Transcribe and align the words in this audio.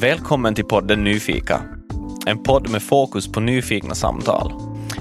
Välkommen 0.00 0.54
till 0.54 0.64
podden 0.64 1.04
Nyfika. 1.04 1.62
En 2.26 2.42
podd 2.42 2.70
med 2.70 2.82
fokus 2.82 3.32
på 3.32 3.40
nyfikna 3.40 3.94
samtal. 3.94 4.52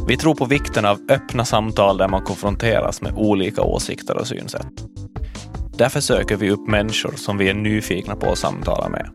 Vi 0.08 0.18
tror 0.18 0.36
på 0.36 0.46
vikten 0.46 0.86
av 0.86 1.00
öppna 1.10 1.46
samtal 1.46 1.98
där 1.98 2.08
man 2.08 2.22
konfronteras 2.22 3.02
med 3.02 3.14
olika 3.16 3.62
åsikter 3.62 4.18
och 4.18 4.28
synsätt. 4.28 4.68
Därför 5.78 6.00
söker 6.00 6.36
vi 6.36 6.52
upp 6.52 6.68
människor 6.68 7.14
som 7.16 7.38
vi 7.38 7.50
är 7.50 7.54
nyfikna 7.54 8.16
på 8.16 8.32
att 8.32 8.38
samtala 8.38 8.90
med. 8.90 9.10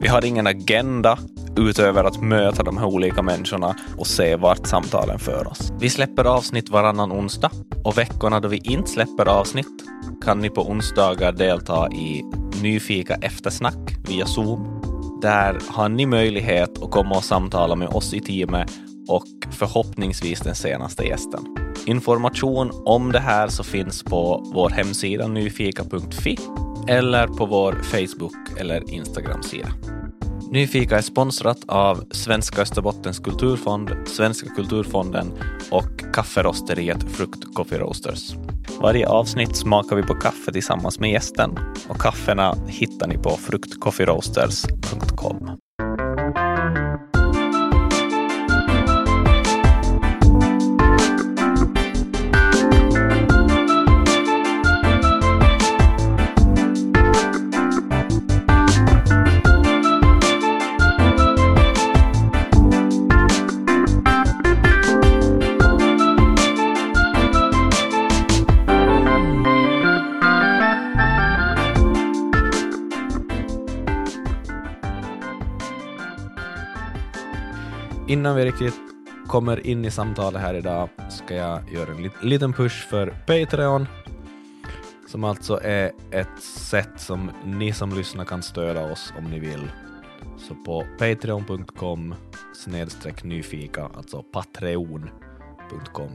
Vi 0.00 0.08
har 0.08 0.24
ingen 0.24 0.46
agenda 0.46 1.18
utöver 1.56 2.04
att 2.04 2.22
möta 2.22 2.62
de 2.62 2.78
här 2.78 2.86
olika 2.86 3.22
människorna 3.22 3.76
och 3.98 4.06
se 4.06 4.36
vart 4.36 4.66
samtalen 4.66 5.18
för 5.18 5.48
oss. 5.48 5.72
Vi 5.80 5.90
släpper 5.90 6.24
avsnitt 6.24 6.70
varannan 6.70 7.12
onsdag 7.12 7.50
och 7.84 7.98
veckorna 7.98 8.40
då 8.40 8.48
vi 8.48 8.60
inte 8.64 8.90
släpper 8.90 9.28
avsnitt 9.28 9.84
kan 10.24 10.38
ni 10.38 10.50
på 10.50 10.70
onsdagar 10.70 11.32
delta 11.32 11.88
i 11.92 12.22
Nyfika 12.62 13.14
eftersnack 13.14 13.96
via 14.08 14.26
Zoom. 14.26 14.91
Där 15.22 15.58
har 15.68 15.88
ni 15.88 16.06
möjlighet 16.06 16.82
att 16.82 16.90
komma 16.90 17.16
och 17.16 17.24
samtala 17.24 17.74
med 17.74 17.88
oss 17.88 18.14
i 18.14 18.20
teamet 18.20 18.70
och 19.08 19.26
förhoppningsvis 19.50 20.40
den 20.40 20.54
senaste 20.54 21.04
gästen. 21.04 21.56
Information 21.86 22.70
om 22.84 23.12
det 23.12 23.18
här 23.18 23.48
så 23.48 23.64
finns 23.64 24.02
på 24.02 24.50
vår 24.54 24.70
hemsida 24.70 25.28
nyfika.fi 25.28 26.38
eller 26.88 27.26
på 27.26 27.46
vår 27.46 27.72
Facebook 27.72 28.60
eller 28.60 28.90
Instagram-sida. 28.90 29.68
Nyfika 30.52 30.98
är 30.98 31.02
sponsrat 31.02 31.58
av 31.66 32.04
Svenska 32.10 32.62
Österbottens 32.62 33.18
kulturfond, 33.18 33.90
Svenska 34.06 34.48
kulturfonden 34.48 35.32
och 35.70 36.14
kafferosteriet 36.14 37.02
Frukt 37.02 37.54
Coffee 37.54 37.78
Roasters. 37.78 38.34
Varje 38.80 39.08
avsnitt 39.08 39.56
smakar 39.56 39.96
vi 39.96 40.02
på 40.02 40.14
kaffe 40.14 40.52
tillsammans 40.52 41.00
med 41.00 41.10
gästen 41.10 41.58
och 41.88 42.00
kaffena 42.00 42.56
hittar 42.66 43.06
ni 43.06 43.18
på 43.18 43.30
fruktcoffeeroasters.com. 43.30 45.50
Innan 78.12 78.36
vi 78.36 78.44
riktigt 78.44 78.74
kommer 79.26 79.66
in 79.66 79.84
i 79.84 79.90
samtalet 79.90 80.40
här 80.40 80.54
idag 80.54 80.88
ska 81.10 81.34
jag 81.34 81.72
göra 81.72 81.90
en 81.90 82.10
liten 82.28 82.52
push 82.52 82.88
för 82.88 83.06
Patreon 83.06 83.86
som 85.08 85.24
alltså 85.24 85.60
är 85.62 85.92
ett 86.10 86.42
sätt 86.42 86.90
som 86.96 87.30
ni 87.44 87.72
som 87.72 87.92
lyssnar 87.92 88.24
kan 88.24 88.42
stödja 88.42 88.92
oss 88.92 89.12
om 89.18 89.24
ni 89.24 89.38
vill. 89.38 89.70
Så 90.38 90.54
på 90.54 90.86
patreon.com 90.98 92.14
snedstreck 92.54 93.24
nyfika, 93.24 93.90
alltså 93.96 94.22
patreon.com 94.22 96.12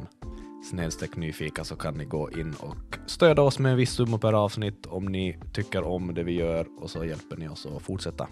snedstreck 0.70 1.16
nyfika 1.16 1.64
så 1.64 1.76
kan 1.76 1.94
ni 1.94 2.06
gå 2.06 2.32
in 2.32 2.54
och 2.60 2.98
stödja 3.06 3.44
oss 3.44 3.60
med 3.60 3.72
en 3.72 3.78
viss 3.78 3.92
summa 3.92 4.18
per 4.18 4.34
avsnitt 4.34 4.86
om 4.86 5.06
ni 5.06 5.40
tycker 5.54 5.84
om 5.84 6.14
det 6.14 6.24
vi 6.24 6.32
gör 6.32 6.68
och 6.80 6.90
så 6.90 7.06
hjälper 7.06 7.38
ni 7.38 7.48
oss 7.48 7.66
att 7.66 7.82
fortsätta. 7.82 8.28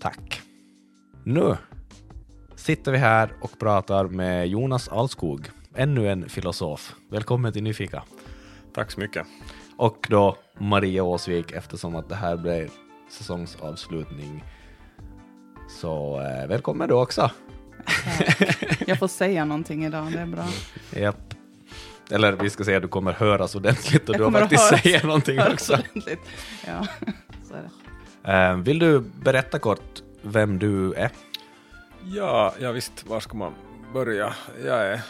Tack. 0.00 0.42
Nu 1.24 1.56
sitter 2.62 2.92
vi 2.92 2.98
här 2.98 3.32
och 3.40 3.58
pratar 3.58 4.04
med 4.04 4.48
Jonas 4.48 4.88
Alskog, 4.88 5.50
ännu 5.74 6.08
en 6.08 6.28
filosof. 6.28 6.94
Välkommen 7.10 7.52
till 7.52 7.62
Nyfika. 7.62 8.02
Tack 8.74 8.90
så 8.90 9.00
mycket. 9.00 9.26
Och 9.76 10.06
då 10.10 10.36
Maria 10.58 11.02
Åsvik 11.02 11.52
eftersom 11.52 11.96
att 11.96 12.08
det 12.08 12.14
här 12.14 12.36
blev 12.36 12.70
säsongsavslutning. 13.10 14.44
Så 15.80 16.20
eh, 16.20 16.48
välkommen 16.48 16.88
du 16.88 16.94
också. 16.94 17.30
Jag 18.86 18.98
får 18.98 19.08
säga 19.22 19.44
någonting 19.44 19.84
idag, 19.84 20.12
det 20.12 20.18
är 20.18 20.26
bra. 20.26 20.44
Japp. 20.96 21.34
Eller 22.10 22.32
vi 22.32 22.50
ska 22.50 22.64
säga 22.64 22.76
att 22.76 22.82
du 22.82 22.88
kommer 22.88 23.12
höras 23.12 23.54
ordentligt 23.54 24.08
och 24.08 24.14
Jag 24.14 24.20
du 24.20 24.24
har 24.24 24.40
faktiskt 24.40 24.68
säga 24.68 25.06
någonting 25.06 25.40
också. 25.52 25.78
Ja, 26.66 26.86
så 27.48 27.54
är 27.54 27.62
det. 28.22 28.32
Eh, 28.32 28.56
vill 28.56 28.78
du 28.78 29.00
berätta 29.00 29.58
kort 29.58 30.02
vem 30.22 30.58
du 30.58 30.92
är? 30.92 31.10
Ja, 32.04 32.54
ja 32.60 32.72
visst, 32.72 33.06
var 33.06 33.20
ska 33.20 33.36
man 33.36 33.54
börja? 33.92 34.34
Jag 34.64 34.86
är, 34.86 35.02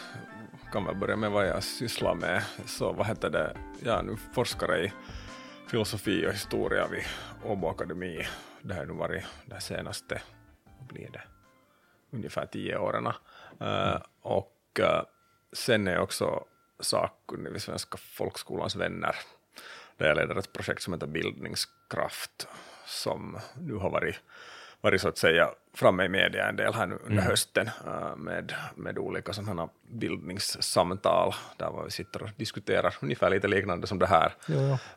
kan 0.71 0.85
väl 0.85 0.95
börja 0.95 1.15
med 1.15 1.31
vad 1.31 1.47
jag 1.47 1.63
sysslar 1.63 2.15
med. 2.15 2.43
Så 2.65 2.93
vad 2.93 3.07
heter 3.07 3.29
det, 3.29 3.57
jag 3.79 3.99
är 3.99 4.03
nu 4.03 4.17
forskare 4.33 4.85
i 4.85 4.93
filosofi 5.67 6.27
och 6.27 6.33
historia 6.33 6.87
vid 6.87 7.03
Åbo 7.45 7.67
Akademi. 7.67 8.27
Det 8.61 8.73
har 8.73 8.85
nu 8.85 8.93
varit 8.93 9.23
de 9.45 9.61
senaste, 9.61 10.21
vad 10.79 10.87
blir 10.87 11.09
det, 11.11 11.21
ungefär 12.11 12.45
tio 12.45 12.77
åren. 12.77 13.07
Uh, 13.61 14.01
och 14.21 14.79
uh, 14.79 15.01
sen 15.53 15.87
är 15.87 15.93
jag 15.93 16.03
också 16.03 16.45
sakkunnig 16.79 17.51
vid 17.51 17.61
Svenska 17.61 17.97
folkskolans 17.97 18.75
vänner, 18.75 19.15
där 19.97 20.07
jag 20.07 20.17
leder 20.17 20.35
ett 20.35 20.53
projekt 20.53 20.81
som 20.81 20.93
heter 20.93 21.07
Bildningskraft, 21.07 22.47
som 22.85 23.39
nu 23.59 23.75
har 23.75 23.89
varit 23.89 24.15
varit 24.83 25.01
så 25.01 25.07
att 25.07 25.17
säga 25.17 25.49
framme 25.73 26.05
i 26.05 26.09
media 26.09 26.49
en 26.49 26.55
del 26.55 26.73
här 26.73 26.87
nu 26.87 26.99
under 27.05 27.23
hösten 27.23 27.69
äh, 27.87 28.15
med, 28.15 28.53
med 28.75 28.97
olika 28.97 29.33
sådana 29.33 29.69
bildningssamtal 29.87 31.33
där 31.57 31.83
vi 31.85 31.91
sitter 31.91 32.23
och 32.23 32.29
diskuterar 32.37 32.95
ungefär 33.01 33.29
lite 33.29 33.47
liknande 33.47 33.87
som 33.87 33.99
det 33.99 34.07
här. 34.07 34.33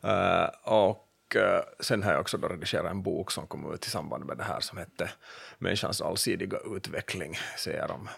Äh, 0.03 0.49
och 0.63 1.37
äh, 1.37 1.61
sen 1.81 2.03
har 2.03 2.13
jag 2.13 2.21
också 2.21 2.39
då 2.39 2.49
redigerat 2.49 2.91
en 2.91 3.03
bok 3.03 3.31
som 3.31 3.47
kom 3.47 3.75
ut 3.75 3.87
i 3.87 3.91
samband 3.91 4.25
med 4.25 4.37
det 4.37 4.45
här 4.45 4.61
som 4.61 4.79
hette 4.79 5.11
Människans 5.59 6.01
allsidiga 6.01 6.59
utveckling, 6.77 7.39
ser 7.59 7.91
om, 7.91 8.09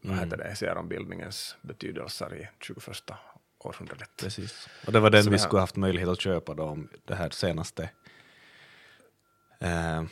vad 0.00 0.18
heter 0.18 0.36
det, 0.36 0.56
ser 0.56 0.76
om 0.76 0.88
bildningens 0.88 1.56
betydelser 1.62 2.34
i 2.34 2.48
21 2.60 2.86
århundradet. 3.58 4.10
Precis. 4.16 4.68
Och 4.86 4.92
det 4.92 5.00
var 5.00 5.10
den 5.10 5.24
Så 5.24 5.30
vi 5.30 5.38
skulle 5.38 5.60
haft 5.60 5.76
möjlighet 5.76 6.08
att 6.08 6.20
köpa 6.20 6.54
då 6.54 6.64
om 6.64 6.88
det 7.04 7.14
här 7.14 7.30
senaste 7.30 7.90
eh, 9.58 10.02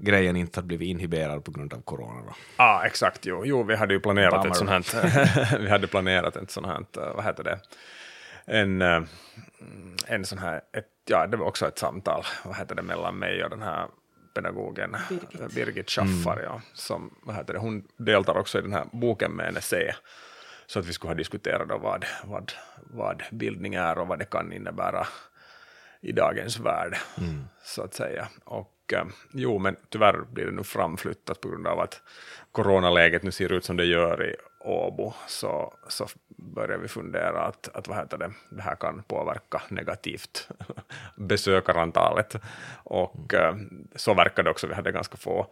grejen 0.00 0.36
inte 0.36 0.58
hade 0.58 0.66
blivit 0.66 0.88
inhiberad 0.88 1.44
på 1.44 1.50
grund 1.50 1.74
av 1.74 1.82
corona. 1.82 2.22
Då. 2.26 2.34
ah, 2.56 2.84
exakt. 2.84 3.26
Jo, 3.26 3.42
jo, 3.44 3.62
vi 3.62 3.76
hade 3.76 3.94
ju 3.94 4.00
planerat 4.00 4.30
Bummer. 4.30 4.50
ett 4.50 4.56
sånt 4.56 4.70
här, 4.70 5.58
vi 5.60 5.68
hade 5.68 5.86
planerat 5.86 6.36
ett 6.36 6.50
sånt 6.50 6.66
här, 6.66 6.84
vad 7.14 7.24
heter 7.24 7.44
det, 7.44 7.58
en, 8.44 8.82
eh, 8.82 9.02
en 10.06 10.24
sån 10.24 10.38
här, 10.38 10.60
ett, 10.72 10.86
ja, 11.04 11.26
det 11.26 11.36
var 11.36 11.46
också 11.46 11.68
ett 11.68 11.78
samtal, 11.78 12.24
vad 12.44 12.56
heter 12.56 12.74
det, 12.74 12.82
mellan 12.82 13.18
mig 13.18 13.44
och 13.44 13.50
den 13.50 13.62
här 13.62 13.86
pedagogen 14.34 14.96
Birgit. 15.08 15.54
Birgit 15.54 15.90
Schaffar, 15.90 16.42
ja, 16.44 16.60
som, 16.72 17.14
vad 17.22 17.36
heter 17.36 17.52
det, 17.52 17.58
hon 17.60 17.84
deltar 17.96 18.36
också 18.36 18.58
i 18.58 18.62
den 18.62 18.72
här 18.72 18.84
boken 18.92 19.32
med 19.32 19.48
en 19.48 19.56
essä, 19.56 19.94
så 20.66 20.78
att 20.78 20.86
vi 20.86 20.92
skulle 20.92 21.10
ha 21.10 21.14
diskuterat 21.14 21.68
då 21.68 21.78
vad, 21.78 22.04
vad, 22.24 22.52
vad 22.76 23.22
bildning 23.30 23.74
är 23.74 23.98
och 23.98 24.06
vad 24.06 24.18
det 24.18 24.24
kan 24.24 24.52
innebära 24.52 25.06
i 26.00 26.12
dagens 26.12 26.58
värld, 26.58 26.96
så 27.62 27.82
att 27.82 27.94
säga. 27.94 28.28
Och 28.44 28.79
jo, 29.32 29.58
men 29.58 29.76
tyvärr 29.88 30.24
blir 30.32 30.44
det 30.44 30.52
nu 30.52 30.64
framflyttat 30.64 31.40
på 31.40 31.48
grund 31.48 31.66
av 31.66 31.80
att 31.80 32.02
coronaläget 32.52 33.22
nu 33.22 33.30
ser 33.30 33.52
ut 33.52 33.64
som 33.64 33.76
det 33.76 33.84
gör 33.84 34.24
i 34.24 34.36
Åbo, 34.60 35.12
så, 35.26 35.74
så 35.88 36.06
börjar 36.36 36.78
vi 36.78 36.88
fundera 36.88 37.42
att, 37.42 37.68
att 37.74 37.88
vad 37.88 37.98
heter 37.98 38.18
det, 38.18 38.32
det 38.50 38.62
här 38.62 38.74
kan 38.74 39.02
påverka 39.02 39.62
negativt 39.68 40.48
besökarantalet. 41.16 42.36
Och 42.84 43.34
eh, 43.34 43.56
så 43.94 44.14
verkar 44.14 44.42
det 44.42 44.50
också, 44.50 44.66
vi 44.66 44.74
hade 44.74 44.92
ganska 44.92 45.16
få 45.16 45.46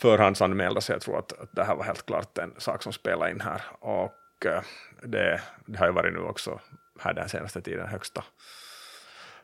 förhandsanmälda, 0.00 0.80
så 0.80 0.92
jag 0.92 1.00
tror 1.00 1.18
att, 1.18 1.32
att 1.32 1.48
det 1.52 1.64
här 1.64 1.74
var 1.74 1.84
helt 1.84 2.06
klart 2.06 2.38
en 2.38 2.54
sak 2.58 2.82
som 2.82 2.92
spelar 2.92 3.30
in 3.30 3.40
här. 3.40 3.62
Och 3.80 4.46
eh, 4.46 4.62
det, 5.02 5.40
det 5.66 5.78
har 5.78 5.86
ju 5.86 5.92
varit 5.92 6.12
nu 6.12 6.20
också 6.20 6.60
här 7.00 7.14
den 7.14 7.28
senaste 7.28 7.60
tiden 7.60 7.88
högsta 7.88 8.24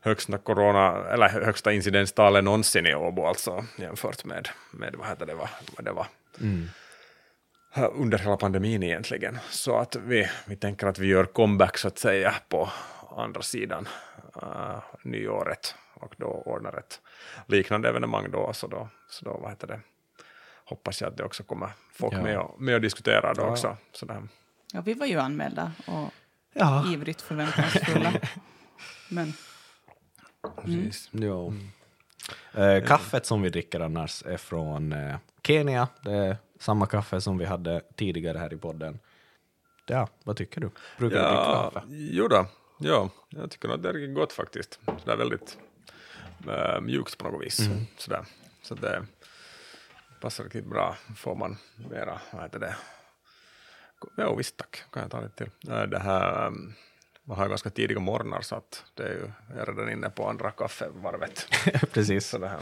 högsta 0.04 0.38
corona, 0.38 1.06
eller 1.08 1.28
högsta 1.28 1.72
incidenstalet 1.72 2.44
någonsin 2.44 2.86
i 2.86 2.94
Åbo 2.94 3.26
alltså 3.26 3.64
jämfört 3.78 4.24
med, 4.24 4.48
med 4.70 4.94
vad 4.98 5.08
heter 5.08 5.26
det, 5.26 5.34
vad, 5.34 5.48
vad 5.76 5.84
det 5.84 5.92
var 5.92 6.06
här 7.72 7.88
under 7.94 8.18
hela 8.18 8.36
pandemin 8.36 8.82
egentligen. 8.82 9.38
Så 9.50 9.76
att 9.78 9.96
vi, 9.96 10.30
vi 10.46 10.56
tänker 10.56 10.86
att 10.86 10.98
vi 10.98 11.06
gör 11.06 11.24
comeback 11.24 11.78
så 11.78 11.88
att 11.88 11.98
säga 11.98 12.34
på 12.48 12.70
andra 13.16 13.42
sidan 13.42 13.88
uh, 14.42 14.78
nyåret 15.02 15.74
och 15.94 16.14
då 16.18 16.26
ordnar 16.26 16.78
ett 16.78 17.00
liknande 17.46 17.88
evenemang 17.88 18.30
då, 18.30 18.52
så 18.52 18.66
då, 18.66 18.88
så 19.08 19.24
då 19.24 19.38
vad 19.42 19.50
heter 19.50 19.66
det, 19.66 19.80
hoppas 20.64 21.00
jag 21.00 21.10
att 21.10 21.16
det 21.16 21.24
också 21.24 21.42
kommer 21.42 21.70
folk 21.92 22.14
Ja. 22.14 22.22
med, 22.22 22.38
och, 22.38 22.60
med 22.62 22.74
och 22.74 22.80
diskutera 22.80 23.34
då 23.34 23.42
Ja. 23.42 23.46
också. 23.50 23.76
Sådär. 23.92 24.22
Ja, 24.72 24.80
vi 24.80 24.94
var 24.94 25.06
ju 25.06 25.18
anmälda 25.18 25.72
och 25.86 26.10
Ja. 26.52 26.84
ivrigt 26.92 27.22
förväntansfulla. 27.22 28.12
Men 29.10 29.32
Precis. 30.64 31.08
Jo. 31.12 31.54
Eh, 32.54 32.84
kaffet 32.84 33.26
som 33.26 33.42
vi 33.42 33.48
dricker 33.50 33.80
annars 33.80 34.22
är 34.26 34.36
från 34.36 34.92
eh, 34.92 35.16
Kenya. 35.42 35.88
Det 36.02 36.12
är 36.12 36.36
samma 36.58 36.86
kaffe 36.86 37.20
som 37.20 37.38
vi 37.38 37.44
hade 37.44 37.80
tidigare 37.96 38.38
här 38.38 38.52
i 38.52 38.56
podden. 38.56 38.98
Ja, 39.86 40.08
vad 40.24 40.36
tycker 40.36 40.60
du? 40.60 40.70
Brukar 40.98 41.16
du 41.16 41.22
dricka 41.22 41.22
Ja, 41.34 41.70
kaffe? 41.74 41.86
jo 41.88 42.28
då. 42.28 42.46
ja, 42.78 43.10
jag 43.28 43.50
tycker 43.50 43.68
att 43.68 43.82
det 43.82 43.88
är 43.88 44.06
gott 44.14 44.32
faktiskt. 44.32 44.80
Sådär 44.98 45.16
väldigt 45.16 45.58
äh, 46.48 46.80
mjukt 46.80 47.18
på 47.18 47.28
något 47.30 47.44
vis. 47.46 47.60
Mm. 47.60 47.78
Sådär. 47.96 48.24
Så 48.62 48.74
det 48.74 49.06
passar 50.20 50.44
riktigt 50.44 50.66
bra. 50.66 50.96
Får 51.16 51.34
man 51.34 51.56
mera, 51.90 52.20
vad 52.32 52.42
heter 52.42 52.58
det? 52.58 52.76
Ja, 54.16 54.34
visst 54.34 54.56
tack, 54.56 54.82
kan 54.92 55.02
jag 55.02 55.10
ta 55.10 55.20
lite 55.20 55.34
till. 55.44 55.70
Äh, 55.72 55.82
Det 55.82 55.98
här, 55.98 56.46
ähm, 56.46 56.74
man 57.24 57.38
har 57.38 57.48
ganska 57.48 57.70
tidiga 57.70 58.00
morgnar 58.00 58.40
så 58.40 58.54
att 58.54 58.84
det 58.94 59.02
är 59.02 59.08
ju, 59.12 59.30
jag 59.50 59.58
är 59.58 59.66
redan 59.66 59.92
inne 59.92 60.10
på 60.10 60.28
andra 60.28 60.50
kaffevarvet. 60.50 61.46
Precis. 61.92 62.26
Så 62.28 62.38
det 62.38 62.48
här. 62.48 62.60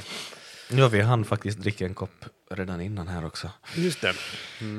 Ja, 0.71 0.89
vi 0.89 1.01
hann 1.01 1.25
faktiskt 1.25 1.59
dricka 1.59 1.85
en 1.87 1.95
kopp 1.95 2.25
redan 2.51 2.81
innan 2.81 3.09
här 3.09 3.27
också. 3.27 3.51
Just 3.77 4.01
det. 4.01 4.13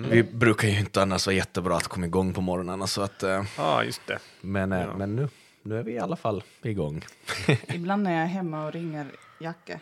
Vi 0.09 0.23
brukar 0.23 0.67
ju 0.67 0.79
inte 0.79 1.01
annars 1.01 1.25
vara 1.27 1.35
jättebra 1.35 1.77
att 1.77 1.87
komma 1.87 2.05
igång 2.05 2.33
på 2.33 2.41
morgnarna, 2.41 2.87
så 2.87 3.01
att, 3.01 3.23
eh, 3.23 3.43
ah, 3.57 3.83
just 3.83 4.07
det. 4.07 4.19
men, 4.41 4.71
eh, 4.71 4.81
Ja. 4.81 4.97
men 4.97 5.15
nu, 5.15 5.29
nu 5.61 5.79
är 5.79 5.83
vi 5.83 5.91
i 5.91 5.99
alla 5.99 6.15
fall 6.15 6.43
igång. 6.61 7.05
Ibland 7.67 8.03
när 8.03 8.11
jag 8.13 8.21
är 8.21 8.25
hemma 8.27 8.65
och 8.65 8.71
ringer 8.73 9.07
Jacke 9.39 9.79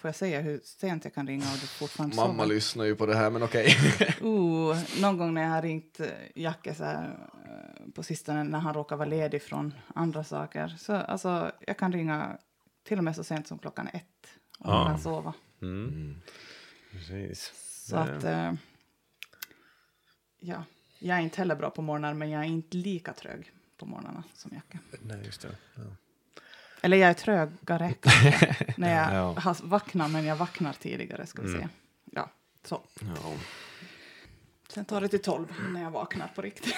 får 0.00 0.08
jag 0.08 0.14
säga 0.14 0.40
hur 0.40 0.60
sent 0.64 1.04
jag 1.04 1.14
kan 1.14 1.26
ringa 1.26 1.44
och 1.44 1.58
du 1.60 1.66
fortfarande 1.66 2.16
sover. 2.16 2.46
lyssnar 2.46 2.84
ju 2.84 2.96
på 2.96 3.06
det 3.06 3.16
här, 3.16 3.30
men 3.30 3.42
okej. 3.42 3.76
Uh, 4.22 4.76
någon 5.00 5.18
gång 5.18 5.34
när 5.34 5.42
jag 5.42 5.48
har 5.50 5.62
ringt 5.62 6.00
eh, 6.00 6.06
Jacke 6.34 6.74
så 6.74 6.84
här, 6.84 7.28
eh, 7.44 7.92
på 7.94 8.02
sistone 8.02 8.44
när 8.44 8.58
han 8.58 8.74
råkar 8.74 8.96
vara 8.96 9.08
ledig 9.08 9.42
från 9.42 9.74
andra 9.94 10.24
saker. 10.24 10.68
Så 10.78 10.92
alltså, 10.94 11.52
jag 11.66 11.78
kan 11.78 11.92
ringa 11.92 12.38
till 12.82 12.98
och 12.98 13.04
med 13.04 13.16
så 13.16 13.24
sent 13.24 13.46
som 13.48 13.58
klockan 13.58 13.88
ett 13.92 14.04
och 14.58 14.72
han 14.72 14.82
Ah. 14.82 14.86
kan 14.86 15.00
sova. 15.00 15.34
Mm. 15.62 16.20
Precis. 16.92 17.52
Så 17.88 17.96
att, 17.96 18.24
eh, 18.24 18.52
ja, 20.40 20.64
jag 20.98 21.18
är 21.18 21.22
inte 21.22 21.36
heller 21.38 21.56
bra 21.56 21.70
på 21.70 21.82
morgnar 21.82 22.14
men 22.14 22.30
jag 22.30 22.40
är 22.42 22.48
inte 22.48 22.76
lika 22.76 23.12
trög 23.12 23.52
på 23.76 23.86
morgnarna 23.86 24.24
som 24.34 24.50
Jacke. 24.54 24.78
Nej, 25.02 25.22
just 25.24 25.40
det. 25.42 25.48
Ja. 25.74 25.82
Eller 26.82 26.96
jag 26.96 27.10
är 27.10 27.14
trögare 27.14 27.94
när 28.76 28.96
jag 28.96 29.14
Ja. 29.14 29.40
har 29.40 29.56
vaknat 29.68 30.10
men 30.10 30.24
jag 30.24 30.36
vaknar 30.36 30.72
tidigare 30.72 31.26
ska 31.26 31.42
vi 31.42 31.48
Mm. 31.48 31.60
säga. 31.60 31.68
Ja, 32.12 32.30
så. 32.64 32.80
Ja. 33.00 33.32
Sen 34.68 34.84
tar 34.84 35.00
det 35.00 35.08
till 35.08 35.22
tolv 35.22 35.46
när 35.72 35.82
jag 35.82 35.90
vaknar 35.90 36.28
på 36.34 36.42
riktigt. 36.42 36.74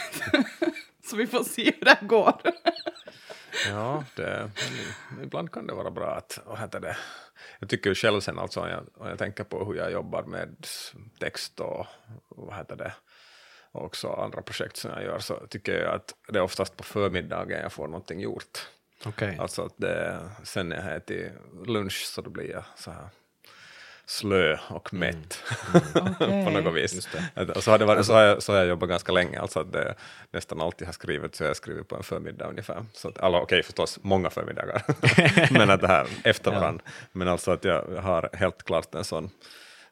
så 1.10 1.16
vi 1.16 1.26
får 1.26 1.44
se 1.44 1.64
hur 1.78 1.84
det 1.84 1.98
går. 2.02 2.40
Ja, 3.68 4.04
det, 4.16 4.50
ibland 5.22 5.52
kan 5.52 5.66
det 5.66 5.74
vara 5.74 5.90
bra 5.90 6.14
att, 6.14 6.38
vad 6.46 6.58
heter 6.58 6.80
det, 6.80 6.96
jag 7.58 7.68
tycker 7.68 7.94
själv 7.94 8.20
sen 8.20 8.38
alltså, 8.38 8.60
om 8.60 8.68
jag, 8.68 8.86
om 8.94 9.08
jag 9.08 9.18
tänker 9.18 9.44
på 9.44 9.64
hur 9.64 9.74
jag 9.74 9.92
jobbar 9.92 10.22
med 10.22 10.66
text 11.18 11.60
och 11.60 11.86
vad 12.28 12.56
heter 12.56 12.76
det, 12.76 12.92
och 13.72 13.84
också 13.84 14.08
andra 14.12 14.42
projekt 14.42 14.76
som 14.76 14.90
jag 14.90 15.02
gör, 15.02 15.18
så 15.18 15.46
tycker 15.46 15.72
jag 15.84 15.94
att 15.94 16.14
det 16.28 16.38
är 16.38 16.42
oftast 16.42 16.76
på 16.76 16.82
förmiddagen 16.82 17.60
jag 17.62 17.72
får 17.72 17.86
någonting 17.88 18.20
gjort. 18.20 18.68
Okej. 19.06 19.36
Alltså 19.40 19.62
att 19.62 19.74
det, 19.76 20.20
sen 20.44 20.68
när 20.68 20.88
jag 20.88 20.96
äter 20.96 21.32
lunch 21.66 22.04
så 22.06 22.20
då 22.20 22.30
blir 22.30 22.50
jag 22.50 22.64
så 22.76 22.90
här 22.90 23.08
slö 24.06 24.58
och 24.68 24.94
mätt 24.94 25.38
Okej. 25.94 26.44
på 26.44 26.50
något 26.50 26.74
vis. 26.74 27.08
Och 27.56 27.62
så 27.62 27.70
har, 27.70 27.78
det 27.78 27.84
varit, 27.84 28.06
så, 28.06 28.12
har 28.12 28.20
jag, 28.22 28.42
så 28.42 28.52
har 28.52 28.58
jag 28.58 28.68
jobbat 28.68 28.88
ganska 28.88 29.12
länge, 29.12 29.40
alltså 29.40 29.60
att 29.60 29.72
det 29.72 29.94
nästan 30.30 30.60
alltid 30.60 30.88
har 30.88 30.92
skrivit 30.92 31.34
så 31.34 31.44
jag 31.44 31.56
skriver 31.56 31.82
på 31.82 31.96
en 31.96 32.02
förmiddag 32.02 32.48
ungefär. 32.48 32.84
Så 32.92 33.08
att, 33.08 33.18
alla, 33.18 33.40
okej 33.40 33.62
förstås, 33.62 33.98
många 34.02 34.30
förmiddagar, 34.30 34.82
men 35.58 35.70
att 35.70 35.80
det 35.80 35.88
här 35.88 36.06
efter 36.24 36.52
Ja. 36.52 36.60
varandra. 36.60 36.84
Men 37.12 37.28
alltså 37.28 37.50
att 37.50 37.64
jag 37.64 37.82
har 38.02 38.30
helt 38.32 38.62
klart 38.62 38.94
en 38.94 39.04
sån, 39.04 39.30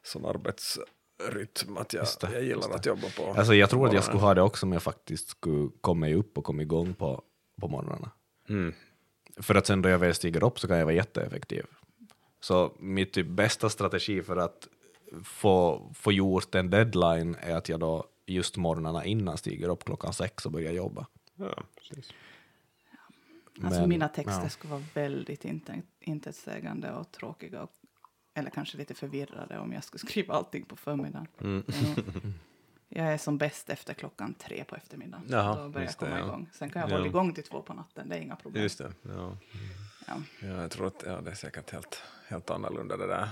sån 0.03 0.25
arbetsrytm 0.25 1.77
att 1.77 1.93
jag, 1.93 2.05
det, 2.21 2.31
jag 2.33 2.43
gillar 2.43 2.69
att 2.75 2.85
jobba 2.85 3.07
på 3.17 3.33
Alltså 3.37 3.53
jag 3.53 3.69
tror 3.69 3.87
att 3.87 3.93
jag 3.93 4.03
skulle 4.03 4.19
ha 4.21 4.33
det 4.33 4.41
också 4.41 4.65
om 4.65 4.71
jag 4.71 4.83
faktiskt 4.83 5.29
skulle 5.29 5.69
komma 5.81 6.09
upp 6.09 6.37
och 6.37 6.43
komma 6.43 6.61
igång 6.61 6.93
på, 6.93 7.23
på 7.61 7.67
morgnarna. 7.67 8.11
Mm. 8.49 8.73
För 9.41 9.55
att 9.55 9.67
sen 9.67 9.81
då 9.81 9.89
jag 9.89 9.99
väl 9.99 10.13
stiger 10.13 10.43
upp 10.43 10.59
så 10.59 10.67
kan 10.67 10.77
jag 10.77 10.85
vara 10.85 10.95
jätteeffektiv. 10.95 11.65
Så 12.39 12.73
mitt 12.79 13.13
typ 13.13 13.27
bästa 13.27 13.69
strategi 13.69 14.23
för 14.23 14.37
att 14.37 14.67
få, 15.23 15.89
få 15.95 16.11
gjort 16.11 16.55
en 16.55 16.69
deadline 16.69 17.35
är 17.41 17.55
att 17.55 17.69
jag 17.69 17.79
då 17.79 18.05
just 18.25 18.57
morgnarna 18.57 19.05
innan 19.05 19.37
stiger 19.37 19.69
upp 19.69 19.83
klockan 19.83 20.13
sex 20.13 20.45
och 20.45 20.51
börjar 20.51 20.71
jobba. 20.71 21.05
Ja, 21.35 21.63
precis. 21.75 22.13
Alltså 23.63 23.79
Men, 23.79 23.89
mina 23.89 24.07
texter 24.07 24.43
ja. 24.43 24.49
skulle 24.49 24.71
vara 24.71 24.83
väldigt 24.93 25.45
inte, 25.45 25.81
intetsägande 25.99 26.91
och 26.91 27.11
tråkiga. 27.11 27.63
Och, 27.63 27.71
eller 28.33 28.49
kanske 28.49 28.77
lite 28.77 28.93
förvirrade 28.93 29.59
om 29.59 29.73
jag 29.73 29.83
skulle 29.83 29.99
skriva 29.99 30.33
allting 30.33 30.65
på 30.65 30.75
förmiddagen. 30.75 31.27
Mm. 31.41 31.63
Nog- 31.67 32.33
Jag 32.93 33.05
är 33.07 33.17
som 33.17 33.37
bäst 33.37 33.69
efter 33.69 33.93
klockan 33.93 34.33
tre 34.33 34.63
på 34.63 34.75
eftermiddagen. 34.75 35.25
Jaha, 35.29 35.55
Då 35.55 35.69
börjar 35.69 35.73
jag 35.73 35.83
just 35.83 35.99
det, 35.99 36.05
komma 36.05 36.19
ja. 36.19 36.25
igång. 36.25 36.49
Sen 36.53 36.69
kan 36.69 36.81
jag 36.81 36.89
Ja. 36.91 36.95
hålla 36.95 37.07
igång 37.07 37.33
till 37.33 37.43
två 37.43 37.61
på 37.61 37.73
natten, 37.73 38.09
det 38.09 38.15
är 38.15 38.19
inga 38.19 38.35
problem. 38.35 38.63
Just 38.63 38.77
det. 38.77 38.91
Ja. 39.01 39.37
Ja. 40.07 40.13
Ja, 40.39 40.47
jag 40.61 40.71
tror 40.71 40.87
att 40.87 41.03
ja, 41.05 41.21
det 41.21 41.31
är 41.31 41.35
säkert 41.35 41.71
helt, 41.71 42.03
helt 42.27 42.49
annorlunda 42.49 42.97
det 42.97 43.07
där. 43.07 43.29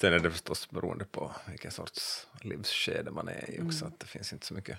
Sen 0.00 0.12
är 0.12 0.18
det 0.18 0.30
förstås 0.30 0.70
beroende 0.70 1.04
på 1.04 1.30
vilken 1.46 1.70
sorts 1.70 2.26
livsskede 2.40 3.10
man 3.10 3.28
är 3.28 3.50
i 3.50 3.60
också, 3.62 3.84
att 3.86 4.00
det 4.00 4.06
finns 4.06 4.32
inte 4.32 4.46
så 4.46 4.54
mycket 4.54 4.78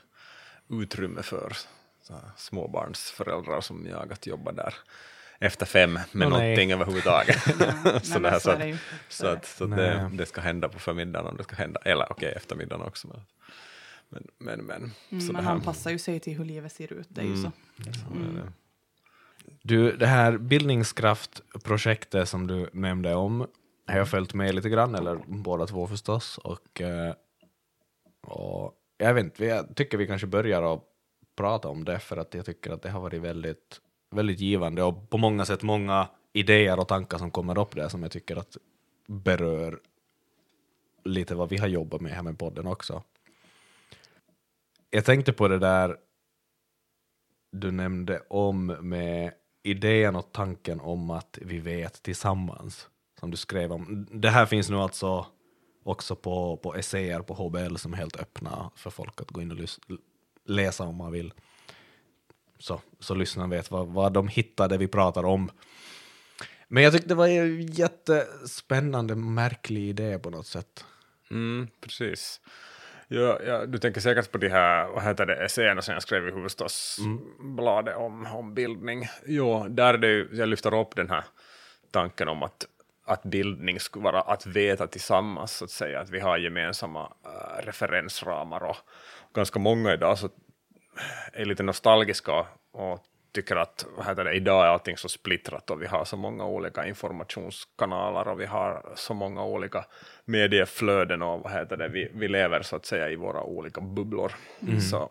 utrymme 0.70 1.24
för 1.24 1.54
så 2.02 2.14
här 2.14 2.32
småbarnsföräldrar 2.38 3.62
som 3.62 3.86
jag 3.88 4.14
att 4.14 4.28
jobba 4.28 4.52
där 4.52 4.74
efter 5.40 5.66
fem 5.66 5.94
med 5.94 6.06
nej. 6.14 6.30
någonting 6.30 6.72
överhuvudtaget. 6.72 7.38
Nej, 7.60 8.00
så 8.04 8.20
här, 8.20 8.34
så 8.34 8.40
så 8.40 8.56
det 8.58 8.68
ju. 8.68 8.74
att, 8.74 8.80
Så 9.10 9.24
så 9.24 9.28
att, 9.28 9.46
så 9.46 9.64
att 9.64 9.70
det, 9.78 10.02
Nej. 10.04 10.18
det 10.18 10.26
ska 10.26 10.42
hända 10.42 10.70
på 10.70 10.80
förmiddagen 10.80 11.28
om 11.28 11.38
det 11.38 11.44
ska 11.44 11.56
hända, 11.56 11.80
eller 11.86 12.12
okej 12.12 12.34
eftermiddagen 12.36 12.88
också. 12.88 13.08
Men, 13.08 13.22
men, 14.14 14.28
men, 14.38 14.66
men, 14.66 14.92
Mm, 15.10 15.34
men 15.34 15.44
han 15.46 15.62
passar 15.62 15.92
ju 15.92 16.00
sig 16.00 16.20
till 16.20 16.38
hur 16.38 16.46
livet 16.46 16.72
ser 16.72 16.94
ut, 16.94 17.08
det 17.10 17.22
är 17.22 17.26
ju 17.26 17.32
Mm. 17.34 17.44
så. 17.44 17.52
det. 18.36 18.52
Du, 19.62 19.98
det 19.98 20.08
här 20.08 20.38
bildningskraftprojektet 20.38 22.30
som 22.30 22.48
du 22.48 22.70
nämnde 22.74 23.16
om 23.16 23.48
har 23.88 23.98
jag 23.98 24.10
följt 24.10 24.34
med 24.34 24.56
lite 24.56 24.70
grann, 24.70 24.96
eller 24.96 25.20
båda 25.28 25.66
två 25.68 25.88
förstås. 25.88 26.38
Och, 26.38 26.82
eh, 26.82 27.14
och 28.22 28.74
jag 28.98 29.14
vet 29.14 29.24
inte, 29.24 29.46
jag 29.46 29.76
tycker 29.76 29.98
vi 29.98 30.08
kanske 30.08 30.28
börjar 30.28 30.74
att 30.74 30.84
prata 31.36 31.70
om 31.70 31.86
det, 31.86 32.00
för 32.00 32.18
att 32.18 32.34
jag 32.34 32.46
tycker 32.46 32.72
att 32.72 32.82
det 32.82 32.90
har 32.90 33.02
varit 33.02 33.22
väldigt, 33.22 33.82
väldigt 34.12 34.40
givande 34.40 34.84
och 34.84 35.10
på 35.10 35.18
många 35.18 35.46
sätt 35.46 35.64
många 35.64 36.08
idéer 36.34 36.80
och 36.80 36.88
tankar 36.88 37.18
som 37.18 37.32
kommer 37.32 37.60
upp 37.60 37.76
där 37.76 37.90
som 37.90 38.04
jag 38.04 38.12
tycker 38.12 38.36
att 38.36 38.58
berör 39.08 39.80
lite 41.06 41.36
vad 41.36 41.50
vi 41.50 41.58
har 41.58 41.68
jobbat 41.68 42.02
med 42.02 42.12
här 42.12 42.22
med 42.24 42.40
podden 42.40 42.68
också. 42.68 43.04
Jag 44.96 45.06
tänkte 45.06 45.34
på 45.34 45.48
det 45.48 45.60
där 45.60 45.98
du 47.52 47.72
nämnde 47.72 48.22
om 48.30 48.66
med 48.66 49.34
idén 49.64 50.16
och 50.16 50.32
tanken 50.32 50.80
om 50.80 51.10
att 51.12 51.40
vi 51.42 51.60
vet 51.60 52.04
tillsammans, 52.04 52.88
som 53.20 53.32
du 53.32 53.38
skrev 53.38 53.72
om. 53.72 54.08
Det 54.12 54.30
här 54.30 54.46
finns 54.46 54.70
nu 54.70 54.76
alltså 54.76 55.26
också 55.84 56.16
på, 56.16 56.58
på 56.58 56.76
essäer 56.76 57.20
på 57.20 57.34
HBL 57.34 57.76
som 57.76 57.94
är 57.94 57.98
helt 57.98 58.20
öppna 58.20 58.72
för 58.76 58.90
folk 58.90 59.22
att 59.22 59.32
gå 59.32 59.42
in 59.42 59.52
och 59.52 59.58
lys- 59.58 59.80
läsa 60.46 60.84
om 60.84 60.96
man 60.96 61.12
vill. 61.12 61.34
Så, 62.60 62.82
så 63.00 63.16
lyssnarna 63.16 63.50
vet 63.56 63.72
vad, 63.72 63.88
vad 63.88 64.14
de 64.14 64.28
hittar 64.28 64.70
det 64.70 64.78
vi 64.78 64.88
pratar 64.88 65.26
om. 65.26 65.52
Men 66.68 66.84
jag 66.84 66.94
tyckte 66.94 67.08
det 67.08 67.16
var 67.16 67.28
en 67.28 67.66
jättespännande, 67.66 69.16
märklig 69.16 69.90
idé 69.90 70.20
på 70.20 70.30
något 70.30 70.48
sätt. 70.48 70.86
Mm, 71.32 71.68
precis. 71.82 72.42
Ja, 73.08 73.40
ja, 73.46 73.66
du 73.66 73.78
tänker 73.78 74.02
säkert 74.02 74.32
på 74.32 74.38
de 74.38 74.50
här, 74.50 74.88
vad 74.88 75.04
heter 75.04 75.26
det, 75.26 75.36
essäerna 75.36 75.82
som 75.82 75.94
jag 75.94 76.04
skrev 76.04 76.28
i 76.28 76.32
Hufvudstadsbladet 76.32 77.96
om, 77.96 78.26
om 78.26 78.54
bildning. 78.54 79.08
Jo, 79.26 79.68
där 79.70 79.94
är 79.94 79.98
det 79.98 80.08
ju, 80.08 80.30
jag 80.32 80.50
lyfter 80.50 80.80
upp 80.80 80.96
den 80.96 81.10
här 81.10 81.24
tanken 81.92 82.28
om 82.28 82.44
att, 82.44 82.66
att 83.06 83.24
bildning 83.24 83.80
skulle 83.80 84.04
vara 84.04 84.22
att 84.22 84.46
veta 84.46 84.88
tillsammans, 84.88 85.52
så 85.52 85.66
att 85.66 85.72
säga, 85.72 86.00
att 86.00 86.10
vi 86.10 86.20
har 86.20 86.38
gemensamma 86.38 87.14
äh, 87.26 87.66
referensramar 87.66 88.64
och 88.64 88.78
ganska 89.34 89.60
många 89.60 89.94
idag 89.94 90.18
så 90.18 90.30
är 91.34 91.46
lite 91.46 91.64
nostalgiska 91.64 92.46
och 92.72 93.00
tycker 93.34 93.56
att 93.56 93.86
vad 93.98 94.06
heter 94.06 94.24
det, 94.24 94.34
idag 94.34 94.66
är 94.66 94.70
allting 94.70 94.98
så 94.98 95.10
splittrat 95.10 95.70
och 95.70 95.82
vi 95.82 95.88
har 95.88 96.06
så 96.06 96.18
många 96.18 96.46
olika 96.46 96.88
informationskanaler 96.88 98.28
och 98.28 98.40
vi 98.40 98.46
har 98.46 98.86
så 98.96 99.14
många 99.14 99.44
olika 99.44 99.86
medieflöden 100.26 101.22
och 101.22 101.40
vad 101.40 101.52
heter 101.52 101.78
det, 101.78 101.88
vi, 101.88 102.12
vi 102.14 102.28
lever 102.28 102.62
så 102.62 102.76
att 102.76 102.86
säga 102.86 103.10
i 103.10 103.16
våra 103.16 103.44
olika 103.44 103.82
bubblor. 103.82 104.32
Så, 104.82 105.10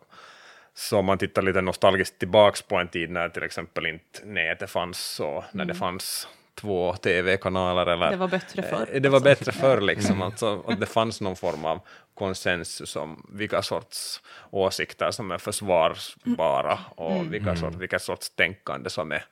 så 0.75 0.99
om 0.99 1.05
man 1.05 1.19
tittar 1.19 1.43
lite 1.43 1.61
nostalgiskt 1.61 2.19
tillbaks 2.19 2.63
på 2.63 2.77
en 2.77 2.89
tid 2.89 3.11
när 3.11 3.29
till 3.29 3.43
exempel 3.43 3.87
inte 3.87 4.25
nätet 4.25 4.71
fanns 4.71 5.21
och 5.21 5.45
när 5.53 5.65
det 5.65 5.75
fanns 5.75 6.29
två 6.55 6.95
tv-kanaler 6.95 7.87
eller 7.87 8.11
Det 8.11 8.17
var 8.17 8.29
bättre 8.29 8.63
förr. 8.63 8.89
Eh, 8.93 9.01
Det 9.01 9.09
var 9.09 9.17
alltså. 9.17 9.25
bättre 9.45 9.53
förr, 9.53 9.81
liksom. 9.81 10.23
Alltså, 10.23 10.65
att 10.69 10.81
det 10.81 10.87
fanns 10.87 11.21
någon 11.21 11.37
form 11.37 11.65
av 11.65 11.81
konsensus 12.15 12.97
om 12.97 13.27
vilka 13.33 13.63
sorts 13.63 14.21
åsikter 14.51 15.11
som 15.11 15.31
är 15.31 15.39
försvarsbara 15.39 16.79
och 16.97 17.33
vilka 17.35 17.57
sorts, 17.57 17.77
vilka 17.77 17.99
sorts 17.99 18.31
tänkande 18.31 18.91
som 18.91 19.13
är 19.13 19.25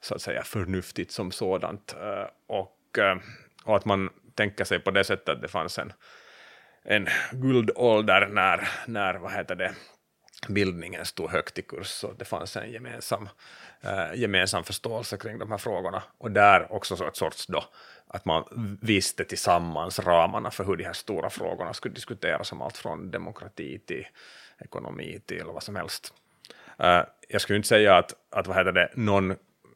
så 0.00 0.14
att 0.14 0.22
säga 0.22 0.42
förnuftigt 0.42 1.12
som 1.12 1.30
sådant. 1.32 1.94
Eh, 2.00 2.26
Och, 2.46 2.98
eh, 2.98 3.16
och 3.64 3.76
att 3.76 3.84
man 3.84 4.10
tänka 4.34 4.64
sig 4.64 4.78
på 4.78 4.90
det 4.90 5.04
sättet 5.04 5.28
att 5.28 5.42
det 5.42 5.48
fanns 5.48 5.78
en, 5.78 5.92
en 6.84 7.06
guldålder 7.32 8.26
när, 8.26 8.68
när 8.86 9.14
vad 9.14 9.32
heter 9.32 9.54
det, 9.54 9.72
bildningen 10.48 11.04
stod 11.04 11.30
högt 11.30 11.58
i 11.58 11.62
kurs 11.62 12.04
och 12.04 12.14
det 12.18 12.24
fanns 12.24 12.56
en 12.56 12.72
gemensam, 12.72 13.28
eh, 13.80 14.14
gemensam 14.14 14.64
förståelse 14.64 15.16
kring 15.16 15.38
de 15.38 15.50
här 15.50 15.58
frågorna. 15.58 16.02
Och 16.18 16.30
där 16.30 16.72
också 16.72 16.96
så 16.96 17.06
ett 17.06 17.16
sorts 17.16 17.46
då, 17.46 17.64
att 18.06 18.24
man 18.24 18.44
visste 18.80 19.24
tillsammans 19.24 19.98
ramarna 19.98 20.50
för 20.50 20.64
hur 20.64 20.76
de 20.76 20.84
här 20.84 20.92
stora 20.92 21.30
frågorna 21.30 21.74
skulle 21.74 21.94
diskuteras 21.94 22.52
om 22.52 22.62
allt 22.62 22.76
från 22.76 23.10
demokrati 23.10 23.78
till 23.78 24.06
ekonomi 24.58 25.20
till 25.26 25.44
vad 25.44 25.62
som 25.62 25.76
helst. 25.76 26.14
Eh, 26.78 27.02
jag 27.28 27.40
skulle 27.40 27.56
inte 27.56 27.68
säga 27.68 27.96
att, 27.96 28.14
att 28.30 28.46
vad 28.46 28.56
heter 28.56 28.72
det, 28.72 28.90
någon 28.94 29.34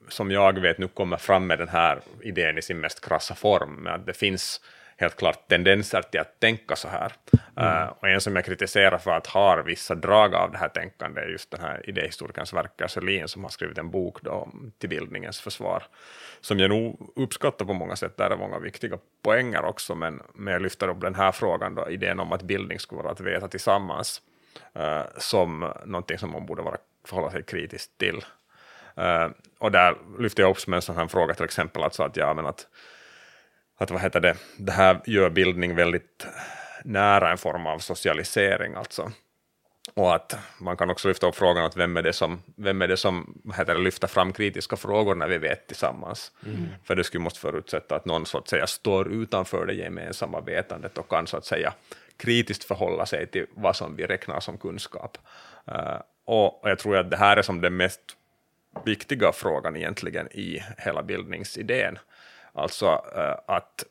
som 0.09 0.31
jag 0.31 0.59
vet 0.59 0.79
nu 0.79 0.89
kommer 0.89 1.17
fram 1.17 1.47
med 1.47 1.59
den 1.59 1.69
här 1.69 2.01
idén 2.23 2.59
i 2.59 2.63
sin 2.63 2.81
mest 2.81 3.09
krassa 3.09 3.35
form, 3.35 3.75
men 3.75 3.93
att 3.93 4.07
det 4.07 4.13
finns 4.13 4.61
helt 4.97 5.17
klart 5.17 5.49
tendenser 5.49 6.03
till 6.03 6.21
att 6.21 6.41
tänka 6.41 6.77
så 6.77 6.89
här. 6.89 7.13
Mm. 7.57 7.83
Uh, 7.83 7.89
och 7.89 8.09
en 8.09 8.21
som 8.21 8.37
jag 8.37 8.45
kritiserar 8.45 8.99
för 8.99 9.11
att 9.11 9.27
har 9.27 9.63
vissa 9.63 9.95
drag 9.95 10.35
av 10.35 10.51
det 10.53 10.59
här 10.59 10.69
tänkandet 10.69 11.25
är 11.25 11.29
just 11.29 11.51
den 11.51 11.61
här 11.61 11.91
idéhistorikern 11.91 12.47
Sverker 12.47 12.87
Selin 12.87 13.29
som 13.29 13.43
har 13.43 13.51
skrivit 13.51 13.79
en 13.79 13.91
bok 13.91 14.23
då, 14.23 14.49
till 14.79 14.89
bildningens 14.89 15.41
försvar, 15.41 15.83
som 16.41 16.59
jag 16.59 16.71
nog 16.71 17.13
uppskattar 17.17 17.65
på 17.65 17.73
många 17.73 17.97
sätt. 17.97 18.17
Där 18.17 18.31
är 18.31 18.37
många 18.37 18.59
viktiga 18.59 18.99
poänger 19.23 19.65
också, 19.65 19.95
men, 19.95 20.23
men 20.35 20.53
jag 20.53 20.63
lyfter 20.63 20.89
upp 20.89 21.01
den 21.01 21.15
här 21.15 21.33
frågan, 21.33 21.75
då, 21.75 21.91
idén 21.91 22.21
om 22.21 22.33
att 22.33 22.43
bildning 22.43 22.79
skulle 22.79 23.03
vara 23.03 23.13
att 23.13 23.21
veta 23.21 23.49
tillsammans, 23.49 24.23
uh, 24.79 25.03
som 25.19 25.73
någonting 25.85 26.19
som 26.19 26.31
man 26.31 26.47
borde 26.47 26.63
vara, 26.63 26.77
förhålla 27.05 27.31
sig 27.31 27.43
kritiskt 27.43 27.99
till. 27.99 28.25
Uh, 28.99 29.29
och 29.59 29.73
där 29.73 29.97
lyfter 30.19 30.43
jag 30.43 30.51
upp 30.51 30.61
som 30.61 30.75
en 30.75 30.83
sån 30.83 30.97
här 30.97 31.07
fråga 31.07 31.35
till 31.35 31.45
exempel, 31.45 31.83
alltså 31.83 32.03
att, 32.03 32.17
ja, 32.17 32.35
men 32.35 32.47
att 32.47 32.67
att 33.77 33.91
vad 33.91 34.01
heter 34.01 34.21
det, 34.21 34.37
det 34.59 34.73
här 34.73 35.01
gör 35.07 35.31
bildning 35.31 35.75
väldigt 35.75 36.27
nära 36.85 37.31
en 37.31 37.39
form 37.39 37.67
av 37.67 37.79
socialisering 37.79 38.75
alltså. 38.75 39.13
Och 39.95 40.15
att 40.15 40.39
man 40.59 40.77
kan 40.77 40.91
också 40.91 41.09
lyfta 41.09 41.27
upp 41.27 41.37
frågan 41.37 41.65
att 41.65 41.77
vem 41.77 41.97
är 41.97 42.03
det 42.03 42.13
som, 42.13 42.43
vem 42.57 42.83
är 42.83 42.89
det 42.89 42.97
som 42.97 43.43
heter 43.57 43.75
det, 43.75 43.81
lyfter 43.81 44.09
fram 44.09 44.33
kritiska 44.33 44.77
frågor 44.77 45.15
när 45.15 45.29
vi 45.29 45.39
vet 45.39 45.67
tillsammans. 45.67 46.33
Mm. 46.47 46.69
För 46.85 46.95
det 46.95 47.05
skulle 47.05 47.25
måste 47.25 47.41
förutsätta 47.41 47.97
att 47.97 48.05
någon 48.05 48.27
så 48.27 48.39
att 48.39 48.49
säga 48.49 48.67
står 48.67 49.13
utanför 49.13 49.67
det 49.67 49.75
gemensamma 49.75 50.41
vetandet 50.41 50.99
och 50.99 51.09
kan 51.09 51.27
så 51.27 51.37
att 51.37 51.45
säga 51.45 51.73
kritiskt 52.17 52.65
förhålla 52.65 53.07
sig 53.07 53.27
till 53.27 53.47
vad 53.55 53.77
som 53.77 53.97
vi 53.97 54.07
räknar 54.07 54.41
som 54.41 54.59
kunskap. 54.59 55.19
Uh, 55.69 56.01
och, 56.25 56.63
och 56.63 56.71
jag 56.71 56.79
tror 56.79 56.97
att 56.97 57.11
det 57.11 57.17
här 57.17 57.37
är 57.37 57.43
som 57.43 57.61
den 57.61 57.77
mest 57.77 58.01
viktiga 58.85 59.33
frågan 59.33 59.77
egentligen 59.77 60.29
i 60.33 60.63
hela 60.79 61.03
bildningsidén. 61.03 61.99
Alltså 62.57 62.87
uh, 63.17 63.35
att 63.47 63.85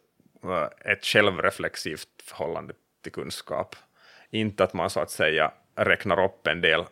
uh, 0.46 0.68
ett 0.92 1.06
självreflexivt 1.06 2.22
förhållande 2.24 2.74
till 3.04 3.12
kunskap. 3.12 3.76
Inte 4.30 4.64
att 4.64 4.74
man 4.74 4.90
så 4.90 5.00
att 5.00 5.12
säga 5.12 5.52
räknar 5.76 6.24
upp 6.24 6.48
en 6.48 6.62
del 6.62 6.86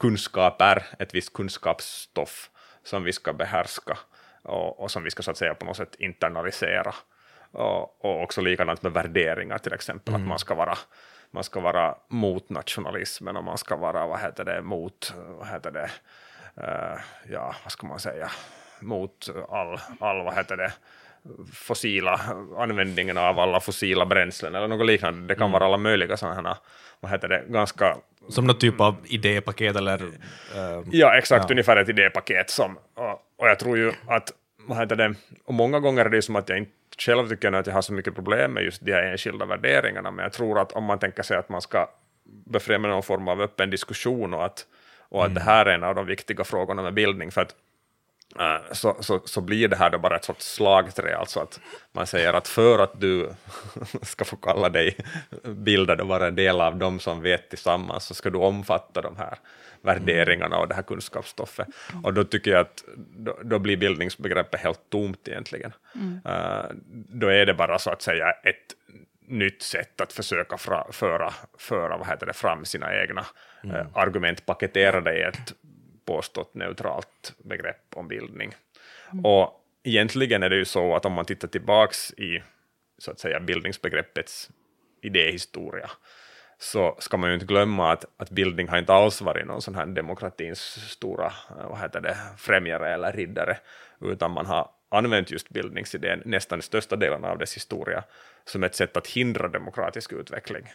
kunskaper, 0.00 0.86
ett 0.98 1.14
visst 1.14 1.32
kunskapsstoff 1.32 2.50
som 2.82 3.04
vi 3.04 3.12
ska 3.12 3.32
behärska 3.32 3.98
och, 4.42 4.80
och 4.80 4.90
som 4.90 5.04
vi 5.04 5.10
ska 5.10 5.22
så 5.22 5.30
att 5.30 5.36
säga 5.36 5.54
på 5.54 5.64
något 5.64 5.76
sätt 5.76 5.94
internalisera. 5.98 6.94
Och, 7.50 8.04
och 8.04 8.22
också 8.22 8.40
likadant 8.40 8.82
med 8.82 8.92
värderingar 8.92 9.58
till 9.58 9.72
exempel, 9.72 10.14
mm. 10.14 10.22
att 10.22 10.28
man 10.28 10.38
ska 10.38 10.54
vara 10.54 10.78
man 11.30 11.44
ska 11.44 11.60
vara 11.60 11.98
mot 12.08 12.48
nationalismen 12.48 13.36
och 13.36 13.44
man 13.44 13.58
ska 13.58 13.76
vara, 13.76 14.06
vad 14.06 14.20
heter 14.20 14.44
det, 14.44 14.62
mot, 14.62 15.14
vad 15.16 15.48
heter 15.48 15.70
det, 15.70 15.90
uh, 16.58 17.00
ja, 17.32 17.54
vad 17.64 17.72
ska 17.72 17.86
man 17.86 17.98
säga, 17.98 18.30
mot 18.80 19.28
all, 19.48 19.80
all 20.00 20.24
vad 20.24 20.34
heter 20.34 20.56
det, 20.56 20.72
fossila 21.52 22.20
användningen 22.56 23.18
av 23.18 23.38
alla 23.38 23.60
fossila 23.60 24.06
bränslen 24.06 24.54
eller 24.54 24.68
något 24.68 24.86
liknande. 24.86 25.26
Det 25.26 25.34
kan 25.34 25.42
mm. 25.42 25.52
vara 25.52 25.64
alla 25.64 25.76
möjliga 25.76 26.16
sådana 26.16 26.58
vad 27.00 27.10
heter 27.10 27.28
det, 27.28 27.44
ganska... 27.48 27.96
Som 28.28 28.46
någon 28.46 28.58
typ 28.58 28.80
av 28.80 28.96
idépaket 29.04 29.76
eller? 29.76 30.02
Uh, 30.02 30.12
ja, 30.90 31.18
exakt, 31.18 31.44
ja. 31.48 31.52
ungefär 31.52 31.76
ett 31.76 31.88
idépaket 31.88 32.50
som, 32.50 32.78
och, 32.94 33.10
och, 33.36 33.48
jag 33.48 33.58
tror 33.58 33.78
ju 33.78 33.92
att, 34.06 34.32
vad 34.66 34.78
heter 34.78 34.96
det, 34.96 35.14
och 35.44 35.54
många 35.54 35.80
gånger 35.80 36.04
är 36.04 36.08
det 36.08 36.22
som 36.22 36.36
att 36.36 36.48
jag 36.48 36.58
inte 36.58 36.72
själv 36.98 37.28
tycker 37.28 37.52
att 37.52 37.66
jag 37.66 37.74
har 37.74 37.82
så 37.82 37.92
mycket 37.92 38.14
problem 38.14 38.52
med 38.52 38.64
just 38.64 38.84
de 38.84 38.92
här 38.92 39.02
enskilda 39.02 39.46
värderingarna, 39.46 40.10
men 40.10 40.22
jag 40.22 40.32
tror 40.32 40.60
att 40.60 40.72
om 40.72 40.84
man 40.84 40.98
tänker 40.98 41.22
sig 41.22 41.36
att 41.36 41.48
man 41.48 41.62
ska 41.62 41.88
befrämja 42.46 42.90
någon 42.90 43.02
form 43.02 43.28
av 43.28 43.40
öppen 43.40 43.70
diskussion 43.70 44.34
och 44.34 44.44
att, 44.44 44.66
och 45.08 45.20
att 45.20 45.30
mm. 45.30 45.34
det 45.34 45.40
här 45.40 45.66
är 45.66 45.74
en 45.74 45.84
av 45.84 45.94
de 45.94 46.06
viktiga 46.06 46.44
frågorna 46.44 46.82
med 46.82 46.94
bildning, 46.94 47.30
för 47.30 47.40
att 47.40 47.54
så, 48.72 48.96
så, 49.00 49.20
så 49.24 49.40
blir 49.40 49.68
det 49.68 49.76
här 49.76 49.90
då 49.90 49.98
bara 49.98 50.16
ett 50.16 50.24
sorts 50.24 50.54
slagträ, 50.54 51.16
alltså 51.16 51.40
att 51.40 51.60
man 51.92 52.06
säger 52.06 52.32
att 52.32 52.48
för 52.48 52.78
att 52.78 53.00
du 53.00 53.30
ska 54.02 54.24
få 54.24 54.36
kalla 54.36 54.68
dig 54.68 54.96
bildad 55.44 56.00
och 56.00 56.08
vara 56.08 56.26
en 56.26 56.34
del 56.34 56.60
av 56.60 56.76
dem 56.76 57.00
som 57.00 57.22
vet 57.22 57.48
tillsammans, 57.48 58.04
så 58.04 58.14
ska 58.14 58.30
du 58.30 58.38
omfatta 58.38 59.00
de 59.00 59.16
här 59.16 59.38
värderingarna 59.82 60.58
och 60.58 60.68
det 60.68 60.74
här 60.74 60.82
kunskapsstoffet. 60.82 61.68
Och 62.02 62.14
då 62.14 62.24
tycker 62.24 62.50
jag 62.50 62.60
att 62.60 62.84
då, 62.96 63.38
då 63.42 63.58
blir 63.58 63.76
bildningsbegreppet 63.76 64.60
helt 64.60 64.90
tomt 64.90 65.28
egentligen. 65.28 65.72
Mm. 65.94 66.20
Uh, 66.26 66.70
då 66.90 67.28
är 67.28 67.46
det 67.46 67.54
bara 67.54 67.78
så 67.78 67.90
att 67.90 68.02
säga 68.02 68.30
ett 68.30 68.74
nytt 69.26 69.62
sätt 69.62 70.00
att 70.00 70.12
försöka 70.12 70.58
fra, 70.58 70.86
föra, 70.92 71.32
föra 71.58 71.96
vad 71.96 72.06
heter 72.06 72.26
det, 72.26 72.32
fram 72.32 72.64
sina 72.64 72.94
egna 72.94 73.26
mm. 73.64 73.76
uh, 73.76 73.86
argument 73.94 74.46
paketerade 74.46 75.18
i 75.18 75.22
ett 75.22 75.54
påstått 76.08 76.54
neutralt 76.54 77.34
begrepp 77.38 77.96
om 77.96 78.08
bildning. 78.08 78.54
Mm. 79.12 79.24
Och 79.24 79.64
egentligen 79.82 80.42
är 80.42 80.50
det 80.50 80.56
ju 80.56 80.64
så 80.64 80.96
att 80.96 81.04
om 81.04 81.12
man 81.12 81.24
tittar 81.24 81.48
tillbaks 81.48 82.12
i 82.12 82.42
så 82.98 83.10
att 83.10 83.18
säga 83.18 83.40
bildningsbegreppets 83.40 84.50
idéhistoria, 85.02 85.90
så 86.58 86.96
ska 86.98 87.16
man 87.16 87.30
ju 87.30 87.34
inte 87.34 87.46
glömma 87.46 87.92
att, 87.92 88.04
att 88.16 88.30
bildning 88.30 88.68
har 88.68 88.78
inte 88.78 88.92
alls 88.92 89.20
varit 89.20 89.46
någon 89.46 89.62
sån 89.62 89.74
här 89.74 89.86
demokratins 89.86 90.60
stora 90.90 91.26
eh, 91.26 91.68
vad 91.68 91.78
heter 91.78 92.00
det, 92.00 92.16
främjare 92.36 92.94
eller 92.94 93.12
riddare, 93.12 93.56
utan 94.00 94.30
man 94.30 94.46
har 94.46 94.70
använt 94.88 95.30
just 95.30 95.48
bildningsidén 95.48 96.22
nästan 96.24 96.62
största 96.62 96.96
delen 96.96 97.24
av 97.24 97.38
dess 97.38 97.56
historia 97.56 98.04
som 98.44 98.64
ett 98.64 98.74
sätt 98.74 98.96
att 98.96 99.06
hindra 99.06 99.48
demokratisk 99.48 100.12
utveckling 100.12 100.68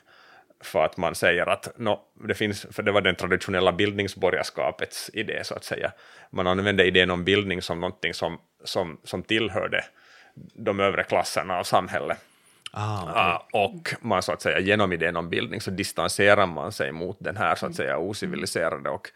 för 0.66 0.86
att 0.86 0.98
man 0.98 1.16
säger 1.16 1.50
att 1.50 1.80
no, 1.80 2.00
det 2.28 2.34
finns, 2.34 2.66
för 2.72 2.84
det 2.84 2.92
var 2.92 3.02
den 3.02 3.16
traditionella 3.16 3.72
bildningsborgarskapets 3.72 5.10
idé 5.14 5.44
så 5.44 5.56
att 5.56 5.64
säga. 5.64 5.92
Man 6.30 6.48
använde 6.48 6.86
idén 6.86 7.12
om 7.12 7.24
bildning 7.24 7.62
som 7.62 7.80
någonting 7.80 8.14
som, 8.14 8.40
som, 8.64 8.98
som 9.04 9.24
tillhörde 9.24 9.84
de 10.36 10.80
övre 10.80 11.04
klasserna 11.04 11.60
av 11.60 11.64
samhället. 11.64 12.18
Ah, 12.72 13.04
okay. 13.04 13.62
uh, 13.62 13.66
och 13.66 13.94
man 14.02 14.24
så 14.24 14.32
att 14.32 14.42
säga 14.42 14.60
genom 14.60 14.94
idén 14.94 15.16
om 15.16 15.30
bildning 15.30 15.62
så 15.62 15.72
distanserar 15.72 16.46
man 16.46 16.72
sig 16.72 16.92
mot 16.92 17.18
den 17.20 17.38
här 17.38 17.56
så 17.56 17.66
att 17.66 17.76
säga 17.76 17.98
osiviliserade 17.98 18.90
och, 18.90 19.08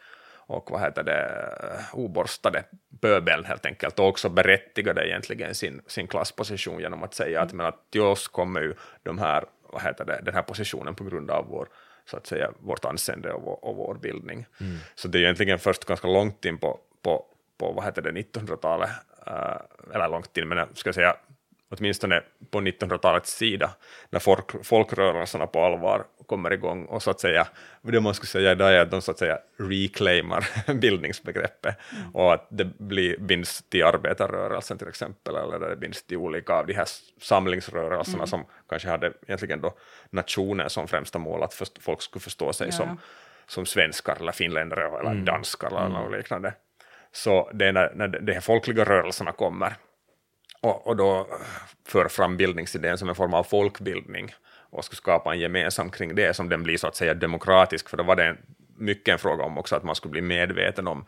och 0.47 0.71
vad 0.71 0.81
heter 0.81 1.03
det, 1.03 1.45
oborstade 1.93 2.63
pöbeln 3.01 3.45
helt 3.45 3.65
enkelt 3.65 3.99
och 3.99 4.07
också 4.07 4.29
berättigade 4.29 5.07
egentligen 5.07 5.55
sin, 5.55 5.81
sin 5.87 6.07
klassposition 6.07 6.79
genom 6.79 7.03
att 7.03 7.13
säga 7.13 7.41
att, 7.41 7.53
men 7.53 7.65
att 7.65 7.91
till 7.91 8.01
oss 8.01 8.27
kommer 8.27 8.61
ju 8.61 8.73
de 9.03 9.19
här 9.19 9.43
vad 9.69 9.81
heter 9.81 10.05
det, 10.05 10.21
den 10.23 10.33
här 10.33 10.41
positionen 10.41 10.95
på 10.95 11.03
grund 11.03 11.31
av 11.31 11.45
vår, 11.49 11.67
så 12.05 12.17
att 12.17 12.27
säga, 12.27 12.51
vårt 12.59 12.85
anseende 12.85 13.33
och 13.33 13.41
vår, 13.41 13.65
och 13.65 13.75
vår 13.75 13.95
bildning. 13.95 14.45
Mm. 14.59 14.77
Så 14.95 15.07
det 15.07 15.17
är 15.17 15.21
egentligen 15.21 15.59
först 15.59 15.85
ganska 15.85 16.07
långt 16.07 16.45
in 16.45 16.57
på, 16.57 16.79
på, 17.01 17.25
på 17.57 17.71
vad 17.71 17.85
heter 17.85 18.01
det, 18.01 18.11
1900-talet, 18.11 18.89
uh, 19.27 19.95
eller 19.95 20.09
långt 20.09 20.37
in, 20.37 20.47
men 20.47 20.57
jag 20.57 20.77
ska 20.77 20.93
säga 20.93 21.15
åtminstone 21.69 22.23
på 22.51 22.59
1900-talets 22.59 23.37
sida, 23.37 23.75
när 24.09 24.19
folk, 24.19 24.65
folkrörelserna 24.65 25.47
på 25.47 25.65
allvar 25.65 26.05
kommer 26.25 26.53
igång 26.53 26.85
och 26.85 27.03
så 27.03 27.11
att 27.11 27.19
säga, 27.19 27.47
det 27.81 27.99
man 27.99 28.13
skulle 28.13 28.27
säga 28.27 28.51
idag 28.51 28.73
är 28.73 28.79
att 28.79 28.91
de 28.91 29.01
så 29.01 29.11
att 29.11 29.17
säga 29.17 29.37
reclaimar 29.57 30.73
bildningsbegreppet 30.73 31.77
mm. 31.91 32.15
och 32.15 32.33
att 32.33 32.47
det 32.49 32.65
blir, 32.65 33.17
binds 33.17 33.63
till 33.69 33.83
arbetarrörelsen 33.83 34.77
till 34.77 34.87
exempel, 34.87 35.35
eller 35.35 35.69
det 35.69 35.75
binds 35.75 36.03
till 36.03 36.17
olika 36.17 36.53
av 36.53 36.67
de 36.67 36.73
här 36.73 36.87
samlingsrörelserna 37.21 38.17
mm. 38.17 38.27
som 38.27 38.45
kanske 38.69 38.89
hade 38.89 39.13
egentligen 39.27 39.61
då 39.61 39.73
nationen 40.09 40.69
som 40.69 40.87
främsta 40.87 41.19
mål, 41.19 41.43
att 41.43 41.53
först, 41.53 41.83
folk 41.83 42.01
skulle 42.01 42.23
förstå 42.23 42.53
sig 42.53 42.67
ja. 42.67 42.73
som, 42.73 42.99
som 43.47 43.65
svenskar 43.65 44.17
eller 44.19 44.31
finländare 44.31 44.87
eller 44.99 45.11
mm. 45.11 45.25
danskar 45.25 45.67
eller 45.67 45.99
mm. 45.99 46.11
liknande. 46.11 46.53
Så 47.11 47.51
det 47.53 47.65
är 47.65 47.71
när, 47.71 47.93
när 47.95 48.07
de 48.07 48.33
här 48.33 48.41
folkliga 48.41 48.85
rörelserna 48.85 49.31
kommer 49.31 49.73
och, 50.61 50.87
och 50.87 50.95
då 50.95 51.27
för 51.87 52.07
fram 52.07 52.37
bildningsidén 52.37 52.97
som 52.97 53.09
en 53.09 53.15
form 53.15 53.33
av 53.33 53.43
folkbildning 53.43 54.33
och 54.69 54.85
skulle 54.85 54.97
skapa 54.97 55.33
en 55.33 55.39
gemensam 55.39 55.89
kring 55.89 56.15
det 56.15 56.33
som 56.33 56.49
den 56.49 56.63
blir 56.63 56.77
så 56.77 56.87
att 56.87 56.95
säga 56.95 57.13
demokratisk, 57.13 57.89
för 57.89 57.97
då 57.97 58.03
var 58.03 58.15
det 58.15 58.37
mycket 58.77 59.13
en 59.13 59.19
fråga 59.19 59.43
om 59.43 59.57
också 59.57 59.75
att 59.75 59.83
man 59.83 59.95
skulle 59.95 60.11
bli 60.11 60.21
medveten 60.21 60.87
om 60.87 61.05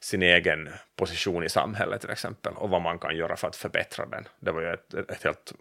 sin 0.00 0.22
egen 0.22 0.68
position 0.96 1.44
i 1.44 1.48
samhället 1.48 2.00
till 2.00 2.10
exempel 2.10 2.52
och 2.56 2.70
vad 2.70 2.82
man 2.82 2.98
kan 2.98 3.16
göra 3.16 3.36
för 3.36 3.48
att 3.48 3.56
förbättra 3.56 4.06
den. 4.06 4.28
Det 4.40 4.52
var 4.52 4.60
ju 4.60 4.72
ett, 4.72 4.94
ett 4.94 5.24
helt 5.24 5.52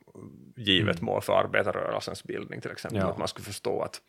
givet 0.55 0.95
mm. 0.95 1.05
mål 1.05 1.21
för 1.21 1.33
arbetarrörelsens 1.33 2.23
bildning 2.23 2.61
till 2.61 2.71
exempel, 2.71 2.99
ja. 2.99 3.07
att 3.07 3.17
man 3.17 3.27
skulle 3.27 3.45
förstå 3.45 3.81
att, 3.81 4.01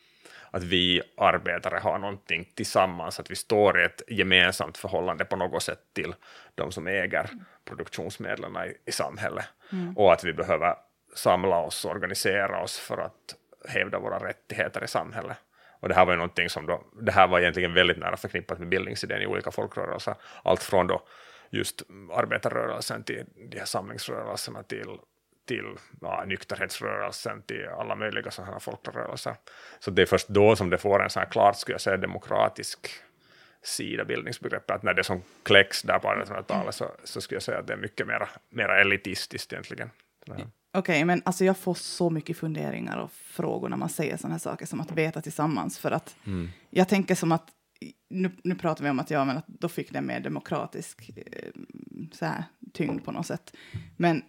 att 0.50 0.62
vi 0.62 1.02
arbetare 1.16 1.78
har 1.78 1.98
någonting 1.98 2.48
tillsammans, 2.54 3.20
att 3.20 3.30
vi 3.30 3.36
står 3.36 3.80
i 3.80 3.84
ett 3.84 4.02
gemensamt 4.08 4.78
förhållande 4.78 5.24
på 5.24 5.36
något 5.36 5.62
sätt 5.62 5.80
till 5.92 6.14
de 6.54 6.72
som 6.72 6.86
äger 6.86 7.30
produktionsmedlen 7.64 8.56
i, 8.56 8.90
i 8.90 8.92
samhället 8.92 9.46
mm. 9.72 9.96
och 9.96 10.12
att 10.12 10.24
vi 10.24 10.32
behöver 10.32 10.74
samla 11.14 11.58
oss 11.58 11.84
och 11.84 11.90
organisera 11.90 12.62
oss 12.62 12.78
för 12.78 12.98
att 12.98 13.34
hävda 13.68 13.98
våra 13.98 14.18
rättigheter 14.18 14.84
i 14.84 14.88
samhället. 14.88 15.36
Och 15.80 15.88
det 15.88 15.94
här 15.94 16.04
var 16.04 16.12
ju 16.12 16.16
någonting 16.16 16.48
som 16.48 16.66
då, 16.66 16.84
det 17.00 17.12
här 17.12 17.28
var 17.28 17.40
egentligen 17.40 17.74
väldigt 17.74 17.98
nära 17.98 18.16
förknippat 18.16 18.58
med 18.58 18.68
bildningsidén 18.68 19.22
i 19.22 19.26
olika 19.26 19.50
folkrörelser. 19.50 20.14
Allt 20.44 20.62
från 20.62 20.86
då 20.86 21.02
just 21.50 21.82
arbetarrörelsen 22.12 23.04
till 23.04 23.24
de 23.50 23.58
här 23.58 23.66
samlingsrörelserna 23.66 24.62
till, 24.62 24.98
till 25.46 25.76
ja, 26.00 26.24
nykterhetsrörelsen 26.26 27.42
till 27.42 27.68
alla 27.78 27.96
möjliga 27.96 28.30
sådana 28.30 28.60
folkrörelser. 28.60 29.34
Så 29.78 29.90
det 29.90 30.02
är 30.02 30.06
först 30.06 30.28
då 30.28 30.56
som 30.56 30.70
det 30.70 30.78
får 30.78 31.04
en 31.04 31.10
sån 31.10 31.20
här 31.20 31.30
klart, 31.30 31.56
skulle 31.56 31.74
jag 31.74 31.80
säga, 31.80 31.96
demokratisk 31.96 32.88
sida 33.62 34.04
bildningsbegreppet, 34.04 34.70
att 34.70 34.82
när 34.82 34.94
det 34.94 35.04
som 35.04 35.22
kläcks 35.42 35.82
där 35.82 35.98
på 35.98 36.08
1800-talet 36.08 36.74
så, 36.74 36.90
så 37.04 37.20
skulle 37.20 37.36
jag 37.36 37.42
säga 37.42 37.58
att 37.58 37.66
det 37.66 37.72
är 37.72 37.76
mycket 37.76 38.06
mera, 38.06 38.28
mera 38.50 38.80
elitistiskt 38.80 39.52
egentligen. 39.52 39.90
Okej, 40.28 40.46
okay, 40.72 41.04
men 41.04 41.22
alltså 41.24 41.44
jag 41.44 41.56
får 41.56 41.74
så 41.74 42.10
mycket 42.10 42.36
funderingar 42.36 42.98
och 42.98 43.12
frågor 43.12 43.68
när 43.68 43.76
man 43.76 43.88
säger 43.88 44.16
sådana 44.16 44.34
här 44.34 44.40
saker 44.40 44.66
som 44.66 44.80
att 44.80 44.92
veta 44.92 45.20
tillsammans, 45.20 45.78
för 45.78 45.90
att 45.90 46.16
mm. 46.26 46.48
jag 46.70 46.88
tänker 46.88 47.14
som 47.14 47.32
att 47.32 47.50
nu, 48.08 48.30
nu 48.44 48.54
pratar 48.54 48.84
vi 48.84 48.90
om 48.90 49.00
att, 49.00 49.10
ja, 49.10 49.24
men 49.24 49.36
att 49.36 49.46
då 49.46 49.68
fick 49.68 49.92
den 49.92 50.06
mer 50.06 50.20
demokratisk 50.20 51.10
eh, 51.16 51.50
så 52.12 52.24
här, 52.24 52.44
tyngd 52.72 53.04
på 53.04 53.12
något 53.12 53.26
sätt. 53.26 53.56
Men, 53.96 54.22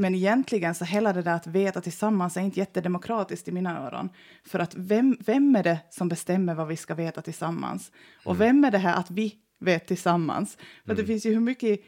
men 0.00 0.14
egentligen 0.14 0.74
så 0.74 0.84
hela 0.84 1.12
det 1.12 1.22
där 1.22 1.34
att 1.34 1.46
veta 1.46 1.80
tillsammans 1.80 2.36
är 2.36 2.40
inte 2.40 2.58
jättedemokratiskt 2.58 3.48
i 3.48 3.52
mina 3.52 3.86
öron. 3.86 4.08
För 4.44 4.58
att 4.58 4.74
vem, 4.74 5.16
vem 5.20 5.56
är 5.56 5.62
det 5.62 5.78
som 5.90 6.08
bestämmer 6.08 6.54
vad 6.54 6.68
vi 6.68 6.76
ska 6.76 6.94
veta 6.94 7.22
tillsammans? 7.22 7.92
Och 8.24 8.34
mm. 8.34 8.38
vem 8.38 8.64
är 8.64 8.70
det 8.70 8.78
här 8.78 8.96
att 8.96 9.10
vi 9.10 9.34
vet 9.58 9.86
tillsammans? 9.86 10.56
För 10.56 10.92
mm. 10.92 10.96
det 10.96 11.06
finns 11.06 11.26
ju 11.26 11.32
hur 11.32 11.40
mycket 11.40 11.80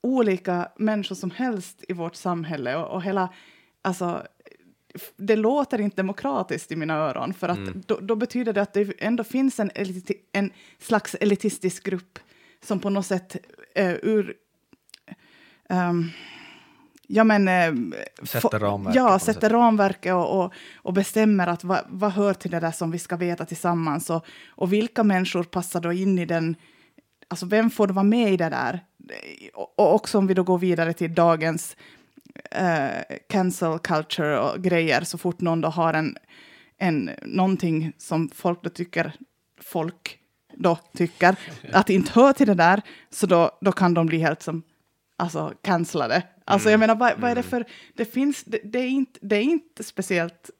olika 0.00 0.68
människor 0.76 1.14
som 1.14 1.30
helst 1.30 1.84
i 1.88 1.92
vårt 1.92 2.14
samhälle 2.14 2.76
och, 2.76 2.94
och 2.94 3.02
hela, 3.02 3.28
alltså 3.82 4.26
det 5.16 5.36
låter 5.36 5.80
inte 5.80 5.96
demokratiskt 5.96 6.72
i 6.72 6.76
mina 6.76 6.94
öron, 6.94 7.34
för 7.34 7.48
att 7.48 7.58
mm. 7.58 7.82
då, 7.86 7.98
då, 8.00 8.16
betyder 8.16 8.52
det 8.52 8.62
att 8.62 8.72
det 8.72 8.92
ändå 8.98 9.24
finns 9.24 9.60
en, 9.60 9.70
en 10.32 10.52
slags 10.78 11.14
elitistisk 11.20 11.84
grupp 11.84 12.18
som 12.64 12.80
på 12.80 12.90
något 12.90 13.06
sätt 13.06 13.36
uh, 13.78 13.94
ur... 14.02 14.34
Um, 15.70 16.10
ja, 17.08 17.24
men, 17.24 17.48
uh, 17.48 17.92
sätter 18.24 18.58
ramverket. 18.58 18.96
Ja, 18.96 19.18
sätter 19.18 19.50
ramverket 19.50 20.14
och, 20.14 20.40
och, 20.44 20.52
och, 20.76 20.92
bestämmer 20.92 21.46
att 21.46 21.64
vad, 21.64 21.80
vad 21.88 22.12
hör 22.12 22.34
till 22.34 22.50
det 22.50 22.60
där 22.60 22.70
som 22.70 22.90
vi 22.90 22.98
ska 22.98 23.16
veta 23.16 23.44
tillsammans 23.44 24.10
och, 24.10 24.26
och 24.48 24.72
vilka 24.72 25.04
människor 25.04 25.42
passar 25.42 25.80
då 25.80 25.92
in 25.92 26.18
i 26.18 26.26
den... 26.26 26.56
Alltså 27.28 27.46
vem 27.46 27.70
får 27.70 27.88
vara 27.88 28.04
med 28.04 28.32
i 28.32 28.36
det 28.36 28.48
där? 28.48 28.84
Och, 29.54 29.78
och 29.78 29.94
också 29.94 30.18
om 30.18 30.26
vi 30.26 30.34
då 30.34 30.42
går 30.42 30.58
vidare 30.58 30.92
till 30.92 31.14
dagens 31.14 31.76
uh, 32.60 33.16
cancel 33.28 33.78
culture 33.78 34.38
och 34.38 34.62
grejer 34.62 35.04
så 35.04 35.18
fort 35.18 35.40
någon 35.40 35.60
då 35.60 35.68
har 35.68 35.94
en, 35.94 36.16
en, 36.78 37.10
någonting 37.22 37.92
som 37.98 38.28
folk 38.34 38.62
då 38.62 38.70
tycker 38.70 39.12
folk 39.60 40.18
då 40.54 40.78
tycker 40.96 41.36
att 41.72 41.90
inte 41.90 42.12
hör 42.12 42.32
till 42.32 42.46
det 42.46 42.54
där, 42.54 42.82
så 43.10 43.26
då, 43.26 43.58
då 43.60 43.72
kan 43.72 43.94
de 43.94 44.06
bli 44.06 44.18
helt 44.18 44.42
som 44.42 44.62
alltså 45.18 45.54
cancellade. 45.62 46.22
Alltså 46.44 46.68
mm. 46.68 46.72
jag 46.72 46.80
menar, 46.80 47.00
vad, 47.00 47.20
vad, 47.20 47.30
är 47.30 47.34
det 47.34 47.40
mm. 47.40 47.50
för, 47.50 47.64
det 47.94 48.04
finns, 48.04 48.44
det, 48.44 48.60
det, 48.64 48.78
är 48.78 48.88
inte, 48.88 49.18
det 49.22 49.36
är 49.36 49.42
inte 49.42 49.84
speciellt 49.84 50.50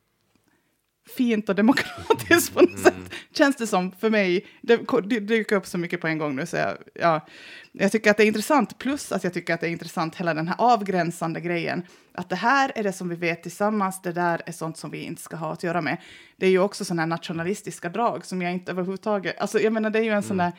fint 1.16 1.48
och 1.48 1.54
demokratiskt 1.54 2.54
på 2.54 2.60
något 2.60 2.70
mm. 2.70 2.82
sätt, 2.82 3.14
känns 3.32 3.56
det 3.56 3.66
som 3.66 3.92
för 3.92 4.10
mig. 4.10 4.46
Det, 4.62 4.80
det 5.04 5.20
dyker 5.20 5.56
upp 5.56 5.66
så 5.66 5.78
mycket 5.78 6.00
på 6.00 6.06
en 6.06 6.18
gång 6.18 6.36
nu, 6.36 6.46
så 6.46 6.56
jag, 6.56 6.76
ja, 6.94 7.26
jag 7.72 7.92
tycker 7.92 8.10
att 8.10 8.16
det 8.16 8.24
är 8.24 8.26
intressant, 8.26 8.78
plus 8.78 9.12
att 9.12 9.24
jag 9.24 9.34
tycker 9.34 9.54
att 9.54 9.60
det 9.60 9.66
är 9.66 9.70
intressant 9.70 10.16
hela 10.16 10.34
den 10.34 10.48
här 10.48 10.56
avgränsande 10.58 11.40
grejen, 11.40 11.82
att 12.12 12.28
det 12.28 12.36
här 12.36 12.72
är 12.74 12.82
det 12.82 12.92
som 12.92 13.08
vi 13.08 13.16
vet 13.16 13.42
tillsammans, 13.42 14.02
det 14.02 14.12
där 14.12 14.42
är 14.46 14.52
sånt 14.52 14.76
som 14.76 14.90
vi 14.90 14.98
inte 15.02 15.22
ska 15.22 15.36
ha 15.36 15.52
att 15.52 15.62
göra 15.62 15.80
med. 15.80 15.96
Det 16.36 16.46
är 16.46 16.50
ju 16.50 16.58
också 16.58 16.84
sådana 16.84 17.02
här 17.02 17.06
nationalistiska 17.06 17.88
drag 17.88 18.24
som 18.24 18.42
jag 18.42 18.52
inte 18.52 18.72
överhuvudtaget, 18.72 19.38
alltså 19.38 19.60
jag 19.60 19.72
menar 19.72 19.90
det 19.90 19.98
är 19.98 20.04
ju 20.04 20.12
en 20.12 20.22
sån 20.22 20.40
mm. 20.40 20.52
där, 20.52 20.58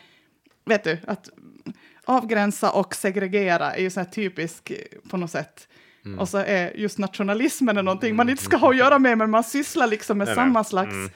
vet 0.66 0.84
du, 0.84 0.98
att 1.08 1.30
avgränsa 2.10 2.72
och 2.72 2.96
segregera 2.96 3.74
är 3.74 3.82
ju 3.82 3.90
så 3.90 4.00
här 4.00 4.08
typisk 4.08 4.72
på 5.10 5.18
något 5.18 5.32
sätt 5.32 5.68
Mm. 6.06 6.20
Och 6.20 6.30
så 6.30 6.38
är 6.38 6.72
just 6.78 6.98
nationalismen 6.98 7.78
är 7.78 7.84
någonting 7.84 8.16
man 8.16 8.30
inte 8.30 8.44
ska 8.44 8.58
ha 8.58 8.70
att 8.70 8.78
göra 8.78 9.00
med, 9.00 9.18
men 9.18 9.30
man 9.30 9.44
sysslar 9.44 9.88
liksom 9.88 10.18
med 10.18 10.28
nej, 10.28 10.36
samma 10.36 10.60
nej. 10.60 10.66
slags 10.66 10.94
mm. 10.94 11.12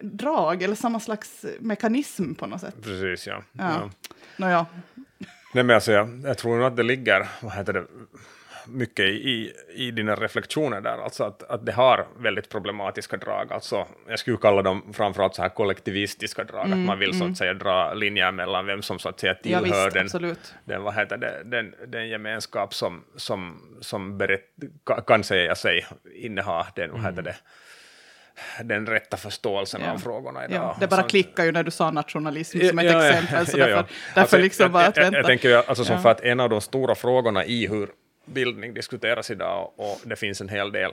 drag 0.00 0.62
eller 0.62 0.74
samma 0.74 1.00
slags 1.00 1.44
mekanism 1.60 2.34
på 2.34 2.46
något 2.46 2.60
sätt. 2.60 2.74
Precis, 2.82 3.26
ja. 3.26 3.42
ja. 3.52 3.70
ja. 3.70 3.90
Nåja. 4.36 4.66
Nej, 5.54 5.64
men 5.64 5.70
alltså, 5.70 5.92
jag, 5.92 6.20
jag 6.24 6.38
tror 6.38 6.56
nog 6.56 6.66
att 6.66 6.76
det 6.76 6.82
ligger, 6.82 7.28
vad 7.42 7.52
heter 7.52 7.72
det, 7.72 7.86
mycket 8.66 9.04
i, 9.04 9.52
i 9.74 9.90
dina 9.90 10.14
reflektioner 10.14 10.80
där, 10.80 10.98
alltså 10.98 11.24
att, 11.24 11.42
att 11.42 11.66
det 11.66 11.72
har 11.72 12.06
väldigt 12.18 12.48
problematiska 12.48 13.16
drag. 13.16 13.52
Alltså, 13.52 13.86
jag 14.08 14.18
skulle 14.18 14.36
kalla 14.36 14.62
dem 14.62 14.92
framförallt 14.92 15.34
så 15.34 15.42
här 15.42 15.48
kollektivistiska 15.48 16.44
drag, 16.44 16.66
mm, 16.66 16.80
att 16.80 16.86
man 16.86 16.98
vill 16.98 17.10
mm. 17.10 17.18
så 17.18 17.24
att 17.24 17.28
mm. 17.28 17.34
säga 17.34 17.54
dra 17.54 17.94
linjer 17.94 18.32
mellan 18.32 18.66
vem 18.66 18.82
som 18.82 18.98
så 18.98 19.08
att 19.08 19.20
säga 19.20 19.34
tillhör 19.34 19.66
ja, 19.66 19.90
visst, 19.94 20.12
den, 20.20 20.36
den, 20.64 20.82
vad 20.82 20.94
heter 20.94 21.16
det, 21.16 21.42
den, 21.44 21.74
den 21.86 22.08
gemenskap 22.08 22.74
som, 22.74 23.04
som, 23.16 23.60
som 23.80 24.18
berätt, 24.18 24.44
kan 25.06 25.24
säga 25.24 25.54
sig 25.54 25.86
inneha 26.14 26.66
den, 26.74 26.92
vad 26.92 27.00
heter 27.00 27.12
mm. 27.12 27.24
det, 27.24 27.36
den 28.64 28.86
rätta 28.86 29.16
förståelsen 29.16 29.80
ja. 29.84 29.92
av 29.92 29.98
frågorna 29.98 30.44
idag. 30.44 30.56
Ja, 30.56 30.76
det 30.80 30.86
bara 30.86 31.02
klickar 31.02 31.44
ju 31.44 31.52
när 31.52 31.62
du 31.62 31.70
sa 31.70 31.90
nationalism 31.90 32.58
som 32.68 32.78
ett 32.78 32.84
ja, 32.84 33.06
exempel, 33.06 33.46
så 33.46 33.56
därför, 33.56 33.74
därför 33.74 34.20
alltså, 34.20 34.38
liksom 34.38 34.72
bara 34.72 34.86
att 34.86 34.98
vänta. 34.98 35.12
Jag, 35.12 35.18
jag, 35.18 35.26
tänker 35.26 35.48
ju 35.48 35.54
alltså 35.54 35.84
som 35.84 36.02
för 36.02 36.08
att 36.08 36.20
en 36.20 36.40
av 36.40 36.50
de 36.50 36.60
stora 36.60 36.94
frågorna 36.94 37.44
i 37.44 37.66
hur 37.66 37.88
bildning 38.24 38.74
diskuteras 38.74 39.30
idag 39.30 39.72
och 39.76 40.00
det 40.04 40.16
finns 40.16 40.40
en 40.40 40.48
hel 40.48 40.72
del, 40.72 40.92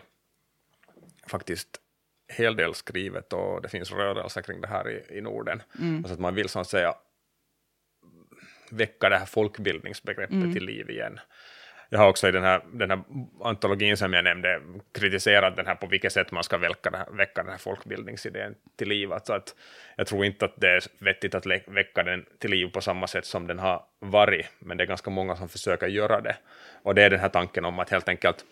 faktiskt 1.28 1.82
hel 2.38 2.56
del 2.56 2.74
skrivet 2.74 3.34
och 3.34 3.62
det 3.62 3.70
finns 3.70 3.92
rörelser 3.92 4.42
kring 4.42 4.62
det 4.62 4.68
här 4.68 4.90
i, 4.90 5.18
i 5.18 5.22
Norden. 5.22 5.62
Mm. 5.80 5.98
Alltså 5.98 6.14
att 6.14 6.20
man 6.20 6.36
vill 6.36 6.50
så 6.50 6.60
att 6.60 6.70
säga 6.70 6.96
väcka 8.72 9.10
det 9.10 9.18
här 9.18 9.26
folkbildningsbegreppet 9.26 10.36
mm. 10.36 10.54
till 10.54 10.66
liv 10.66 10.90
igen. 10.90 11.20
Jag 11.94 12.00
har 12.00 12.08
också 12.10 12.28
i 12.28 12.32
den 12.32 12.44
här, 12.44 12.62
den 12.74 12.92
här 12.92 13.04
antologin 13.44 13.98
som 13.98 14.14
jag 14.14 14.24
nämnde 14.24 14.62
kritiserat 14.92 15.56
den 15.56 15.66
här 15.66 15.76
på 15.76 15.88
vilket 15.88 16.14
sätt 16.14 16.32
man 16.32 16.44
ska 16.44 16.58
väcka, 16.58 16.90
den 16.90 17.00
här, 17.00 17.12
väcka 17.12 17.44
den 17.44 17.52
här 17.52 17.58
folkbildningsidén 17.58 18.56
till 18.76 18.88
liv. 18.88 19.14
Alltså 19.14 19.34
att 19.34 19.56
jag 19.96 20.08
tror 20.08 20.26
inte 20.26 20.46
att 20.46 20.54
det 20.56 20.70
är 20.70 20.84
vettigt 21.00 21.36
att 21.36 21.46
väcka 21.46 22.04
den 22.04 22.26
till 22.40 22.52
liv 22.52 22.68
på 22.68 22.82
samma 22.82 23.08
sätt 23.08 23.26
som 23.26 23.48
den 23.48 23.60
har 23.60 23.84
varit, 24.00 24.46
men 24.60 24.78
det 24.78 24.84
är 24.84 24.88
ganska 24.88 25.10
många 25.10 25.36
som 25.36 25.50
försöker 25.50 25.88
göra 25.88 26.22
det. 26.22 26.38
Och 26.84 26.96
det 26.96 27.04
är 27.04 27.10
den 27.10 27.20
här 27.20 27.30
tanken 27.30 27.66
om 27.66 27.80
att 27.80 27.90
helt 27.90 28.10
enkelt 28.10 28.46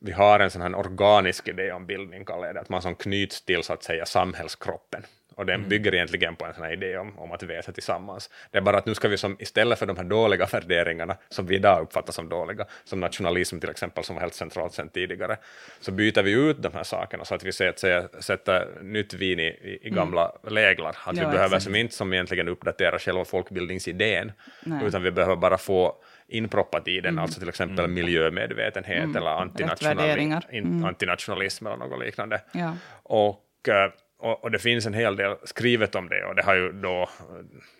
vi 0.00 0.12
har 0.12 0.40
en 0.40 0.50
sån 0.50 0.62
här 0.62 0.74
organisk 0.74 1.48
idé 1.48 1.72
om 1.72 1.86
bildning, 1.86 2.24
kallar 2.24 2.46
jag 2.46 2.54
det, 2.54 2.60
att 2.60 2.68
man 2.68 2.82
som 2.82 2.94
knyts 2.94 3.44
till 3.44 3.62
så 3.62 3.72
att 3.72 3.82
säga 3.82 4.06
samhällskroppen. 4.06 5.02
Och 5.34 5.46
den 5.46 5.54
mm. 5.54 5.68
bygger 5.68 5.94
egentligen 5.94 6.36
på 6.36 6.44
en 6.46 6.54
sån 6.54 6.64
här 6.64 6.72
idé 6.72 6.98
om, 6.98 7.18
om 7.18 7.32
att 7.32 7.42
veta 7.42 7.72
tillsammans. 7.72 8.30
Det 8.50 8.58
är 8.58 8.62
bara 8.62 8.78
att 8.78 8.86
nu 8.86 8.94
ska 8.94 9.08
vi 9.08 9.18
som, 9.18 9.36
istället 9.38 9.78
för 9.78 9.86
de 9.86 9.96
här 9.96 10.04
dåliga 10.04 10.46
värderingarna, 10.52 11.16
som 11.28 11.46
vi 11.46 11.54
idag 11.54 11.82
uppfattar 11.82 12.12
som 12.12 12.28
dåliga, 12.28 12.64
som 12.84 13.00
nationalism 13.00 13.58
till 13.58 13.70
exempel, 13.70 14.04
som 14.04 14.14
var 14.16 14.20
helt 14.20 14.34
centralt 14.34 14.74
sedan 14.74 14.88
tidigare, 14.88 15.36
så 15.80 15.92
byter 15.92 16.22
vi 16.22 16.32
ut 16.32 16.62
de 16.62 16.72
här 16.74 16.84
sakerna 16.84 17.24
så 17.24 17.34
att 17.34 17.44
vi 17.44 17.52
sätter, 17.52 18.08
sätter 18.20 18.82
nytt 18.82 19.14
vin 19.14 19.40
i, 19.40 19.42
i, 19.42 19.78
mm. 19.82 19.96
gamla 19.96 20.32
mm. 20.42 20.54
läglar. 20.54 20.96
Att 21.04 21.16
ja, 21.16 21.28
vi 21.28 21.32
behöver 21.32 21.58
som 21.58 21.74
inte 21.74 21.94
som 21.94 22.12
egentligen 22.12 22.48
uppdatera 22.48 22.98
själva 22.98 23.24
folkbildningsidén, 23.24 24.32
Nej. 24.62 24.86
utan 24.86 25.02
vi 25.02 25.10
behöver 25.10 25.36
bara 25.36 25.58
få 25.58 25.96
inproppat 26.28 26.88
i 26.88 27.00
den, 27.00 27.10
mm. 27.10 27.22
alltså 27.22 27.40
till 27.40 27.48
exempel 27.48 27.84
mm. 27.84 27.94
miljömedvetenhet 27.94 29.04
mm. 29.04 29.16
eller 29.16 29.30
antinationalism, 29.30 30.32
mm. 30.50 30.84
antinationalism 30.84 31.66
eller 31.66 31.76
något 31.76 32.04
liknande. 32.04 32.40
Ja. 32.52 32.76
Och 33.02 33.68
eh, 33.68 33.90
och, 34.20 34.44
och, 34.44 34.50
det 34.50 34.58
finns 34.58 34.86
en 34.86 34.94
hel 34.94 35.16
del 35.16 35.36
skrivet 35.44 35.94
om 35.94 36.08
det 36.08 36.24
och 36.24 36.34
det 36.34 36.42
har 36.42 36.54
ju 36.54 36.72
då, 36.72 37.08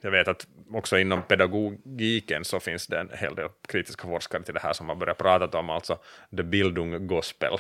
jag 0.00 0.10
vet 0.10 0.28
att 0.28 0.46
också 0.72 0.98
inom 0.98 1.22
pedagogiken 1.22 2.44
så 2.44 2.60
finns 2.60 2.86
det 2.86 3.00
en 3.00 3.10
hel 3.14 3.34
del 3.34 3.48
kritiska 3.68 4.02
forskare 4.02 4.42
till 4.42 4.54
det 4.54 4.60
här 4.60 4.72
som 4.72 4.88
har 4.88 4.96
börjat 4.96 5.18
prata 5.18 5.58
om 5.58 5.70
alltså 5.70 5.98
the 6.36 6.42
Bildung 6.42 7.06
Gospel, 7.06 7.52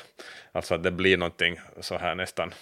alltså 0.52 0.74
att 0.74 0.82
det 0.82 0.90
blir 0.90 1.16
någonting 1.16 1.60
så 1.80 1.98
här 1.98 2.14
nästan 2.14 2.54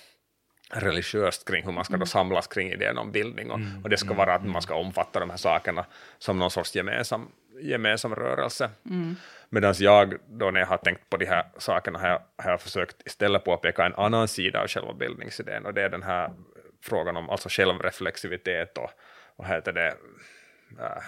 religiöst 0.70 1.48
kring 1.48 1.64
hur 1.64 1.72
man 1.72 1.84
ska 1.84 1.92
då 1.92 1.96
mm. 1.96 2.06
samlas 2.06 2.46
kring 2.46 2.72
idén 2.72 2.98
om 2.98 3.12
bildning 3.12 3.50
och, 3.50 3.58
mm. 3.58 3.82
och 3.82 3.90
det 3.90 3.96
ska 3.96 4.14
vara 4.14 4.34
att 4.34 4.44
man 4.44 4.62
ska 4.62 4.74
omfatta 4.74 5.20
de 5.20 5.30
här 5.30 5.36
sakerna 5.36 5.86
som 6.18 6.38
någon 6.38 6.50
sorts 6.50 6.76
gemensam, 6.76 7.28
gemensam 7.60 8.14
rörelse. 8.14 8.70
Mm. 8.90 9.16
Medan 9.48 9.74
jag 9.78 10.14
då 10.28 10.50
när 10.50 10.60
jag 10.60 10.66
har 10.66 10.76
tänkt 10.76 11.10
på 11.10 11.16
de 11.16 11.26
här 11.26 11.44
sakerna 11.58 11.98
har 11.98 12.08
jag, 12.08 12.22
har 12.36 12.50
jag 12.50 12.60
försökt 12.60 13.06
istället 13.06 13.44
påpeka 13.44 13.86
en 13.86 13.94
annan 13.94 14.28
sida 14.28 14.60
av 14.60 14.68
själva 14.68 14.92
bildningsidén 14.94 15.66
och 15.66 15.74
det 15.74 15.82
är 15.82 15.88
den 15.88 16.02
här 16.02 16.30
frågan 16.82 17.16
om 17.16 17.30
alltså 17.30 17.48
självreflexivitet 17.48 18.78
och 18.78 18.90
vad 19.36 19.48
heter 19.48 19.72
det, 19.72 19.88
äh, 20.78 21.02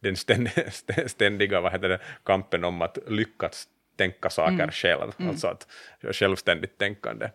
den 0.00 0.16
ständiga, 0.16 0.70
ständiga 1.06 1.60
vad 1.60 1.72
heter 1.72 1.88
det, 1.88 2.00
kampen 2.24 2.64
om 2.64 2.82
att 2.82 2.98
lyckas 3.06 3.68
tänka 3.96 4.30
saker 4.30 4.52
mm. 4.52 4.70
själv, 4.70 5.12
mm. 5.18 5.30
alltså 5.30 5.48
att 5.48 5.66
självständigt 6.12 6.78
tänkande. 6.78 7.30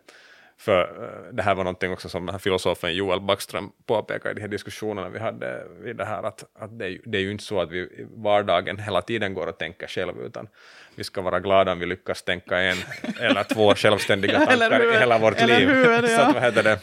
För 0.60 0.80
eh, 0.82 1.32
det 1.34 1.42
här 1.42 1.54
var 1.54 1.64
någonting 1.64 1.92
också 1.92 2.08
som 2.08 2.26
den 2.26 2.34
här 2.34 2.38
filosofen 2.38 2.94
Joel 2.94 3.20
Backström 3.20 3.70
påpekade 3.86 4.30
i 4.30 4.34
de 4.34 4.40
här 4.40 4.48
diskussionerna 4.48 5.08
vi 5.08 5.18
hade 5.18 5.64
vid 5.80 5.96
det 5.96 6.04
här, 6.04 6.22
att, 6.22 6.44
att 6.58 6.78
det, 6.78 6.84
är, 6.84 6.88
ju- 6.88 7.02
det 7.04 7.18
är 7.18 7.22
ju 7.22 7.30
inte 7.32 7.44
så 7.44 7.60
att 7.60 7.70
vi 7.70 7.78
i 7.78 8.06
vardagen 8.16 8.78
hela 8.78 9.02
tiden 9.02 9.34
går 9.34 9.48
att 9.48 9.58
tänka 9.58 9.86
själv, 9.88 10.20
utan 10.22 10.48
vi 10.94 11.04
ska 11.04 11.20
vara 11.20 11.40
glada 11.40 11.72
om 11.72 11.78
vi 11.78 11.86
lyckas 11.86 12.22
tänka 12.22 12.58
en 12.58 12.76
eller 13.20 13.44
två 13.44 13.74
självständiga 13.76 14.38
tankar 14.46 14.80
hur? 14.80 14.94
i 14.94 14.98
hela 14.98 15.18
vårt 15.18 15.46
liv. 15.46 15.68
hur, 15.68 15.84
så, 16.06 16.12
ja. 16.12 16.26
att, 16.28 16.34
vad 16.34 16.42
heter 16.42 16.62
det? 16.62 16.78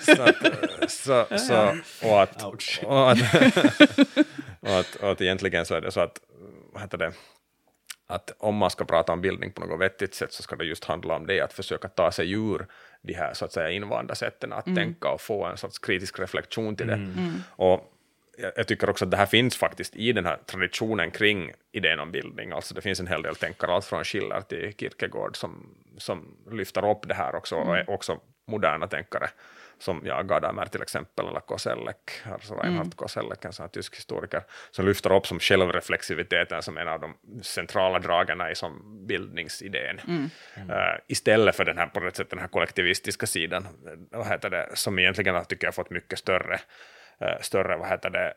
så, 0.00 0.22
att, 0.22 0.90
så, 0.90 1.26
så, 1.38 1.74
och 2.08 2.22
att, 2.22 2.42
och 2.84 3.10
att, 3.10 3.18
och 4.60 4.78
att, 4.78 4.96
och 4.96 5.10
att 5.10 5.20
egentligen 5.20 5.66
så 5.66 5.74
är 5.74 5.80
det 5.80 5.90
så 5.90 6.00
att, 6.00 6.20
vad 6.72 6.82
heter 6.82 6.98
det, 6.98 7.12
att 8.10 8.32
om 8.38 8.56
man 8.56 8.70
ska 8.70 8.84
prata 8.84 9.12
om 9.12 9.20
bildning 9.20 9.52
på 9.52 9.60
något 9.60 9.80
vettigt 9.80 10.14
sätt 10.14 10.32
så 10.32 10.42
ska 10.42 10.56
det 10.56 10.64
just 10.64 10.84
handla 10.84 11.16
om 11.16 11.26
det, 11.26 11.40
att 11.40 11.52
försöka 11.52 11.88
ta 11.88 12.12
sig 12.12 12.32
ur 12.32 12.66
de 13.02 13.12
här 13.12 13.34
så 13.34 13.44
att 13.44 13.52
säga 13.52 13.70
invanda 13.70 14.14
sätten 14.14 14.52
att 14.52 14.64
tänka 14.64 15.08
och 15.08 15.20
få 15.20 15.44
en 15.44 15.56
sorts 15.56 15.78
kritisk 15.78 16.18
reflektion 16.18 16.76
till 16.76 16.86
det. 16.86 17.12
Och 17.50 17.92
jag, 18.56 18.66
tycker 18.66 18.90
också 18.90 19.04
att 19.04 19.10
det 19.10 19.16
här 19.16 19.26
finns 19.26 19.56
faktiskt 19.56 19.96
i 19.96 20.12
den 20.12 20.26
här 20.26 20.38
traditionen 20.46 21.10
kring 21.10 21.52
idén 21.72 22.00
om 22.00 22.12
bildning, 22.12 22.52
alltså 22.52 22.74
det 22.74 22.80
finns 22.80 23.00
en 23.00 23.06
hel 23.06 23.22
del 23.22 23.36
tänkare, 23.36 23.72
allt 23.72 23.84
från 23.84 24.04
Schiller 24.04 24.40
till 24.40 24.74
Kierkegaard, 24.78 25.36
som, 25.36 25.76
som 25.98 26.36
lyfter 26.50 26.90
upp 26.90 27.08
det 27.08 27.14
här 27.14 27.34
också, 27.34 27.56
och 27.56 27.78
är 27.78 27.90
också 27.90 28.20
moderna 28.46 28.86
tänkare, 28.86 29.30
som 29.82 30.02
ja, 30.04 30.22
Gadamer 30.22 30.66
till 30.66 30.82
exempel, 30.82 31.28
eller 31.28 31.40
Koselleck, 31.40 32.10
alltså 32.32 32.54
Reinhard 32.54 32.96
Koselleck, 32.96 33.44
en 33.44 33.52
sån 33.52 33.64
här 33.64 33.68
tysk 33.68 33.96
historiker, 33.96 34.42
som 34.70 34.86
lyfter 34.86 35.12
upp 35.12 35.26
som 35.26 35.40
självreflexiviteten 35.40 36.62
som 36.62 36.78
en 36.78 36.88
av 36.88 37.00
de 37.00 37.14
centrala 37.42 37.98
dragen 37.98 38.40
i 38.52 38.54
som 38.54 39.06
bildningsidén. 39.06 40.00
Eh, 40.56 40.98
istället 41.08 41.56
för 41.56 41.64
den 41.64 41.78
här, 41.78 41.86
på 41.86 42.00
något 42.00 42.16
sätt, 42.16 42.30
den 42.30 42.38
här 42.38 42.48
kollektivistiska 42.48 43.26
sidan, 43.26 43.62
eh, 43.62 44.18
vad 44.18 44.26
heter 44.26 44.50
det, 44.50 44.68
som 44.74 44.98
egentligen 44.98 45.34
har, 45.34 45.44
tycker 45.44 45.66
jag 45.66 45.74
fått 45.74 45.90
mycket 45.90 46.18
större, 46.18 46.60
eh, 47.20 47.40
större 47.40 47.76
vad 47.76 47.88
heter 47.88 48.10
det, 48.10 48.34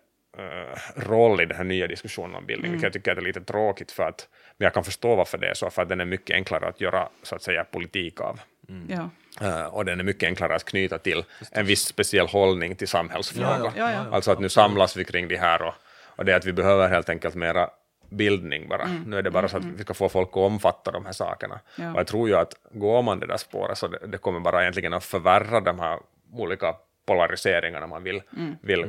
roll 0.95 1.41
i 1.41 1.45
den 1.45 1.57
här 1.57 1.63
nya 1.63 1.87
diskussionen 1.87 2.35
om 2.35 2.45
bildning, 2.45 2.71
vilket 2.71 2.83
jag 2.83 2.93
tycker 2.93 3.15
är 3.15 3.21
lite 3.21 3.41
tråkigt 3.41 3.91
för 3.91 4.03
att, 4.03 4.29
men 4.57 4.65
jag 4.65 4.73
kan 4.73 4.83
förstå 4.83 5.15
varför 5.15 5.37
det 5.37 5.49
är 5.49 5.53
så, 5.53 5.69
för 5.69 5.81
att 5.81 5.89
den 5.89 6.01
är 6.01 6.05
mycket 6.05 6.33
enklare 6.33 6.67
att 6.67 6.81
göra 6.81 7.09
så 7.23 7.35
att 7.35 7.41
säga 7.43 7.63
politik 7.63 8.21
av. 8.21 8.39
Ja. 8.87 9.09
Eh, 9.41 9.65
och 9.65 9.85
den 9.85 9.99
är 9.99 10.03
mycket 10.03 10.27
enklare 10.27 10.55
att 10.55 10.65
knyta 10.65 10.97
till 10.97 11.23
en 11.51 11.65
viss 11.65 11.85
speciell 11.85 12.27
hållning 12.27 12.75
till 12.75 12.87
samhällsfrågor. 12.87 13.71
Ja, 13.75 13.91
ja. 13.91 14.05
Alltså 14.11 14.31
att 14.31 14.39
nu 14.39 14.49
samlas 14.49 14.97
vi 14.97 15.05
kring 15.05 15.27
det 15.27 15.37
här 15.37 15.61
och, 15.61 15.73
och 16.05 16.25
det 16.25 16.33
är 16.33 16.37
att 16.37 16.45
vi 16.45 16.53
behöver 16.53 16.89
helt 16.89 17.09
enkelt 17.09 17.35
mera 17.35 17.69
bildning 18.09 18.67
bara. 18.67 18.87
Nu 19.05 19.17
är 19.17 19.21
det 19.21 19.31
bara 19.31 19.47
så 19.47 19.57
att 19.57 19.65
vi 19.65 19.83
ska 19.83 19.93
få 19.93 20.09
folk 20.09 20.29
att 20.29 20.37
omfatta 20.37 20.91
de 20.91 21.05
här 21.05 21.11
sakerna. 21.11 21.59
Ja. 21.75 21.93
Och 21.93 21.99
jag 21.99 22.07
tror 22.07 22.29
ju 22.29 22.35
att 22.35 22.53
går 22.71 23.01
man 23.01 23.19
det 23.19 23.27
där 23.27 23.37
spåret 23.37 23.77
så 23.77 23.87
det, 23.87 23.99
det 24.07 24.17
kommer 24.17 24.39
bara 24.39 24.61
egentligen 24.61 24.93
att 24.93 25.03
förvärra 25.03 25.61
de 25.61 25.79
här 25.79 25.99
olika 26.33 26.75
polariseringarna 27.05 27.87
man 27.87 28.03
vill, 28.03 28.21
vill, 28.61 28.85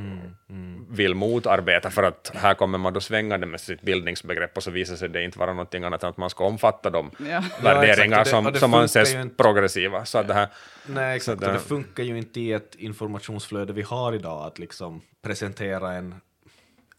vill 0.91 1.15
motarbeta 1.15 1.91
för 1.91 2.03
att 2.03 2.33
här 2.35 2.55
kommer 2.55 2.79
man 2.79 2.93
då 2.93 3.01
svängande 3.01 3.47
med 3.47 3.61
sitt 3.61 3.83
bildningsbegrepp 3.83 4.57
och 4.57 4.63
så 4.63 4.71
visar 4.71 4.97
sig 4.97 5.09
det 5.09 5.23
inte 5.25 5.39
vara 5.39 5.53
någonting 5.53 5.85
annat 5.85 6.03
än 6.03 6.09
att 6.11 6.17
man 6.17 6.31
ska 6.31 6.45
omfatta 6.45 6.91
de 6.91 7.11
Ja. 7.31 7.43
värderingar 7.63 8.17
Ja, 8.19 8.25
det- 8.25 8.31
som, 8.31 8.45
det 8.45 8.59
som 8.59 8.75
anses 8.75 9.15
inte. 9.15 9.35
progressiva. 9.43 10.05
Så 10.05 10.19
att 10.19 10.29
det 10.29 10.35
här, 10.35 10.49
Nej, 10.87 11.17
exakt. 11.17 11.41
Det- 11.41 11.53
det 11.53 11.59
funkar 11.59 12.03
ju 12.03 12.19
inte 12.19 12.41
i 12.41 12.53
ett 12.53 12.75
informationsflöde 12.75 13.73
vi 13.73 13.83
har 13.83 14.13
idag 14.13 14.47
att 14.47 14.59
liksom 14.59 15.01
presentera 15.23 15.93
en 15.93 16.15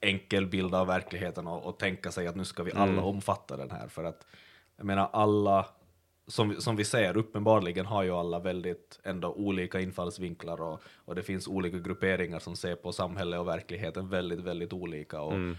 enkel 0.01 0.45
bild 0.47 0.75
av 0.75 0.87
verkligheten 0.87 1.47
och, 1.47 1.65
och 1.65 1.79
tänka 1.79 2.11
sig 2.11 2.27
att 2.27 2.35
nu 2.35 2.45
ska 2.45 2.63
vi 2.63 2.71
alla 2.71 2.83
Mm. 2.83 3.03
omfatta 3.03 3.57
den 3.57 3.71
här. 3.71 3.87
För 3.87 4.03
att 4.03 4.25
jag 4.77 4.85
menar 4.85 5.09
alla, 5.13 5.65
som, 6.27 6.61
som 6.61 6.75
vi 6.75 6.83
ser, 6.85 7.17
uppenbarligen 7.17 7.85
har 7.85 8.03
ju 8.03 8.11
alla 8.11 8.39
väldigt 8.39 8.99
ändå 9.03 9.33
olika 9.33 9.79
infallsvinklar 9.79 10.61
och, 10.61 10.81
och 11.05 11.15
det 11.15 11.23
finns 11.23 11.47
olika 11.47 11.77
grupperingar 11.77 12.39
som 12.39 12.55
ser 12.55 12.75
på 12.75 12.91
samhället 12.91 13.39
och 13.39 13.47
verkligheten 13.47 14.09
väldigt, 14.09 14.39
väldigt 14.39 14.73
olika. 14.73 15.21
Och 15.21 15.33
Mm. 15.33 15.57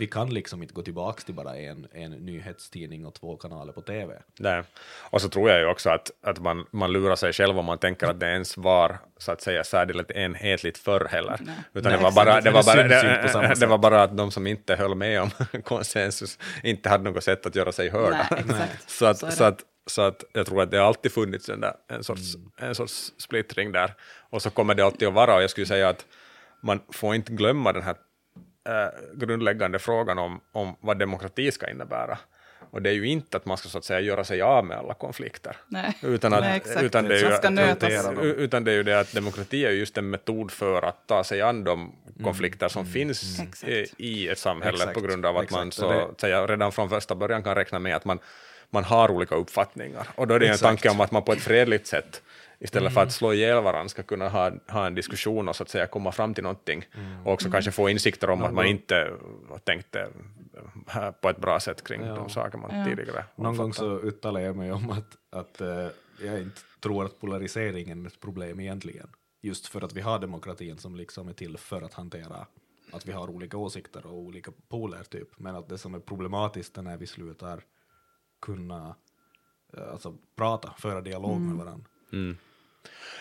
Vi 0.00 0.06
kan 0.06 0.34
liksom 0.34 0.62
inte 0.62 0.74
gå 0.74 0.82
tillbaka 0.82 1.22
till 1.22 1.34
bara 1.34 1.56
en, 1.56 1.86
en 1.92 2.10
nyhetstidning 2.10 3.06
och 3.06 3.14
två 3.14 3.36
kanaler 3.36 3.72
på 3.72 3.82
tv. 3.82 4.22
Nej. 4.38 4.62
Och 5.10 5.22
så 5.22 5.28
tror 5.28 5.50
jag 5.50 5.60
ju 5.60 5.66
också 5.66 5.90
att, 5.90 6.10
att 6.22 6.38
man, 6.38 6.66
man 6.70 6.92
lurar 6.92 7.16
sig 7.16 7.32
själv 7.32 7.58
om 7.58 7.64
man 7.64 7.78
tänker 7.78 8.06
att 8.06 8.20
det 8.20 8.26
ens 8.26 8.56
var 8.56 8.98
så 9.18 9.32
att 9.32 9.42
säga 9.42 9.64
särdeles 9.64 10.06
enhetligt 10.10 10.78
förr 10.78 11.08
heller. 11.10 11.40
Utan 11.72 11.92
Nej, 11.92 11.98
det, 11.98 12.04
var 12.04 12.12
bara, 12.12 12.40
det, 12.40 12.50
var 12.50 12.76
det, 12.76 13.60
det 13.60 13.66
var 13.66 13.92
att 13.92 14.16
de 14.16 14.30
som 14.30 14.46
inte 14.46 14.76
höll 14.76 14.94
med 14.94 15.22
om 15.22 15.30
konsensus 15.64 16.38
inte 16.62 16.88
hade 16.88 17.04
något 17.04 17.24
sätt 17.24 17.46
att 17.46 17.56
göra 17.56 17.72
sig 17.72 17.90
hörda. 17.90 18.28
Nej, 18.30 18.40
exakt. 18.40 18.90
så, 18.90 19.06
att, 19.06 19.18
Så 19.18 19.30
så, 19.30 19.44
att, 19.44 19.60
så 19.86 20.02
att 20.02 20.24
jag 20.32 20.46
tror 20.46 20.62
att 20.62 20.70
det 20.70 20.78
har 20.78 20.86
alltid 20.86 21.12
funnits 21.12 21.48
en, 21.48 21.60
där, 21.60 21.72
en, 21.88 22.04
sorts, 22.04 22.36
en 22.58 22.74
sorts 22.74 23.12
splittring 23.18 23.72
där. 23.72 23.94
Och 24.30 24.42
så 24.42 24.50
kommer 24.50 24.74
det 24.74 24.84
alltid 24.84 25.08
att 25.08 25.14
vara, 25.14 25.34
och 25.34 25.42
jag 25.42 25.50
skulle 25.50 25.66
säga 25.66 25.88
att 25.88 26.06
man 26.62 26.80
får 26.92 27.14
inte 27.14 27.32
glömma 27.32 27.72
den 27.72 27.82
här 27.82 27.96
eh, 28.68 29.00
grundläggande 29.14 29.78
frågan 29.78 30.18
om, 30.18 30.40
om 30.52 30.76
vad 30.80 30.98
demokrati 30.98 31.52
ska 31.52 31.70
innebära. 31.70 32.18
Och 32.72 32.82
det 32.82 32.90
är 32.90 32.94
ju 32.94 33.06
inte 33.06 33.36
att 33.36 33.46
man 33.46 33.56
ska 33.56 33.68
så 33.68 33.78
att 33.78 33.84
säga 33.84 34.00
göra 34.00 34.24
sig 34.24 34.42
av 34.42 34.64
med 34.64 34.78
alla 34.78 34.94
konflikter. 34.94 35.56
Nej. 35.68 35.98
Utan, 36.02 36.32
att, 36.34 36.40
Nej, 36.40 36.56
exakt. 36.56 36.82
utan, 36.82 37.04
det 37.04 37.14
är 37.14 37.18
ju, 37.18 37.28
Man 38.14 38.18
utan 38.24 38.64
det 38.64 38.72
är 38.72 38.76
ju 38.76 38.82
det 38.82 39.00
att 39.00 39.12
demokrati 39.14 39.64
är 39.66 39.70
ju 39.70 39.78
just 39.78 39.98
en 39.98 40.10
metod 40.10 40.50
för 40.50 40.82
att 40.82 41.06
ta 41.06 41.24
sig 41.24 41.42
an 41.42 41.64
de 41.64 41.92
konflikter 42.24 42.68
som 42.68 42.86
finns 42.86 43.40
Exakt. 43.40 43.64
i, 43.68 43.86
i 43.96 44.28
ett 44.28 44.38
samhälle 44.38 44.76
Exakt. 44.78 44.94
på 44.94 45.00
grund 45.00 45.26
av 45.26 45.36
att 45.36 45.50
man 45.50 45.68
Exakt. 45.68 45.80
så 45.80 45.86
Och 45.86 45.92
det- 45.94 46.04
att 46.04 46.20
säga, 46.20 46.46
redan 46.46 46.72
från 46.72 46.88
första 46.88 47.14
början 47.14 47.42
kan 47.42 47.54
räkna 47.54 47.78
med 47.78 47.96
att 47.96 48.04
man, 48.04 48.18
man 48.70 48.84
har 48.84 49.10
olika 49.10 49.34
uppfattningar. 49.34 50.06
Och 50.14 50.26
då 50.26 50.34
är 50.34 50.38
det 50.38 50.44
ju 50.44 50.48
en 50.48 50.54
Exakt. 50.54 50.68
tanke 50.68 50.90
om 50.90 51.00
att 51.00 51.10
man 51.10 51.22
på 51.22 51.32
ett 51.32 51.42
fredligt 51.42 51.86
sätt 51.86 52.22
istället 52.60 52.94
för 52.94 53.02
att 53.02 53.12
slå 53.12 53.32
ihjäl 53.32 53.62
varandra 53.62 53.88
ska 53.88 54.02
kunna 54.02 54.28
ha, 54.28 54.52
ha 54.68 54.86
en 54.86 54.94
diskussion 54.94 55.48
och 55.48 55.56
så 55.56 55.62
att 55.62 55.68
säga 55.68 55.86
komma 55.86 56.12
fram 56.12 56.34
till 56.34 56.44
någonting 56.44 56.84
och 57.24 57.32
också 57.32 57.50
kanske 57.50 57.70
få 57.70 57.88
insikter 57.88 58.30
om 58.30 58.42
att 58.42 58.54
man 58.54 58.66
inte 58.66 59.12
tänkte 59.64 60.08
eh, 60.94 61.10
på 61.10 61.28
ett 61.28 61.40
bra 61.40 61.60
sätt 61.60 61.84
kring 61.84 62.00
de 62.00 62.28
saker 62.28 62.58
man 62.58 62.70
Ja. 62.78 62.84
tidigare 62.84 63.24
Någon 63.36 63.56
gång 63.56 63.72
så 63.72 63.98
uttalade 63.98 64.44
jag 64.44 64.56
mig 64.56 64.72
om 64.72 64.90
att, 64.90 65.16
att 65.30 65.60
eh, 65.60 65.88
jag 66.24 66.40
inte 66.40 66.60
tror 66.80 67.04
att 67.04 67.20
polariseringen 67.20 68.04
är 68.04 68.06
ett 68.06 68.20
problem 68.20 68.60
egentligen. 68.60 69.08
Just 69.42 69.66
för 69.66 69.84
att 69.84 69.92
vi 69.92 70.00
har 70.00 70.18
demokratin 70.18 70.78
som 70.78 70.96
liksom 70.96 71.28
är 71.28 71.32
till 71.32 71.56
för 71.58 71.82
att 71.82 71.94
hantera 71.94 72.46
att 72.92 73.06
vi 73.06 73.12
har 73.12 73.30
olika 73.30 73.56
åsikter 73.56 74.06
och 74.06 74.18
olika 74.18 74.52
poler 74.68 75.02
typ. 75.02 75.28
Men 75.36 75.56
att 75.56 75.68
det 75.68 75.78
som 75.78 75.94
är 75.94 75.98
problematiskt 76.00 76.78
är 76.78 76.82
när 76.82 76.96
vi 76.96 77.06
slutar 77.06 77.62
kunna 78.42 78.94
eh, 79.76 79.92
alltså, 79.92 80.16
prata, 80.36 80.74
föra 80.78 81.00
dialog 81.00 81.40
med 81.40 81.56
varandra. 81.56 81.86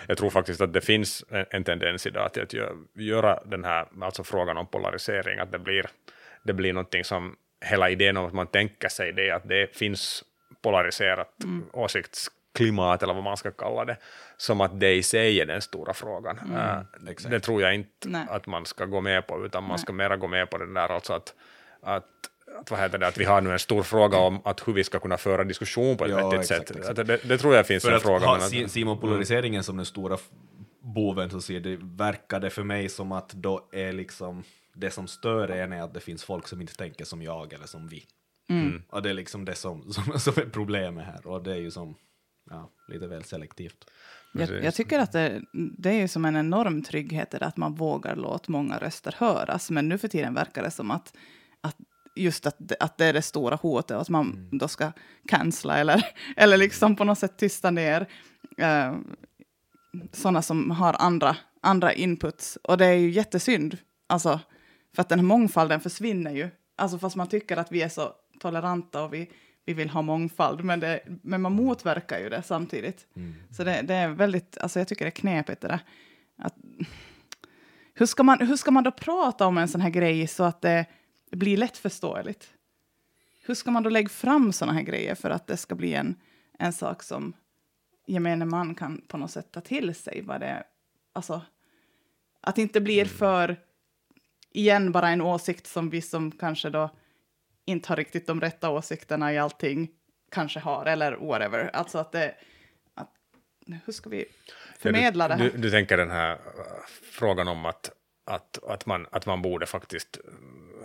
Jag 0.07 0.17
tror 0.17 0.29
faktiskt 0.29 0.61
att 0.61 0.73
det 0.73 0.81
finns 0.81 1.25
en, 1.29 1.45
en 1.49 1.63
tendens 1.63 2.07
idag 2.07 2.33
till 2.33 2.43
att 2.43 2.53
gö- 2.53 2.87
göra 2.93 3.39
den 3.45 3.63
här 3.63 3.87
alltså 4.01 4.23
frågan 4.23 4.57
om 4.57 4.67
polarisering, 4.67 5.39
att 5.39 5.51
det 5.51 5.59
blir, 5.59 5.85
det 6.43 6.53
blir 6.53 6.73
någonting 6.73 7.03
som 7.03 7.35
hela 7.65 7.89
idén 7.89 8.17
om 8.17 8.25
att 8.25 8.33
man 8.33 8.47
tänker 8.47 8.89
sig 8.89 9.13
det, 9.13 9.31
att 9.31 9.49
det 9.49 9.75
finns 9.77 10.23
polariserat 10.61 11.33
åsiktsklimat 11.73 13.03
eller 13.03 13.13
vad 13.13 13.23
man 13.23 13.37
ska 13.37 13.51
kalla 13.51 13.85
det, 13.85 13.97
som 14.37 14.61
att 14.61 14.79
det 14.79 14.93
i 14.93 15.03
sig 15.03 15.41
är 15.41 15.45
den 15.45 15.61
stora 15.61 15.93
frågan. 15.93 16.39
Äh, 16.55 17.09
exakt. 17.11 17.31
det 17.31 17.39
tror 17.39 17.61
jag 17.61 17.75
inte 17.75 18.09
Nej. 18.09 18.25
att 18.29 18.47
man 18.47 18.65
ska 18.65 18.85
gå 18.85 19.01
med 19.01 19.27
på, 19.27 19.45
utan 19.45 19.63
man 19.63 19.79
ska 19.79 19.93
mera 19.93 20.17
gå 20.17 20.27
med 20.27 20.49
på 20.49 20.57
den 20.57 20.73
där 20.73 20.91
alltså 20.91 21.13
att, 21.13 21.33
att 21.81 22.05
att, 22.59 22.71
vad 22.71 22.79
heter 22.79 22.97
det, 22.97 23.07
att 23.07 23.17
vi 23.17 23.25
har 23.25 23.41
nu 23.41 23.51
en 23.53 23.59
stor 23.59 23.83
fråga 23.83 24.17
om 24.17 24.41
att 24.45 24.67
hur 24.67 24.73
vi 24.73 24.83
ska 24.83 24.99
kunna 24.99 25.17
föra 25.17 25.43
diskussion 25.43 25.97
på 25.97 26.05
ett 26.05 26.11
Ja, 26.11 26.29
vettigt 26.29 26.39
exakt, 26.51 26.67
sätt. 26.67 26.77
exakt. 26.77 26.99
Att 26.99 27.07
det, 27.07 27.17
det 27.23 27.37
tror 27.37 27.55
jag 27.55 27.67
finns 27.67 27.83
För 27.83 27.89
en 27.91 27.95
att 27.97 28.01
fråga. 28.01 28.25
ha 28.25 28.49
men 28.51 28.69
Simon 28.69 28.99
polariseringen 28.99 29.63
som 29.63 29.77
den 29.77 29.85
stora 29.85 30.17
boven 30.81 31.29
så 31.29 31.41
ser 31.41 31.59
det, 31.59 31.77
verkar 31.81 32.39
det 32.39 32.49
för 32.49 32.63
mig 32.63 32.89
som 32.89 33.11
att 33.11 33.29
då 33.29 33.69
är 33.71 33.93
liksom 33.93 34.43
det 34.73 34.91
som 34.91 35.07
stör 35.07 35.47
en 35.51 35.73
är 35.73 35.81
att 35.81 35.93
det 35.93 35.99
finns 35.99 36.23
folk 36.23 36.47
som 36.47 36.61
inte 36.61 36.75
tänker 36.75 37.05
som 37.05 37.21
jag 37.21 37.53
eller 37.53 37.65
som 37.67 37.87
vi. 37.87 38.05
Och 38.89 39.01
det 39.01 39.09
är 39.09 39.13
liksom 39.13 39.45
det 39.45 39.55
som, 39.55 39.91
som, 39.93 40.19
som 40.19 40.33
är 40.37 40.49
problemet 40.49 41.05
här 41.05 41.27
och 41.27 41.43
det 41.43 41.51
är 41.51 41.57
ju 41.57 41.71
som 41.71 41.95
ja, 42.49 42.69
lite 42.87 43.07
väl 43.07 43.23
selektivt. 43.23 43.85
Jag, 44.33 44.63
jag 44.63 44.73
tycker 44.75 44.99
att 44.99 45.11
det, 45.11 45.41
det 45.53 45.89
är 45.89 45.93
ju 45.93 46.07
som 46.07 46.25
en 46.25 46.35
enorm 46.35 46.83
trygghet 46.83 47.33
att 47.33 47.57
man 47.57 47.75
vågar 47.75 48.15
låta 48.15 48.51
många 48.51 48.77
röster 48.77 49.15
höras. 49.17 49.71
Men 49.71 49.89
nu 49.89 49.97
för 49.97 50.07
tiden 50.07 50.33
verkar 50.33 50.63
det 50.63 50.71
som 50.71 50.91
att 50.91 51.13
just 52.19 52.45
att, 52.45 52.71
att 52.79 52.97
det 52.97 53.05
är 53.05 53.13
det 53.13 53.21
stora 53.21 53.55
hotet 53.55 53.95
och 53.95 54.01
att 54.01 54.09
man 54.09 54.49
då 54.51 54.67
ska 54.67 54.91
cancella 55.27 55.77
eller, 55.77 56.05
eller 56.37 56.57
liksom 56.57 56.95
på 56.95 57.03
något 57.03 57.19
sätt 57.19 57.37
tysta 57.37 57.71
ner 57.71 58.07
eh, 58.57 58.95
sådana 60.11 60.41
som 60.41 60.71
har 60.71 60.95
andra, 60.99 61.37
andra 61.61 61.93
inputs. 61.93 62.57
Och 62.63 62.77
det 62.77 62.85
är 62.85 62.93
ju 62.93 63.09
jättesynd, 63.09 63.77
alltså, 64.07 64.39
för 64.95 65.01
att 65.01 65.09
den 65.09 65.19
här 65.19 65.25
mångfalden 65.25 65.79
försvinner 65.79 66.31
ju. 66.31 66.49
Alltså 66.77 66.99
fast 66.99 67.15
man 67.15 67.27
tycker 67.27 67.57
att 67.57 67.71
vi 67.71 67.81
är 67.81 67.89
så 67.89 68.13
toleranta 68.39 69.03
och 69.03 69.13
vi, 69.13 69.29
vi 69.65 69.73
vill 69.73 69.89
ha 69.89 70.01
mångfald, 70.01 70.63
men, 70.63 70.79
det, 70.79 70.99
men 71.21 71.41
man 71.41 71.53
motverkar 71.53 72.19
ju 72.19 72.29
det 72.29 72.41
samtidigt. 72.41 73.07
Så 73.51 73.63
det, 73.63 73.81
det 73.81 73.93
är 73.93 74.09
väldigt, 74.09 74.57
alltså 74.57 74.79
jag 74.79 74.87
tycker 74.87 75.05
det 75.05 75.09
är 75.09 75.21
knepigt 75.21 75.61
det 75.61 75.67
där. 75.67 75.79
Att, 76.37 76.55
hur, 77.93 78.05
ska 78.05 78.23
man, 78.23 78.39
hur 78.47 78.55
ska 78.55 78.71
man 78.71 78.83
då 78.83 78.91
prata 78.91 79.47
om 79.47 79.57
en 79.57 79.67
sån 79.67 79.81
här 79.81 79.89
grej 79.89 80.27
så 80.27 80.43
att 80.43 80.61
det 80.61 80.85
blir 81.37 81.57
lättförståeligt? 81.57 82.53
Hur 83.41 83.55
ska 83.55 83.71
man 83.71 83.83
då 83.83 83.89
lägga 83.89 84.09
fram 84.09 84.53
såna 84.53 84.73
här 84.73 84.81
grejer 84.81 85.15
för 85.15 85.29
att 85.29 85.47
det 85.47 85.57
ska 85.57 85.75
bli 85.75 85.93
en, 85.93 86.15
en 86.59 86.73
sak 86.73 87.03
som 87.03 87.33
gemene 88.05 88.45
man 88.45 88.75
kan 88.75 89.01
på 89.07 89.17
något 89.17 89.31
sätt 89.31 89.51
ta 89.51 89.61
till 89.61 89.95
sig 89.95 90.21
vad 90.21 90.39
det 90.39 90.63
alltså 91.13 91.41
att 92.41 92.55
det 92.55 92.61
inte 92.61 92.81
blir 92.81 93.01
Mm. 93.01 93.17
för 93.17 93.57
igen 94.51 94.91
bara 94.91 95.09
en 95.09 95.21
åsikt 95.21 95.67
som 95.67 95.89
vi 95.89 96.01
som 96.01 96.31
kanske 96.31 96.69
då 96.69 96.89
inte 97.65 97.89
har 97.89 97.95
riktigt 97.95 98.27
de 98.27 98.41
rätta 98.41 98.69
åsikterna 98.69 99.33
i 99.33 99.37
allting 99.37 99.91
kanske 100.31 100.59
har 100.59 100.85
eller 100.85 101.15
whatever. 101.15 101.69
Alltså 101.73 101.97
att 101.97 102.11
det 102.11 102.35
hur 103.85 103.93
ska 103.93 104.09
vi 104.09 104.25
förmedla 104.77 105.27
du, 105.27 105.33
det 105.35 105.43
här? 105.43 105.51
Du, 105.51 105.57
du 105.57 105.71
tänker 105.71 105.97
den 105.97 106.11
här 106.11 106.33
uh, 106.33 106.39
frågan 107.11 107.47
om 107.47 107.65
att, 107.65 107.91
att, 108.29 108.59
att, 108.67 108.85
man, 108.85 109.07
att 109.11 109.25
man 109.25 109.41
borde 109.41 109.65
faktiskt 109.65 110.19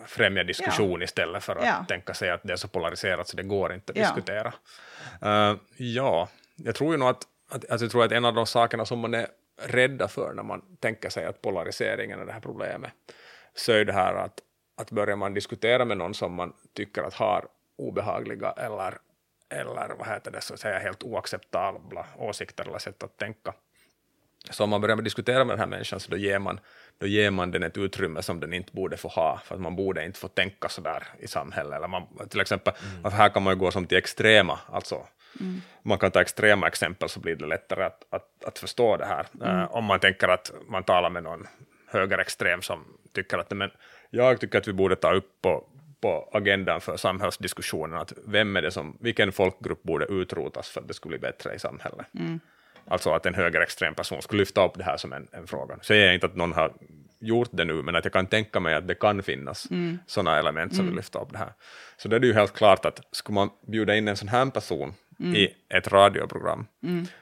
främja 0.07 0.45
diskussion 0.45 1.03
istället 1.03 1.45
för 1.45 1.57
att 1.57 1.65
Ja. 1.67 1.85
tänka 1.89 2.15
sig 2.15 2.31
att 2.31 2.41
det 2.43 2.53
är 2.53 2.57
så 2.57 2.69
polariserat 2.69 3.29
så 3.29 3.37
det 3.37 3.43
går 3.43 3.73
inte 3.75 3.93
att 3.93 3.97
Ja. 3.99 4.03
diskutera. 4.03 4.53
Uh, 5.25 5.59
ja, 5.77 6.29
jag 6.57 6.75
tror 6.75 6.93
ju 6.93 6.99
nog 6.99 7.09
att, 7.09 7.23
att, 7.51 7.65
att, 7.65 7.81
jag 7.81 7.91
tror 7.91 8.05
att 8.05 8.13
en 8.13 8.25
av 8.25 8.35
de 8.35 8.47
sakerna 8.47 8.85
som 8.87 8.99
man 8.99 9.15
är 9.15 9.27
rädda 9.63 10.09
för 10.09 10.33
när 10.35 10.43
man 10.43 10.63
tänker 10.81 11.11
sig 11.11 11.25
att 11.25 11.43
polariseringen 11.43 12.21
är 12.21 12.27
det 12.27 12.33
här 12.33 12.41
problemet, 12.41 12.93
så 13.55 13.73
är 13.73 13.85
det 13.85 13.93
här 13.93 14.15
att, 14.15 14.41
att 14.77 14.91
börjar 14.91 15.17
man 15.17 15.35
diskutera 15.35 15.85
med 15.85 15.97
någon 15.99 16.15
som 16.15 16.35
man 16.35 16.53
tycker 16.73 17.03
att 17.03 17.15
har 17.15 17.49
obehagliga 17.77 18.51
eller, 18.51 18.99
eller 19.49 19.95
vad 19.99 20.09
heter 20.09 20.31
det, 20.31 20.41
så 20.41 20.55
att 20.55 20.61
säga 20.61 20.79
helt 20.79 21.03
oacceptabla 21.03 22.07
åsikter 22.17 22.69
eller 22.69 22.79
sätt 22.79 23.03
att 23.03 23.17
tänka, 23.17 23.55
så 24.51 24.65
om 24.65 24.71
man 24.71 24.81
börjar 24.81 24.97
diskutera 24.97 25.45
med 25.45 25.55
den 25.55 25.61
här 25.61 25.67
människan 25.67 26.01
så 26.01 26.11
då 26.11 26.17
ger 26.17 26.39
man, 26.39 26.61
då 26.99 27.07
ger 27.07 27.31
man 27.31 27.51
den 27.51 27.63
ett 27.63 27.79
utrymme 27.79 28.23
som 28.23 28.41
den 28.41 28.53
inte 28.53 28.73
borde 28.73 28.97
få 28.97 29.09
ha, 29.09 29.41
för 29.45 29.55
att 29.55 29.61
man 29.61 29.77
borde 29.77 30.05
inte 30.05 30.19
få 30.19 30.29
tänka 30.29 30.69
så 30.69 30.81
där 30.81 31.03
i 31.19 31.27
samhället. 31.27 31.77
Eller 31.77 31.89
man, 31.89 32.03
till 32.29 32.41
exempel, 32.41 32.75
Mm. 32.99 33.13
här 33.13 33.29
kan 33.29 33.43
man 33.43 33.53
ju 33.53 33.59
gå 33.59 33.71
som 33.71 33.87
till 33.87 33.99
extrema, 33.99 34.59
alltså 34.73 35.07
man 35.83 35.99
kan 35.99 36.11
ta 36.11 36.21
extrema 36.21 36.67
exempel 36.67 37.09
så 37.09 37.21
blir 37.21 37.37
det 37.37 37.47
lättare 37.47 37.85
att, 37.85 38.05
att, 38.11 38.45
att 38.45 38.59
förstå 38.59 38.97
det 38.97 39.07
här. 39.07 39.27
Mm. 39.41 39.59
Eh, 39.61 39.77
om 39.77 39.85
man 39.85 40.01
tänker 40.01 40.29
att 40.29 40.53
man 40.69 40.83
talar 40.85 41.11
med 41.11 41.23
någon 41.23 41.47
högerextrem 41.87 42.63
som 42.63 42.85
tycker 43.15 43.39
att 43.39 43.51
men, 43.51 43.71
jag 44.11 44.41
tycker 44.41 44.59
att 44.59 44.69
vi 44.69 44.73
borde 44.73 44.97
ta 44.97 45.13
upp 45.13 45.43
på, 45.43 45.65
på 46.01 46.29
agendan 46.33 46.81
för 46.81 46.97
samhällsdiskussionen 46.97 47.99
att 47.99 48.13
vem 48.27 48.57
är 48.57 48.63
det 48.63 48.71
som, 48.71 48.97
vilken 49.01 49.33
folkgrupp 49.33 49.83
borde 49.83 50.05
utrotas 50.05 50.69
för 50.69 50.81
att 50.81 50.89
det 50.89 50.95
skulle 50.95 51.19
bli 51.19 51.29
bättre 51.29 51.55
i 51.55 51.59
samhället. 51.59 52.07
Alltså 52.89 53.11
att 53.11 53.27
en 53.27 53.35
högerextrem 53.35 53.95
person 53.95 54.23
skulle 54.23 54.41
lyfta 54.41 54.67
upp 54.67 54.73
det 54.75 54.85
här 54.85 54.97
som 54.97 55.13
en, 55.13 55.29
en 55.33 55.47
fråga. 55.47 55.79
Säger 55.83 56.07
jag 56.07 56.15
inte 56.15 56.27
att 56.27 56.37
någon 56.37 56.53
har 56.53 56.73
gjort 57.21 57.49
det 57.53 57.65
nu, 57.65 57.83
men 57.83 57.97
att 57.97 58.05
jag 58.05 58.13
kan 58.13 58.27
tänka 58.27 58.61
mig 58.61 58.75
att 58.75 58.89
det 58.89 58.95
kan 58.95 59.23
finnas 59.23 59.71
mm. 59.71 59.99
sådana 60.07 60.39
element 60.39 60.77
som 60.77 60.87
vill 60.87 60.95
lyfta 60.97 61.19
upp 61.19 61.33
det 61.33 61.39
här. 61.39 61.53
Så 61.97 62.09
det 62.09 62.17
är 62.17 62.21
det 62.21 62.27
ju 62.27 62.35
helt 62.35 62.55
klart 62.55 62.85
att 62.85 63.01
skulle 63.13 63.35
man 63.35 63.51
bjuda 63.67 63.97
in 63.97 64.09
en 64.09 64.17
sån 64.17 64.29
här 64.29 64.51
person 64.51 64.95
i 65.19 65.49
ett 65.69 65.89
radioprogram, 65.89 66.67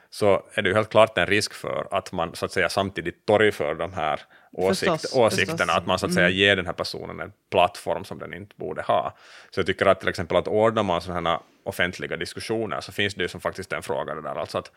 så 0.09 0.43
är 0.53 0.61
det 0.61 0.69
ju 0.69 0.75
helt 0.75 0.89
klart 0.89 1.17
en 1.17 1.25
risk 1.25 1.53
för 1.53 1.87
att 1.91 2.11
man 2.11 2.35
så 2.35 2.45
att 2.45 2.51
säga 2.51 2.69
samtidigt 2.69 3.25
torgför 3.25 3.75
de 3.75 3.93
här 3.93 4.21
åsikt, 4.51 4.91
Förstås, 4.91 5.15
åsikterna, 5.15 5.57
förstås. 5.57 5.77
att 5.77 5.85
man 5.85 5.99
så 5.99 6.05
att 6.05 6.13
säga 6.13 6.29
ger 6.29 6.55
den 6.55 6.65
här 6.65 6.73
personen 6.73 7.19
en 7.19 7.31
plattform 7.51 8.05
som 8.05 8.19
den 8.19 8.33
inte 8.33 8.55
borde 8.55 8.81
ha. 8.81 9.17
Så 9.51 9.59
jag 9.59 9.67
tycker 9.67 9.85
att 9.85 9.99
till 9.99 10.09
exempel 10.09 10.37
att 10.37 10.47
ordnar 10.47 10.83
man 10.83 11.01
sådana 11.01 11.29
här 11.29 11.39
offentliga 11.63 12.17
diskussioner 12.17 12.81
så 12.81 12.91
finns 12.91 13.15
det 13.15 13.21
ju 13.21 13.27
som 13.27 13.41
faktiskt 13.41 13.73
en 13.73 13.83
fråga 13.83 14.15
det 14.15 14.21
där, 14.21 14.35
alltså 14.35 14.57
att 14.57 14.71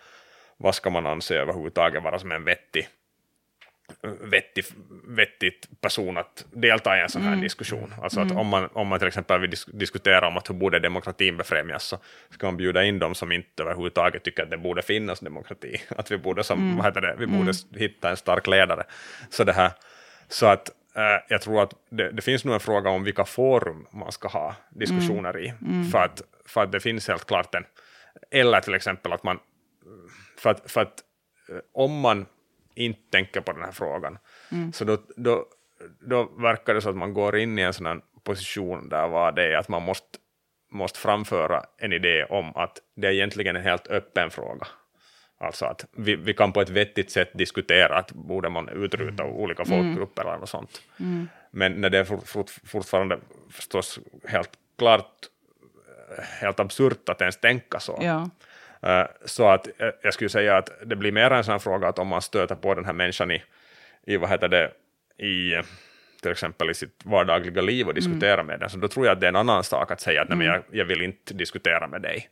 vad 0.57 0.75
ska 0.75 0.91
man 0.91 1.07
anse 1.07 1.35
överhuvudtaget 1.35 2.03
vara 2.03 2.19
som 2.19 2.33
en 2.33 2.45
vettig, 2.45 2.89
vettig, 4.21 4.65
vettig 5.05 5.53
person 5.81 6.17
att 6.17 6.47
delta 6.53 6.99
i 6.99 7.01
en 7.01 7.09
sån 7.09 7.23
här 7.23 7.37
diskussion. 7.37 7.95
Alltså 8.03 8.21
att 8.21 8.33
om 8.33 8.47
man, 8.47 8.69
om 8.73 8.89
man 8.89 8.99
till 8.99 9.09
exempel 9.09 9.41
vill 9.41 9.51
dis- 9.51 9.79
diskutera 9.79 10.29
om 10.29 10.37
att 10.37 10.51
hur 10.51 10.55
borde 10.55 10.79
demokratin 10.79 11.37
befrämjas 11.37 11.85
så 11.85 11.99
ska 12.31 12.47
man 12.47 12.57
bjuda 12.57 12.85
in 12.85 12.99
dem 12.99 13.15
som 13.15 13.33
inte 13.33 13.63
överhuvudtaget 13.63 14.25
tycker 14.25 14.43
att 14.43 14.51
det 14.51 14.59
borde 14.59 14.83
finnas 14.83 15.21
demokrati. 15.21 15.77
Att 15.97 16.11
vi 16.11 16.19
borde, 16.19 16.45
som, 16.45 16.77
vad 16.77 16.87
heter 16.87 17.01
det, 17.01 17.17
vi 17.19 17.27
borde 17.27 17.53
hitta 17.77 18.11
en 18.11 18.17
stark 18.17 18.47
ledare. 18.47 18.85
Så, 19.31 19.45
det 19.45 19.53
här, 19.53 19.71
så 20.29 20.47
att 20.47 20.69
eh, 20.97 21.23
jag 21.29 21.43
tror 21.43 21.63
att 21.63 21.73
det, 21.91 22.11
det 22.11 22.23
finns 22.23 22.45
nog 22.45 22.55
en 22.55 22.61
fråga 22.61 22.91
om 22.91 23.05
vilka 23.05 23.25
forum 23.25 23.87
man 23.91 24.13
ska 24.13 24.29
ha 24.29 24.55
diskussioner 24.71 25.39
i. 25.41 25.53
För, 25.93 25.99
att, 25.99 26.23
för 26.47 26.63
att 26.63 26.73
det 26.73 26.81
finns 26.81 27.09
helt 27.09 27.27
klart 27.27 27.55
en, 27.55 27.65
eller 28.31 28.61
till 28.61 28.75
exempel 28.75 29.13
att 29.13 29.23
man 29.23 29.39
för 30.47 30.51
att, 30.51 30.71
för 30.71 30.81
att 30.81 31.01
eh, 31.49 31.59
om 31.73 32.01
man 32.01 32.27
inte 32.75 33.01
tänker 33.11 33.41
på 33.41 33.53
den 33.53 33.63
här 33.63 33.73
frågan, 33.73 34.19
så 34.73 34.85
då, 34.85 34.99
då, 35.17 35.45
då 36.01 36.25
verkar 36.25 36.75
det 36.75 36.81
så 36.81 36.91
att 36.91 36.97
man 36.97 37.15
går 37.15 37.37
in 37.37 37.59
i 37.59 37.63
en 37.63 37.73
sån 37.73 38.03
position 38.25 38.89
där 38.89 39.09
vad 39.09 39.35
det 39.35 39.53
är 39.53 39.57
att 39.57 39.69
man 39.69 39.83
måste, 39.83 40.19
måste 40.73 40.99
framföra 40.99 41.63
en 41.79 41.93
idé 41.93 42.25
om 42.25 42.57
att 42.57 42.79
det 42.97 43.07
är 43.07 43.13
egentligen 43.13 43.57
en 43.57 43.63
helt 43.63 43.87
öppen 43.87 44.31
fråga. 44.31 44.67
Alltså 45.39 45.65
att 45.65 45.87
vi, 45.97 46.17
vi 46.17 46.35
kan 46.35 46.53
på 46.53 46.61
ett 46.61 46.69
vettigt 46.69 47.11
sätt 47.11 47.31
diskutera 47.35 47.99
att 47.99 48.13
borde 48.13 48.49
man 48.49 48.69
utruta 48.69 49.25
olika 49.25 49.65
folkgrupper 49.65 50.23
eller 50.23 50.39
något 50.39 50.49
sånt. 50.49 50.83
Men 51.51 51.73
när 51.73 51.91
det 51.91 51.99
är 51.99 52.05
fort, 52.05 52.29
fort, 52.29 52.51
fortfarande 52.65 53.19
förstås 53.51 53.99
helt 54.29 54.51
klart 54.79 55.29
eh, 56.19 56.25
helt 56.41 56.61
absurt 56.61 57.09
att 57.09 57.21
ens 57.21 57.41
tänka 57.41 57.81
så. 57.81 57.99
Ja. 58.03 58.31
Eh, 58.83 59.05
Så 59.25 59.49
att 59.49 59.67
eh, 59.81 59.89
jag 60.03 60.15
skulle 60.15 60.31
säga 60.31 60.57
att 60.57 60.71
det 60.87 60.97
blir 60.97 61.13
mer 61.13 61.31
en 61.31 61.45
sån 61.45 61.61
fråga 61.61 61.89
att 61.89 61.99
om 61.99 62.09
man 62.09 62.23
stöter 62.23 62.55
på 62.55 62.75
den 62.75 62.85
här 62.85 62.93
människan 62.93 63.31
i, 63.31 63.43
i 64.07 64.17
vad 64.17 64.31
heter 64.31 64.49
det, 64.49 64.71
i 65.27 65.63
till 66.23 66.31
exempel 66.31 66.71
i 66.71 66.75
sitt 66.75 67.01
vardagliga 67.05 67.63
liv 67.63 67.87
och 67.89 67.95
diskutera 67.95 68.43
med 68.43 68.61
den, 68.61 68.71
så 68.71 68.79
då 68.79 68.89
tror 68.89 69.07
jag 69.07 69.13
att 69.13 69.21
det 69.21 69.27
är 69.27 69.29
en 69.29 69.37
annan 69.37 69.65
sak 69.65 69.91
att 69.91 70.01
säga 70.01 70.23
att 70.23 70.29
nej, 70.29 70.39
men 70.39 70.47
jag, 70.47 70.63
jag 70.71 70.85
vill 70.85 71.03
inte 71.03 71.35
diskutera 71.35 71.89
med 71.89 72.03
dig. 72.03 72.29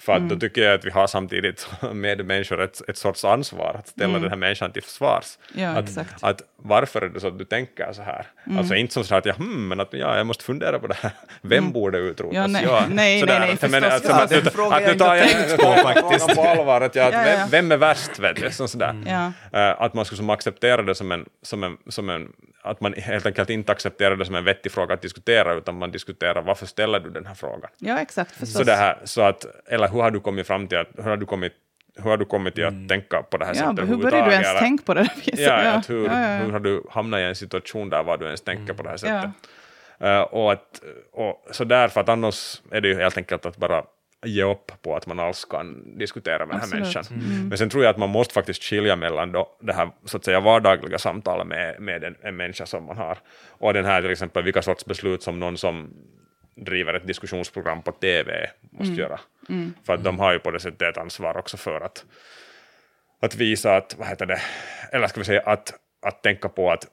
För 0.00 0.12
att 0.12 0.28
då 0.28 0.36
tycker 0.36 0.62
jag 0.62 0.74
att 0.74 0.84
vi 0.84 0.90
har 0.90 1.06
samtidigt 1.06 1.68
med 1.92 2.24
människor 2.26 2.60
ett, 2.62 2.88
ett 2.88 2.96
sorts 2.96 3.24
ansvar 3.24 3.76
att 3.78 3.88
ställa 3.88 4.18
den 4.18 4.28
här 4.30 4.36
människan 4.36 4.72
till 4.72 4.82
försvars. 4.82 5.38
Ja, 5.54 5.68
att, 5.68 5.84
exakt. 5.88 6.14
att 6.24 6.42
varför 6.56 7.02
är 7.02 7.08
det 7.08 7.20
så 7.20 7.28
att 7.28 7.38
du 7.38 7.44
tänker 7.44 7.92
så 7.92 8.02
här? 8.02 8.26
Alltså 8.58 8.74
inte 8.74 8.94
som 8.94 9.04
så 9.04 9.14
här 9.14 9.18
att 9.18 9.26
jag, 9.26 9.34
hmm, 9.34 9.68
men 9.68 9.80
att 9.80 9.88
ja, 9.92 10.16
jag 10.16 10.26
måste 10.26 10.44
fundera 10.44 10.78
på 10.78 10.86
det 10.86 10.94
här. 10.94 11.10
Vem 11.42 11.72
borde 11.72 11.98
utrotas? 11.98 12.34
Ja, 12.36 12.46
nej, 12.46 12.66
nej, 12.88 13.20
sådär. 13.20 13.40
nej, 13.40 13.56
nej, 13.62 13.70
menar, 13.70 13.90
förstås. 13.90 14.10
att- 14.10 14.30
Ja, 14.30 14.36
att- 14.36 14.46
att- 14.46 14.72
att 14.72 14.82
jag 14.82 14.92
nu 14.92 14.98
tar 14.98 15.14
jag 15.16 15.28
tänkt 15.28 15.56
på 16.36 16.42
allvar. 16.42 16.80
Att, 16.80 16.94
jag, 16.94 17.06
att 17.06 17.12
Ja, 17.14 17.22
ja, 17.26 17.28
ja. 17.30 17.36
vem, 17.38 17.50
vem 17.50 17.72
är 17.72 17.76
värst? 17.76 18.18
Vet 18.18 18.36
du? 18.36 18.50
Sådär. 18.68 19.02
Ja. 19.06 19.32
Eh, 19.60 19.80
att 19.82 19.94
man 19.94 20.04
skulle 20.04 20.16
som 20.16 20.30
acceptera 20.30 20.82
det 20.82 20.94
som 20.94 21.12
en, 21.12 21.26
som 21.42 21.64
en, 21.64 21.76
som 21.88 22.10
en, 22.10 22.28
att 22.62 22.80
man 22.80 22.92
helt 22.94 23.26
enkelt 23.26 23.50
inte 23.50 23.72
accepterar 23.72 24.16
det 24.16 24.24
som 24.24 24.34
en 24.34 24.44
vettig 24.44 24.72
fråga 24.72 24.94
att 24.94 25.02
diskutera, 25.02 25.54
utan 25.54 25.78
man 25.78 25.90
diskuterar 25.90 26.42
varför 26.42 26.66
ställer 26.66 27.00
du 27.00 27.10
den 27.10 27.26
här 27.26 27.34
frågan? 27.34 27.70
ja, 27.78 27.98
exakt. 27.98 28.30
Förstås. 28.32 28.52
Så 28.52 28.64
det 28.64 28.74
här, 28.76 28.98
så 29.04 29.22
att, 29.22 29.46
eller 29.66 29.88
hur 29.88 30.00
har 30.00 30.10
du 30.10 30.20
kommit 30.20 30.46
fram 30.46 30.68
till 30.68 30.78
att, 30.78 30.88
hur 30.96 31.02
har 31.02 31.16
du 31.16 31.26
kommit, 31.26 31.52
hur 31.96 32.10
har 32.10 32.16
du 32.16 32.24
kommit 32.24 32.54
till 32.54 32.64
att 32.66 32.88
tänka 32.88 33.22
på 33.22 33.36
det 33.38 33.44
här 33.44 33.52
Mm. 33.52 33.64
ja, 33.64 33.70
sättet 33.76 33.90
hur 33.90 33.96
började 34.02 34.26
du 34.26 34.32
ens 34.32 34.48
eller- 34.48 34.60
tänka 34.60 34.84
på 34.84 34.94
det 34.94 35.08
viset? 35.16 35.38
Ja, 35.40 35.54
att 35.54 35.90
hur, 35.90 36.06
ja, 36.06 36.12
ja. 36.30 36.36
hur 36.44 36.52
har 36.52 36.60
du 36.60 36.82
hamnat 36.90 37.18
i 37.20 37.22
en 37.22 37.34
situation 37.34 37.90
där 37.90 38.02
var 38.02 38.18
du 38.18 38.24
ens 38.24 38.40
tänker 38.40 38.74
på 38.74 38.82
det 38.82 38.88
här 38.88 38.96
sättet? 38.96 39.30
Ja. 39.98 40.06
Eh, 40.06 40.20
och, 40.20 40.52
att, 40.52 40.80
och 41.12 41.46
så 41.50 41.64
därför 41.64 42.00
att 42.00 42.08
annars 42.08 42.62
är 42.70 42.80
det 42.80 42.88
ju 42.88 42.94
helt 42.94 43.16
enkelt 43.16 43.46
att 43.46 43.56
bara 43.56 43.84
ge 44.26 44.42
upp 44.42 44.72
på 44.82 44.96
att 44.96 45.06
man 45.06 45.20
alls 45.20 45.44
kan 45.44 45.98
diskutera 45.98 46.46
med 46.46 46.56
den 46.56 46.60
här 46.60 46.78
människan. 46.78 47.04
Men 47.48 47.58
sen 47.58 47.70
tror 47.70 47.84
jag 47.84 47.90
att 47.90 47.98
man 47.98 48.10
måste 48.10 48.34
faktiskt 48.34 48.62
skilja 48.62 48.96
mellan 48.96 49.32
då 49.32 49.56
det 49.60 49.72
här 49.72 49.90
så 50.04 50.16
att 50.16 50.24
säga 50.24 50.40
vardagliga 50.40 50.98
samtalet 50.98 51.46
med, 51.46 51.80
med 51.80 52.04
en, 52.04 52.16
en 52.22 52.36
människa 52.36 52.66
som 52.66 52.84
man 52.84 52.96
har 52.96 53.18
och 53.48 53.74
den 53.74 53.84
här 53.84 54.02
till 54.02 54.10
exempel 54.10 54.42
vilka 54.42 54.62
sorts 54.62 54.84
beslut 54.84 55.22
som 55.22 55.40
någon 55.40 55.58
som 55.58 55.90
driver 56.56 56.94
ett 56.94 57.06
diskussionsprogram 57.06 57.82
på 57.82 57.92
TV 57.92 58.50
måste 58.70 58.94
göra. 58.94 59.20
För 59.86 59.94
att 59.94 60.04
de 60.04 60.18
har 60.18 60.32
ju 60.32 60.38
på 60.38 60.50
det 60.50 60.60
sättet 60.60 60.82
ett 60.82 60.98
ansvar 60.98 61.36
också 61.36 61.56
för 61.56 61.80
att, 61.80 62.04
att 63.22 63.34
visa 63.36 63.76
att, 63.76 63.94
vad 63.98 64.08
heter 64.08 64.26
det, 64.26 64.40
eller 64.92 65.06
ska 65.06 65.20
vi 65.20 65.24
säga 65.24 65.40
att, 65.40 65.74
att 66.02 66.22
tänka 66.22 66.48
på 66.48 66.70
att 66.70 66.86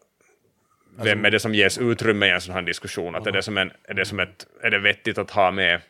vem 0.98 1.26
är 1.26 1.32
det 1.32 1.40
som 1.40 1.54
ges 1.54 1.78
utrymme 1.78 2.26
i 2.26 2.30
en 2.30 2.42
sån 2.42 2.54
här 2.54 2.62
diskussion? 2.62 3.16
Att 3.16 3.28
är, 3.28 3.32
det 3.32 3.42
som 3.42 3.58
en, 3.58 3.72
är, 3.84 3.94
det 3.94 4.06
som 4.06 4.20
ett, 4.20 4.48
är 4.64 4.72
det 4.72 4.80
vettigt 4.80 5.18
att 5.18 5.32
ha 5.32 5.52
med, 5.52 5.82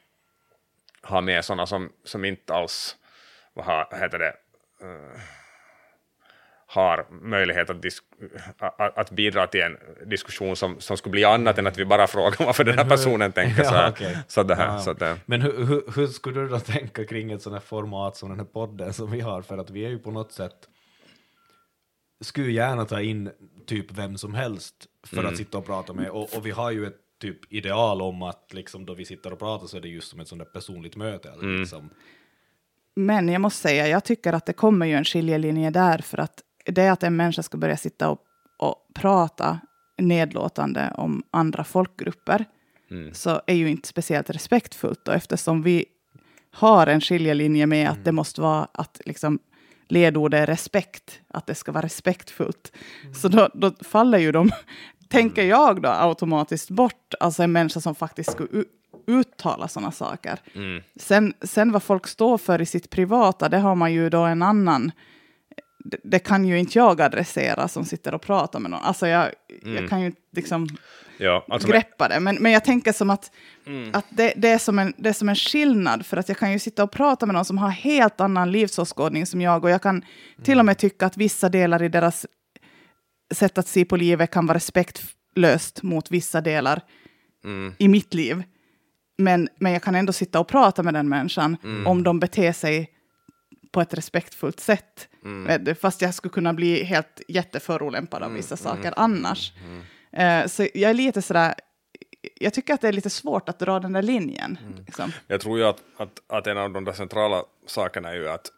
ha 1.05 1.21
med 1.21 1.45
sådana 1.45 1.65
som, 1.65 1.89
som 2.03 2.25
inte 2.25 2.53
alls 2.53 2.95
vad 3.53 3.65
ha- 3.65 3.89
heter 3.97 4.19
det, 4.19 4.33
eh, 4.81 5.19
har 6.67 7.07
möjlighet 7.09 7.69
att, 7.69 7.85
att, 8.59 8.97
att 8.97 9.11
bidra 9.11 9.47
till 9.47 9.61
en 9.61 9.77
diskussion 10.09 10.55
som, 10.55 10.79
som 10.79 10.97
skulle 10.97 11.11
bli 11.11 11.23
annat 11.25 11.57
än 11.57 11.67
att 11.67 11.77
vi 11.77 11.85
bara 11.85 12.07
frågar 12.15 12.45
varför 12.45 12.63
den 12.63 12.77
här 12.77 12.89
personen 12.89 13.31
tänker 13.31 13.63
så 13.63 13.69
här. 13.69 13.83
Ja, 13.83 13.89
okej. 13.89 14.17
Så 14.27 14.43
det 14.43 14.55
här, 14.55 14.65
Ja. 14.67 14.79
så 14.79 14.91
eh, 15.05 15.15
Men 15.25 15.41
hur, 15.41 15.65
hur, 15.65 15.83
hur 15.95 16.07
skulle 16.07 16.39
du 16.39 16.47
då 16.47 16.59
tänka 16.59 17.05
kring 17.05 17.31
ett 17.31 17.41
sånt 17.41 17.53
här 17.53 17.61
format 17.61 18.17
som 18.17 18.29
den 18.29 18.39
här 18.39 18.45
podden 18.45 18.93
som 18.93 19.11
vi 19.11 19.21
har? 19.21 19.41
För 19.41 19.57
att 19.57 19.69
vi 19.69 19.85
är 19.85 19.89
ju 19.89 19.99
på 19.99 20.11
något 20.11 20.31
sätt, 20.31 20.69
skulle 22.21 22.51
gärna 22.51 22.85
ta 22.85 23.01
in 23.01 23.31
typ 23.67 23.91
vem 23.91 24.17
som 24.17 24.33
helst 24.33 24.75
för 25.07 25.17
Mm. 25.17 25.31
att 25.31 25.37
sitta 25.37 25.57
och 25.57 25.65
prata 25.65 25.93
med. 25.93 26.09
Och, 26.09 26.37
och 26.37 26.45
vi 26.45 26.51
har 26.51 26.71
ju 26.71 26.85
ett 26.87 26.97
typ 27.25 27.53
ideal 27.53 28.01
om 28.01 28.21
att 28.21 28.53
liksom 28.53 28.85
då 28.85 28.93
vi 28.93 29.05
sitter 29.05 29.33
och 29.33 29.39
pratar 29.39 29.67
så 29.67 29.77
är 29.77 29.81
det 29.81 29.87
just 29.87 30.07
som 30.07 30.19
ett 30.19 30.27
sånt 30.27 30.39
där 30.39 30.45
personligt 30.45 30.95
möte. 30.95 31.29
eller 31.29 31.43
Mm. 31.43 31.59
Liksom. 31.59 31.89
Men 32.95 33.29
jag 33.29 33.41
måste 33.41 33.61
säga, 33.61 33.87
jag 33.87 34.03
tycker 34.03 34.33
att 34.33 34.45
det 34.45 34.53
kommer 34.53 34.85
ju 34.85 34.93
en 34.93 35.05
skiljelinje 35.05 35.69
där 35.69 35.97
för 35.97 36.17
att 36.17 36.41
det 36.65 36.87
att 36.87 37.03
en 37.03 37.15
människa 37.15 37.43
ska 37.43 37.57
börja 37.57 37.77
sitta 37.77 38.09
och, 38.09 38.19
och 38.59 38.75
prata 38.95 39.59
nedlåtande 39.97 40.93
om 40.97 41.23
andra 41.31 41.63
folkgrupper 41.63 42.45
så 43.13 43.41
är 43.47 43.53
ju 43.53 43.69
inte 43.69 43.87
speciellt 43.87 44.29
respektfullt 44.29 45.07
och 45.07 45.13
eftersom 45.13 45.63
vi 45.63 45.85
har 46.51 46.87
en 46.87 47.01
skiljelinje 47.01 47.65
med 47.65 47.89
att 47.89 48.05
det 48.05 48.11
måste 48.11 48.41
vara 48.41 48.67
att 48.71 49.01
liksom, 49.05 49.39
ledordet 49.87 50.39
är 50.39 50.45
respekt, 50.45 51.19
att 51.27 51.47
det 51.47 51.55
ska 51.55 51.71
vara 51.71 51.85
respektfullt. 51.85 52.71
Så 53.13 53.27
då, 53.27 53.49
då 53.53 53.71
faller 53.81 54.17
ju 54.17 54.31
de, 54.31 54.51
tänker 55.09 55.43
jag 55.43 55.81
då, 55.81 55.89
automatiskt 55.89 56.69
bort, 56.69 57.13
alltså 57.19 57.43
en 57.43 57.51
människa 57.51 57.79
som 57.79 57.95
faktiskt 57.95 58.31
skulle 58.31 58.63
uttala 59.07 59.67
sådana 59.67 59.91
saker. 59.91 60.39
Mm. 60.53 60.83
Sen, 60.95 61.33
sen 61.41 61.71
vad 61.71 61.83
folk 61.83 62.07
står 62.07 62.37
för 62.37 62.61
i 62.61 62.65
sitt 62.65 62.89
privata, 62.89 63.49
det 63.49 63.57
har 63.57 63.75
man 63.75 63.93
ju 63.93 64.09
då 64.09 64.21
en 64.21 64.41
annan... 64.41 64.91
Det, 65.79 65.97
det 66.03 66.19
kan 66.19 66.45
ju 66.45 66.59
inte 66.59 66.77
jag 66.77 67.01
adressera 67.01 67.67
som 67.67 67.85
sitter 67.85 68.13
och 68.13 68.21
pratar 68.21 68.59
med 68.59 68.71
någon. 68.71 68.83
Alltså 68.83 69.07
jag, 69.07 69.31
jag 69.63 69.89
kan 69.89 70.01
ju 70.01 70.13
liksom 70.31 70.67
Ja, 71.17 71.45
alltså, 71.49 71.67
greppa 71.67 72.07
det. 72.07 72.19
Men, 72.19 72.35
men 72.35 72.51
jag 72.51 72.65
tänker 72.65 72.93
som 72.93 73.09
att, 73.09 73.31
att 73.93 74.05
det, 74.09 74.33
det, 74.35 74.49
är 74.49 74.57
som 74.57 74.79
en, 74.79 74.93
det 74.97 75.09
är 75.09 75.13
som 75.13 75.29
en 75.29 75.35
skillnad. 75.35 76.05
För 76.05 76.17
att 76.17 76.29
jag 76.29 76.37
kan 76.37 76.51
ju 76.51 76.59
sitta 76.59 76.83
och 76.83 76.91
prata 76.91 77.25
med 77.25 77.33
någon 77.33 77.45
som 77.45 77.57
har 77.57 77.69
helt 77.69 78.21
annan 78.21 78.51
livsåskådning 78.51 79.25
som 79.25 79.41
jag. 79.41 79.63
Och 79.63 79.69
jag 79.69 79.81
kan 79.81 80.05
till 80.43 80.59
och 80.59 80.65
med 80.65 80.77
tycka 80.77 81.05
att 81.05 81.17
vissa 81.17 81.49
delar 81.49 81.83
i 81.83 81.89
deras 81.89 82.25
sätt 83.35 83.57
att 83.57 83.67
se 83.67 83.85
på 83.85 83.95
livet 83.95 84.31
kan 84.31 84.47
vara 84.47 84.55
respektlöst 84.55 85.83
mot 85.83 86.11
vissa 86.11 86.41
delar 86.41 86.81
mm, 87.43 87.73
i 87.77 87.87
mitt 87.87 88.13
liv. 88.13 88.43
Men, 89.17 89.49
men 89.59 89.71
jag 89.71 89.83
kan 89.83 89.95
ändå 89.95 90.13
sitta 90.13 90.39
och 90.39 90.47
prata 90.47 90.83
med 90.83 90.93
den 90.93 91.09
människan 91.09 91.57
om 91.85 92.03
de 92.03 92.19
beter 92.19 92.51
sig 92.51 92.91
på 93.71 93.81
ett 93.81 93.93
respektfullt 93.93 94.59
sätt. 94.59 95.07
Du, 95.59 95.75
Fast 95.75 96.01
jag 96.01 96.13
skulle 96.13 96.31
kunna 96.31 96.53
bli 96.53 96.83
helt 96.83 97.21
jätteförolämpad 97.27 98.23
av 98.23 98.33
vissa 98.33 98.57
saker 98.57 98.93
annars. 98.97 99.53
Eh, 100.11 100.47
så 100.47 100.67
jag 100.73 100.89
är 100.89 100.93
lite 100.93 101.21
sådär, 101.21 101.53
jag 102.35 102.53
tycker 102.53 102.73
att 102.73 102.81
det 102.81 102.87
är 102.87 102.93
lite 102.93 103.09
svårt 103.09 103.49
att 103.49 103.59
dra 103.59 103.79
den 103.79 103.93
där 103.93 104.01
linjen. 104.01 104.57
Liksom. 104.85 105.11
jag 105.27 105.41
tror 105.41 105.57
ju 105.57 105.65
att, 105.65 105.83
att, 105.97 106.21
att 106.27 106.47
en 106.47 106.57
av 106.57 106.71
de 106.71 106.85
där 106.85 106.93
centrala 106.93 107.43
sakerna 107.67 108.09
är 108.09 108.15
ju 108.15 108.29
att, 108.29 108.51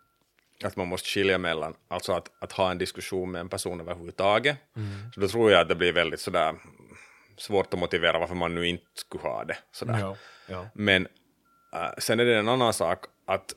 att 0.63 0.75
man 0.75 0.87
måste 0.87 1.09
skilja 1.09 1.37
mellan, 1.37 1.73
alltså 1.87 2.13
att, 2.13 2.31
att 2.39 2.51
ha 2.51 2.71
en 2.71 2.77
diskussion 2.77 3.31
med 3.31 3.41
en 3.41 3.49
person 3.49 3.81
överhuvudtaget. 3.81 4.57
Så 5.13 5.19
då 5.19 5.27
tror 5.27 5.51
jag 5.51 5.61
att 5.61 5.69
det 5.69 5.75
blir 5.75 5.93
väldigt 5.93 6.19
sådär 6.19 6.55
svårt 7.37 7.73
att 7.73 7.79
motivera 7.79 8.19
varför 8.19 8.35
man 8.35 8.55
nu 8.55 8.67
inte 8.67 8.85
skulle 8.93 9.23
ha 9.23 9.43
det. 9.43 9.57
Sådär. 9.71 9.99
Ja, 9.99 10.15
ja. 10.47 10.67
Men 10.73 11.07
äh, 11.73 11.89
sen 11.97 12.19
är 12.19 12.25
det 12.25 12.37
en 12.37 12.47
annan 12.47 12.73
sak 12.73 13.05
att 13.25 13.53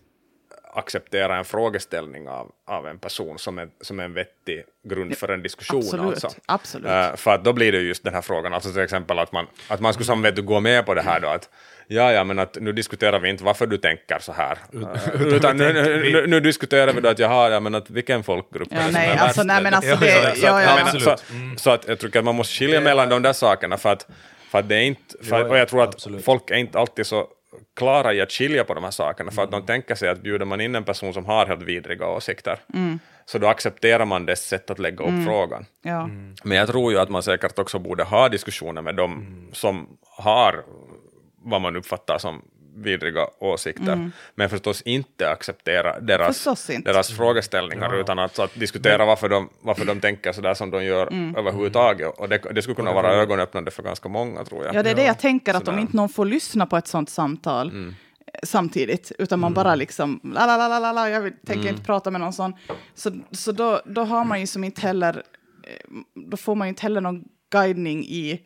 acceptera 0.73 1.37
en 1.37 1.45
frågeställning 1.45 2.29
av, 2.29 2.53
av 2.67 2.87
en 2.87 2.99
person 2.99 3.39
som 3.39 3.59
en, 3.59 3.71
som 3.81 4.01
en 4.01 4.15
vettig 4.15 4.65
grund 4.85 5.17
för 5.17 5.29
en 5.29 5.43
diskussion. 5.43 5.79
Absolut, 5.79 6.07
Alltså. 6.25 6.31
absolut. 6.47 6.87
Äh, 6.87 7.17
för 7.17 7.35
att 7.35 7.45
då 7.45 7.53
blir 7.53 7.73
det 7.73 7.79
ju 7.79 7.89
just 7.89 8.05
den 8.05 8.15
här 8.15 8.23
frågan, 8.23 8.55
alltså 8.55 8.73
till 8.73 8.83
exempel 8.83 9.19
att 9.19 9.33
man, 9.33 9.47
att 9.69 9.81
man 9.81 9.93
skulle 9.95 10.07
som 10.07 10.23
vet 10.23 10.37
du, 10.37 10.43
gå 10.43 10.61
med 10.61 10.87
på 10.87 10.95
det 10.95 11.03
här 11.03 11.21
då, 11.21 11.29
att 11.29 11.51
ja, 11.91 12.13
ja, 12.13 12.25
men 12.25 12.39
att 12.39 12.57
nu 12.61 12.73
diskuterar 12.73 13.19
vi 13.19 13.31
inte 13.31 13.45
varför 13.45 13.67
du 13.67 13.79
tänker 13.79 14.19
så 14.19 14.33
här, 14.33 14.59
Äh, 14.73 15.23
utan 15.23 15.57
nu, 15.57 15.73
nu, 15.73 16.13
nu, 16.13 16.27
nu 16.27 16.41
diskuterar 16.41 16.93
vi 16.93 17.01
då 17.01 17.09
att 17.09 17.19
jaha, 17.19 17.51
ja, 17.51 17.61
men 17.61 17.75
att 17.75 17.91
vilken 17.91 18.23
folkgrupp 18.23 18.73
är 18.73 18.77
Ja, 18.77 18.83
som 18.83 18.93
nej, 18.93 19.09
är 19.09 19.17
alltså, 19.19 19.43
nej, 19.43 19.63
men 19.63 19.75
alltså 19.75 19.97
det, 19.97 20.07
ja, 20.07 20.33
ja, 20.37 20.63
Jag 20.63 20.63
ja, 20.63 20.85
menar, 20.85 20.99
så, 20.99 21.17
så 21.57 21.71
att 21.71 21.89
jag 21.89 21.99
tycker 21.99 22.19
att 22.19 22.25
man 22.25 22.35
måste 22.35 22.55
skilja 22.55 22.81
mellan 22.81 23.09
de 23.09 23.23
där 23.23 23.33
sakerna 23.33 23.77
för 23.77 23.93
att, 23.93 24.07
för 24.51 24.59
att 24.59 24.69
det 24.69 24.77
är 24.77 24.83
inte, 24.83 25.25
för, 25.25 25.49
och 25.49 25.59
jag 25.59 25.69
tror 25.69 25.83
att 25.83 25.95
absolut. 25.95 26.25
folk 26.25 26.51
är 26.51 26.57
inte 26.57 26.79
alltid 26.79 27.07
så 27.07 27.27
klara 27.77 28.15
i 28.15 28.21
att 28.21 28.33
skilja 28.33 28.65
på 28.65 28.75
de 28.75 28.85
här 28.85 28.91
sakerna 28.91 29.31
för 29.31 29.43
att 29.43 29.51
de 29.51 29.67
tänker 29.67 29.95
sig 29.95 30.09
att 30.09 30.23
bjuder 30.23 30.45
man 30.47 30.61
in 30.61 30.75
en 30.75 30.85
person 30.85 31.15
som 31.15 31.25
har 31.25 31.47
helt 31.47 31.63
vidriga 31.63 32.07
åsikter 32.07 32.59
så 33.27 33.39
då 33.39 33.47
accepterar 33.47 34.05
man 34.05 34.27
dess 34.27 34.47
sätt 34.49 34.71
att 34.71 34.79
lägga 34.79 35.05
upp 35.05 35.25
frågan. 35.27 35.67
ja. 35.83 36.09
Men 36.45 36.59
jag 36.59 36.69
tror 36.69 36.93
ju 36.93 36.99
att 36.99 37.09
man 37.09 37.23
säkert 37.23 37.59
också 37.59 37.79
borde 37.79 38.05
ha 38.05 38.29
diskussioner 38.29 38.83
med 38.83 38.97
dem 38.97 39.49
som 39.53 39.89
har 40.17 40.65
vad 41.43 41.61
man 41.61 41.77
uppfattar 41.77 42.19
som 42.19 42.43
vidriga 42.77 43.27
åsikter, 43.39 44.11
men 44.35 44.49
förstås 44.51 44.83
inte 44.83 45.31
acceptera 45.31 46.01
deras, 46.01 46.37
Förstås 46.37 46.71
inte. 46.71 46.93
deras 46.93 47.17
frågeställningar, 47.17 48.01
utan 48.01 48.19
att, 48.19 48.39
att 48.39 48.55
diskutera 48.55 49.05
varför 49.07 49.29
de, 49.29 49.49
varför 49.61 49.85
de 49.85 50.01
tänker 50.01 50.33
sådär 50.33 50.55
som 50.55 50.71
de 50.71 50.85
gör 50.85 51.07
överhuvudtaget. 51.39 52.19
Och 52.19 52.29
det, 52.29 52.39
det 52.39 52.63
skulle 52.63 52.75
kunna 52.75 52.93
vara 52.93 53.13
ögonöppnande 53.15 53.71
för 53.71 53.83
ganska 53.83 54.09
många, 54.09 54.45
tror 54.45 54.65
jag. 54.65 54.75
Ja, 54.75 54.83
det 54.83 54.91
är 54.91 54.95
det 54.95 55.05
jag 55.05 55.19
tänker, 55.19 55.55
att 55.55 55.59
Sådär. 55.65 55.73
om 55.73 55.79
inte 55.79 55.97
någon 55.97 56.09
får 56.09 56.25
lyssna 56.25 56.67
på 56.67 56.77
ett 56.77 56.87
sånt 56.87 57.11
samtal 57.11 57.69
Mm. 57.71 57.89
eh, 58.27 58.41
samtidigt, 58.43 59.13
utan 59.19 59.41
man 59.41 59.55
bara 59.55 59.75
liksom, 59.75 60.21
la 60.35 60.47
la 60.47 60.57
la 60.57 60.69
la 60.69 60.79
la, 60.79 60.93
la 60.93 61.09
jag 61.11 61.21
vill, 61.21 61.33
tänker 61.47 61.63
Mm. 61.63 61.75
inte 61.75 61.85
prata 61.87 62.11
med 62.11 62.21
någon 62.21 62.33
sån, 62.33 62.53
så, 62.95 63.11
så 63.33 63.53
då, 63.53 63.81
då 63.87 64.03
har 64.05 64.25
man 64.25 64.41
ju 64.41 64.47
som 64.47 64.65
inte 64.65 64.81
heller, 64.81 65.23
eh, 65.67 65.97
då 66.15 66.37
får 66.37 66.55
man 66.55 66.67
ju 66.67 66.69
inte 66.69 66.83
heller 66.83 67.01
någon 67.01 67.25
guidning 67.53 68.05
i 68.05 68.41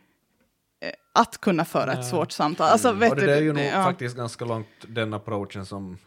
att 1.14 1.38
kunna 1.38 1.64
föra 1.64 1.92
ett 1.92 2.06
svårt 2.06 2.32
samtal. 2.32 2.66
Alltså, 2.66 2.92
vet 2.92 3.10
Och 3.10 3.16
det 3.16 3.26
du, 3.26 3.32
är 3.32 3.42
ju 3.42 3.52
nog 3.52 3.64
ja. 3.64 3.84
faktiskt 3.84 4.16
ganska 4.16 4.44
långt 4.44 4.66
den 4.88 5.14
approachen 5.14 5.66
som 5.66 5.98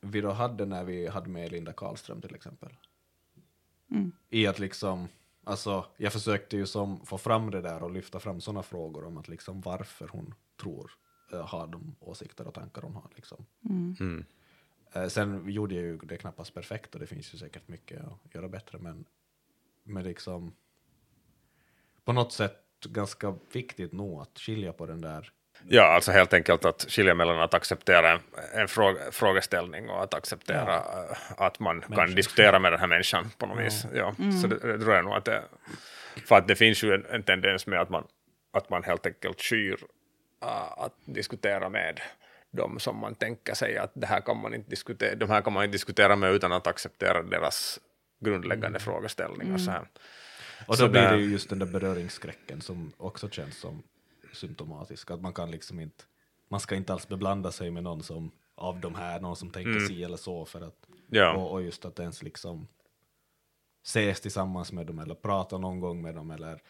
vi 0.00 0.20
då 0.20 0.30
hade 0.30 0.66
när 0.66 0.84
vi 0.84 1.08
hade 1.08 1.28
med 1.28 1.52
Linda 1.52 1.72
Karlström 1.72 2.20
till 2.20 2.34
exempel. 2.34 2.72
Mm. 3.90 4.12
I 4.30 4.46
att 4.46 4.58
liksom, 4.58 5.08
alltså 5.44 5.86
jag 5.96 6.12
försökte 6.12 6.56
ju 6.56 6.66
som 6.66 7.06
få 7.06 7.18
fram 7.18 7.50
det 7.50 7.60
där 7.60 7.82
och 7.82 7.90
lyfta 7.90 8.20
fram 8.20 8.40
sådana 8.40 8.62
frågor 8.62 9.04
om 9.04 9.16
att 9.16 9.28
liksom 9.28 9.60
varför 9.60 10.08
hon 10.08 10.34
tror, 10.60 10.90
uh, 11.34 11.40
har 11.40 11.66
de 11.66 11.96
åsikter 12.00 12.46
och 12.46 12.54
tankar 12.54 12.82
hon 12.82 12.94
har 12.94 13.10
liksom. 13.14 13.46
Mm. 13.64 14.24
Eh, 14.92 15.08
sen 15.08 15.50
gjorde 15.50 15.74
jag 15.74 15.84
ju 15.84 15.98
det 15.98 16.16
knappast 16.16 16.54
perfekt 16.54 16.94
och 16.94 17.00
det 17.00 17.06
finns 17.06 17.34
ju 17.34 17.38
säkert 17.38 17.68
mycket 17.68 18.04
att 18.04 18.34
göra 18.34 18.48
bättre 18.48 18.78
men, 18.78 19.04
men 19.82 20.04
liksom 20.04 20.52
på 22.04 22.12
något 22.12 22.32
sätt 22.32 22.65
ganska 22.88 23.34
viktigt 23.52 23.92
nog 23.92 24.22
att 24.22 24.38
skilja 24.38 24.72
på 24.72 24.86
den 24.86 25.00
där 25.00 25.32
Ja, 25.68 25.82
alltså 25.82 26.12
helt 26.12 26.32
enkelt 26.32 26.64
att 26.64 26.86
skilja 26.88 27.14
mellan 27.14 27.40
att 27.40 27.54
acceptera 27.54 28.12
en, 28.12 28.20
en 28.54 28.68
fråga, 28.68 29.00
frågeställning 29.10 29.90
och 29.90 30.02
att 30.02 30.14
acceptera 30.14 30.76
eh, 30.76 31.16
att 31.36 31.60
man 31.60 31.80
kan 31.80 32.14
diskutera 32.14 32.58
med 32.58 32.72
den 32.72 32.80
här 32.80 32.86
människan 32.86 33.30
på 33.38 33.46
något 33.46 33.64
vis. 33.64 33.86
Ja, 33.94 34.14
Så 34.42 34.46
det, 34.46 34.58
det 34.58 34.78
tror 34.78 34.94
jag 34.94 35.04
nog 35.04 35.14
att 35.14 35.24
det, 35.24 35.42
för 36.26 36.36
att 36.36 36.48
det 36.48 36.56
finns 36.56 36.84
ju 36.84 36.94
en, 36.94 37.06
en 37.10 37.22
tendens 37.22 37.66
med 37.66 37.80
att 37.80 37.90
man, 37.90 38.04
att 38.52 38.70
man 38.70 38.84
helt 38.84 39.06
enkelt 39.06 39.40
skyr 39.40 39.78
uh, 40.44 40.82
att 40.82 40.94
diskutera 41.04 41.68
med 41.68 42.00
de 42.50 42.78
som 42.78 42.96
man 42.96 43.14
tänker 43.14 43.54
sig 43.54 43.78
att 43.78 43.90
det 43.94 44.06
här 44.06 44.20
kan 44.20 44.40
man 44.40 44.54
inte 44.54 44.70
diskutera, 44.70 45.14
de 45.14 45.30
här 45.30 45.42
kan 45.42 45.52
man 45.52 45.64
inte 45.64 45.74
diskutera 45.74 46.16
med 46.16 46.32
utan 46.32 46.52
att 46.52 46.66
acceptera 46.66 47.22
deras 47.22 47.80
grundläggande 48.20 48.78
frågeställningar. 48.78 49.58
Så 49.58 49.70
här. 49.70 49.88
Och 50.66 50.76
Så 50.76 50.82
då 50.82 50.88
blir 50.92 51.02
det 51.02 51.18
ju 51.18 51.30
just 51.30 51.48
den 51.48 51.58
där 51.58 51.66
beröringsskräcken 51.66 52.60
som 52.60 52.92
också 52.96 53.28
känns 53.28 53.58
som 53.58 53.82
symptomatisk. 54.32 55.10
Att 55.10 55.20
man 55.20 55.32
kan 55.32 55.50
liksom 55.50 55.80
inte, 55.80 56.04
man 56.48 56.60
ska 56.60 56.74
inte 56.74 56.92
alls 56.92 57.08
beblanda 57.08 57.52
sig 57.52 57.70
med 57.70 57.82
någon 57.82 58.02
som 58.02 58.30
av 58.54 58.80
de 58.80 58.94
här, 58.94 59.20
någon 59.20 59.36
som 59.36 59.50
tänker 59.50 59.80
si 59.80 60.04
eller 60.04 60.16
så 60.16 60.44
för 60.44 60.60
att, 60.60 60.86
Ja. 61.10 61.32
och, 61.36 61.52
och 61.52 61.62
just 61.62 61.84
att 61.84 61.98
ens 61.98 62.22
liksom 62.22 62.66
ses 63.84 64.20
tillsammans 64.20 64.72
med 64.72 64.86
dem 64.86 64.98
eller 64.98 65.14
prata 65.14 65.58
någon 65.58 65.80
gång 65.80 66.02
med 66.02 66.14
dem 66.14 66.30
eller 66.30 66.62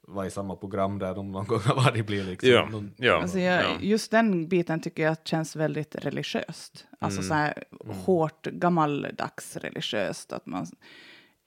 vara 0.00 0.26
i 0.26 0.30
samma 0.30 0.56
program 0.56 0.98
där 0.98 1.14
de 1.14 1.32
någon 1.32 1.46
gång 1.46 1.60
har 1.64 1.74
varit 1.74 2.06
blir 2.06 2.24
liksom. 2.24 2.50
Ja, 2.50 2.68
någon, 2.70 2.92
ja. 2.96 3.22
Alltså 3.22 3.38
jag, 3.38 3.62
ja. 3.64 3.76
Just 3.80 4.10
den 4.10 4.48
biten 4.48 4.80
tycker 4.80 5.02
jag 5.02 5.16
känns 5.24 5.56
väldigt 5.56 5.94
religiöst. 5.94 6.86
Alltså 6.98 7.18
Mm. 7.20 7.28
så 7.28 7.34
här 7.34 7.64
hårt 8.04 8.46
gammaldags 8.46 9.56
religiöst. 9.56 10.32
Att 10.32 10.46
man, 10.46 10.66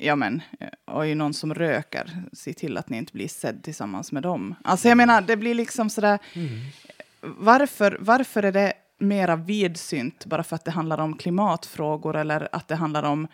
ja 0.01 0.15
men, 0.15 0.41
eh, 0.59 0.67
och 0.85 1.07
ju 1.07 1.15
någon 1.15 1.33
som 1.33 1.53
röker, 1.53 2.23
se 2.33 2.53
till 2.53 2.77
att 2.77 2.89
ni 2.89 2.97
inte 2.97 3.13
blir 3.13 3.27
sedd 3.27 3.63
tillsammans 3.63 4.11
med 4.11 4.23
dem. 4.23 4.55
Alltså 4.63 4.87
jag 4.87 4.97
menar, 4.97 5.21
det 5.21 5.37
blir 5.37 5.55
liksom 5.55 5.89
sådär, 5.89 6.19
varför, 7.21 7.97
varför 7.99 8.43
är 8.43 8.51
det 8.51 8.73
mera 8.97 9.35
vidsynt 9.35 10.25
bara 10.25 10.43
för 10.43 10.55
att 10.55 10.65
det 10.65 10.71
handlar 10.71 10.97
om 10.97 11.17
klimatfrågor 11.17 12.15
eller 12.15 12.47
att 12.51 12.67
det 12.67 12.75
handlar 12.75 13.03
om 13.03 13.27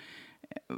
eh, 0.50 0.76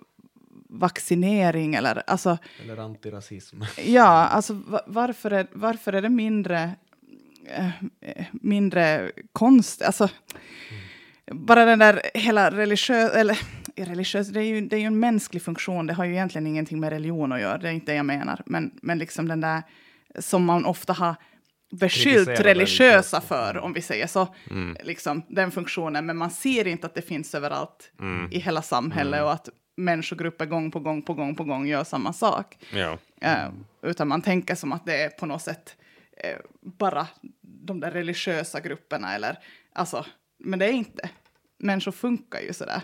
vaccinering 0.70 1.76
eller 1.76 2.04
alltså 2.08 2.38
Eller 2.64 2.78
antirasism. 2.78 3.62
Ja, 3.86 4.08
alltså 4.08 4.54
va- 4.54 4.82
varför 4.88 5.32
är, 5.32 5.48
varför 5.52 5.94
är 5.94 6.02
det 6.02 6.10
mindre, 6.10 6.72
eh, 7.46 8.24
mindre 8.32 9.12
konst? 9.32 9.82
Alltså, 9.82 10.10
bara 11.32 11.66
den 11.66 11.80
där 11.80 12.02
hela 12.14 12.52
religiös, 12.52 13.12
eller 13.14 13.40
religiös, 13.86 14.28
det 14.28 14.40
är, 14.40 14.44
ju, 14.44 14.62
det 14.62 14.76
är 14.76 14.80
ju 14.80 14.86
en 14.86 15.00
mänsklig 15.00 15.42
funktion, 15.42 15.88
det 15.88 15.94
har 15.94 16.06
ju 16.06 16.12
egentligen 16.12 16.48
ingenting 16.48 16.80
med 16.80 16.90
religion 16.90 17.32
att 17.32 17.42
göra, 17.42 17.58
det 17.58 17.70
är 17.70 17.72
inte 17.72 17.92
det 17.92 17.96
jag 17.96 18.06
menar. 18.06 18.42
Men, 18.46 18.80
men 18.82 18.98
liksom 19.00 19.28
den 19.28 19.42
där 19.42 19.64
som 20.20 20.46
man 20.46 20.66
ofta 20.66 20.94
har 20.94 21.16
beskyllt 21.72 22.40
religiösa 22.40 23.22
för, 23.22 23.58
om 23.58 23.74
vi 23.74 23.82
säger 23.82 24.08
så, 24.08 24.36
liksom 24.84 25.22
den 25.28 25.52
funktionen, 25.52 26.06
men 26.06 26.18
man 26.18 26.32
ser 26.32 26.68
inte 26.68 26.88
att 26.88 26.96
det 26.96 27.02
finns 27.02 27.36
överallt 27.36 27.92
i 28.32 28.40
hela 28.40 28.62
samhället 28.62 29.24
och 29.24 29.32
att 29.32 29.50
människogrupper 29.80 30.46
gång 30.46 30.72
på 30.72 30.80
gång 30.80 31.02
på 31.02 31.14
gång 31.14 31.36
på 31.36 31.44
gång 31.44 31.68
gör 31.68 31.84
samma 31.84 32.14
sak. 32.14 32.58
Ja. 32.74 32.98
Eh, 33.22 33.50
utan 33.82 34.08
man 34.08 34.22
tänker 34.22 34.56
som 34.56 34.72
att 34.72 34.86
det 34.86 35.04
är 35.04 35.10
på 35.10 35.26
något 35.26 35.42
sätt 35.42 35.76
eh, 36.18 36.38
bara 36.62 37.08
de 37.42 37.80
där 37.80 37.92
religiösa 37.92 38.60
grupperna. 38.60 39.16
Eller, 39.16 39.38
alltså, 39.74 40.06
men 40.38 40.60
det 40.60 40.66
är 40.66 40.72
inte. 40.72 41.10
Människor 41.60 41.92
funkar 41.92 42.40
ju 42.40 42.54
sådär. 42.54 42.82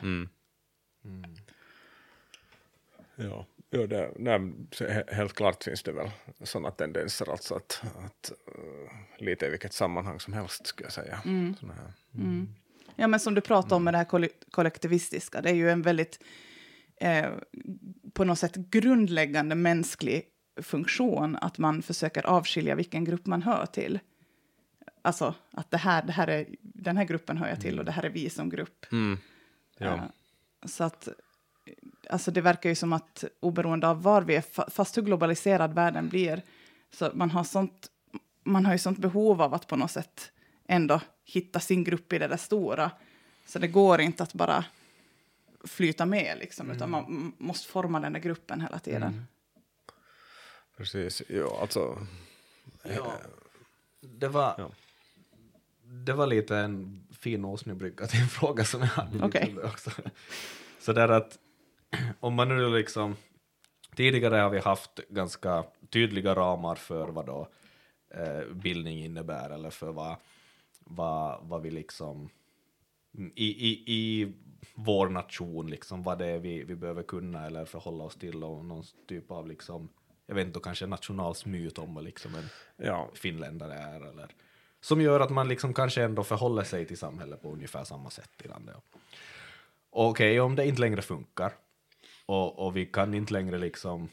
Ja, 3.16 3.45
ja 3.70 3.88
det, 3.88 4.12
nej, 4.16 4.53
helt 5.08 5.34
klart 5.34 5.64
finns 5.64 5.84
det 5.84 5.91
väl 5.91 6.12
sådana 6.43 6.72
tendenser, 6.72 7.32
alltså 7.32 7.56
att, 7.56 7.84
att 8.06 8.32
uh, 8.58 9.26
lite 9.26 9.45
i 9.45 9.49
vilket 9.49 9.74
sammanhang 9.74 10.20
som 10.20 10.34
helst 10.34 10.68
skulle 10.68 10.86
jag 10.86 10.93
säga. 10.93 11.22
Såna 11.60 11.74
här. 11.74 11.93
Ja, 12.95 13.08
men 13.08 13.20
som 13.20 13.36
du 13.36 13.41
pratar 13.41 13.76
om 13.76 13.84
med 13.84 13.93
det 13.93 13.97
här 13.97 14.06
koll- 14.06 14.30
kollektivistiska, 14.51 15.41
det 15.41 15.49
är 15.49 15.53
ju 15.53 15.70
en 15.70 15.82
väldigt 15.82 16.24
eh, 17.01 17.30
på 18.14 18.24
något 18.24 18.39
sätt 18.39 18.56
grundläggande 18.56 19.56
mänsklig 19.56 20.24
funktion 20.62 21.36
att 21.36 21.58
man 21.58 21.82
försöker 21.82 22.26
avskilja 22.26 22.76
vilken 22.76 23.03
grupp 23.06 23.26
man 23.26 23.41
hör 23.41 23.66
till. 23.66 23.99
Alltså 25.01 25.36
att 25.51 25.72
det 25.72 25.78
här, 25.78 26.03
det 26.03 26.12
här 26.12 26.28
är, 26.28 26.45
den 26.62 26.97
här 26.97 27.03
gruppen 27.03 27.38
hör 27.38 27.47
jag 27.47 27.62
till 27.62 27.80
och 27.80 27.86
det 27.86 27.91
här 27.91 28.03
är 28.03 28.10
vi 28.10 28.30
som 28.30 28.49
grupp. 28.49 28.86
Mm. 28.91 29.18
Ja. 29.78 30.12
Eh, 30.66 30.70
så 30.70 30.84
att 30.84 31.07
alltså 32.09 32.32
det 32.32 32.41
verkar 32.41 32.70
ju 32.70 32.76
som 32.76 32.93
att 32.93 33.24
oberoende 33.39 33.88
av 33.88 34.01
var 34.03 34.22
vi 34.22 34.36
är, 34.36 34.41
fa- 34.41 34.70
fast 34.70 34.97
hur 34.97 35.01
globaliserad 35.01 35.74
världen 35.74 36.09
blir, 36.09 36.41
så 36.91 37.11
man 37.13 37.32
har, 37.32 37.43
sånt, 37.43 37.91
man 38.43 38.66
har 38.66 38.74
ju 38.74 38.80
sånt 38.80 38.97
behov 38.99 39.41
av 39.41 39.53
att 39.53 39.68
på 39.68 39.76
något 39.76 39.91
sätt 39.91 40.32
ändå 40.68 41.01
hitta 41.26 41.59
sin 41.59 41.84
grupp 41.84 42.13
i 42.13 42.20
det 42.20 42.28
där 42.28 42.38
stora. 42.38 42.91
Så 43.45 43.59
det 43.59 43.68
går 43.68 44.01
inte 44.01 44.24
att 44.24 44.34
bara 44.34 44.66
flyta 45.63 46.05
med, 46.05 46.38
liksom, 46.39 46.72
utan 46.72 46.89
man 46.89 47.05
m- 47.05 47.34
måste 47.38 47.68
forma 47.68 47.99
den 47.99 48.13
där 48.13 48.20
gruppen 48.20 48.61
hela 48.61 48.80
tiden. 48.80 49.26
Precis. 50.78 51.22
Ja, 51.30 51.57
alltså, 51.61 52.07
Ja, 52.84 53.13
det 54.01 54.28
var, 54.28 54.55
Ja. 54.57 54.72
Det 56.04 56.14
var 56.14 56.28
lite 56.28 56.58
en 56.58 57.08
fin 57.12 57.46
åsnebrygga 57.46 58.08
till 58.08 58.22
en 58.22 58.28
fråga 58.28 58.66
som 58.66 58.82
jag 58.82 58.88
hade. 58.88 59.26
Okej. 59.26 59.56
också. 59.64 59.91
Så 60.80 60.93
där 60.93 61.10
att 61.10 61.39
om 62.20 62.34
man 62.34 62.50
nu 62.50 62.70
liksom, 62.70 63.16
tidigare 63.96 64.36
har 64.36 64.50
vi 64.50 64.60
haft 64.60 65.00
ganska 65.10 65.64
tydliga 65.89 66.36
ramar 66.36 66.76
för 66.76 67.08
vad 67.08 67.26
då 67.26 67.48
eh, 68.10 68.54
bildning 68.54 69.04
innebär 69.04 69.50
eller 69.50 69.70
för 69.70 69.91
vad, 69.91 70.16
vad, 70.80 71.39
vad 71.48 71.62
vi 71.62 71.72
liksom 71.72 72.30
i, 73.36 73.70
i, 73.70 73.84
i 73.88 74.34
vår 74.76 75.10
nation, 75.10 75.70
liksom, 75.70 76.04
vad 76.04 76.18
det 76.18 76.26
är 76.26 76.39
vi, 76.39 76.64
vi 76.64 76.76
behöver 76.76 77.04
kunna 77.04 77.46
eller 77.46 77.66
förhålla 77.66 78.04
oss 78.04 78.16
till 78.16 78.43
och 78.43 78.66
någon 78.66 78.84
typ 79.08 79.32
av 79.32 79.48
liksom, 79.48 79.89
jag 80.26 80.36
vet 80.36 80.48
inte, 80.48 80.60
kanske 80.64 80.86
nationalsmyt 80.86 81.78
om 81.78 81.93
vad 81.93 82.04
liksom 82.04 82.36
en 82.36 82.50
ja, 82.78 83.10
finländare 83.14 83.74
är 83.74 84.02
eller 84.02 84.32
som 84.86 85.02
gör 85.02 85.20
att 85.20 85.30
man 85.30 85.48
liksom 85.48 85.74
kanske 85.74 86.04
ändå 86.04 86.24
förhåller 86.24 86.64
sig 86.64 86.86
till 86.86 86.98
samhället 86.98 87.42
på 87.42 87.52
ungefär 87.52 87.84
samma 87.84 88.10
sätt 88.10 88.32
i 88.44 88.48
landet. 88.48 88.76
Okej, 89.90 90.40
om 90.40 90.56
det 90.56 90.66
inte 90.66 90.82
längre 90.82 91.02
funkar 91.02 91.54
och, 92.26 92.66
och 92.66 92.78
vi 92.78 92.86
kan 92.86 93.14
inte 93.14 93.34
längre 93.34 93.58
liksom 93.58 94.10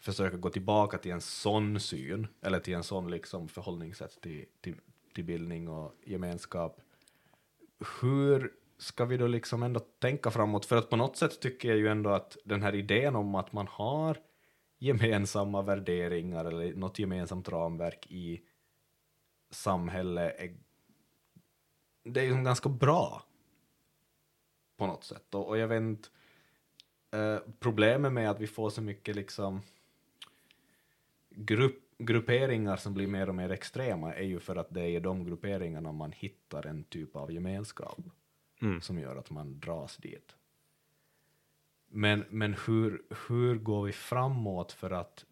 försöka 0.00 0.36
gå 0.36 0.50
tillbaka 0.50 0.98
till 0.98 1.10
en 1.10 1.20
sån 1.20 1.80
syn 1.80 2.26
eller 2.42 2.60
till 2.60 2.74
en 2.74 2.82
sån 2.82 3.10
liksom 3.10 3.48
förhållningssätt 3.48 4.20
till, 4.20 4.44
till, 4.60 4.74
till 5.14 5.24
bildning 5.24 5.68
och 5.68 5.94
gemenskap. 6.04 6.80
Hur 8.00 8.52
ska 8.78 9.04
vi 9.04 9.16
då 9.16 9.26
liksom 9.26 9.62
ändå 9.62 9.80
tänka 9.80 10.30
framåt? 10.30 10.66
För 10.66 10.76
att 10.76 10.90
på 10.90 10.96
något 10.96 11.16
sätt 11.16 11.40
tycker 11.40 11.68
jag 11.68 11.78
ju 11.78 11.88
ändå 11.88 12.10
att 12.10 12.36
den 12.44 12.62
här 12.62 12.74
idén 12.74 13.16
om 13.16 13.34
att 13.34 13.52
man 13.52 13.66
har 13.70 14.16
gemensamma 14.78 15.62
värderingar 15.62 16.44
eller 16.44 16.74
något 16.74 16.98
gemensamt 16.98 17.48
ramverk 17.48 18.06
i 18.10 18.40
samhället 19.50 20.34
är, 20.38 20.56
det 22.02 22.20
är 22.20 22.24
ju 22.24 22.42
ganska 22.42 22.68
bra 22.68 23.22
på 24.76 24.86
något 24.86 25.04
sätt. 25.04 25.34
Och, 25.34 25.48
och 25.48 25.58
jag 25.58 25.68
vet 25.68 25.80
inte, 25.80 26.08
eh, 27.10 27.38
problemet 27.58 28.12
med 28.12 28.30
att 28.30 28.40
vi 28.40 28.46
får 28.46 28.70
så 28.70 28.82
mycket 28.82 29.16
liksom 29.16 29.62
grupp, 31.30 31.84
grupperingar 31.98 32.76
som 32.76 32.94
blir 32.94 33.06
mer 33.06 33.28
och 33.28 33.34
mer 33.34 33.50
extrema 33.50 34.14
är 34.14 34.24
ju 34.24 34.40
för 34.40 34.56
att 34.56 34.74
det 34.74 34.80
är 34.80 34.88
i 34.88 35.00
de 35.00 35.24
grupperingarna 35.24 35.92
man 35.92 36.12
hittar 36.12 36.66
en 36.66 36.84
typ 36.84 37.16
av 37.16 37.32
gemenskap 37.32 37.98
Mm. 38.60 38.80
som 38.80 38.98
gör 38.98 39.16
att 39.16 39.30
man 39.30 39.60
dras 39.60 39.96
dit. 39.96 40.36
Men, 41.88 42.24
men 42.30 42.54
hur, 42.66 43.02
hur 43.28 43.54
går 43.58 43.84
vi 43.84 43.92
framåt 43.92 44.72
för 44.72 44.90
att 44.90 45.26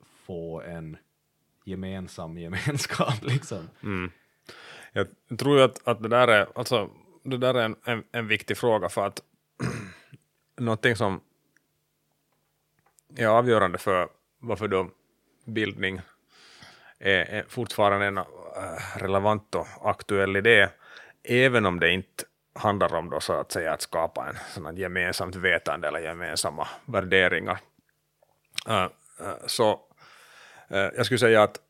få 0.00 0.60
en 0.60 0.96
gemensam 1.64 2.38
gemenskap 2.38 3.14
liksom? 3.22 3.68
Mm. 3.82 4.10
Jag 4.92 5.06
tror 5.38 5.58
ju 5.58 5.64
att, 5.64 5.88
att 5.88 6.02
det 6.02 6.08
där 6.08 6.28
är, 6.28 6.46
alltså, 6.54 6.90
det 7.22 7.36
där 7.36 7.54
är 7.54 7.64
en, 7.64 7.76
en, 7.84 8.04
en 8.12 8.28
viktig 8.28 8.58
fråga 8.58 8.88
för 8.88 9.06
att 9.06 9.22
någonting 10.58 10.96
som 10.96 11.20
är 13.16 13.26
avgörande 13.26 13.78
för 13.78 14.08
varför 14.38 14.68
då 14.68 14.90
bildning 15.44 16.00
är, 16.98 17.30
är 17.30 17.44
fortfarande 17.48 18.06
en 18.06 18.18
äh, 18.18 18.24
relevant 18.96 19.54
och 19.54 19.66
aktuell 19.82 20.36
idé, 20.36 20.68
även 21.24 21.66
om 21.66 21.80
det 21.80 21.90
inte 21.90 22.24
handlar 22.54 22.94
om 22.94 23.10
då 23.10 23.20
så 23.20 23.32
att 23.32 23.52
säga 23.52 23.72
att 23.72 23.82
skapa 23.82 24.28
en 24.28 24.36
sån 24.54 24.76
gemensamt 24.76 25.36
vetande 25.36 25.88
eller 25.88 26.00
gemensamma 26.00 26.68
värderingar. 26.84 27.58
Äh, 28.68 28.82
äh, 28.82 28.88
så 29.46 29.80
jag 30.78 31.06
skulle 31.06 31.18
säga 31.18 31.42
att 31.42 31.60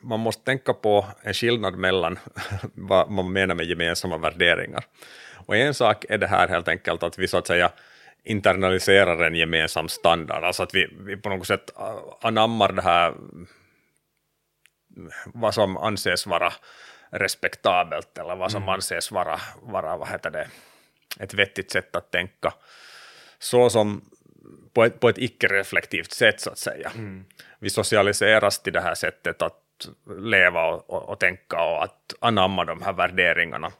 man 0.00 0.20
måste 0.20 0.44
tänka 0.44 0.74
på 0.74 1.06
en 1.22 1.34
skillnad 1.34 1.74
mellan 1.74 2.18
vad 2.74 3.10
man 3.10 3.32
menar 3.32 3.54
med 3.54 3.66
gemensamma 3.66 4.18
värderingar. 4.18 4.84
Och 5.46 5.56
en 5.56 5.74
sak 5.74 6.04
är 6.08 6.18
det 6.18 6.26
här 6.26 6.48
helt 6.48 6.68
enkelt 6.68 7.02
att 7.02 7.18
vi 7.18 7.28
så 7.28 7.38
att 7.38 7.46
säga 7.46 7.72
internaliserar 8.24 9.26
en 9.26 9.34
gemensam 9.34 9.88
standard, 9.88 10.44
alltså 10.44 10.62
att 10.62 10.74
vi, 10.74 10.88
vi 11.00 11.16
på 11.16 11.28
något 11.28 11.46
sätt 11.46 11.70
äh, 11.78 11.98
anammar 12.20 12.72
det 12.72 12.82
här 12.82 13.14
vad 15.26 15.54
som 15.54 15.76
anses 15.76 16.26
vara 16.26 16.52
respektabelt 17.10 18.18
eller 18.18 18.36
vad 18.36 18.52
som 18.52 18.68
anses 18.68 19.10
vara, 19.10 19.40
vara 19.62 19.96
vad 19.96 20.08
heter 20.08 20.30
det, 20.30 20.48
ett 21.20 21.34
vettigt 21.34 21.70
sätt 21.70 21.96
att 21.96 22.10
tänka. 22.10 22.54
Så 23.38 23.70
som 23.70 24.10
på 24.72 24.84
ett, 24.84 25.00
på 25.00 25.08
ett 25.08 25.18
icke-reflektivt 25.18 26.12
sätt 26.12 26.40
så 26.40 26.50
att 26.50 26.58
säga. 26.58 26.92
Vi 27.58 27.70
socialiseras 27.70 28.62
till 28.62 28.72
det 28.72 28.80
här 28.80 28.94
sättet 28.94 29.42
att 29.42 29.88
leva 30.18 30.66
och, 30.66 30.90
och, 30.90 31.08
och 31.08 31.18
tänka 31.18 31.62
och 31.62 31.84
att 31.84 32.14
anamma 32.20 32.64
de 32.64 32.82
här 32.82 32.92
värderingarna 32.92 33.70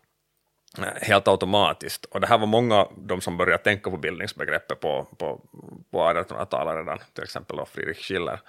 eh, 0.78 1.02
helt 1.08 1.28
automatiskt. 1.28 2.04
Och 2.04 2.20
det 2.20 2.26
här 2.26 2.38
var 2.38 2.46
många 2.46 2.86
de 2.96 3.20
som 3.20 3.36
började 3.36 3.62
tänka 3.62 3.90
på 3.90 3.96
bildningsbegreppet 3.96 4.80
på, 4.80 5.06
på, 5.18 5.40
på 5.90 6.00
1800-talet 6.00 6.76
redan, 6.76 6.98
till 7.14 7.24
exempel 7.24 7.56
då 7.56 7.66
Friedrich 7.66 8.06
Schiller 8.08 8.40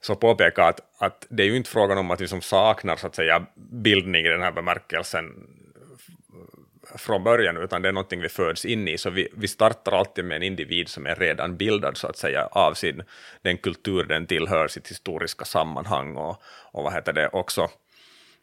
så 0.00 0.14
påpekade 0.14 0.68
att, 0.68 0.80
att 0.98 1.26
det 1.30 1.42
är 1.42 1.46
ju 1.46 1.56
inte 1.56 1.70
frågan 1.70 1.98
om 1.98 2.10
att 2.10 2.20
vi 2.20 2.28
som 2.28 2.40
saknar 2.40 2.96
så 2.96 3.06
att 3.06 3.14
säga 3.14 3.46
bildning 3.54 4.26
i 4.26 4.28
den 4.28 4.42
här 4.42 4.52
bemärkelsen 4.52 5.48
från 6.96 7.24
början, 7.24 7.56
utan 7.56 7.82
det 7.82 7.88
är 7.88 7.92
någonting 7.92 8.20
vi 8.20 8.28
föds 8.28 8.64
in 8.64 8.88
i. 8.88 8.98
Så 8.98 9.10
vi, 9.10 9.28
vi 9.36 9.48
startar 9.48 9.92
alltid 9.92 10.24
med 10.24 10.36
en 10.36 10.42
individ 10.42 10.88
som 10.88 11.06
är 11.06 11.14
redan 11.14 11.56
bildad 11.56 11.96
så 11.96 12.06
att 12.06 12.16
säga 12.16 12.46
av 12.46 12.74
sin, 12.74 13.02
den 13.42 13.58
kultur 13.58 14.04
den 14.04 14.26
tillhör, 14.26 14.68
sitt 14.68 14.90
historiska 14.90 15.44
sammanhang 15.44 16.16
och, 16.16 16.42
och 16.72 16.84
vad 16.84 16.92
heter 16.92 17.12
det 17.12 17.28
också 17.28 17.68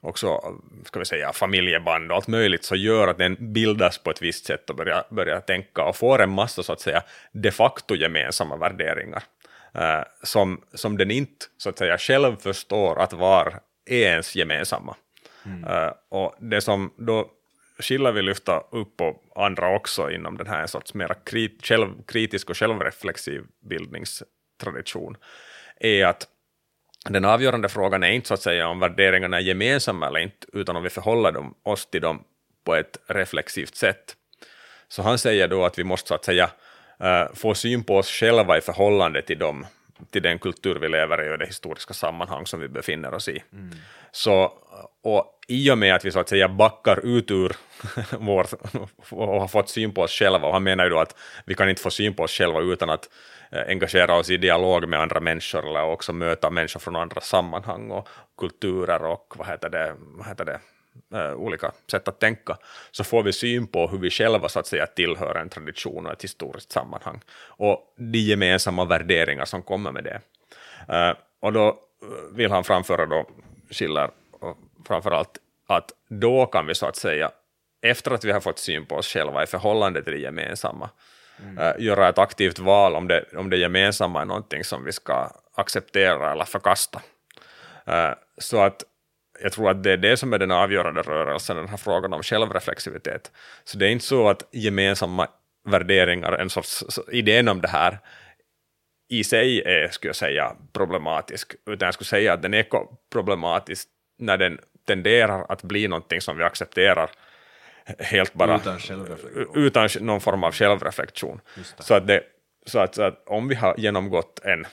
också 0.02 0.42
ska 0.86 1.00
vi 1.00 1.06
säga, 1.06 1.34
familjeband 1.34 2.12
och 2.12 2.16
allt 2.18 2.28
möjligt, 2.28 2.64
så 2.64 2.76
gör 2.76 3.08
att 3.08 3.18
den 3.18 3.54
bildas 3.54 3.98
på 3.98 4.10
ett 4.10 4.22
visst 4.22 4.46
sätt 4.46 4.70
och 4.70 4.76
börjar, 4.76 5.04
börjar 5.10 5.40
tänka 5.40 5.84
och 5.84 5.96
får 5.96 6.22
en 6.22 6.30
massa 6.30 6.64
så 6.64 6.74
att 6.74 6.82
säga 6.82 7.04
de 7.32 7.52
facto 7.52 7.96
gemensamma 7.96 8.58
värderingar 8.58 9.24
eh, 9.76 10.02
som, 10.24 10.62
som 10.74 10.98
den 10.98 11.12
inte 11.12 11.46
så 11.58 11.70
att 11.70 11.78
säga 11.78 11.98
själv 11.98 12.36
förstår 12.36 13.00
att 13.00 13.14
var 13.14 13.60
är 13.86 14.10
ens 14.12 14.36
gemensamma. 14.36 14.96
Eh, 15.68 15.92
och 16.10 16.36
det 16.40 16.62
som 16.62 16.94
då 16.98 17.32
Schiller 17.80 18.12
vill 18.12 18.26
lyfta 18.26 18.64
upp 18.72 19.02
och 19.02 19.46
andra 19.46 19.76
också 19.76 20.12
inom 20.12 20.38
den 20.38 20.48
här 20.48 20.62
en 20.62 20.68
sorts 20.68 20.94
mer 20.94 21.16
krit, 21.26 21.66
själv, 21.66 21.88
kritisk 22.08 22.50
och 22.50 22.58
självreflexiv 22.58 23.44
bildningstradition 23.70 25.18
är 25.80 26.06
att 26.06 26.28
den 27.10 27.26
avgörande 27.26 27.70
frågan 27.70 28.04
är 28.04 28.12
inte 28.12 28.28
så 28.28 28.34
att 28.34 28.42
säga 28.42 28.68
om 28.68 28.80
värderingarna 28.80 29.38
är 29.38 29.42
gemensamma 29.42 30.08
eller 30.08 30.20
inte, 30.20 30.48
utan 30.54 30.76
om 30.76 30.84
vi 30.84 30.90
förhåller 30.90 31.32
dem, 31.32 31.56
oss 31.64 31.86
till 31.86 32.02
dem 32.02 32.24
på 32.66 32.76
ett 32.76 32.98
reflexivt 33.08 33.76
sätt. 33.76 34.16
Så 34.88 35.02
han 35.02 35.18
säger 35.18 35.48
då 35.48 35.66
att 35.66 35.80
vi 35.80 35.84
måste 35.84 36.08
så 36.08 36.16
att 36.16 36.26
säga 36.26 36.50
eh, 37.00 37.34
få 37.34 37.56
syn 37.56 37.84
på 37.84 37.98
oss 37.98 38.10
själva 38.10 38.58
i 38.58 38.62
förhållande 38.62 39.22
till 39.22 39.40
dem, 39.40 39.66
till 40.12 40.22
den 40.22 40.40
kultur 40.40 40.76
vi 40.76 40.90
lever 40.90 41.28
i 41.28 41.34
och 41.34 41.38
det 41.38 41.46
historiska 41.46 41.94
sammanhang 41.94 42.46
som 42.46 42.60
vi 42.60 42.68
befinner 42.68 43.14
oss 43.14 43.30
i. 43.30 43.44
Så, 44.12 44.54
och 45.04 45.40
i 45.48 45.72
och 45.72 45.78
med 45.78 45.96
att 45.96 46.06
vi 46.06 46.12
så 46.12 46.20
att 46.20 46.30
säga 46.30 46.50
backar 46.50 47.06
ut 47.06 47.32
ur 47.32 47.56
vår, 48.20 48.48
och 49.10 49.28
har 49.40 49.48
fått 49.48 49.70
syn 49.70 49.94
på 49.94 50.02
oss 50.02 50.12
själva, 50.12 50.48
och 50.48 50.54
han 50.54 50.64
menar 50.64 50.84
ju 50.84 50.90
då 50.90 51.00
att 51.00 51.16
vi 51.46 51.56
kan 51.56 51.70
inte 51.70 51.82
få 51.82 51.90
syn 51.90 52.14
på 52.14 52.24
oss 52.24 52.32
själva 52.32 52.60
utan 52.60 52.90
att 52.90 53.10
eh, 53.52 53.64
engagera 53.68 54.16
oss 54.16 54.30
i 54.30 54.38
dialog 54.38 54.88
med 54.88 55.00
andra 55.00 55.20
människor 55.20 55.68
eller 55.68 55.84
också 55.84 56.14
möta 56.14 56.50
människor 56.50 56.80
från 56.80 56.96
andra 56.96 57.22
sammanhang 57.22 57.92
och 57.92 58.08
kulturer 58.38 59.04
och 59.04 59.34
vad 59.38 59.48
heter 59.48 59.70
det, 59.70 59.96
vad 59.98 60.28
heter 60.28 60.46
det 60.46 60.60
eh, 61.14 61.34
olika 61.34 61.72
sätt 61.92 62.08
att 62.08 62.20
tänka, 62.20 62.58
så 62.92 63.04
får 63.04 63.24
vi 63.24 63.34
syn 63.34 63.68
på 63.68 63.88
hur 63.88 63.98
vi 63.98 64.10
själva 64.10 64.50
så 64.50 64.60
att 64.60 64.68
säga 64.68 64.86
tillhör 64.86 65.36
en 65.36 65.50
tradition 65.50 66.06
och 66.06 66.12
ett 66.12 66.24
historiskt 66.24 66.72
sammanhang 66.72 67.22
och 67.48 67.94
de 67.98 68.20
gemensamma 68.20 68.86
värderingar 68.86 69.46
som 69.46 69.62
kommer 69.62 69.92
med 69.92 70.04
det. 70.04 70.22
Eh, 70.96 71.16
och 71.40 71.54
då 71.54 71.68
eh, 71.68 72.36
vill 72.36 72.52
han 72.52 72.64
framföra 72.64 73.06
då 73.06 73.26
Schiller 73.70 74.10
framförallt 74.88 75.38
att 75.68 75.92
då 76.10 76.46
kan 76.46 76.68
vi 76.68 76.76
så 76.76 76.86
att 76.86 76.96
säga 76.96 77.32
efter 77.82 78.12
att 78.12 78.24
vi 78.24 78.32
har 78.32 78.40
fått 78.40 78.60
syn 78.60 78.86
på 78.86 78.96
oss 78.96 79.08
själva 79.08 79.44
i 79.44 79.48
förhållande 79.48 80.04
till 80.04 80.14
det 80.14 80.20
gemensamma, 80.20 80.90
mm. 81.44 81.84
göra 81.84 82.10
ett 82.10 82.18
aktivt 82.18 82.60
val 82.60 82.96
om 82.96 83.08
det, 83.08 83.26
om 83.36 83.50
det 83.50 83.58
gemensamma 83.58 84.22
är 84.22 84.26
någonting 84.26 84.64
som 84.64 84.86
vi 84.86 84.92
ska 84.92 85.32
acceptera 85.56 86.32
eller 86.32 86.46
förkasta. 86.46 87.02
Så 88.38 88.62
att 88.62 88.84
jag 89.42 89.52
tror 89.52 89.70
att 89.70 89.84
det 89.84 89.92
är 89.92 89.98
det 89.98 90.18
som 90.18 90.34
är 90.34 90.38
den 90.38 90.52
avgörande 90.52 91.02
rörelsen, 91.02 91.58
den 91.58 91.68
här 91.68 91.78
frågan 91.78 92.14
om 92.14 92.24
självreflexivitet. 92.24 93.32
Så 93.64 93.78
det 93.78 93.88
är 93.88 93.90
inte 93.90 94.06
så 94.06 94.30
att 94.30 94.44
gemensamma 94.52 95.28
värderingar, 95.68 96.34
en 96.34 96.50
sorts 96.50 96.84
idén 97.12 97.48
om 97.48 97.62
det 97.62 97.68
här, 97.68 98.00
i 99.10 99.24
sig 99.24 99.62
är, 99.62 99.88
skulle 99.88 100.10
jag 100.10 100.16
säga, 100.16 100.56
problematisk, 100.74 101.56
utan 101.66 101.86
jag 101.86 101.94
skulle 101.94 102.08
säga 102.08 102.34
att 102.34 102.42
den 102.42 102.54
är 102.54 102.66
problematisk 103.12 103.88
när 104.20 104.38
den 104.38 104.60
tenderar 104.88 105.46
att 105.50 105.64
bli 105.64 105.88
någonting 105.88 106.22
som 106.22 106.38
vi 106.38 106.44
accepterar 106.44 107.10
helt 108.00 108.34
bara 108.34 108.56
utan, 108.56 108.80
utan 109.56 109.90
någon 110.00 110.22
form 110.22 110.44
av 110.44 110.52
självreflektion. 110.52 111.42
Så, 111.80 111.94
att, 111.94 112.08
det, 112.08 112.24
så, 112.66 112.80
att, 112.80 112.96
så 112.96 113.04
att 113.04 113.24
om 113.28 113.48
vi 113.48 113.56
har 113.56 113.76
genomgått 113.78 114.40
en, 114.44 114.66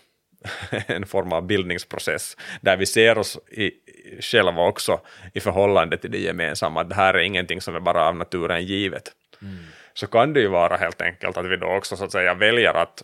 en 0.86 1.06
form 1.06 1.32
av 1.32 1.46
bildningsprocess 1.46 2.36
där 2.60 2.76
vi 2.76 2.86
ser 2.86 3.18
oss 3.18 3.38
i, 3.50 3.72
själva 4.20 4.62
också 4.62 5.00
i 5.34 5.40
förhållande 5.40 5.96
till 5.96 6.10
det 6.10 6.18
gemensamma, 6.18 6.80
att 6.80 6.88
det 6.88 6.94
här 6.94 7.14
är 7.14 7.18
ingenting 7.18 7.60
som 7.60 7.76
är 7.76 7.80
bara 7.80 8.08
av 8.08 8.16
naturen 8.16 8.64
givet, 8.64 9.12
mm. 9.42 9.56
så 9.94 10.06
kan 10.06 10.32
det 10.32 10.40
ju 10.40 10.48
vara 10.48 10.76
helt 10.76 11.02
enkelt 11.02 11.36
att 11.36 11.46
vi 11.46 11.56
då 11.56 11.66
också 11.66 11.96
så 11.96 12.04
att 12.04 12.12
säga 12.12 12.34
väljer 12.34 12.74
att, 12.74 13.02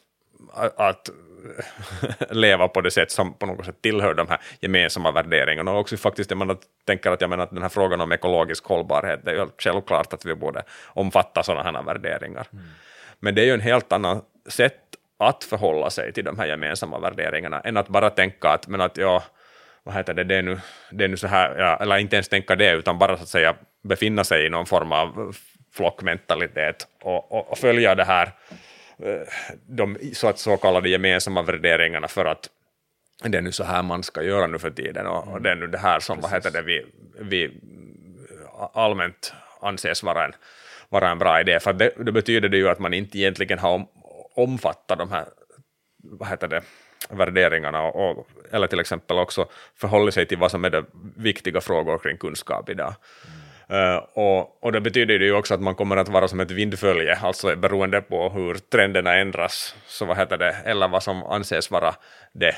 att 0.76 1.10
leva 2.30 2.68
på 2.68 2.80
det 2.80 2.90
sätt 2.90 3.10
som 3.10 3.34
på 3.34 3.46
något 3.46 3.66
sätt 3.66 3.82
tillhör 3.82 4.14
de 4.14 4.28
här 4.28 4.38
gemensamma 4.60 5.10
värderingarna. 5.10 5.70
Och 5.72 5.78
också 5.78 5.96
faktiskt, 5.96 6.30
jag 6.30 6.38
menar, 6.38 6.56
tänker 6.84 7.10
att, 7.10 7.20
jag 7.20 7.30
menar, 7.30 7.44
att 7.44 7.50
den 7.50 7.62
här 7.62 7.68
frågan 7.68 8.00
om 8.00 8.12
ekologisk 8.12 8.64
hållbarhet, 8.64 9.20
det 9.24 9.30
är 9.30 9.34
ju 9.34 9.46
självklart 9.58 10.12
att 10.12 10.24
vi 10.24 10.34
borde 10.34 10.62
omfatta 10.86 11.42
sådana 11.42 11.78
här 11.78 11.82
värderingar. 11.82 12.46
Mm. 12.52 12.64
Men 13.20 13.34
det 13.34 13.42
är 13.42 13.46
ju 13.46 13.54
en 13.54 13.60
helt 13.60 13.92
annan 13.92 14.22
sätt 14.48 14.78
att 15.18 15.44
förhålla 15.44 15.90
sig 15.90 16.12
till 16.12 16.24
de 16.24 16.38
här 16.38 16.46
gemensamma 16.46 16.98
värderingarna 16.98 17.60
än 17.60 17.76
att 17.76 17.88
bara 17.88 18.10
tänka 18.10 18.48
att, 18.48 18.68
men 18.68 18.80
att 18.80 18.96
ja, 18.96 19.22
vad 19.84 19.94
heter 19.94 20.14
det, 20.14 20.24
det 20.24 20.36
är 20.36 20.42
nu, 20.42 20.58
det 20.90 21.04
är 21.04 21.08
nu 21.08 21.16
så 21.16 21.26
här, 21.26 21.58
ja, 21.58 21.76
eller 21.76 21.98
inte 21.98 22.16
ens 22.16 22.28
tänka 22.28 22.56
det, 22.56 22.72
utan 22.72 22.98
bara 22.98 23.16
så 23.16 23.22
att 23.22 23.28
säga 23.28 23.54
befinna 23.82 24.24
sig 24.24 24.46
i 24.46 24.48
någon 24.48 24.66
form 24.66 24.92
av 24.92 25.36
flockmentalitet 25.72 26.86
och, 27.02 27.32
och, 27.32 27.50
och 27.50 27.58
följa 27.58 27.94
det 27.94 28.04
här 28.04 28.32
eh, 28.98 29.28
de 29.66 29.98
så, 30.14 30.28
att 30.28 30.38
så 30.38 30.56
kallade 30.56 30.88
gemensamma 30.88 31.42
värderingarna 31.42 32.08
för 32.08 32.24
att 32.24 32.48
det 33.24 33.38
är 33.38 33.42
nu 33.42 33.52
så 33.52 33.64
här 33.64 33.82
man 33.82 34.02
ska 34.02 34.22
göra 34.22 34.46
nu 34.46 34.58
för 34.58 34.70
tiden 34.70 35.06
och, 35.06 35.28
och 35.28 35.42
det 35.42 35.50
är 35.50 35.54
nu 35.54 35.66
det 35.66 35.78
här 35.78 36.00
som 36.00 36.20
vad 36.20 36.30
heter 36.30 36.50
det, 36.50 36.62
vi, 36.62 36.86
vi 37.20 37.44
eh, 37.44 37.50
allmänt 38.72 39.34
anses 39.60 40.02
vara 40.02 40.24
en, 40.24 40.32
vara 40.88 41.10
en 41.10 41.18
bra 41.18 41.40
idé. 41.40 41.60
För 41.60 41.72
det, 41.72 41.92
det, 41.96 42.12
betyder 42.12 42.48
det 42.48 42.56
ju 42.56 42.68
att 42.68 42.78
man 42.78 42.94
inte 42.94 43.18
egentligen 43.18 43.58
har 43.58 43.70
om, 43.70 43.86
omfattat 44.34 44.98
de 44.98 45.10
här 45.10 45.24
vad 46.02 46.28
heter 46.28 46.48
det, 46.48 46.62
värderingarna 47.10 47.82
och, 47.82 48.10
och, 48.10 48.26
eller 48.52 48.66
till 48.66 48.80
exempel 48.80 49.18
också 49.18 49.46
förhåller 49.76 50.10
sig 50.10 50.26
till 50.26 50.38
vad 50.38 50.50
som 50.50 50.64
är 50.64 50.70
de 50.70 50.86
viktiga 51.16 51.60
frågor 51.60 51.98
kring 51.98 52.16
kunskap 52.16 52.68
idag. 52.70 52.94
Uh, 53.72 53.96
och, 54.12 54.64
och 54.64 54.72
det 54.72 54.80
betyder 54.80 55.14
ju 55.14 55.32
också 55.32 55.54
att 55.54 55.60
man 55.60 55.74
kommer 55.74 55.96
att 55.96 56.08
vara 56.08 56.28
som 56.28 56.40
ett 56.40 56.50
vindfölje, 56.50 57.16
alltså 57.16 57.56
beroende 57.56 58.00
på 58.00 58.28
hur 58.28 58.54
trenderna 58.54 59.14
ändras, 59.14 59.74
så 59.86 60.04
vad 60.04 60.16
heter 60.16 60.38
det, 60.38 60.56
eller 60.64 60.88
vad 60.88 61.02
som 61.02 61.22
anses 61.22 61.70
vara 61.70 61.94
det, 62.32 62.54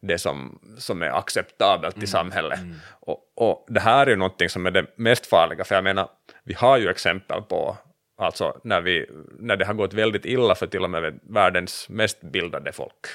det 0.00 0.18
som, 0.18 0.58
som 0.78 1.02
är 1.02 1.18
acceptabelt 1.18 1.96
mm. 1.96 2.04
i 2.04 2.06
samhället. 2.06 2.58
Mm. 2.58 2.74
Och, 3.00 3.18
och 3.36 3.66
det 3.68 3.80
här 3.80 4.06
är 4.06 4.10
ju 4.10 4.16
någonting 4.16 4.48
som 4.48 4.66
är 4.66 4.70
det 4.70 4.86
mest 4.96 5.26
farliga, 5.26 5.64
för 5.64 5.74
jag 5.74 5.84
menar, 5.84 6.08
vi 6.44 6.54
har 6.54 6.78
ju 6.78 6.88
exempel 6.88 7.42
på 7.42 7.76
alltså 8.18 8.60
när, 8.64 8.80
vi, 8.80 9.06
när 9.38 9.56
det 9.56 9.64
har 9.64 9.74
gått 9.74 9.94
väldigt 9.94 10.24
illa 10.24 10.54
för 10.54 10.66
till 10.66 10.84
och 10.84 10.90
med 10.90 11.20
världens 11.22 11.88
mest 11.88 12.20
bildade 12.20 12.72
folk. 12.72 13.06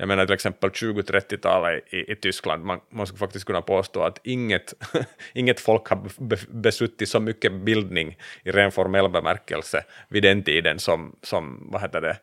Jag 0.00 0.08
menar 0.08 0.26
till 0.26 0.34
exempel 0.34 0.70
20-30-talet 0.70 1.84
i, 1.90 2.12
i, 2.12 2.16
Tyskland, 2.16 2.64
man, 2.64 2.80
man 2.90 3.06
skulle 3.06 3.18
faktiskt 3.18 3.44
kunna 3.44 3.62
påstå 3.62 4.02
att 4.02 4.20
inget, 4.24 4.74
inget 5.32 5.60
folk 5.60 5.88
har 5.88 6.00
besuttit 6.60 7.08
så 7.08 7.20
mycket 7.20 7.52
bildning 7.52 8.16
i 8.44 8.50
ren 8.50 8.72
formell 8.72 9.08
bemärkelse 9.08 9.84
vid 10.08 10.22
den 10.22 10.42
tiden 10.42 10.78
som, 10.78 11.16
som 11.22 11.68
vad 11.72 11.82
heter 11.82 12.00
det, 12.00 12.16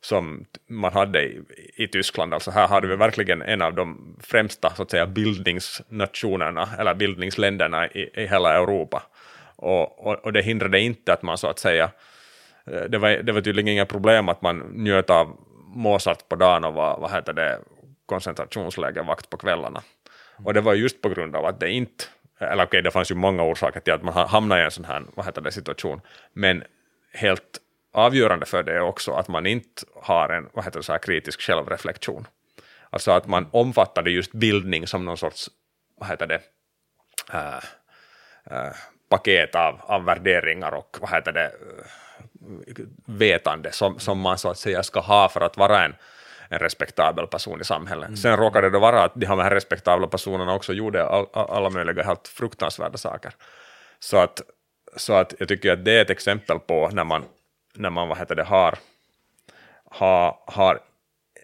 som 0.00 0.44
man 0.66 0.92
hade 0.92 1.22
i, 1.22 1.42
i 1.74 1.88
Tyskland. 1.88 2.34
Alltså 2.34 2.50
här 2.50 2.68
hade 2.68 2.86
vi 2.86 2.96
verkligen 2.96 3.42
en 3.42 3.62
av 3.62 3.74
de 3.74 4.16
främsta 4.20 4.74
så 4.74 4.82
att 4.82 4.90
säga, 4.90 5.06
bildningsnationerna, 5.06 6.68
eller 6.78 6.94
bildningsländerna 6.94 7.86
i, 7.88 8.10
i 8.14 8.26
hela 8.26 8.54
Europa. 8.54 9.02
Och, 9.56 10.06
och, 10.06 10.24
och, 10.24 10.32
det 10.32 10.42
hindrade 10.42 10.80
inte 10.80 11.12
att 11.12 11.22
man 11.22 11.38
så 11.38 11.46
att 11.46 11.58
säga, 11.58 11.90
eh, 12.66 12.82
det 12.88 12.98
var, 12.98 13.10
det 13.10 13.32
var 13.32 13.40
tydligen 13.40 13.68
inga 13.68 13.86
problem 13.86 14.28
att 14.28 14.42
man 14.42 14.58
njöt 14.58 15.10
av 15.10 15.36
Mozart 15.74 16.28
på 16.28 16.36
dagen 16.36 16.64
och 16.64 16.74
var 16.74 16.98
vad 17.00 17.10
heter 17.10 17.32
det, 17.32 17.58
koncentrationslägervakt 18.06 19.30
på 19.30 19.36
kvällarna. 19.36 19.82
Och 20.44 20.54
det 20.54 20.60
var 20.60 20.74
just 20.74 21.02
på 21.02 21.08
grund 21.08 21.36
av 21.36 21.46
att 21.46 21.60
det 21.60 21.70
inte, 21.70 22.04
eller 22.38 22.54
okej, 22.54 22.64
okay, 22.64 22.80
det 22.80 22.90
fanns 22.90 23.10
ju 23.10 23.14
många 23.14 23.42
orsaker 23.42 23.80
till 23.80 23.92
att 23.92 24.02
man 24.02 24.28
hamnade 24.28 24.60
i 24.60 24.64
en 24.64 24.70
sån 24.70 24.84
här 24.84 25.02
vad 25.14 25.26
heter 25.26 25.40
det, 25.40 25.52
situation, 25.52 26.00
men 26.32 26.64
helt 27.12 27.58
avgörande 27.92 28.46
för 28.46 28.62
det 28.62 28.72
är 28.72 28.80
också 28.80 29.12
att 29.12 29.28
man 29.28 29.46
inte 29.46 29.82
har 30.02 30.28
en 30.28 30.48
vad 30.52 30.64
heter 30.64 30.78
det, 30.78 30.84
så 30.84 30.92
här 30.92 30.98
kritisk 30.98 31.40
självreflektion. 31.40 32.26
Alltså 32.90 33.10
att 33.10 33.26
man 33.26 33.48
omfattade 33.50 34.10
just 34.10 34.32
bildning 34.32 34.86
som 34.86 35.04
någon 35.04 35.16
sorts, 35.16 35.50
vad 35.98 36.08
heter 36.08 36.26
det, 36.26 36.40
äh, 37.32 37.56
äh, 38.58 38.72
paket 39.08 39.54
av, 39.54 39.80
av 39.80 40.04
värderingar 40.04 40.72
och 40.72 40.96
vad 41.00 41.10
heter 41.10 41.32
det, 41.32 41.52
vetande 43.04 43.72
som, 43.72 43.98
som 43.98 44.20
man 44.20 44.38
så 44.38 44.48
att 44.50 44.58
säga 44.58 44.82
ska 44.82 45.00
ha 45.00 45.28
för 45.28 45.40
att 45.40 45.56
vara 45.56 45.84
en, 45.84 45.94
en 46.48 46.58
respektabel 46.58 47.26
person 47.26 47.60
i 47.60 47.64
samhället. 47.64 48.08
Mm. 48.08 48.16
Sen 48.16 48.36
råkade 48.36 48.70
det 48.70 48.78
vara 48.78 49.02
att 49.02 49.12
de 49.14 49.26
här 49.26 49.50
respektabla 49.50 50.06
personerna 50.06 50.54
också 50.54 50.72
gjorde 50.72 51.06
all, 51.06 51.26
alla 51.32 51.70
möjliga 51.70 52.02
helt 52.02 52.28
fruktansvärda 52.28 52.98
saker. 52.98 53.32
Så 53.98 54.16
att, 54.16 54.42
så 54.96 55.12
att 55.12 55.34
jag 55.38 55.48
tycker 55.48 55.72
att 55.72 55.84
det 55.84 55.92
är 55.92 56.02
ett 56.02 56.10
exempel 56.10 56.58
på 56.58 56.88
när 56.92 57.04
man, 57.04 57.24
när 57.74 57.90
man 57.90 58.08
vad 58.08 58.18
heter 58.18 58.34
det, 58.34 58.44
har, 58.44 58.78
har, 59.84 60.36
har 60.46 60.80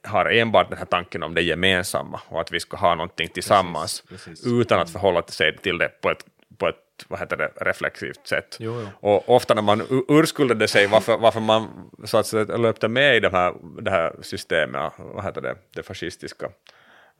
har 0.07 0.26
enbart 0.30 0.68
den 0.68 0.78
här 0.78 0.86
tanken 0.86 1.22
om 1.22 1.34
det 1.34 1.42
gemensamma 1.42 2.20
och 2.28 2.40
att 2.40 2.53
vi 2.53 2.61
ska 2.61 2.76
ha 2.76 2.94
någonting 2.94 3.28
tillsammans 3.28 4.01
precis, 4.09 4.24
precis. 4.24 4.47
utan 4.47 4.80
att 4.80 4.90
förhålla 4.90 5.22
sig 5.22 5.57
till 5.57 5.78
det 5.78 5.88
på 6.01 6.11
ett, 6.11 6.24
på 6.59 6.68
ett 6.68 6.86
vad 7.09 7.20
heter 7.20 7.36
det, 7.36 7.53
reflexivt 7.57 8.26
sätt. 8.26 8.57
Jo, 8.61 8.80
jo. 8.80 8.88
Och 9.01 9.36
ofta 9.36 9.55
när 9.55 9.62
man 9.62 10.05
urskuldade 10.09 10.68
sig 10.68 10.86
varför, 10.86 11.18
varför 11.18 11.40
man 11.40 11.90
så 12.05 12.18
att 12.18 12.26
säga, 12.26 12.44
löpte 12.44 12.88
med 12.88 13.16
i 13.16 13.20
det 13.20 13.30
här, 13.30 13.55
det 13.80 13.90
här 13.90 14.16
systemet, 14.22 14.92
vad 14.99 15.24
heter 15.24 15.40
det, 15.40 15.55
det 15.74 15.82
fascistiska 15.82 16.47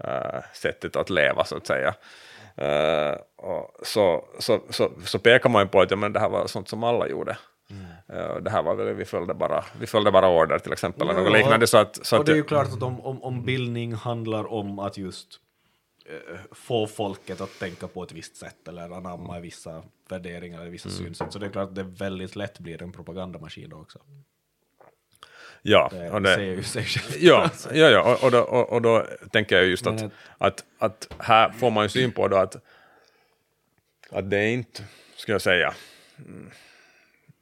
uh, 0.05 0.41
sättet 0.55 0.97
att 0.97 1.11
leva 1.11 1.45
så 1.45 1.57
att 1.57 1.67
säga. 1.67 1.95
Uh, 2.61 3.17
så, 3.83 4.25
så, 4.39 4.61
så, 4.71 4.91
så 5.05 5.19
pekar 5.19 5.51
man 5.51 5.63
ju 5.63 5.69
på 5.69 5.81
att 5.81 5.91
ja, 5.91 5.97
men 5.97 6.13
det 6.13 6.21
här 6.21 6.29
var 6.29 6.47
sånt 6.47 6.69
som 6.69 6.85
alla 6.85 7.09
gjorde. 7.09 7.37
Mm. 7.71 8.21
Uh, 8.21 8.37
det 8.37 8.51
här 8.51 8.63
var 8.63 8.75
väl, 8.75 8.95
vi 8.95 9.05
följde 9.05 9.35
bara, 9.35 9.65
vi 9.81 9.87
följde 9.87 10.13
bara 10.13 10.29
order 10.29 10.59
till 10.59 10.73
exempel, 10.73 11.09
eller 11.09 11.21
något 11.21 11.33
liknande. 11.33 11.67
Så 11.67 11.79
att, 11.79 12.07
så 12.07 12.19
och 12.19 12.25
det 12.25 12.33
är 12.33 12.37
ju 12.37 12.45
klart 12.45 12.67
att 12.67 12.83
om, 12.83 13.01
om, 13.01 13.23
om 13.23 13.45
bildning 13.45 13.95
handlar 13.95 14.53
om 14.53 14.79
att 14.79 14.99
just 14.99 15.41
Eh, 15.46 15.46
få 16.53 16.87
folket 16.87 17.41
att 17.41 17.59
tänka 17.59 17.89
på 17.89 18.03
ett 18.03 18.13
visst 18.13 18.37
sätt 18.37 18.69
eller 18.69 18.83
anamma 18.83 19.41
vissa 19.41 19.83
värderingar 20.09 20.61
eller 20.61 20.71
vissa 20.71 20.89
mm. 20.89 20.99
synsätt. 20.99 21.33
Så 21.33 21.39
det 21.39 21.47
är 21.47 21.51
klart 21.51 21.69
att 21.69 21.75
det 21.75 21.83
väldigt 21.83 22.37
lätt 22.37 22.59
blir 22.59 22.83
en 22.83 22.93
propagandamaskin 22.93 23.71
då 23.71 23.77
också. 23.77 23.99
Ja, 25.63 25.89
det, 25.93 26.11
och 26.11 26.23
det 26.23 26.35
säger 26.35 26.57
ju 26.57 26.63
sig 26.63 26.85
själv. 26.85 27.17
Ja, 27.25 27.51
ja, 27.73 27.91
ja 27.91 28.13
och, 28.15 28.25
och, 28.25 28.31
då, 28.31 28.41
och, 28.41 28.73
och 28.73 28.83
då 28.83 29.07
tänker 29.33 29.57
jag 29.57 29.67
just 29.67 29.87
att, 29.87 30.05
att, 30.39 30.65
att 30.79 31.09
här 31.19 31.51
får 31.51 31.71
man 31.71 31.85
ju 31.85 31.89
syn 31.89 32.13
på 32.13 32.29
då 32.29 32.37
att, 32.37 32.57
att 34.11 34.31
det 34.31 34.39
är 34.39 34.49
inte, 34.49 34.85
ska 35.17 35.33
jag 35.33 35.43
säga, 35.43 35.75
mm, 36.19 36.51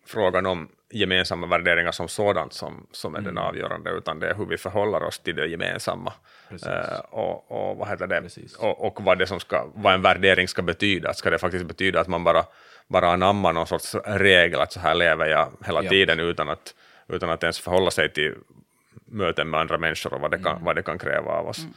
frågan 0.07 0.47
om 0.47 0.69
gemensamma 0.95 1.47
värderingar 1.47 1.93
som 1.93 2.09
sådant 2.09 2.53
som, 2.53 2.87
som 2.93 3.15
är 3.15 3.19
mm. 3.19 3.35
den 3.35 3.45
avgörande, 3.45 3.91
utan 3.91 4.21
det 4.21 4.31
är 4.31 4.35
hur 4.35 4.47
vi 4.47 4.57
förhåller 4.57 5.03
oss 5.03 5.19
till 5.19 5.37
det 5.37 5.47
gemensamma. 5.47 6.13
Uh, 6.53 6.99
och, 7.11 7.51
och, 7.51 7.77
vad 7.77 7.89
heter 7.89 8.07
det? 8.07 8.23
Och, 8.59 8.87
och, 8.87 9.05
vad, 9.05 9.19
det 9.19 9.27
som 9.27 9.41
ska, 9.41 9.67
vad 9.75 9.95
en 9.95 10.03
värdering 10.03 10.49
ska 10.49 10.63
betyda. 10.63 11.15
Ska 11.15 11.31
det 11.31 11.39
faktiskt 11.39 11.67
betyda 11.67 12.01
att 12.01 12.09
man 12.09 12.25
bara, 12.25 12.45
bara 12.89 13.13
anammar 13.13 13.53
någon 13.53 13.67
sorts 13.67 13.95
regel, 14.05 14.61
att 14.61 14.73
så 14.73 14.81
här 14.81 14.95
lever 14.95 15.27
jag 15.27 15.53
hela 15.65 15.83
ja. 15.83 15.91
tiden 15.91 16.21
utan 16.21 16.49
att, 16.49 16.75
utan 17.09 17.31
att 17.31 17.43
ens 17.43 17.61
förhålla 17.61 17.91
sig 17.91 18.13
till 18.13 18.35
möten 19.07 19.51
med 19.51 19.61
andra 19.61 19.79
människor 19.79 20.15
och 20.15 20.21
vad 20.21 20.31
det 20.31 20.39
kan, 20.39 20.53
mm. 20.53 20.65
vad 20.65 20.77
det 20.77 20.83
kan 20.83 20.99
kräva 20.99 21.33
av 21.33 21.49
oss. 21.49 21.59
Mm. 21.59 21.73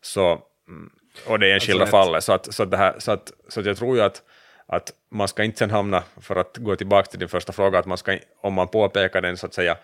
Så, 0.00 0.42
mm, 0.68 0.90
och 1.26 1.38
det 1.38 1.46
är 1.46 1.70
en 1.70 1.80
alltså 1.80 1.86
fallet, 1.86 2.24
så, 2.24 2.32
att, 2.32 2.54
så, 2.54 2.62
att 2.62 2.70
det 2.70 2.76
här, 2.76 2.94
så, 2.98 3.12
att, 3.12 3.32
så 3.48 3.60
att 3.60 3.66
jag 3.66 3.76
tror 3.76 3.96
ju 3.96 4.02
att 4.02 4.22
att 4.66 4.92
man 5.10 5.28
ska 5.28 5.44
inte 5.44 5.58
sen 5.58 5.70
hamna, 5.70 6.02
för 6.20 6.36
att 6.36 6.56
gå 6.56 6.76
tillbaka 6.76 7.10
till 7.10 7.18
din 7.18 7.28
första 7.28 7.52
fråga, 7.52 7.78
att 7.78 7.86
man 7.86 7.98
ska, 7.98 8.18
om 8.40 8.54
man 8.54 8.68
påpekar 8.68 9.20
den 9.20 9.36
så 9.36 9.46
att 9.46 9.54
säga 9.54 9.76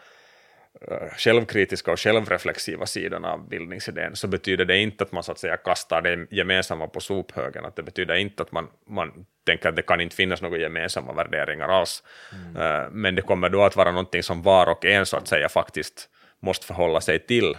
eh, 0.88 1.16
självkritiska 1.16 1.92
och 1.92 2.00
självreflexiva 2.00 2.86
sidan 2.86 3.24
av 3.24 3.48
bildningsidén 3.48 4.16
så 4.16 4.28
betyder 4.28 4.64
det 4.64 4.78
inte 4.78 5.04
att 5.04 5.12
man 5.12 5.22
så 5.22 5.32
att 5.32 5.38
säga 5.38 5.56
kastar 5.56 6.02
det 6.02 6.26
gemensamma 6.30 6.86
på 6.86 7.00
sophögen, 7.00 7.64
att 7.64 7.76
det 7.76 7.82
betyder 7.82 8.14
inte 8.14 8.42
att 8.42 8.52
man, 8.52 8.68
man 8.88 9.26
tänker 9.46 9.68
att 9.68 9.76
det 9.76 9.82
kan 9.82 10.00
inte 10.00 10.16
finnas 10.16 10.42
några 10.42 10.58
gemensamma 10.58 11.12
värderingar 11.12 11.68
alls, 11.68 12.02
mm. 12.32 12.56
Eh, 12.56 12.90
men 12.90 13.14
det 13.14 13.22
kommer 13.22 13.48
då 13.48 13.62
att 13.62 13.76
vara 13.76 13.90
någonting 13.90 14.22
som 14.22 14.42
var 14.42 14.66
och 14.66 14.84
en 14.84 15.06
så 15.06 15.16
att 15.16 15.28
säga 15.28 15.48
faktiskt 15.48 16.08
måste 16.40 16.66
förhålla 16.66 17.00
sig 17.00 17.18
till. 17.18 17.56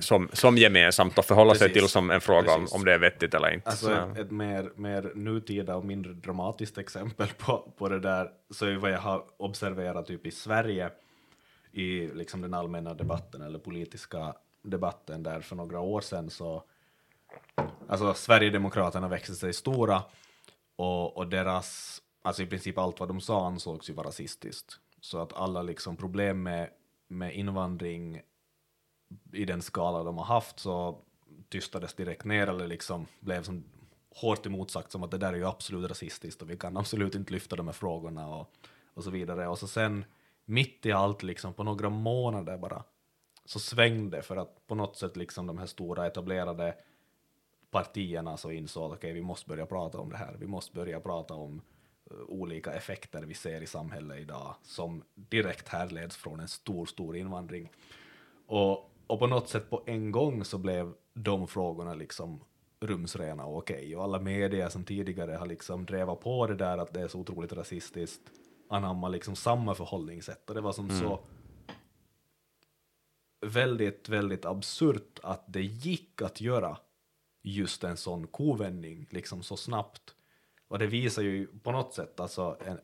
Som, 0.00 0.28
som 0.32 0.58
gemensamt 0.58 1.18
och 1.18 1.24
förhålla 1.24 1.52
Precis. 1.52 1.66
sig 1.66 1.72
till 1.72 1.88
som 1.88 2.10
en 2.10 2.20
fråga 2.20 2.54
om, 2.54 2.66
om 2.72 2.84
det 2.84 2.94
är 2.94 2.98
vettigt 2.98 3.34
eller 3.34 3.54
inte. 3.54 3.70
Alltså 3.70 3.92
ett, 3.92 4.18
ett, 4.18 4.30
mer, 4.30 4.70
mer 4.76 5.12
nutida 5.14 5.76
och 5.76 5.84
mindre 5.84 6.12
dramatiskt 6.12 6.78
exempel 6.78 7.28
på, 7.38 7.72
på 7.76 7.88
det 7.88 8.00
där 8.00 8.30
så 8.50 8.66
är 8.66 8.74
vad 8.76 8.90
jag 8.90 8.98
har 8.98 9.24
observerat 9.36 10.06
typ 10.06 10.26
i 10.26 10.30
Sverige 10.30 10.90
i 11.72 12.06
liksom 12.06 12.40
den 12.40 12.54
allmänna 12.54 12.94
debatten 12.94 13.42
eller 13.42 13.58
politiska 13.58 14.34
debatten 14.62 15.22
där 15.22 15.40
för 15.40 15.56
några 15.56 15.80
år 15.80 16.00
sedan 16.00 16.30
så 16.30 16.64
alltså 17.88 18.14
Sverigedemokraterna 18.14 19.08
växte 19.08 19.34
sig 19.34 19.52
stora 19.52 20.02
och, 20.76 21.16
och 21.16 21.26
deras, 21.26 22.00
alltså 22.22 22.42
i 22.42 22.46
princip 22.46 22.78
allt 22.78 23.00
vad 23.00 23.08
de 23.08 23.20
sa 23.20 23.46
ansågs 23.46 23.90
ju 23.90 23.94
vara 23.94 24.06
rasistiskt. 24.06 24.78
Så 25.00 25.18
att 25.18 25.32
alla 25.32 25.62
liksom 25.62 25.96
problem 25.96 26.42
med, 26.42 26.70
med 27.08 27.34
invandring 27.34 28.20
i 29.32 29.44
den 29.44 29.62
skala 29.62 30.02
de 30.02 30.18
har 30.18 30.24
haft 30.24 30.58
så 30.58 30.98
tystades 31.48 31.94
direkt 31.94 32.24
ner 32.24 32.46
eller 32.46 32.66
liksom 32.66 33.06
blev 33.20 33.42
som 33.42 33.64
hårt 34.14 34.46
emotsagt 34.46 34.92
som 34.92 35.02
att 35.02 35.10
det 35.10 35.18
där 35.18 35.32
är 35.32 35.36
ju 35.36 35.46
absolut 35.46 35.90
rasistiskt 35.90 36.42
och 36.42 36.50
vi 36.50 36.56
kan 36.56 36.76
absolut 36.76 37.14
inte 37.14 37.32
lyfta 37.32 37.56
de 37.56 37.66
här 37.66 37.74
frågorna 37.74 38.28
och, 38.28 38.50
och 38.94 39.04
så 39.04 39.10
vidare. 39.10 39.48
Och 39.48 39.58
så 39.58 39.66
sen 39.66 40.04
mitt 40.44 40.86
i 40.86 40.92
allt, 40.92 41.22
liksom 41.22 41.54
på 41.54 41.64
några 41.64 41.90
månader 41.90 42.58
bara, 42.58 42.84
så 43.44 43.58
svängde 43.58 44.22
för 44.22 44.36
att 44.36 44.66
på 44.66 44.74
något 44.74 44.96
sätt 44.96 45.16
liksom 45.16 45.46
de 45.46 45.58
här 45.58 45.66
stora 45.66 46.06
etablerade 46.06 46.74
partierna 47.70 48.36
så 48.36 48.50
insåg 48.50 48.92
att 48.92 48.98
okay, 48.98 49.12
vi 49.12 49.22
måste 49.22 49.48
börja 49.48 49.66
prata 49.66 49.98
om 49.98 50.10
det 50.10 50.16
här, 50.16 50.36
vi 50.38 50.46
måste 50.46 50.74
börja 50.74 51.00
prata 51.00 51.34
om 51.34 51.62
eh, 52.10 52.16
olika 52.28 52.72
effekter 52.72 53.22
vi 53.22 53.34
ser 53.34 53.60
i 53.60 53.66
samhället 53.66 54.20
idag 54.20 54.54
som 54.62 55.02
direkt 55.14 55.68
härleds 55.68 56.16
från 56.16 56.40
en 56.40 56.48
stor, 56.48 56.86
stor 56.86 57.16
invandring. 57.16 57.70
Och, 58.46 58.90
och 59.06 59.18
på 59.18 59.26
något 59.26 59.48
sätt 59.48 59.70
på 59.70 59.82
en 59.86 60.12
gång 60.12 60.44
så 60.44 60.58
blev 60.58 60.92
de 61.14 61.48
frågorna 61.48 61.94
liksom 61.94 62.44
rumsrena 62.80 63.44
och 63.44 63.58
okej, 63.58 63.76
okay. 63.76 63.94
och 63.94 64.04
alla 64.04 64.18
medier 64.18 64.68
som 64.68 64.84
tidigare 64.84 65.32
har 65.32 65.46
liksom 65.46 65.86
drevat 65.86 66.20
på 66.20 66.46
det 66.46 66.54
där 66.54 66.78
att 66.78 66.94
det 66.94 67.00
är 67.00 67.08
så 67.08 67.18
otroligt 67.18 67.52
rasistiskt 67.52 68.22
anamma 68.68 69.08
liksom 69.08 69.36
samma 69.36 69.74
förhållningssätt 69.74 70.48
och 70.48 70.54
det 70.54 70.60
var 70.60 70.72
som 70.72 70.90
mm. 70.90 71.00
så 71.00 71.20
väldigt, 73.46 74.08
väldigt 74.08 74.44
absurt 74.44 75.18
att 75.22 75.44
det 75.46 75.62
gick 75.62 76.22
att 76.22 76.40
göra 76.40 76.76
just 77.42 77.84
en 77.84 77.96
sån 77.96 78.26
kovändning 78.26 79.06
liksom 79.10 79.42
så 79.42 79.56
snabbt. 79.56 80.14
Och 80.68 80.78
det 80.78 80.86
visar 80.86 81.22
ju 81.22 81.46
på 81.46 81.72
något 81.72 81.94
sätt 81.94 82.20
alltså 82.20 82.56
en, 82.66 82.78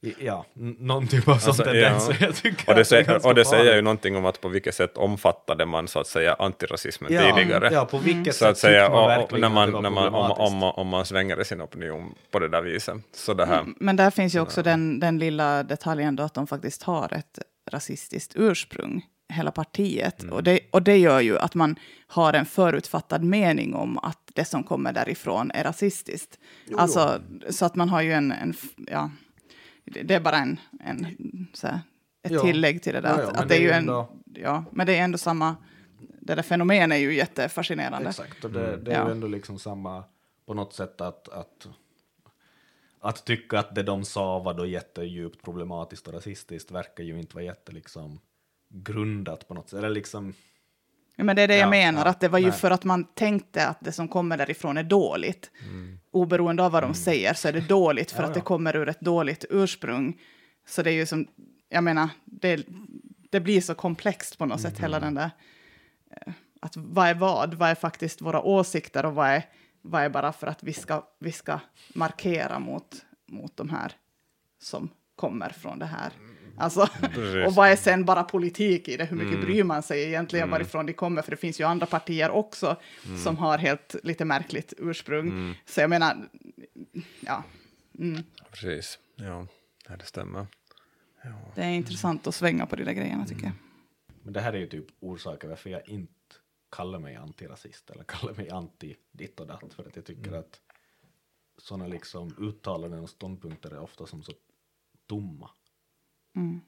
Ja, 0.00 0.46
någon 0.54 1.06
typ 1.06 1.28
av 1.28 1.34
alltså, 1.34 1.52
sån 1.52 1.64
tendens. 1.64 2.10
Ja. 2.20 2.28
och 2.66 2.74
det, 2.74 2.84
säger, 2.84 3.26
och 3.26 3.34
det 3.34 3.44
säger 3.44 3.76
ju 3.76 3.82
någonting 3.82 4.16
om 4.16 4.24
att 4.24 4.40
på 4.40 4.48
vilket 4.48 4.74
sätt 4.74 4.96
omfattade 4.96 5.66
man 5.66 5.88
så 5.88 6.00
att 6.00 6.06
säga 6.06 6.34
antirasismen 6.34 7.12
ja, 7.12 7.36
tidigare. 7.36 7.68
Ja, 7.72 7.84
på 7.84 7.98
vilket 7.98 8.34
så 8.34 8.38
sätt 8.38 8.48
att 8.48 8.58
säga, 8.58 8.90
man 8.90 9.20
och, 9.20 9.40
när 9.40 9.48
man, 9.48 9.82
när 9.82 9.90
man, 9.90 10.14
om, 10.14 10.30
om, 10.30 10.62
om 10.62 10.88
man 10.88 11.06
svänger 11.06 11.40
i 11.40 11.44
sin 11.44 11.62
opinion 11.62 12.14
på 12.30 12.38
det 12.38 12.48
där 12.48 12.62
viset. 12.62 12.96
Så 13.12 13.34
det 13.34 13.46
här, 13.46 13.64
Men 13.80 13.96
där 13.96 14.10
finns 14.10 14.34
ju 14.34 14.40
också 14.40 14.62
den, 14.62 15.00
den 15.00 15.18
lilla 15.18 15.62
detaljen 15.62 16.16
då 16.16 16.22
att 16.22 16.34
de 16.34 16.46
faktiskt 16.46 16.82
har 16.82 17.14
ett 17.14 17.38
rasistiskt 17.70 18.32
ursprung, 18.36 19.06
hela 19.32 19.50
partiet. 19.50 20.22
Mm. 20.22 20.34
Och, 20.34 20.42
det, 20.42 20.60
och 20.70 20.82
det 20.82 20.96
gör 20.96 21.20
ju 21.20 21.38
att 21.38 21.54
man 21.54 21.76
har 22.06 22.32
en 22.32 22.46
förutfattad 22.46 23.24
mening 23.24 23.74
om 23.74 23.98
att 23.98 24.18
det 24.34 24.44
som 24.44 24.64
kommer 24.64 24.92
därifrån 24.92 25.50
är 25.50 25.64
rasistiskt. 25.64 26.38
Jo, 26.66 26.78
alltså, 26.78 27.20
så 27.50 27.64
att 27.64 27.74
man 27.74 27.88
har 27.88 28.02
ju 28.02 28.12
en, 28.12 28.32
en 28.32 28.54
ja, 28.76 29.10
det 29.90 30.14
är 30.14 30.20
bara 30.20 30.36
en, 30.36 30.60
en 30.80 31.06
så 31.52 31.66
här, 31.66 31.80
ett 32.22 32.32
ja. 32.32 32.40
tillägg 32.40 32.82
till 32.82 32.94
det 32.94 33.00
där. 33.00 33.18
Ja, 33.18 33.22
ja, 33.22 33.30
att, 33.30 33.36
att 33.36 33.48
det 33.48 33.56
är 33.56 33.60
ju 33.60 33.70
en, 33.70 33.86
ja, 34.34 34.64
men 34.72 34.86
det 34.86 34.96
är 34.96 35.04
ändå 35.04 35.18
samma, 35.18 35.56
det 36.20 36.34
där 36.34 36.42
fenomenet 36.42 36.96
är 36.96 37.00
ju 37.00 37.14
jättefascinerande. 37.14 38.08
Exakt, 38.08 38.44
och 38.44 38.50
det, 38.50 38.76
det 38.76 38.92
är 38.92 39.06
ju 39.06 39.12
ändå 39.12 39.26
liksom 39.26 39.58
samma 39.58 40.04
på 40.46 40.54
något 40.54 40.72
sätt 40.72 41.00
att, 41.00 41.28
att 41.28 41.68
att 43.00 43.24
tycka 43.24 43.58
att 43.58 43.74
det 43.74 43.82
de 43.82 44.04
sa 44.04 44.38
var 44.38 44.54
då 44.54 44.66
jättedjupt 44.66 45.42
problematiskt 45.42 46.08
och 46.08 46.14
rasistiskt 46.14 46.70
verkar 46.70 47.04
ju 47.04 47.18
inte 47.18 47.34
vara 47.34 47.44
jätte 47.44 47.72
liksom 47.72 48.20
grundat 48.68 49.48
på 49.48 49.54
något 49.54 49.68
sätt. 49.68 49.78
Eller 49.78 49.90
liksom, 49.90 50.34
men 51.24 51.36
det 51.36 51.42
är 51.42 51.48
det 51.48 51.54
ja, 51.54 51.60
jag 51.60 51.70
menar, 51.70 52.04
ja, 52.04 52.10
att 52.10 52.20
det 52.20 52.28
var 52.28 52.38
ju 52.38 52.48
nej. 52.48 52.58
för 52.58 52.70
att 52.70 52.84
man 52.84 53.04
tänkte 53.04 53.66
att 53.66 53.78
det 53.80 53.92
som 53.92 54.08
kommer 54.08 54.36
därifrån 54.36 54.76
är 54.76 54.82
dåligt. 54.82 55.50
Mm. 55.62 55.98
Oberoende 56.10 56.62
av 56.62 56.72
vad 56.72 56.82
de 56.82 56.86
mm. 56.86 56.94
säger 56.94 57.34
så 57.34 57.48
är 57.48 57.52
det 57.52 57.68
dåligt 57.68 58.10
för 58.10 58.22
ja, 58.22 58.28
att 58.28 58.34
det 58.34 58.40
kommer 58.40 58.76
ur 58.76 58.88
ett 58.88 59.00
dåligt 59.00 59.44
ursprung. 59.50 60.20
Så 60.66 60.82
det 60.82 60.90
är 60.90 60.94
ju 60.94 61.06
som, 61.06 61.26
jag 61.68 61.84
menar, 61.84 62.08
det, 62.24 62.66
det 63.30 63.40
blir 63.40 63.60
så 63.60 63.74
komplext 63.74 64.38
på 64.38 64.46
något 64.46 64.60
mm. 64.60 64.70
sätt, 64.70 64.82
hela 64.82 65.00
den 65.00 65.14
där... 65.14 65.30
Eh, 66.10 66.32
att 66.60 66.76
vad 66.76 67.08
är 67.08 67.14
vad? 67.14 67.54
Vad 67.54 67.68
är 67.68 67.74
faktiskt 67.74 68.20
våra 68.20 68.42
åsikter 68.42 69.06
och 69.06 69.14
vad 69.14 69.28
är, 69.28 69.42
vad 69.82 70.02
är 70.02 70.08
bara 70.08 70.32
för 70.32 70.46
att 70.46 70.62
vi 70.62 70.72
ska, 70.72 71.02
vi 71.18 71.32
ska 71.32 71.58
markera 71.94 72.58
mot, 72.58 72.96
mot 73.26 73.56
de 73.56 73.68
här 73.68 73.92
som 74.62 74.88
kommer 75.16 75.48
från 75.48 75.78
det 75.78 75.86
här 75.86 76.12
Alltså, 76.58 76.80
och 77.46 77.54
vad 77.54 77.68
är 77.68 77.76
sen 77.76 78.04
bara 78.04 78.24
politik 78.24 78.88
i 78.88 78.96
det? 78.96 79.04
Hur 79.04 79.16
mycket 79.16 79.34
mm. 79.34 79.44
bryr 79.44 79.64
man 79.64 79.82
sig 79.82 80.02
egentligen 80.02 80.42
mm. 80.42 80.50
varifrån 80.50 80.86
de 80.86 80.92
kommer? 80.92 81.22
För 81.22 81.30
det 81.30 81.36
finns 81.36 81.60
ju 81.60 81.64
andra 81.64 81.86
partier 81.86 82.30
också 82.30 82.76
mm. 83.06 83.18
som 83.18 83.36
har 83.36 83.58
helt 83.58 83.94
lite 84.02 84.24
märkligt 84.24 84.72
ursprung. 84.78 85.28
Mm. 85.28 85.54
Så 85.66 85.80
jag 85.80 85.90
menar, 85.90 86.28
ja. 87.20 87.44
Mm. 87.98 88.22
Precis, 88.50 88.98
ja, 89.16 89.46
det 89.98 90.04
stämmer. 90.04 90.46
Ja. 91.22 91.30
Det 91.54 91.62
är 91.62 91.70
intressant 91.70 92.26
att 92.26 92.34
svänga 92.34 92.66
på 92.66 92.76
de 92.76 92.84
där 92.84 92.92
grejerna 92.92 93.26
tycker 93.26 93.44
jag. 93.44 93.52
Men 94.22 94.32
det 94.32 94.40
här 94.40 94.52
är 94.52 94.58
ju 94.58 94.66
typ 94.66 94.86
orsaken 95.00 95.50
varför 95.50 95.70
jag 95.70 95.88
inte 95.88 96.12
kallar 96.70 96.98
mig 96.98 97.16
antirasist 97.16 97.90
eller 97.90 98.04
kallar 98.04 98.34
mig 98.34 98.50
anti 98.50 98.96
ditt 99.12 99.40
och 99.40 99.46
datt. 99.46 99.74
För 99.74 99.86
att 99.86 99.96
jag 99.96 100.04
tycker 100.04 100.28
mm. 100.28 100.40
att 100.40 100.60
sådana 101.58 101.86
liksom 101.86 102.34
uttalanden 102.38 103.00
och 103.00 103.10
ståndpunkter 103.10 103.70
är 103.70 103.78
ofta 103.78 104.06
som 104.06 104.22
så 104.22 104.32
tomma. 105.06 105.50
Mm. 106.38 106.60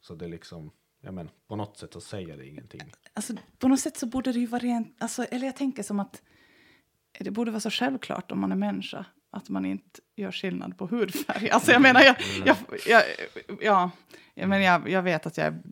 Så 0.00 0.14
det 0.14 0.24
är 0.24 0.28
liksom, 0.28 0.70
ja 1.00 1.12
men 1.12 1.30
på 1.48 1.56
något 1.56 1.78
sätt 1.78 1.92
så 1.92 2.00
säger 2.00 2.36
det 2.36 2.46
ingenting. 2.46 2.80
Alltså 3.14 3.34
på 3.58 3.68
något 3.68 3.80
sätt 3.80 3.96
så 3.96 4.06
borde 4.06 4.32
det 4.32 4.38
ju 4.38 4.46
vara 4.46 4.62
rent, 4.62 4.96
alltså, 4.98 5.24
eller 5.24 5.46
jag 5.46 5.56
tänker 5.56 5.82
som 5.82 6.00
att 6.00 6.22
det 7.18 7.30
borde 7.30 7.50
vara 7.50 7.60
så 7.60 7.70
självklart 7.70 8.32
om 8.32 8.40
man 8.40 8.52
är 8.52 8.56
människa 8.56 9.06
att 9.30 9.48
man 9.48 9.64
inte 9.64 10.00
gör 10.16 10.32
skillnad 10.32 10.78
på 10.78 10.86
hudfärg. 10.86 11.50
Alltså 11.50 11.72
jag 11.72 11.82
menar, 11.82 12.00
jag, 12.00 12.16
mm. 12.36 12.46
jag, 12.46 12.56
jag, 12.86 13.02
ja, 13.60 13.90
jag, 14.34 14.48
men 14.48 14.62
jag, 14.62 14.88
jag 14.88 15.02
vet 15.02 15.26
att 15.26 15.36
jag 15.36 15.46
är 15.46 15.62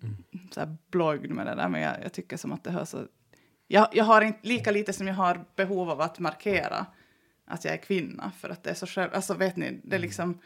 så 0.51 0.61
här 0.61 0.77
blogg 0.91 1.31
med 1.31 1.47
det 1.47 1.55
där, 1.55 1.69
men 1.69 1.81
jag, 1.81 2.03
jag 2.03 2.13
tycker 2.13 2.37
som 2.37 2.53
att 2.53 2.65
det 2.65 2.71
hör 2.71 2.85
så... 2.85 3.07
Jag, 3.67 3.89
jag 3.93 4.05
har 4.05 4.23
inte, 4.23 4.39
lika 4.43 4.71
lite 4.71 4.93
som 4.93 5.07
jag 5.07 5.15
har 5.15 5.45
behov 5.57 5.91
av 5.91 6.01
att 6.01 6.19
markera 6.19 6.87
att 7.47 7.65
jag 7.65 7.75
är 7.75 7.79
kvinna, 7.79 8.33
för 8.39 8.49
att 8.49 8.63
det 8.63 8.71
är 8.71 8.75
så 8.75 8.87
själv... 8.87 9.11
Alltså 9.15 9.35
vet 9.35 9.57
ni, 9.57 9.71
det 9.71 9.97
är 9.97 9.99
mm. 9.99 10.03
liksom 10.03 10.41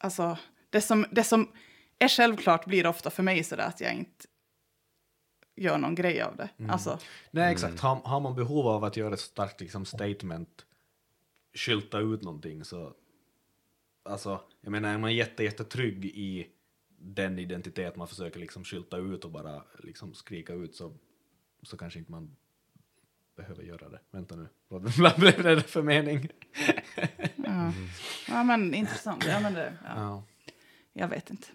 alltså, 0.00 0.38
det 0.70 0.80
som, 0.80 1.06
det 1.10 1.24
som 1.24 1.48
är 1.98 2.08
självklart 2.08 2.66
blir 2.66 2.86
ofta 2.86 3.10
för 3.10 3.22
mig 3.22 3.44
sådär 3.44 3.66
att 3.66 3.80
jag 3.80 3.94
inte 3.94 4.26
gör 5.56 5.78
någon 5.78 5.94
grej 5.94 6.22
av 6.22 6.36
det. 6.36 6.48
Mm. 6.58 6.70
Alltså. 6.70 6.98
Nej, 7.30 7.52
exakt. 7.52 7.80
Har, 7.80 7.96
har, 7.96 8.20
man 8.20 8.34
behov 8.34 8.66
av 8.66 8.84
att 8.84 8.96
göra 8.96 9.14
ett 9.14 9.20
starkt 9.20 9.60
liksom, 9.60 9.84
statement, 9.84 10.66
skylta 11.54 11.98
ut 11.98 12.22
någonting 12.22 12.64
så, 12.64 12.94
alltså, 14.02 14.40
jag 14.60 14.70
menar, 14.70 14.94
är 14.94 14.98
man 14.98 15.14
jätte, 15.14 15.44
jättetrygg 15.44 16.04
i 16.04 16.46
den 16.98 17.38
identitet 17.38 17.96
man 17.96 18.08
försöker 18.08 18.40
liksom 18.40 18.64
skylta 18.64 18.96
ut 18.96 19.24
och 19.24 19.30
bara 19.30 19.64
liksom 19.78 20.14
skrika 20.14 20.52
ut 20.52 20.74
så, 20.74 20.96
så 21.62 21.76
kanske 21.76 21.98
inte 21.98 22.10
man 22.10 22.36
behöver 23.36 23.62
göra 23.62 23.88
det. 23.88 24.00
Vänta 24.10 24.36
nu, 24.36 24.48
vad 24.68 24.82
blev 25.18 25.42
det 25.42 25.62
för 25.62 25.82
mening? 25.82 26.28
Ja. 27.52 27.72
ja, 28.28 28.44
men 28.44 28.74
intressant. 28.74 29.24
Ja, 29.26 29.40
men 29.40 29.54
det, 29.54 29.72
ja. 29.84 29.90
ja. 29.96 30.22
Jag 30.92 31.08
vet 31.08 31.30
inte. 31.30 31.46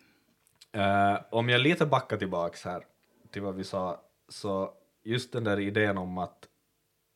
Uh, 0.78 1.22
om 1.30 1.50
jag 1.50 1.62
lite 1.62 1.86
backar 1.86 2.18
tillbaks 2.18 2.66
här 2.66 2.86
till 3.32 3.42
vad 3.42 3.56
vi 3.56 3.64
sa, 3.64 4.02
så 4.30 4.74
just 5.04 5.34
den 5.34 5.44
där 5.44 5.60
idén 5.60 5.98
om 5.98 6.18
att 6.18 6.48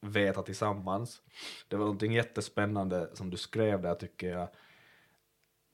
veta 0.01 0.43
tillsammans, 0.43 1.21
det 1.67 1.75
var 1.75 1.85
någonting 1.85 2.13
jättespännande 2.13 3.09
som 3.13 3.29
du 3.29 3.37
skrev 3.37 3.81
där 3.81 3.95
tycker 3.95 4.29
jag, 4.29 4.47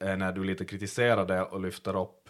eh, 0.09 0.17
när 0.17 0.31
du 0.31 0.43
lite 0.43 0.65
kritiserade 0.65 1.43
och 1.43 1.59
lyfter 1.59 2.01
upp, 2.01 2.29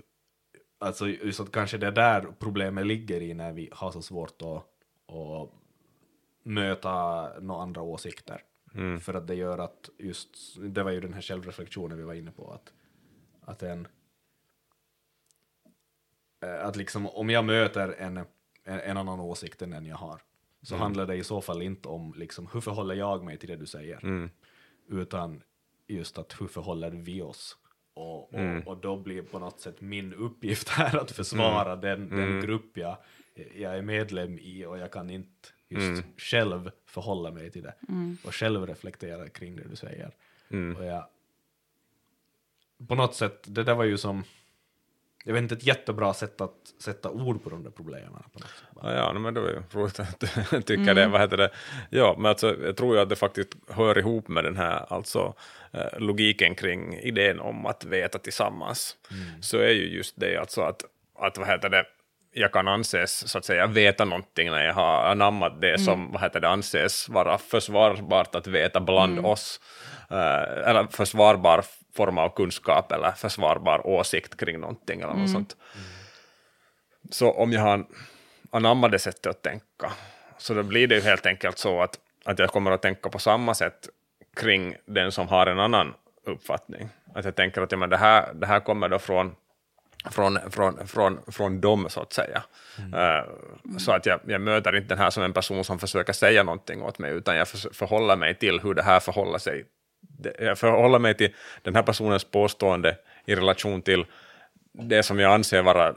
alltså 0.79 1.07
just 1.07 1.39
att 1.39 1.51
kanske 1.51 1.77
det 1.77 1.87
är 1.87 1.91
där 1.91 2.27
problemet 2.39 2.85
ligger 2.85 3.21
i 3.21 3.33
när 3.33 3.51
vi 3.51 3.69
har 3.71 3.91
så 3.91 4.01
svårt 4.01 4.41
att, 4.41 4.65
att 5.15 5.51
möta 6.43 7.29
några 7.39 7.61
andra 7.61 7.81
åsikter. 7.81 8.43
Mm. 8.75 8.99
För 8.99 9.13
att 9.13 9.27
det 9.27 9.35
gör 9.35 9.57
att 9.57 9.89
just, 9.97 10.29
det 10.59 10.83
var 10.83 10.91
ju 10.91 10.99
den 10.99 11.13
här 11.13 11.21
självreflektionen 11.21 11.97
vi 11.97 12.03
var 12.03 12.13
inne 12.13 12.31
på, 12.31 12.51
att, 12.51 12.73
att 13.41 13.63
en, 13.63 13.87
eh, 16.43 16.65
att 16.65 16.75
liksom 16.75 17.07
om 17.07 17.29
jag 17.29 17.45
möter 17.45 17.95
en, 17.97 18.17
en, 18.17 18.25
en 18.63 18.97
annan 18.97 19.19
åsikt 19.19 19.61
än 19.61 19.69
den 19.69 19.85
jag 19.85 19.97
har, 19.97 20.21
så 20.61 20.75
handlar 20.75 21.05
det 21.05 21.15
i 21.15 21.23
så 21.23 21.41
fall 21.41 21.61
inte 21.61 21.87
om 21.87 22.13
liksom, 22.17 22.47
hur 22.53 22.61
förhåller 22.61 22.95
jag 22.95 23.23
mig 23.23 23.37
till 23.37 23.49
det 23.49 23.55
du 23.55 23.65
säger, 23.65 24.29
utan 24.89 25.43
just 25.87 26.17
att 26.17 26.41
hur 26.41 26.47
förhåller 26.47 26.91
vi 26.91 27.21
oss? 27.21 27.57
Och, 27.93 28.33
och, 28.33 28.67
och 28.67 28.77
då 28.77 28.97
blir 28.97 29.21
på 29.21 29.39
något 29.39 29.59
sätt 29.59 29.81
min 29.81 30.13
uppgift 30.13 30.69
här 30.69 30.97
att 30.97 31.11
försvara 31.11 31.75
den, 31.75 32.09
den 32.09 32.41
grupp 32.41 32.77
jag, 32.77 32.97
jag 33.55 33.77
är 33.77 33.81
medlem 33.81 34.39
i 34.39 34.65
och 34.65 34.77
jag 34.77 34.91
kan 34.91 35.09
inte 35.09 35.49
just 35.75 36.03
själv 36.17 36.71
förhålla 36.85 37.31
mig 37.31 37.51
till 37.51 37.63
det 37.63 37.73
och 38.23 38.35
själv 38.35 38.67
reflektera 38.67 39.29
kring 39.29 39.55
det 39.55 39.63
du 39.69 39.75
säger. 39.75 40.11
Och 40.77 40.85
jag, 40.85 41.05
på 42.87 42.95
något 42.95 43.15
sätt, 43.15 43.43
det 43.43 43.63
där 43.63 43.75
var 43.75 43.83
ju 43.83 43.97
som, 43.97 44.23
jag 45.23 45.33
vet 45.33 45.41
inte, 45.41 45.55
ett 45.55 45.65
jättebra 45.65 46.13
sätt 46.13 46.41
att 46.41 46.73
sätta 46.79 47.09
ord 47.09 47.43
på 47.43 47.49
de 47.49 47.63
där 47.63 47.71
problemen. 47.71 48.23
På 48.33 48.39
något 48.39 48.49
sätt. 48.49 48.69
Ja, 48.81 48.93
ja 48.93 49.13
men 49.13 49.33
det 49.33 49.39
var 49.39 49.49
ju 49.49 49.63
roligt 49.71 49.99
att 49.99 50.19
du 50.51 50.61
tycker 50.61 50.93
det. 50.95 51.07
Vad 51.07 51.21
heter 51.21 51.37
det? 51.37 51.51
Ja, 51.89 52.15
men 52.17 52.25
alltså, 52.25 52.55
jag 52.63 52.77
tror 52.77 52.95
ju 52.95 53.01
att 53.01 53.09
det 53.09 53.15
faktiskt 53.15 53.55
hör 53.69 53.97
ihop 53.97 54.27
med 54.27 54.43
den 54.43 54.57
här 54.57 54.93
alltså, 54.93 55.33
eh, 55.71 55.99
logiken 55.99 56.55
kring 56.55 56.93
idén 56.93 57.39
om 57.39 57.65
att 57.65 57.85
veta 57.85 58.19
tillsammans. 58.19 58.97
Så 59.41 59.57
är 59.57 59.71
ju 59.71 59.89
just 59.89 60.19
det 60.19 60.37
alltså 60.37 60.61
att, 60.61 60.85
att 61.15 61.37
vad 61.37 61.47
heter 61.47 61.69
det, 61.69 61.85
jag 62.37 62.51
kan 62.51 62.67
anses 62.67 63.31
så 63.31 63.37
att 63.37 63.45
säga 63.45 63.67
veta 63.67 64.05
någonting 64.05 64.51
när 64.51 64.65
jag 64.65 64.73
har 64.73 65.03
anammat 65.03 65.61
det 65.61 65.79
som 65.79 66.11
vad 66.11 66.21
heter 66.21 66.39
det, 66.39 66.49
anses 66.49 67.09
vara 67.09 67.37
försvarbart 67.37 68.35
att 68.35 68.47
veta 68.47 68.79
bland 68.79 69.25
oss. 69.25 69.59
Eh, 70.11 70.69
eller 70.69 70.87
försvarbar 70.91 71.63
form 71.93 72.17
av 72.17 72.29
kunskap 72.29 72.91
eller 72.91 73.11
försvarbar 73.11 73.87
åsikt 73.87 74.37
kring 74.37 74.59
någonting 74.59 75.01
eller 75.01 75.13
något 75.13 75.29
sånt. 75.29 75.55
Så 77.09 77.31
om 77.31 77.51
jag 77.51 77.61
har 77.61 77.85
anammat 78.51 78.91
det 78.91 78.99
sättet 78.99 79.25
att 79.25 79.41
tänka, 79.41 79.91
så 80.37 80.53
då 80.53 80.63
blir 80.63 80.87
det 80.87 80.95
ju 80.95 81.01
helt 81.01 81.25
enkelt 81.25 81.57
så 81.57 81.81
att, 81.81 81.99
att 82.25 82.39
jag 82.39 82.49
kommer 82.49 82.71
att 82.71 82.81
tänka 82.81 83.09
på 83.09 83.19
samma 83.19 83.53
sätt 83.53 83.89
kring 84.35 84.75
den 84.85 85.11
som 85.11 85.27
har 85.27 85.47
en 85.47 85.59
annan 85.59 85.93
uppfattning. 86.25 86.89
Att 87.15 87.25
jag 87.25 87.35
tänker 87.35 87.61
att 87.61 87.71
ja, 87.71 87.77
men 87.77 87.89
det, 87.89 87.97
här, 87.97 88.33
det 88.33 88.47
här 88.47 88.59
kommer 88.59 88.89
då 88.89 88.99
från 88.99 89.35
från, 90.11 90.51
från, 90.51 90.87
från, 90.87 91.19
från 91.27 91.61
dem, 91.61 91.89
så 91.89 92.01
att 92.01 92.13
säga. 92.13 92.43
Eh, 92.77 93.25
så 93.77 93.91
att 93.91 94.05
jag, 94.05 94.19
jag 94.27 94.41
möter 94.41 94.75
inte 94.75 94.87
den 94.87 94.97
här 94.97 95.09
som 95.09 95.23
en 95.23 95.33
person 95.33 95.63
som 95.63 95.79
försöker 95.79 96.13
säga 96.13 96.43
någonting 96.43 96.81
åt 96.81 96.99
mig, 96.99 97.11
utan 97.11 97.35
jag 97.35 97.47
för, 97.47 97.73
förhåller 97.73 98.15
mig 98.15 98.35
till 98.35 98.59
hur 98.59 98.73
det 98.73 98.83
här 98.83 98.99
förhåller 98.99 99.37
sig. 99.37 99.65
Jag 100.39 100.57
förhåller 100.57 100.99
mig 100.99 101.13
till 101.13 101.33
den 101.61 101.75
här 101.75 101.83
personens 101.83 102.23
påstående 102.23 102.97
i 103.25 103.35
relation 103.35 103.81
till 103.81 104.05
det 104.73 105.03
som 105.03 105.19
jag 105.19 105.33
anser 105.33 105.61
vara 105.61 105.95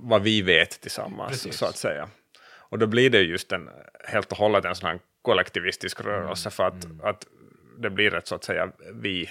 vad 0.00 0.22
vi 0.22 0.42
vet 0.42 0.80
tillsammans, 0.80 1.30
Precis. 1.30 1.56
så 1.56 1.66
att 1.66 1.76
säga. 1.76 2.08
Och 2.70 2.78
då 2.78 2.86
blir 2.86 3.10
det 3.10 3.20
just 3.20 3.52
en, 3.52 3.68
helt 4.04 4.32
och 4.32 4.38
hållet 4.38 4.64
en 4.64 4.74
sån 4.74 4.88
här 4.88 4.98
kollektivistisk 5.22 6.00
rörelse, 6.00 6.50
för 6.50 6.64
att, 6.64 6.86
att 7.02 7.26
det 7.78 7.90
blir 7.90 8.14
ett 8.14 8.26
så 8.26 8.34
att 8.34 8.44
säga 8.44 8.72
vi, 8.94 9.30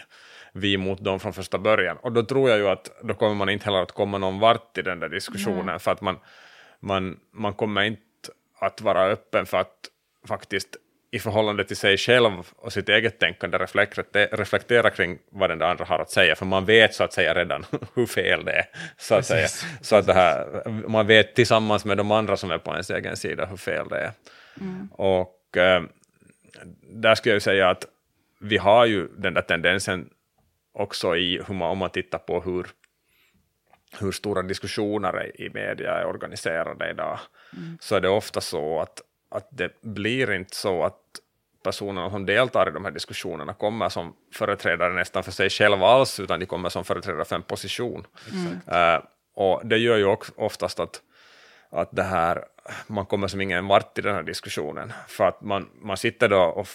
vi 0.58 0.78
mot 0.78 1.04
dem 1.04 1.20
från 1.20 1.34
första 1.34 1.58
början. 1.58 1.98
Och 1.98 2.12
då 2.12 2.24
tror 2.24 2.50
jag 2.50 2.60
ju 2.60 2.68
att 2.68 2.92
då 3.04 3.14
kommer 3.14 3.36
man 3.36 3.50
inte 3.50 3.66
heller 3.66 3.82
att 3.82 3.92
komma 3.92 4.18
någon 4.18 4.40
vart 4.40 4.78
i 4.78 4.82
den 4.82 5.00
där 5.00 5.10
diskussionen, 5.10 5.80
för 5.80 5.92
att 5.92 6.02
man, 6.02 6.20
man, 6.80 7.20
man 7.34 7.54
kommer 7.54 7.84
inte 7.84 8.02
att 8.60 8.82
vara 8.82 9.06
öppen 9.06 9.46
för 9.46 9.58
att 9.58 9.76
faktiskt 10.28 10.76
i 11.12 11.20
förhållande 11.20 11.64
till 11.64 11.78
sig 11.78 11.98
själv 11.98 12.32
och 12.56 12.74
sitt 12.74 12.90
eget 12.90 13.20
tänkande 13.20 13.58
reflektera, 13.58 14.26
reflektera 14.32 14.90
kring 14.90 15.18
vad 15.32 15.50
den 15.50 15.60
där 15.60 15.66
andra 15.66 15.86
har 15.86 16.00
att 16.00 16.12
säga, 16.12 16.36
för 16.36 16.46
man 16.46 16.66
vet 16.66 16.94
så 16.94 17.04
att 17.04 17.14
säga 17.14 17.34
redan 17.34 17.66
hur 17.96 18.06
fel 18.06 18.46
det 18.46 18.52
är. 18.52 18.66
Så 18.98 19.16
att, 19.16 19.26
säga. 19.26 19.48
Så 19.82 19.96
att 19.96 20.08
här, 20.08 20.64
man 20.88 21.08
vet 21.08 21.36
tillsammans 21.36 21.86
med 21.86 21.98
de 21.98 22.12
andra 22.12 22.38
som 22.38 22.52
är 22.52 22.58
på 22.58 22.72
ens 22.72 22.90
egen 22.90 23.18
sida 23.18 23.46
hur 23.46 23.58
fel 23.58 23.88
det 23.90 23.98
är. 23.98 24.12
Och 24.92 25.58
eh, 25.58 25.84
där 26.90 27.16
skulle 27.16 27.36
jag 27.36 27.42
säga 27.42 27.70
att 27.70 27.86
vi 28.40 28.58
har 28.58 28.86
ju 28.86 29.08
den 29.08 29.34
där 29.34 29.42
tendensen 29.42 30.10
också 30.78 31.16
i 31.16 31.42
hur 31.48 31.54
man, 31.56 31.70
om 31.70 31.78
man 31.78 31.90
tittar 31.90 32.18
på 32.18 32.42
hur, 32.42 32.68
hur 34.00 34.12
stora 34.12 34.42
diskussioner 34.42 35.42
i 35.42 35.50
media 35.50 35.92
är 35.92 36.06
organiserade 36.06 36.90
idag, 36.90 37.20
så 37.80 37.96
är 37.96 38.02
det 38.02 38.10
ofta 38.10 38.42
så 38.42 38.80
att, 38.80 39.02
att 39.30 39.48
det 39.52 39.82
blir 39.82 40.32
inte 40.32 40.56
så 40.56 40.84
att 40.84 41.00
personerna 41.64 42.10
som 42.10 42.26
deltar 42.26 42.70
i 42.70 42.72
de 42.72 42.86
här 42.86 42.92
diskussionerna 42.92 43.54
kommer 43.54 43.90
som 43.90 44.16
företrädare 44.34 44.94
nästan 44.94 45.24
för 45.24 45.32
sig 45.32 45.50
själva 45.50 45.88
alls, 45.88 46.20
utan 46.20 46.40
de 46.40 46.46
kommer 46.46 46.70
som 46.70 46.84
företrädare 46.84 47.26
för 47.26 47.36
en 47.36 47.44
position. 47.44 48.08
Eh, 48.68 49.00
och 49.36 49.62
det 49.66 49.78
gör 49.78 49.98
ju 49.98 50.06
också 50.06 50.32
oftast 50.36 50.80
att, 50.80 51.02
att 51.70 51.90
det 51.92 52.04
här, 52.04 52.46
man 52.88 53.06
kommer 53.06 53.28
som 53.28 53.42
ingen 53.42 53.68
vart 53.68 53.98
i 53.98 54.02
den 54.02 54.16
här 54.16 54.24
diskussionen, 54.24 54.94
för 55.08 55.28
att 55.28 55.42
man, 55.42 55.70
man 55.82 55.98
sitter 55.98 56.30
då 56.30 56.42
och 56.42 56.68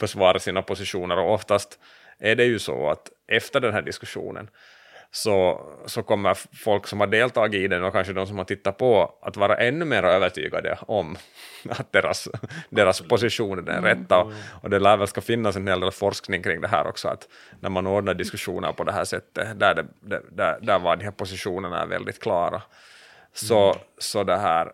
försvarar 0.00 0.38
sina 0.38 0.62
positioner 0.62 1.18
och 1.18 1.34
oftast 1.34 1.78
är 2.20 2.36
det 2.36 2.44
ju 2.44 2.58
så 2.58 2.90
att 2.90 3.10
efter 3.28 3.60
den 3.60 3.72
här 3.72 3.82
diskussionen 3.82 4.50
så, 5.12 5.66
så 5.86 6.02
kommer 6.02 6.34
folk 6.64 6.86
som 6.86 7.00
har 7.00 7.06
deltagit 7.06 7.60
i 7.60 7.68
den 7.68 7.84
och 7.84 7.92
kanske 7.92 8.12
de 8.12 8.26
som 8.26 8.38
har 8.38 8.44
tittat 8.44 8.78
på 8.78 9.18
att 9.22 9.36
vara 9.36 9.56
ännu 9.56 9.84
mer 9.84 10.02
övertygade 10.02 10.78
om 10.80 11.16
att 11.68 11.92
deras, 11.92 12.28
deras 12.70 13.00
position 13.00 13.58
är 13.58 13.62
den 13.62 13.84
rätta. 13.84 14.18
Och, 14.18 14.32
och 14.62 14.70
det 14.70 14.78
lär 14.78 14.96
väl 14.96 15.08
ska 15.08 15.20
finnas 15.20 15.56
en 15.56 15.68
hel 15.68 15.80
del 15.80 15.90
forskning 15.90 16.42
kring 16.42 16.60
det 16.60 16.68
här 16.68 16.86
också, 16.86 17.08
att 17.08 17.28
när 17.60 17.70
man 17.70 17.86
ordnar 17.86 18.14
diskussioner 18.14 18.72
på 18.72 18.84
det 18.84 18.92
här 18.92 19.04
sättet, 19.04 19.60
där, 19.60 19.74
det, 19.74 20.22
där, 20.30 20.58
där 20.62 20.78
var 20.78 20.96
de 20.96 21.04
här 21.04 21.12
positionerna 21.12 21.82
är 21.82 21.86
väldigt 21.86 22.22
klara, 22.22 22.62
så, 23.32 23.76
så, 23.98 24.24
det 24.24 24.36
här, 24.36 24.72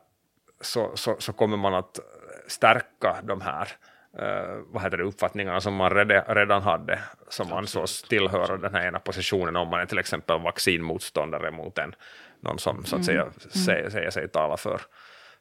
så, 0.61 0.91
så, 0.95 1.17
så 1.19 1.33
kommer 1.33 1.57
man 1.57 1.75
att 1.75 2.01
stärka 2.47 3.17
de 3.23 3.41
här 3.41 3.69
eh, 4.19 4.59
vad 4.67 4.83
heter 4.83 4.97
det, 4.97 5.05
uppfattningarna 5.05 5.61
som 5.61 5.75
man 5.75 5.91
redan, 5.91 6.35
redan 6.35 6.62
hade, 6.62 6.99
som 7.29 7.53
ansågs 7.53 8.03
tillhöra 8.03 8.57
den 8.57 8.75
här 8.75 8.87
ena 8.87 8.99
positionen, 8.99 9.57
om 9.57 9.69
man 9.69 9.81
är 9.81 9.87
till 9.87 9.99
exempel 9.99 10.41
vaccinmotståndare 10.41 11.51
mot 11.51 11.79
en, 11.79 11.95
någon 12.41 12.59
som 12.59 12.85
så 12.85 12.97
att 12.97 13.05
säga 13.05 13.27
säger, 13.51 13.91
säger 13.91 14.11
sig 14.11 14.29
tala 14.29 14.57
för, 14.57 14.81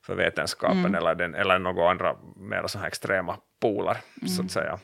för 0.01 0.15
vetenskapen 0.15 0.95
eller, 0.95 1.15
den, 1.15 1.35
eller 1.35 1.59
några 1.59 1.91
andra 1.91 2.15
mer 2.35 2.67
så 2.67 2.79
här 2.79 2.87
extrema 2.87 3.37
poler, 3.59 3.97
så 4.27 4.43
att 4.43 4.51
säga. 4.51 4.79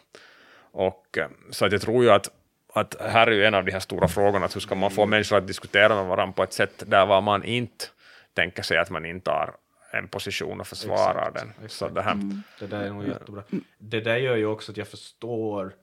Och, 0.71 1.17
eh, 1.17 1.27
så 1.49 1.65
att 1.65 1.71
jag 1.71 1.81
tror 1.81 2.03
ju 2.03 2.11
att, 2.11 2.29
att 2.73 2.95
här 3.01 3.27
är 3.27 3.31
ju 3.31 3.45
en 3.45 3.53
av 3.53 3.65
de 3.65 3.71
här 3.71 3.79
stora 3.79 4.07
frågorna, 4.07 4.45
att 4.45 4.55
hur 4.55 4.61
ska 4.61 4.75
man 4.75 4.91
få 4.91 5.05
människor 5.05 5.37
att 5.37 5.47
diskutera 5.47 5.95
med 5.95 6.05
varandra 6.05 6.33
på 6.33 6.43
ett 6.43 6.53
sätt 6.53 6.83
där 6.87 7.05
var 7.05 7.21
man 7.21 7.43
inte 7.43 7.85
tänker 8.33 8.63
sig 8.63 8.77
att 8.77 8.89
man 8.89 9.05
intar 9.05 9.53
en 9.93 10.07
position 10.07 10.59
och 10.59 10.67
försvarar 10.67 11.27
Exakt, 11.27 11.39
den. 11.39 11.65
exakt. 11.65 11.73
Så 11.73 11.89
det 11.89 12.01
här, 12.01 12.43
Det 12.59 12.67
där 12.67 12.83
är 12.83 12.93
nog 12.93 13.07
jättebra. 13.07 13.43
Det 13.77 14.01
där 14.01 14.17
gör 14.17 14.35
ju 14.35 14.45
också 14.45 14.71
att 14.71 14.77
jag 14.77 14.87
förstår 14.87 15.75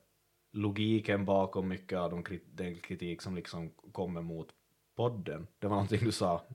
logiken 0.52 1.24
bakom 1.24 1.68
mycket 1.68 1.98
av 1.98 2.10
de 2.10 2.22
krit 2.22 2.44
den 2.52 2.78
kritik 2.78 3.22
som 3.22 3.34
liksom 3.36 3.70
kommer 3.92 4.22
mot 4.22 4.48
podden. 4.96 5.46
Det 5.58 5.66
var 5.66 5.76
någonting 5.76 6.04
du 6.04 6.12
sa. 6.12 6.46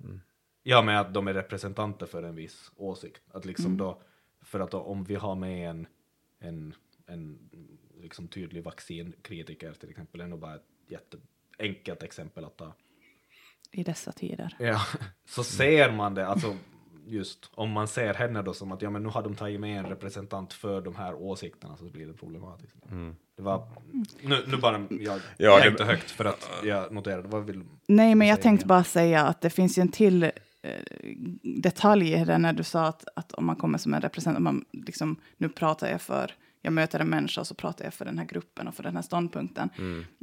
Ja, 0.64 0.82
med 0.82 1.00
att 1.02 1.14
de 1.14 1.28
är 1.28 1.34
representanter 1.34 2.06
för 2.06 2.24
en 2.24 2.36
viss 2.36 2.72
åsikt. 2.76 3.22
Att 3.32 3.46
liksom 3.46 3.78
då, 3.78 4.02
för 4.42 4.60
att 4.60 4.72
då, 4.72 4.80
om 4.80 5.04
vi 5.04 5.16
har 5.16 5.36
med 5.36 5.70
en, 5.70 5.88
en, 6.40 6.76
en 7.06 7.50
liksom 8.02 8.28
tydlig 8.28 8.64
vaccinkritiker 8.64 9.74
till 9.74 9.90
exempel, 9.90 10.22
är 10.22 10.28
nog 10.28 10.40
bara 10.40 10.56
ett 10.56 10.68
jätteenkelt 10.88 12.04
exempel 12.04 12.46
att 12.46 12.58
ta. 12.58 12.74
I 13.72 13.84
dessa 13.84 14.12
tider. 14.12 14.56
Ja, 14.60 14.82
så 15.26 15.44
ser 15.44 15.92
man 15.92 16.14
det, 16.16 16.28
alltså 16.28 16.56
just 17.08 17.50
om 17.54 17.72
man 17.72 17.88
ser 17.88 18.14
henne 18.14 18.42
då 18.42 18.54
som 18.54 18.72
att 18.72 18.82
ja 18.82 18.90
men 18.90 19.04
nu 19.04 19.10
har 19.10 19.24
de 19.24 19.36
tagit 19.36 19.60
med 19.60 19.80
en 19.80 19.86
representant 19.86 20.54
för 20.54 20.82
de 20.82 20.96
här 20.96 21.14
åsikterna 21.16 21.78
så 21.78 21.86
blir 21.86 22.08
det 22.08 22.14
problematiskt. 22.14 22.76
Det 23.38 23.44
var, 23.44 23.68
nu, 24.22 24.44
nu 24.48 24.58
bara, 24.58 24.86
jag 24.90 25.20
Ja, 25.38 25.56
det- 25.58 25.62
tänkte 25.64 25.84
högt 25.84 26.12
för 26.12 26.26
att 26.26 26.50
jag 26.64 26.92
noterade, 26.94 27.28
vad 27.28 27.46
vill 27.46 27.64
Nej, 27.88 28.16
men 28.16 28.28
jag 28.28 28.42
tänkte 28.42 28.66
bara 28.68 28.84
säga 28.84 29.26
att 29.26 29.42
det 29.42 29.50
finns 29.50 29.78
ju 29.78 29.82
en 29.82 29.88
till 29.92 30.24
eh, 30.24 30.30
detalj 31.44 32.14
i 32.14 32.26
det 32.26 32.38
när 32.38 32.54
du 32.54 32.64
sa 32.64 32.86
att, 32.88 33.06
att 33.16 33.32
om 33.34 33.46
man 33.46 33.56
kommer 33.56 33.78
som 33.78 33.94
en 33.94 34.02
representant, 34.02 34.44
man 34.44 34.66
liksom, 34.72 35.16
nu 35.38 35.50
pratar 35.50 35.88
jag 35.88 36.02
för, 36.02 36.32
jag 36.66 36.74
möter 36.74 37.00
en 37.00 37.10
människa 37.10 37.42
och 37.42 37.48
så 37.48 37.56
pratar 37.56 37.86
jag 37.86 37.94
för 37.94 38.06
den 38.06 38.18
här 38.18 38.26
gruppen 38.26 38.68
och 38.68 38.76
för 38.76 38.84
den 38.84 38.96
här 38.96 39.04
ståndpunkten. 39.04 39.70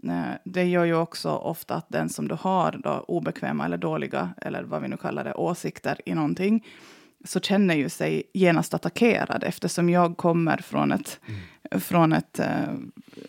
Eh, 0.03 0.35
det 0.45 0.65
gör 0.65 0.85
ju 0.85 0.95
också 0.95 1.31
ofta 1.31 1.75
att 1.75 1.89
den 1.89 2.09
som 2.09 2.29
du 2.29 2.35
har 2.35 2.81
då, 2.85 3.05
obekväma 3.09 3.65
eller 3.65 3.77
dåliga, 3.77 4.31
eller 4.37 4.63
vad 4.63 4.83
vi 4.83 4.89
nu 4.89 4.97
kallar 4.97 5.25
det, 5.25 5.35
åsikter 5.35 6.01
i 6.07 6.15
någonting, 6.15 6.67
så 7.25 7.41
känner 7.41 7.75
ju 7.75 7.89
sig 7.89 8.23
genast 8.35 8.75
attackerad 8.75 9.45
eftersom 9.45 9.91
jag 9.91 10.17
kommer 10.17 10.57
från, 10.57 10.93
ett, 10.93 11.21
från 11.71 12.13
ett, 12.13 12.39
eh, 12.39 12.75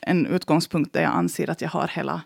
en 0.01 0.25
utgångspunkt 0.25 0.93
där 0.93 1.01
jag 1.01 1.11
anser 1.11 1.49
att 1.49 1.61
jag 1.61 1.69
har 1.69 1.87
hela 1.87 2.21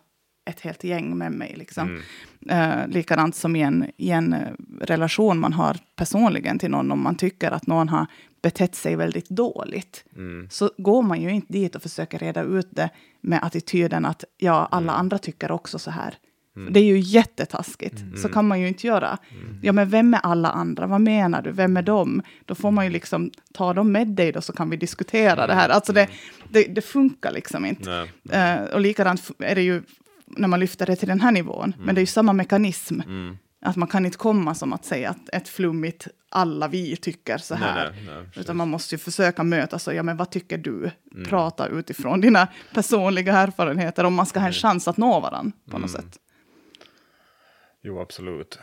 ett 0.45 0.59
helt 0.59 0.83
gäng 0.83 1.17
med 1.17 1.31
mig. 1.31 1.55
Liksom. 1.57 2.01
Eh, 2.49 2.87
likadant 2.87 3.35
som 3.35 3.55
i 3.55 3.61
en, 3.61 3.91
i 3.97 4.11
en 4.11 4.33
eh, 4.33 4.47
relation 4.81 5.39
man 5.39 5.53
har 5.53 5.77
personligen 5.95 6.59
till 6.59 6.71
någon, 6.71 6.91
om 6.91 7.03
man 7.03 7.15
tycker 7.15 7.51
att 7.51 7.67
någon 7.67 7.89
har 7.89 8.05
betett 8.45 8.75
sig 8.75 8.95
väldigt 8.95 9.29
dåligt, 9.29 10.05
så 10.49 10.71
går 10.77 11.01
man 11.01 11.21
ju 11.21 11.29
inte 11.29 11.53
dit 11.53 11.75
och 11.75 11.81
försöker 11.81 12.19
reda 12.19 12.41
ut 12.41 12.67
det 12.71 12.89
med 13.21 13.43
attityden 13.43 14.05
att 14.05 14.23
ja, 14.37 14.67
alla 14.71 14.93
andra 14.93 15.17
tycker 15.17 15.51
också 15.51 15.79
så 15.79 15.91
här. 15.91 16.17
Det 16.69 16.79
är 16.79 16.83
ju 16.83 16.99
jättetaskigt. 16.99 18.03
Så 18.21 18.29
kan 18.29 18.47
man 18.47 18.61
ju 18.61 18.67
inte 18.67 18.87
göra. 18.87 19.17
Ja, 19.61 19.71
men 19.71 19.89
vem 19.89 20.13
är 20.13 20.19
alla 20.23 20.49
andra? 20.49 20.87
Vad 20.87 21.01
menar 21.01 21.41
du? 21.41 21.51
Vem 21.51 21.77
är 21.77 21.81
de? 21.81 22.21
Då 22.45 22.55
får 22.55 22.71
man 22.71 22.85
ju 22.85 22.91
liksom 22.91 23.31
ta 23.53 23.73
dem 23.73 23.91
med 23.91 24.07
dig 24.07 24.31
då, 24.31 24.41
så 24.41 24.53
kan 24.53 24.69
vi 24.69 24.77
diskutera 24.77 25.47
det 25.47 25.53
här. 25.53 25.69
Alltså 25.69 25.93
det, 25.93 26.09
det, 26.49 26.63
det 26.63 26.81
funkar 26.81 27.31
liksom 27.31 27.65
inte. 27.65 28.07
Nej. 28.23 28.53
Eh, 28.53 28.63
och 28.73 28.81
likadant 28.81 29.31
är 29.39 29.55
det 29.55 29.61
ju 29.61 29.81
när 30.25 30.47
man 30.47 30.59
lyfter 30.59 30.85
det 30.85 30.95
till 30.95 31.07
den 31.07 31.21
här 31.21 31.31
nivån. 31.31 31.73
Men 31.79 31.95
det 31.95 31.99
är 31.99 32.03
ju 32.03 32.13
samma 32.19 32.33
mekanism. 32.33 33.01
Mm. 33.65 33.69
Att 33.71 33.75
man 33.75 33.87
kan 33.87 34.05
inte 34.05 34.17
komma 34.17 34.55
som 34.55 34.73
att 34.73 34.85
säga 34.85 35.09
att 35.09 35.29
ett 35.33 35.47
flummigt 35.49 36.07
alla 36.29 36.67
vi 36.67 36.95
tycker 36.97 37.37
så 37.37 37.55
här. 37.55 37.91
Nej, 37.91 38.03
nej. 38.15 38.25
Utan 38.35 38.57
man 38.57 38.69
måste 38.69 38.95
ju 38.95 38.99
försöka 38.99 39.43
mötas 39.43 39.87
och 39.87 39.93
ja, 39.93 40.03
men 40.03 40.17
vad 40.17 40.29
tycker 40.29 40.57
du? 40.57 40.91
Mm. 41.13 41.25
Prata 41.29 41.67
utifrån 41.67 42.21
dina 42.21 42.47
personliga 42.73 43.33
erfarenheter 43.37 44.03
om 44.03 44.13
man 44.13 44.25
ska 44.25 44.39
Mm. 44.39 44.43
ha 44.43 44.47
en 44.47 44.53
chans 44.53 44.87
att 44.87 44.97
nå 44.97 45.19
varandra 45.19 45.51
på 45.71 45.77
något 45.77 45.91
sätt. 45.91 46.19
Jo, 47.81 47.99
absolut. 48.01 48.59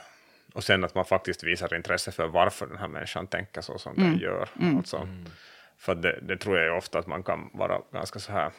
Och 0.54 0.64
sen 0.64 0.84
att 0.84 0.94
man 0.94 1.04
faktiskt 1.04 1.44
visar 1.44 1.74
intresse 1.74 2.12
för 2.12 2.26
varför 2.28 2.66
den 2.66 2.76
här 2.78 2.88
människan 2.88 3.26
tänker 3.26 3.60
så 3.60 3.78
som 3.78 3.94
den 3.96 4.18
gör. 4.18 4.48
Alltså, 4.76 5.08
För 5.78 5.94
det, 5.94 6.18
det 6.22 6.36
tror 6.36 6.56
jag 6.58 6.66
ju 6.66 6.72
ofta 6.72 6.98
att 6.98 7.06
man 7.06 7.22
kan 7.22 7.50
vara 7.54 7.78
ganska 7.92 8.18
så 8.18 8.32
här, 8.32 8.52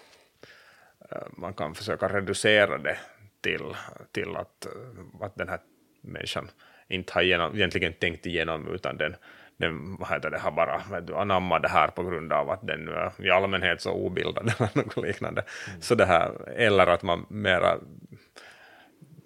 eh, 1.12 1.18
man 1.38 1.54
kan 1.54 1.76
försöka 1.76 2.08
reducera 2.08 2.78
det 2.78 2.98
till, 3.41 3.76
till 4.12 4.36
att, 4.36 4.66
eh, 4.66 5.26
att 5.26 5.36
den 5.36 5.50
här 5.50 5.60
människan 6.04 6.49
inte 6.88 7.14
har 7.14 7.22
genom, 7.22 7.56
egentligen 7.56 7.93
tänkt 7.93 8.26
igenom 8.26 8.68
utan 8.68 8.97
den, 8.97 9.16
den 9.58 9.95
vad 9.95 10.10
heter 10.10 10.30
det, 10.30 10.39
har 10.39 10.51
bara 10.51 11.01
du, 11.01 11.16
anammat 11.16 11.62
det 11.62 11.70
här 11.70 11.88
på 11.88 12.04
grund 12.04 12.34
av 12.34 12.49
att 12.49 12.68
den 12.68 12.86
nu 12.86 12.91
är 12.91 13.26
i 13.26 13.30
allmänhet 13.30 13.82
så 13.82 13.91
obildad 13.91 14.54
eller 14.60 14.70
något 14.74 14.97
liknande. 14.97 15.43
Så 15.80 15.95
det 15.95 16.06
här, 16.06 16.49
eller 16.49 16.88
att 16.88 17.04
man 17.04 17.26
mera 17.30 17.78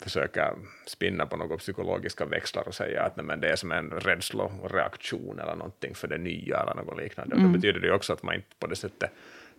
försöka 0.01 0.55
spinna 0.87 1.25
på 1.25 1.37
några 1.37 1.57
psykologiska 1.57 2.25
växlar 2.25 2.67
och 2.67 2.75
säga 2.75 3.03
att 3.03 3.15
nej, 3.15 3.25
men 3.25 3.41
det 3.41 3.49
är 3.49 3.55
som 3.55 3.71
en 3.71 3.89
rädsloreaktion 3.89 5.39
eller 5.39 5.55
någonting 5.55 5.95
för 5.95 6.07
det 6.07 6.17
nya 6.17 6.59
eller 6.59 6.75
något 6.75 6.97
liknande. 6.97 7.35
Och 7.35 7.41
då 7.41 7.47
betyder 7.47 7.79
det 7.79 7.91
också 7.91 8.13
att 8.13 8.23
man 8.23 8.35
inte 8.35 8.55
på 8.59 8.67
det 8.67 8.75
sättet 8.75 9.11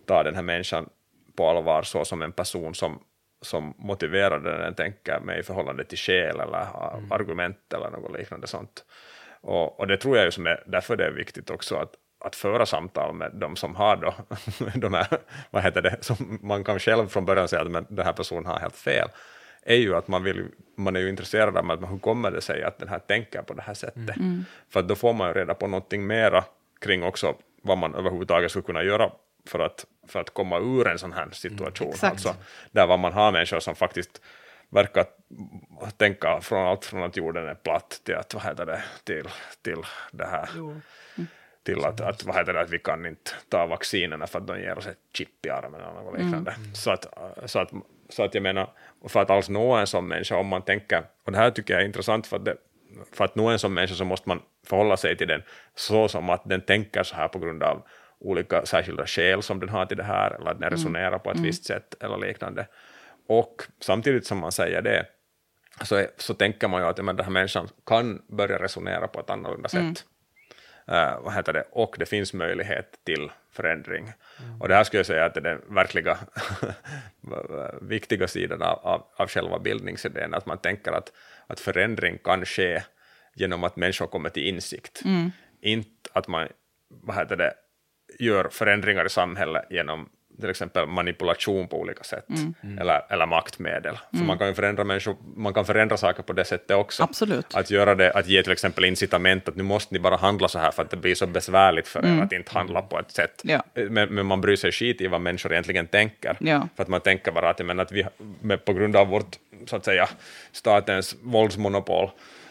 tar 0.05 0.23
den 0.23 0.35
här 0.35 0.41
människan 0.41 0.89
på 1.35 1.49
allvar 1.49 1.83
så 1.83 2.05
som 2.05 2.21
en 2.21 2.31
person 2.31 2.75
som, 2.75 2.99
som 3.41 3.73
motiverar 3.77 4.39
den 4.39 4.59
den 4.59 4.73
tänker 4.73 5.19
med 5.19 5.39
i 5.39 5.43
förhållande 5.43 5.83
till 5.83 5.97
skäl 5.97 6.39
eller 6.39 6.57
a- 6.57 7.01
argument 7.09 7.73
eller 7.73 7.89
något 7.89 8.17
liknande 8.19 8.47
sånt. 8.47 8.85
Och, 9.41 9.79
och 9.79 9.87
det 9.87 9.97
tror 9.97 10.17
jag 10.17 10.25
ju 10.25 10.31
som 10.31 10.47
är, 10.47 10.63
därför 10.65 10.95
det 10.95 11.05
är 11.05 11.11
viktigt 11.11 11.49
också 11.49 11.75
att, 11.75 11.93
att 12.25 12.35
föra 12.35 12.65
samtal 12.65 13.13
med 13.13 13.31
de 13.33 13.55
som 13.55 13.75
har 13.75 13.95
då, 13.95 14.13
de 14.75 14.93
här, 14.93 15.07
vad 15.49 15.63
heter 15.63 15.81
det, 15.81 15.97
som 16.01 16.39
man 16.41 16.63
kan 16.63 16.79
själv 16.79 17.07
från 17.07 17.25
början 17.25 17.47
säga 17.47 17.61
att 17.61 17.71
men 17.71 17.85
den 17.89 18.05
här 18.05 18.13
personen 18.13 18.45
har 18.45 18.59
helt 18.59 18.75
fel, 18.75 19.07
är 19.63 19.75
ju 19.75 19.95
att 19.95 20.07
man, 20.07 20.23
vill, 20.23 20.45
man 20.77 20.95
är 20.95 20.99
ju 20.99 21.09
intresserad 21.09 21.57
av 21.57 21.71
att, 21.71 21.91
hur 21.91 21.99
kommer 21.99 22.31
det 22.31 22.41
sig 22.41 22.63
att 22.63 22.79
den 22.79 22.87
här 22.87 22.99
tänker 22.99 23.41
på 23.41 23.53
det 23.53 23.61
här 23.61 23.73
sättet. 23.73 24.15
För 24.69 24.79
att 24.79 24.87
då 24.87 24.95
får 24.95 25.13
man 25.13 25.27
ju 25.27 25.33
reda 25.33 25.53
på 25.53 25.67
någonting 25.67 26.07
mera 26.07 26.43
kring 26.81 27.03
också 27.03 27.35
vad 27.61 27.77
man 27.77 27.95
överhuvudtaget 27.95 28.51
skulle 28.51 28.63
kunna 28.63 28.83
göra 28.83 29.11
för 29.45 29.59
att, 29.59 29.85
för 30.07 30.19
att 30.19 30.29
komma 30.29 30.59
ur 30.59 30.87
en 30.87 30.99
sån 30.99 31.13
här 31.13 31.27
situation. 31.31 31.89
Exakt. 31.89 32.11
Alltså, 32.11 32.35
där 32.71 32.87
var 32.87 32.97
man 32.97 33.13
har 33.13 33.31
människor 33.31 33.59
som 33.59 33.75
faktiskt 33.75 34.21
verkar 34.69 35.05
tänka 35.97 36.41
från 36.41 36.67
allt 36.67 36.85
från 36.85 37.03
att 37.03 37.17
jorden 37.17 37.47
är 37.47 37.55
platt 37.55 38.01
till 38.03 38.15
att, 38.15 38.33
vad 38.33 38.43
heter 38.43 38.65
det, 38.65 38.83
till, 39.03 39.27
till 39.61 39.81
det 40.11 40.25
här 40.25 40.49
till 41.63 41.85
att, 41.85 42.01
att, 42.01 42.23
vad 42.23 42.35
heter 42.35 42.53
det, 42.53 42.61
att 42.61 42.69
vi 42.69 42.79
kan 42.79 43.05
inte 43.05 43.31
ta 43.49 43.65
vaccinerna 43.65 44.27
för 44.27 44.39
att 44.39 44.47
de 44.47 44.59
ger 44.59 44.77
oss 44.77 44.87
ett 44.87 44.97
chip 45.13 45.45
i 45.45 45.49
armen 45.49 45.81
eller 45.81 45.93
något 45.93 46.19
liknande. 46.19 46.55
Så, 46.73 46.91
att, 46.91 47.05
så, 47.45 47.59
att, 47.59 47.71
så 48.09 48.23
att 48.23 48.33
jag 48.33 48.43
menar, 48.43 48.69
för 49.07 49.21
att 49.21 49.29
alls 49.29 49.49
nå 49.49 49.75
en 49.75 49.87
sån 49.87 50.07
människa, 50.07 50.35
om 50.35 50.47
man 50.47 50.61
tänker, 50.61 51.03
och 51.25 51.31
det 51.31 51.37
här 51.37 51.51
tycker 51.51 51.73
jag 51.73 51.81
är 51.81 51.85
intressant 51.85 52.27
för 52.27 52.37
att, 52.37 52.45
det, 52.45 52.55
för 53.11 53.25
att 53.25 53.35
nå 53.35 53.49
en 53.49 53.59
sån 53.59 53.73
människa 53.73 53.95
så 53.95 54.05
måste 54.05 54.29
man 54.29 54.41
förhålla 54.65 54.97
sig 54.97 55.17
till 55.17 55.27
den 55.27 55.43
så 55.75 56.07
som 56.07 56.29
att 56.29 56.41
den 56.45 56.61
tänker 56.61 57.03
så 57.03 57.15
här 57.15 57.27
på 57.27 57.39
grund 57.39 57.63
av 57.63 57.83
olika 58.19 58.65
särskilda 58.65 59.07
skäl 59.07 59.43
som 59.43 59.59
den 59.59 59.69
har 59.69 59.85
till 59.85 59.97
det 59.97 60.03
här, 60.03 60.31
eller 60.31 60.51
att 60.51 60.59
den 60.59 60.69
resonerar 60.69 61.19
på 61.19 61.31
ett 61.31 61.39
visst 61.39 61.65
sätt 61.65 61.95
eller 62.03 62.17
liknande. 62.17 62.67
Och 63.27 63.63
samtidigt 63.79 64.25
som 64.25 64.37
man 64.37 64.51
säger 64.51 64.81
det, 64.81 65.05
så, 65.81 66.05
så 66.17 66.33
tänker 66.33 66.67
man 66.67 66.81
ju 66.81 66.87
att 66.87 67.05
men 67.05 67.15
den 67.15 67.25
här 67.25 67.31
människan 67.31 67.67
kan 67.85 68.21
börja 68.27 68.59
resonera 68.59 69.07
på 69.07 69.19
ett 69.19 69.29
annorlunda 69.29 69.69
sätt. 69.69 70.05
Eh, 70.87 71.21
vad 71.21 71.33
heter 71.33 71.53
det? 71.53 71.63
Och 71.71 71.95
det 71.99 72.05
finns 72.05 72.33
möjlighet 72.33 72.99
till 73.03 73.31
förändring. 73.51 74.11
Och 74.59 74.67
det 74.67 74.75
här 74.75 74.83
skulle 74.83 74.99
jag 74.99 75.05
säga 75.05 75.25
att 75.25 75.33
det 75.33 75.39
är 75.39 75.43
den 75.43 75.61
verkliga 75.75 76.17
viktiga 77.81 78.27
sidan 78.27 78.61
av, 78.61 78.79
av, 78.83 79.05
av 79.15 79.27
själva 79.27 79.59
bildningsidén, 79.59 80.33
att 80.33 80.45
man 80.45 80.57
tänker 80.57 80.91
att, 80.91 81.11
att 81.47 81.59
förändring 81.59 82.17
kan 82.17 82.45
ske 82.45 82.81
genom 83.35 83.63
att 83.63 83.75
människor 83.75 84.07
kommer 84.07 84.29
till 84.29 84.47
insikt. 84.47 85.01
Inte 85.61 86.09
att 86.13 86.27
man 86.27 86.47
vad 86.89 87.15
heter 87.15 87.35
det, 87.35 87.53
gör 88.19 88.49
förändringar 88.51 89.05
i 89.05 89.09
samhället 89.09 89.65
genom 89.69 90.09
till 90.39 90.49
exempel 90.49 90.87
manipulation 90.87 91.67
på 91.67 91.79
olika 91.79 92.03
sätt, 92.03 92.25
eller, 92.79 93.01
eller 93.09 93.25
maktmedel. 93.25 93.97
För 94.17 94.23
man 94.23 94.37
kan 94.37 94.47
ju 94.47 94.53
förändra 94.53 94.83
människor, 94.83 95.15
man 95.35 95.53
kan 95.53 95.65
förändra 95.65 95.97
saker 95.97 96.23
på 96.23 96.33
det 96.33 96.45
sättet 96.45 96.77
också. 96.77 97.03
Absolut. 97.03 97.55
Att 97.55 97.71
göra 97.71 97.95
det, 97.95 98.11
att 98.11 98.27
ge 98.27 98.43
till 98.43 98.51
exempel 98.51 98.85
incitament 98.85 99.47
att 99.47 99.55
nu 99.55 99.63
måste 99.63 99.93
ni 99.93 99.99
bara 99.99 100.15
handla 100.15 100.47
så 100.47 100.59
här 100.59 100.71
för 100.71 100.81
att 100.83 100.89
det 100.89 100.97
blir 100.97 101.15
så 101.15 101.27
besvärligt 101.27 101.87
för 101.87 102.05
er 102.05 102.21
att 102.21 102.31
inte 102.31 102.51
handla 102.51 102.81
på 102.81 102.99
ett 102.99 103.11
sätt. 103.11 103.41
Ja. 103.43 103.63
Men, 103.73 104.13
men 104.13 104.25
man 104.25 104.41
bryr 104.41 104.55
sig 104.55 104.71
skit 104.71 105.01
i 105.01 105.07
vad 105.07 105.21
människor 105.21 105.51
egentligen 105.51 105.87
tänker. 105.87 106.37
Ja. 106.39 106.67
För 106.75 106.83
att 106.83 106.89
man 106.89 107.01
tänker 107.01 107.31
bara 107.31 107.49
att, 107.49 107.59
jag 107.59 107.65
menar, 107.65 107.83
att 107.83 107.91
vi, 107.91 108.05
med, 108.41 108.65
på 108.65 108.73
grund 108.73 108.95
av 108.95 109.07
vårt, 109.07 109.35
så 109.65 109.75
att 109.75 109.85
säga, 109.85 110.09
statens 110.51 111.15
våldsmonopol, 111.21 112.09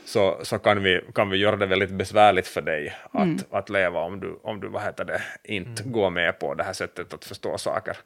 så, 0.08 0.40
så 0.42 0.58
kan, 0.58 0.82
vi, 0.82 1.00
kan 1.14 1.30
vi 1.30 1.36
göra 1.36 1.56
det 1.56 1.66
väldigt 1.66 1.90
besvärligt 1.90 2.46
för 2.46 2.60
dig 2.60 2.94
att, 3.12 3.52
att 3.52 3.70
leva 3.70 4.00
om 4.00 4.20
du, 4.20 4.38
om 4.42 4.60
du 4.60 4.68
vad 4.68 4.82
heter 4.82 5.04
det, 5.04 5.22
inte 5.44 5.82
går 5.82 6.10
med 6.10 6.38
på 6.38 6.54
det 6.54 6.64
här 6.64 6.72
sättet 6.72 7.14
att 7.14 7.24
förstå 7.24 7.58
saker. 7.58 7.96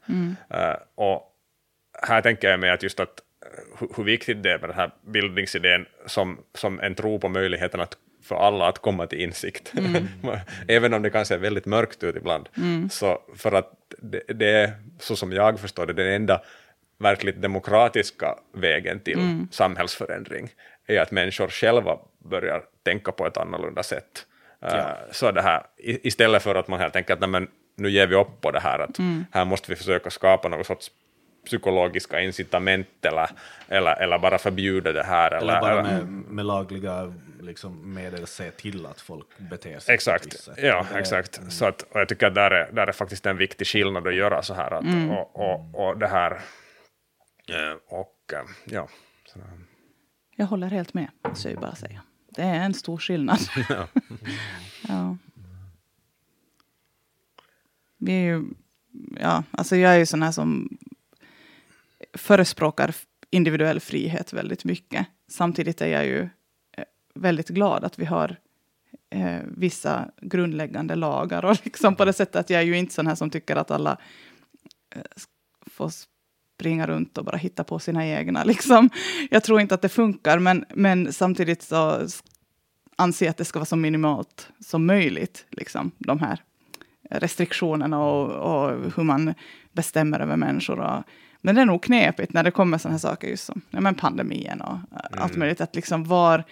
Eh, 0.49 0.75
och 0.95 1.23
här 2.07 2.21
tänker 2.21 2.49
jag 2.49 2.59
mig 2.59 2.69
att 2.69 2.83
just 2.83 2.99
att 2.99 3.19
eh, 3.45 3.79
hur, 3.79 3.87
hur 3.95 4.03
viktigt 4.03 4.43
det 4.43 4.51
är 4.51 4.59
med 4.59 4.69
den 4.69 4.75
här 4.75 4.91
bildningsidén 5.01 5.85
som, 6.05 6.37
som 6.53 6.79
en 6.79 6.95
tro 6.95 7.19
på 7.19 7.29
möjligheten 7.29 7.79
att 7.79 7.97
för 8.23 8.35
alla 8.35 8.67
att 8.67 8.79
komma 8.79 9.07
till 9.07 9.21
insikt. 9.21 9.73
Även 10.67 10.93
om 10.93 11.01
det 11.01 11.09
kanske 11.09 11.33
är 11.33 11.39
väldigt 11.39 11.65
mörkt 11.65 12.03
ut 12.03 12.15
ibland. 12.15 12.49
Så 12.91 13.21
för 13.35 13.51
att 13.51 13.71
det, 13.97 14.23
det 14.27 14.49
är, 14.49 14.71
så 14.99 15.15
som 15.15 15.31
jag 15.31 15.59
förstår 15.59 15.85
det, 15.85 15.93
den 15.93 16.07
enda 16.07 16.41
verkligt 16.99 17.41
demokratiska 17.41 18.35
vägen 18.53 18.99
till 18.99 19.45
samhällsförändring 19.51 20.49
är 20.87 20.99
att 21.01 21.11
människor 21.11 21.47
själva 21.47 21.99
börjar 22.19 22.63
tänka 22.83 23.11
på 23.11 23.27
ett 23.27 23.37
annorlunda 23.37 23.83
sätt. 23.83 24.25
Eh, 24.61 24.85
Så 25.11 25.31
det 25.31 25.41
här, 25.41 25.63
istället 25.77 26.43
för 26.43 26.55
att 26.55 26.67
man 26.67 26.79
helt 26.79 26.95
enkelt, 26.95 27.19
nej, 27.19 27.29
men 27.29 27.47
nu 27.75 27.89
ger 27.89 28.07
vi 28.07 28.15
upp 28.15 28.41
på 28.41 28.51
det 28.51 28.59
här, 28.59 28.79
att 28.79 28.97
här 29.31 29.45
måste 29.45 29.71
vi 29.71 29.75
försöka 29.75 30.09
skapa 30.09 30.47
någon 30.47 30.63
sorts 30.63 30.91
psykologiska 31.45 32.19
incitament 32.21 32.87
eller, 33.05 33.29
eller, 33.67 33.95
eller 34.01 34.19
bara 34.19 34.37
förbjuda 34.37 34.91
det 34.91 35.03
här. 35.03 35.31
Eller 35.31 35.61
bara 35.61 35.71
eller- 35.71 35.83
med, 35.83 36.05
med 36.07 36.45
lagliga 36.45 37.13
liksom, 37.41 37.93
medel 37.93 38.27
se 38.27 38.51
till 38.51 38.85
att 38.85 39.01
folk 39.01 39.25
beter 39.37 39.69
sig 39.69 39.71
på 39.79 39.83
ett 39.83 39.89
Exakt, 39.89 40.25
visst 40.25 40.43
sätt. 40.43 40.57
ja, 40.61 40.85
Det- 40.93 40.99
exakt. 40.99 41.51
Så 41.51 41.65
att, 41.65 41.81
och 41.81 41.99
jag 41.99 42.09
tycker 42.09 42.27
att 42.27 42.35
där 42.35 42.51
är, 42.51 42.71
där 42.71 42.87
är 42.87 42.91
faktiskt 42.91 43.25
en 43.25 43.37
viktig 43.37 43.67
skillnad 43.67 44.07
att 44.07 44.15
göra 44.15 44.41
så 44.41 44.53
här. 44.53 44.71
Att, 44.71 44.83
Mm. 44.83 45.11
och, 45.11 45.39
och, 45.39 45.87
och 45.87 45.97
det 45.97 46.07
här, 46.07 46.31
eh, 47.49 47.77
och 47.87 48.15
eh, 48.33 48.39
ja. 48.65 48.87
Så, 49.25 49.39
Jag 50.35 50.45
håller 50.45 50.67
helt 50.67 50.93
med, 50.93 51.09
så 51.33 51.49
jag 51.49 51.59
bara 51.59 51.75
säga. 51.75 52.01
Det 52.29 52.41
är 52.41 52.65
en 52.65 52.73
stor 52.73 52.97
skillnad. 52.97 53.39
ja. 54.87 55.17
Vi 57.97 58.11
är 58.13 58.21
ju, 58.21 58.43
ja, 59.19 59.43
alltså 59.51 59.75
jag 59.75 59.93
är 59.93 59.97
ju 59.97 60.05
sån 60.05 60.23
här 60.23 60.31
som 60.31 60.77
förespråkar 62.13 62.95
individuell 63.29 63.79
frihet 63.79 64.33
väldigt 64.33 64.63
mycket. 64.63 65.07
Samtidigt 65.27 65.81
är 65.81 65.87
jag 65.87 66.05
ju 66.05 66.21
eh, 66.77 66.83
väldigt 67.15 67.49
glad 67.49 67.83
att 67.83 67.99
vi 67.99 68.05
har 68.05 68.37
eh, 69.09 69.39
vissa 69.57 70.11
grundläggande 70.21 70.95
lagar. 70.95 71.45
Och 71.45 71.57
liksom 71.65 71.95
på 71.95 72.05
det 72.05 72.13
sättet 72.13 72.35
att 72.35 72.49
jag 72.49 72.61
är 72.61 72.65
ju 72.65 72.77
inte 72.77 72.93
sån 72.93 73.07
här 73.07 73.15
som 73.15 73.29
tycker 73.29 73.55
att 73.55 73.71
alla 73.71 73.97
eh, 74.95 75.01
får 75.65 75.91
springa 76.63 76.87
runt 76.87 77.17
och 77.17 77.25
bara 77.25 77.37
hitta 77.37 77.63
på 77.63 77.79
sina 77.79 78.07
egna. 78.07 78.43
Liksom. 78.43 78.89
Jag 79.29 79.43
tror 79.43 79.61
inte 79.61 79.75
att 79.75 79.81
det 79.81 79.89
funkar, 79.89 80.39
men, 80.39 80.65
men 80.75 81.13
samtidigt 81.13 81.61
så 81.61 82.07
anser 82.95 83.25
jag 83.25 83.31
att 83.31 83.37
det 83.37 83.45
ska 83.45 83.59
vara 83.59 83.65
så 83.65 83.75
minimalt 83.75 84.49
som 84.59 84.85
möjligt, 84.85 85.45
liksom, 85.51 85.91
de 85.97 86.19
här 86.19 86.39
restriktionerna 87.09 88.03
och, 88.03 88.29
och 88.29 88.91
hur 88.95 89.03
man 89.03 89.33
bestämmer 89.71 90.19
över 90.19 90.35
människor. 90.37 90.79
Och, 90.79 91.03
men 91.41 91.55
det 91.55 91.61
är 91.61 91.65
nog 91.65 91.83
knepigt 91.83 92.33
när 92.33 92.43
det 92.43 92.51
kommer 92.51 92.77
sådana 92.77 92.93
här 92.93 92.99
saker, 92.99 93.27
just 93.27 93.45
som 93.45 93.61
ja, 93.69 93.81
men 93.81 93.95
pandemin 93.95 94.61
och 94.61 94.73
eh, 94.73 95.23
allt 95.23 95.35
möjligt. 95.35 95.61
Att 95.61 95.75
liksom 95.75 96.03
var, 96.03 96.43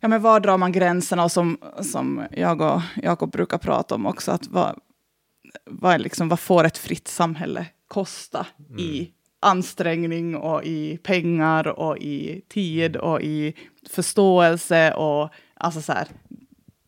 ja, 0.00 0.08
men 0.08 0.22
var 0.22 0.40
drar 0.40 0.58
man 0.58 0.72
gränserna? 0.72 1.24
Och 1.24 1.32
som, 1.32 1.58
som 1.80 2.22
jag 2.30 2.60
och 2.60 2.80
Jakob 3.02 3.32
brukar 3.32 3.58
prata 3.58 3.94
om 3.94 4.06
också, 4.06 4.32
att 4.32 4.46
vad, 4.46 4.78
vad, 5.66 6.00
liksom, 6.00 6.28
vad 6.28 6.40
får 6.40 6.64
ett 6.64 6.78
fritt 6.78 7.08
samhälle 7.08 7.66
kosta 7.94 8.46
i 8.78 9.10
ansträngning 9.40 10.36
och 10.36 10.64
i 10.64 10.98
pengar 11.02 11.66
och 11.68 11.98
i 11.98 12.40
tid 12.48 12.96
och 12.96 13.20
i 13.22 13.54
förståelse 13.90 14.92
och 14.94 15.30
alltså 15.54 15.82
så 15.82 15.92
här. 15.92 16.06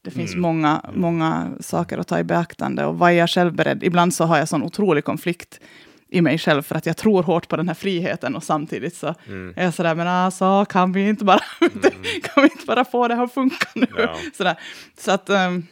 Det 0.02 0.10
finns 0.10 0.30
Mm. 0.32 0.42
många, 0.42 0.90
många 0.94 1.50
saker 1.60 1.98
att 1.98 2.08
ta 2.08 2.18
i 2.18 2.24
beaktande 2.24 2.84
och 2.86 2.98
vad 2.98 3.10
är 3.10 3.14
jag 3.14 3.30
själv 3.30 3.54
beredd? 3.54 3.82
Ibland 3.84 4.14
så 4.14 4.24
har 4.24 4.38
jag 4.38 4.48
sån 4.48 4.62
otrolig 4.62 5.04
konflikt 5.04 5.60
i 6.08 6.20
mig 6.22 6.38
själv 6.38 6.62
för 6.62 6.74
att 6.74 6.86
jag 6.86 6.96
tror 6.96 7.22
hårt 7.22 7.48
på 7.48 7.56
den 7.56 7.68
här 7.68 7.74
friheten 7.74 8.36
och 8.36 8.42
samtidigt 8.42 8.96
så 8.96 9.14
Mm. 9.28 9.52
är 9.56 9.64
jag 9.64 9.74
sådär, 9.74 9.94
men 9.94 10.06
alltså 10.08 10.64
kan 10.64 10.92
vi 10.92 11.08
inte 11.08 11.24
bara, 11.24 11.40
kan 12.22 12.42
vi 12.42 12.48
inte 12.52 12.66
bara 12.66 12.84
få 12.84 13.08
det 13.08 13.14
här 13.14 13.24
att 13.24 13.34
funka 13.34 13.68
nu? 13.74 13.86
Ja. 13.98 14.16
Sådär. 14.36 14.56
Så 14.98 15.10
att, 15.12 15.30
ehm, 15.30 15.66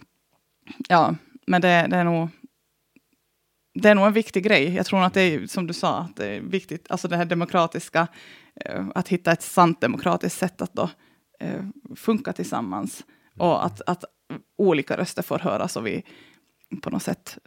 ja, 0.88 1.14
men 1.46 1.60
det, 1.60 1.86
det 1.90 1.96
är 1.96 2.04
nog 2.04 2.28
det 3.74 3.88
är 3.88 3.94
nog 3.94 4.06
en 4.06 4.12
viktig 4.12 4.44
grej. 4.44 4.74
Jag 4.74 4.86
tror 4.86 5.02
att 5.02 5.14
det 5.14 5.20
är, 5.20 5.46
som 5.46 5.66
du 5.66 5.74
sa, 5.74 5.98
att 5.98 6.16
det 6.16 6.26
är 6.26 6.40
viktigt, 6.40 6.90
alltså 6.90 7.08
det 7.08 7.16
här 7.16 7.24
demokratiska, 7.24 8.08
eh, 8.54 8.86
att 8.94 9.08
hitta 9.08 9.32
ett 9.32 9.42
sant 9.42 9.80
demokratiskt 9.80 10.38
sätt 10.38 10.62
att 10.62 10.72
då 10.72 10.90
eh, 11.40 11.64
funka 11.96 12.32
tillsammans. 12.32 13.04
Och 13.38 13.64
att, 13.64 13.80
att 13.86 14.04
olika 14.56 14.96
röster 14.96 15.22
får 15.22 15.38
höras 15.38 15.76
och 15.76 15.86
vi 15.86 16.04
på 16.82 16.90
något 16.90 17.02
sätt 17.02 17.38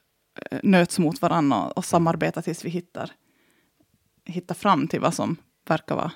eh, 0.51 0.59
nöts 0.63 0.99
mot 0.99 1.21
varandra 1.21 1.63
och, 1.63 1.77
och 1.77 1.85
samarbetar 1.85 2.41
tills 2.41 2.65
vi 2.65 2.69
hittar, 2.69 3.11
hittar 4.25 4.55
fram 4.55 4.87
till 4.87 4.99
vad 4.99 5.13
som 5.13 5.37
verkar 5.67 5.95
vara 5.95 6.11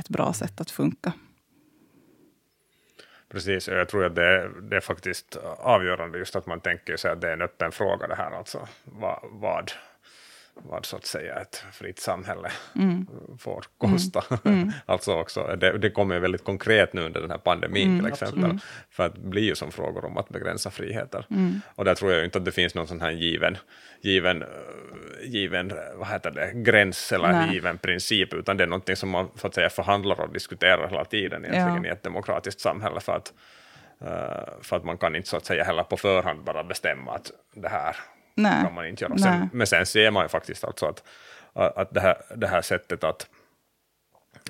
ett 0.00 0.08
bra 0.08 0.32
sätt 0.32 0.60
att 0.60 0.70
funka. 0.70 1.12
Precis, 3.32 3.68
och 3.68 3.74
jag 3.74 3.88
tror 3.88 4.04
att 4.04 4.14
det, 4.14 4.50
det 4.60 4.76
är 4.76 4.80
faktiskt 4.80 5.36
avgörande 5.58 6.18
just 6.18 6.36
att 6.36 6.46
man 6.46 6.60
tänker 6.60 6.96
sig 6.96 7.10
att 7.10 7.20
det 7.20 7.28
är 7.28 7.32
en 7.32 7.42
öppen 7.42 7.72
fråga 7.72 8.06
det 8.06 8.14
här, 8.14 8.30
alltså. 8.30 8.68
Vad, 8.84 9.20
vad, 9.22 9.72
vad 10.54 10.86
så 10.86 10.96
att 10.96 11.06
säga 11.06 11.34
ett 11.40 11.64
fritt 11.72 11.98
samhälle 11.98 12.50
Mm. 12.74 13.06
får 13.38 13.64
kosta. 13.78 14.24
alltså 14.86 15.14
också, 15.14 15.56
det, 15.56 15.78
det 15.78 15.90
kommer 15.90 16.14
ju 16.14 16.20
väldigt 16.20 16.44
konkret 16.44 16.92
nu 16.92 17.02
under 17.02 17.20
den 17.20 17.30
här 17.30 17.38
pandemin 17.38 17.88
Mm, 17.88 17.98
till 18.04 18.12
exempel, 18.12 18.58
för 18.90 19.06
att 19.06 19.14
det 19.14 19.20
blir 19.20 19.42
ju 19.42 19.54
som 19.54 19.70
frågor 19.72 20.04
om 20.04 20.16
att 20.16 20.28
begränsa 20.28 20.70
friheter. 20.70 21.26
Mm. 21.30 21.60
Och 21.74 21.84
där 21.84 21.94
tror 21.94 22.12
jag 22.12 22.24
inte 22.24 22.38
att 22.38 22.44
det 22.44 22.52
finns 22.52 22.74
någon 22.74 22.86
sån 22.86 23.00
här 23.00 23.10
given, 23.10 23.56
given, 24.00 24.44
given 25.22 25.72
vad 25.96 26.08
heter 26.08 26.30
det, 26.30 26.52
gräns 26.54 27.12
eller 27.12 27.32
Nej. 27.32 27.54
given 27.54 27.78
princip, 27.78 28.34
utan 28.34 28.56
det 28.56 28.62
är 28.64 28.68
någonting 28.68 28.96
som 28.96 29.08
man 29.10 29.28
så 29.34 29.46
att 29.46 29.54
säga 29.54 29.68
förhandlar 29.70 30.20
och 30.20 30.32
diskuterar 30.32 30.88
hela 30.88 31.04
tiden 31.04 31.44
egentligen 31.44 31.84
Ja. 31.84 31.90
i 31.90 31.92
ett 31.92 32.02
demokratiskt 32.02 32.60
samhälle, 32.60 33.00
för 33.00 33.12
att, 33.16 33.32
eh, 34.00 34.62
för 34.62 34.76
att 34.76 34.84
man 34.84 34.98
kan 34.98 35.16
inte 35.16 35.28
så 35.28 35.36
att 35.36 35.44
säga 35.46 35.64
heller 35.64 35.82
på 35.82 35.96
förhand 35.96 36.44
bara 36.44 36.64
bestämma 36.64 37.12
att 37.14 37.30
det 37.54 37.68
här 37.68 37.96
Nej. 38.34 38.64
kan 38.64 38.74
man 38.74 38.86
inte 38.86 39.04
göra. 39.04 39.18
Sen, 39.18 39.48
men 39.52 39.66
sen 39.66 39.86
ser 39.86 40.10
man 40.10 40.24
ju 40.24 40.28
faktiskt 40.28 40.64
alltså 40.64 40.86
att, 40.86 41.02
att 41.76 41.94
det, 41.94 42.00
här, 42.00 42.16
det 42.36 42.46
här 42.46 42.62
sättet 42.62 43.04
att 43.04 43.26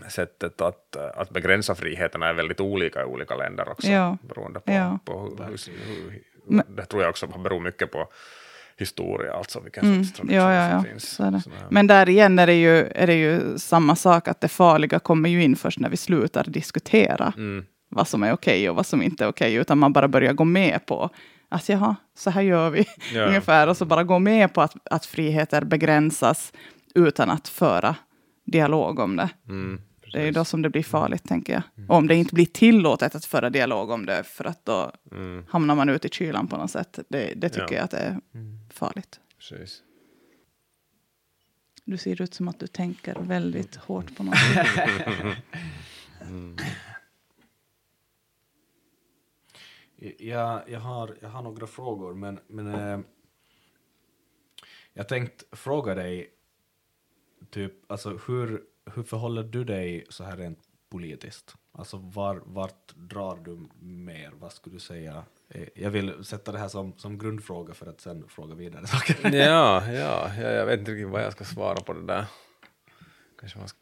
sättet 0.09 0.61
att, 0.61 0.97
att 0.97 1.31
begränsa 1.31 1.75
friheterna 1.75 2.29
är 2.29 2.33
väldigt 2.33 2.61
olika 2.61 3.01
i 3.03 3.05
olika 3.05 3.37
länder 3.37 3.69
också, 3.69 3.89
Ja. 3.89 4.17
beroende 4.23 4.61
på, 4.61 4.73
Ja. 4.73 4.99
på 5.05 5.21
hur, 5.23 5.45
hur, 5.47 6.11
hur, 6.11 6.23
Men- 6.47 6.77
det 6.77 6.85
tror 6.85 7.03
jag 7.03 7.11
också 7.11 7.27
beror 7.27 7.61
mycket 7.61 7.91
på 7.93 8.09
historia, 8.77 9.35
alltså 9.35 9.61
vilken 9.61 9.85
Mm. 9.85 10.05
sorts 10.05 10.17
tradition 10.17 10.37
Ja, 10.41 10.55
ja, 10.55 10.71
som 10.71 10.79
ja. 10.79 10.85
finns. 10.93 11.17
Det. 11.17 11.41
Sådär. 11.41 11.67
Men 11.71 11.87
där 11.87 12.09
igen 12.09 12.39
är 12.39 12.47
det, 12.47 12.55
ju, 12.55 12.79
är 12.95 13.07
det 13.07 13.15
ju 13.15 13.59
samma 13.59 13.97
sak, 13.97 14.29
att 14.29 14.41
det 14.41 14.49
farliga 14.49 14.99
kommer 14.99 15.29
ju 15.29 15.43
in 15.43 15.57
först 15.57 15.79
när 15.79 15.89
vi 15.89 15.97
slutar 15.97 16.45
diskutera 16.45 17.33
Mm. 17.37 17.65
vad 17.89 18.09
som 18.09 18.23
är 18.23 18.33
okej 18.33 18.71
och 18.71 18.77
vad 18.77 18.87
som 18.87 19.03
inte 19.03 19.25
är 19.25 19.29
okej, 19.29 19.55
utan 19.55 19.79
man 19.79 19.93
bara 19.93 20.09
börjar 20.09 20.33
gå 20.33 20.45
med 20.45 20.87
på 20.87 21.11
att 21.51 21.69
jaha, 21.69 21.97
så 22.15 22.31
här 22.31 22.43
gör 22.43 22.71
vi 22.71 22.85
Ja. 23.15 23.25
ungefär, 23.27 23.67
och 23.67 23.77
så 23.77 23.85
bara 23.85 24.05
gå 24.05 24.19
med 24.19 24.55
på 24.55 24.61
att, 24.63 24.77
att 24.91 25.07
friheter 25.07 25.65
begränsas 25.65 26.53
utan 26.95 27.31
att 27.31 27.49
föra 27.49 27.97
dialog 28.45 28.99
om 28.99 29.17
det. 29.17 29.29
Mm, 29.49 29.81
Det 30.13 30.19
är 30.19 30.25
ju 30.25 30.31
då 30.31 30.45
som 30.45 30.63
det 30.63 30.71
blir 30.71 30.83
farligt, 30.83 31.29
tänker 31.29 31.53
jag. 31.53 31.63
Och 31.91 31.97
om 31.97 32.07
det 32.07 32.15
inte 32.15 32.35
blir 32.35 32.47
tillåtet 32.47 33.15
att 33.15 33.25
föra 33.25 33.51
dialog 33.51 33.91
om 33.91 34.07
det, 34.07 34.25
för 34.25 34.45
att 34.45 34.65
då 34.65 34.93
Mm, 35.13 35.45
hamnar 35.49 35.75
man 35.75 35.89
ute 35.89 36.07
i 36.07 36.11
kylan 36.11 36.47
på 36.49 36.57
något 36.57 36.71
sätt. 36.71 36.99
Det, 37.09 37.33
det 37.37 37.49
tycker 37.49 37.67
Ja. 37.71 37.73
jag 37.75 37.85
att 37.85 37.91
det 37.91 37.99
är 37.99 38.17
farligt. 38.73 39.21
precis. 39.39 39.83
Du 41.85 41.99
ser 41.99 42.23
ut 42.23 42.35
som 42.35 42.49
att 42.49 42.59
du 42.61 42.67
tänker 42.67 43.17
väldigt 43.21 43.77
hårt 43.77 44.17
på 44.17 44.23
något 44.23 44.35
sätt. 44.55 44.67
Jag, 50.01 50.71
jag, 50.71 50.81
har, 50.81 51.17
jag 51.21 51.29
har 51.29 51.43
några 51.43 51.67
frågor, 51.67 52.15
men, 52.15 52.41
men 52.47 52.75
äh, 52.75 53.01
jag 54.93 55.09
tänkte 55.09 55.57
fråga 55.57 55.95
dig, 55.95 56.31
typ, 57.51 57.93
alltså 57.93 58.19
hur, 58.27 58.63
hur 58.95 59.03
förhåller 59.03 59.43
du 59.43 59.65
dig 59.65 60.07
så 60.09 60.25
här 60.25 60.37
rent 60.37 60.59
politiskt? 60.89 61.55
Alltså 61.73 61.97
var, 61.97 62.43
vart 62.45 62.95
drar 62.97 63.37
du 63.37 63.69
mer? 63.81 64.33
Vad 64.39 64.53
skulle 64.53 64.77
du 64.77 64.81
säga? 64.81 65.25
Eh, 65.49 65.69
jag 65.75 65.91
vill 65.91 66.25
sätta 66.25 66.53
det 66.53 66.59
här 66.59 66.69
som, 66.69 66.99
som 66.99 67.19
grundfråga 67.19 67.75
för 67.75 67.87
att 67.87 68.01
sen 68.01 68.29
fråga 68.29 68.55
vidare 68.55 68.87
saker. 68.87 69.31
Ja, 69.37 69.93
ja, 69.93 70.31
ja, 70.37 70.51
jag 70.51 70.67
vet 70.67 70.79
inte 70.79 70.93
riktigt 70.93 71.09
vad 71.09 71.23
jag 71.23 71.33
ska 71.33 71.45
svara 71.45 71.81
på 71.81 71.93
det 71.93 72.07
där. 72.07 72.27
Kanske 73.41 73.59
man 73.59 73.69
ska, 73.69 73.79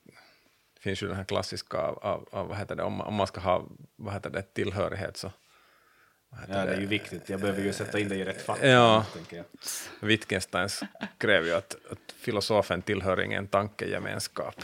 det 0.74 0.80
finns 0.80 1.02
ju 1.02 1.06
den 1.06 1.16
här 1.16 1.24
klassiska 1.24 1.78
av, 1.78 1.98
av, 1.98 2.28
av 2.32 2.48
vad 2.48 2.56
heter 2.56 2.76
det, 2.76 2.82
om, 2.82 3.00
om 3.00 3.14
man 3.14 3.26
ska 3.26 3.40
ha 3.40 3.68
vad 3.96 4.14
heter 4.14 4.30
det, 4.30 4.42
tillhörighet 4.42 5.16
så 5.16 5.32
Ja, 6.48 6.64
det 6.64 6.74
är 6.74 6.80
ju 6.80 6.86
viktigt. 6.86 7.28
Jag 7.28 7.40
behöver 7.40 7.62
ju 7.62 7.72
sätta 7.72 7.98
in 7.98 8.08
det 8.08 8.16
i 8.16 8.24
rätt 8.24 8.42
fack. 8.42 8.58
Ja. 8.62 9.06
Wittgenstein 10.00 10.68
skrev 11.18 11.46
ju 11.46 11.54
att, 11.54 11.76
att 11.90 12.12
filosofen 12.18 12.82
tillhör 12.82 13.20
ingen 13.20 13.46
tankegemenskap. 13.46 14.54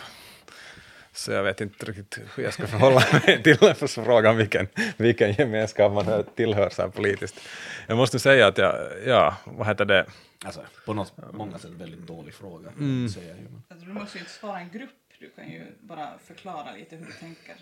Så 1.12 1.32
jag 1.32 1.42
vet 1.42 1.60
inte 1.60 1.86
riktigt 1.86 2.18
hur 2.36 2.44
jag 2.44 2.54
ska 2.54 2.66
förhålla 2.66 3.02
mig 3.26 3.42
till 3.42 3.74
frågan 3.86 4.36
vilken, 4.36 4.68
vilken 4.96 5.32
gemenskap 5.32 5.92
man 5.92 6.06
hör- 6.06 6.24
tillhör 6.36 6.70
så 6.70 6.82
här 6.82 6.88
politiskt. 6.88 7.40
Jag 7.86 7.96
måste 7.96 8.18
säga 8.18 8.46
att 8.46 8.58
jag, 8.58 8.74
ja, 9.06 9.36
vad 9.44 9.66
heter 9.66 9.84
det, 9.84 10.06
Alltså, 10.44 10.64
på 10.86 10.94
något 10.94 11.12
många 11.32 11.58
sätt 11.58 11.70
väldigt 11.70 12.00
dålig 12.06 12.34
fråga. 12.34 12.68
Mm. 12.68 13.08
Säger 13.08 13.28
jag 13.28 13.36
ju. 13.38 13.42
men- 13.44 13.62
Alltså, 13.68 13.86
du 13.86 13.92
måste 13.92 14.18
ju 14.18 14.20
inte 14.20 14.32
svara 14.32 14.60
en 14.60 14.70
grupp. 14.70 14.90
Du 15.20 15.30
kan 15.30 15.50
ju 15.50 15.62
bara 15.80 16.08
förklara 16.24 16.72
lite 16.72 16.96
hur 16.96 17.06
du 17.06 17.12
tänker. 17.12 17.54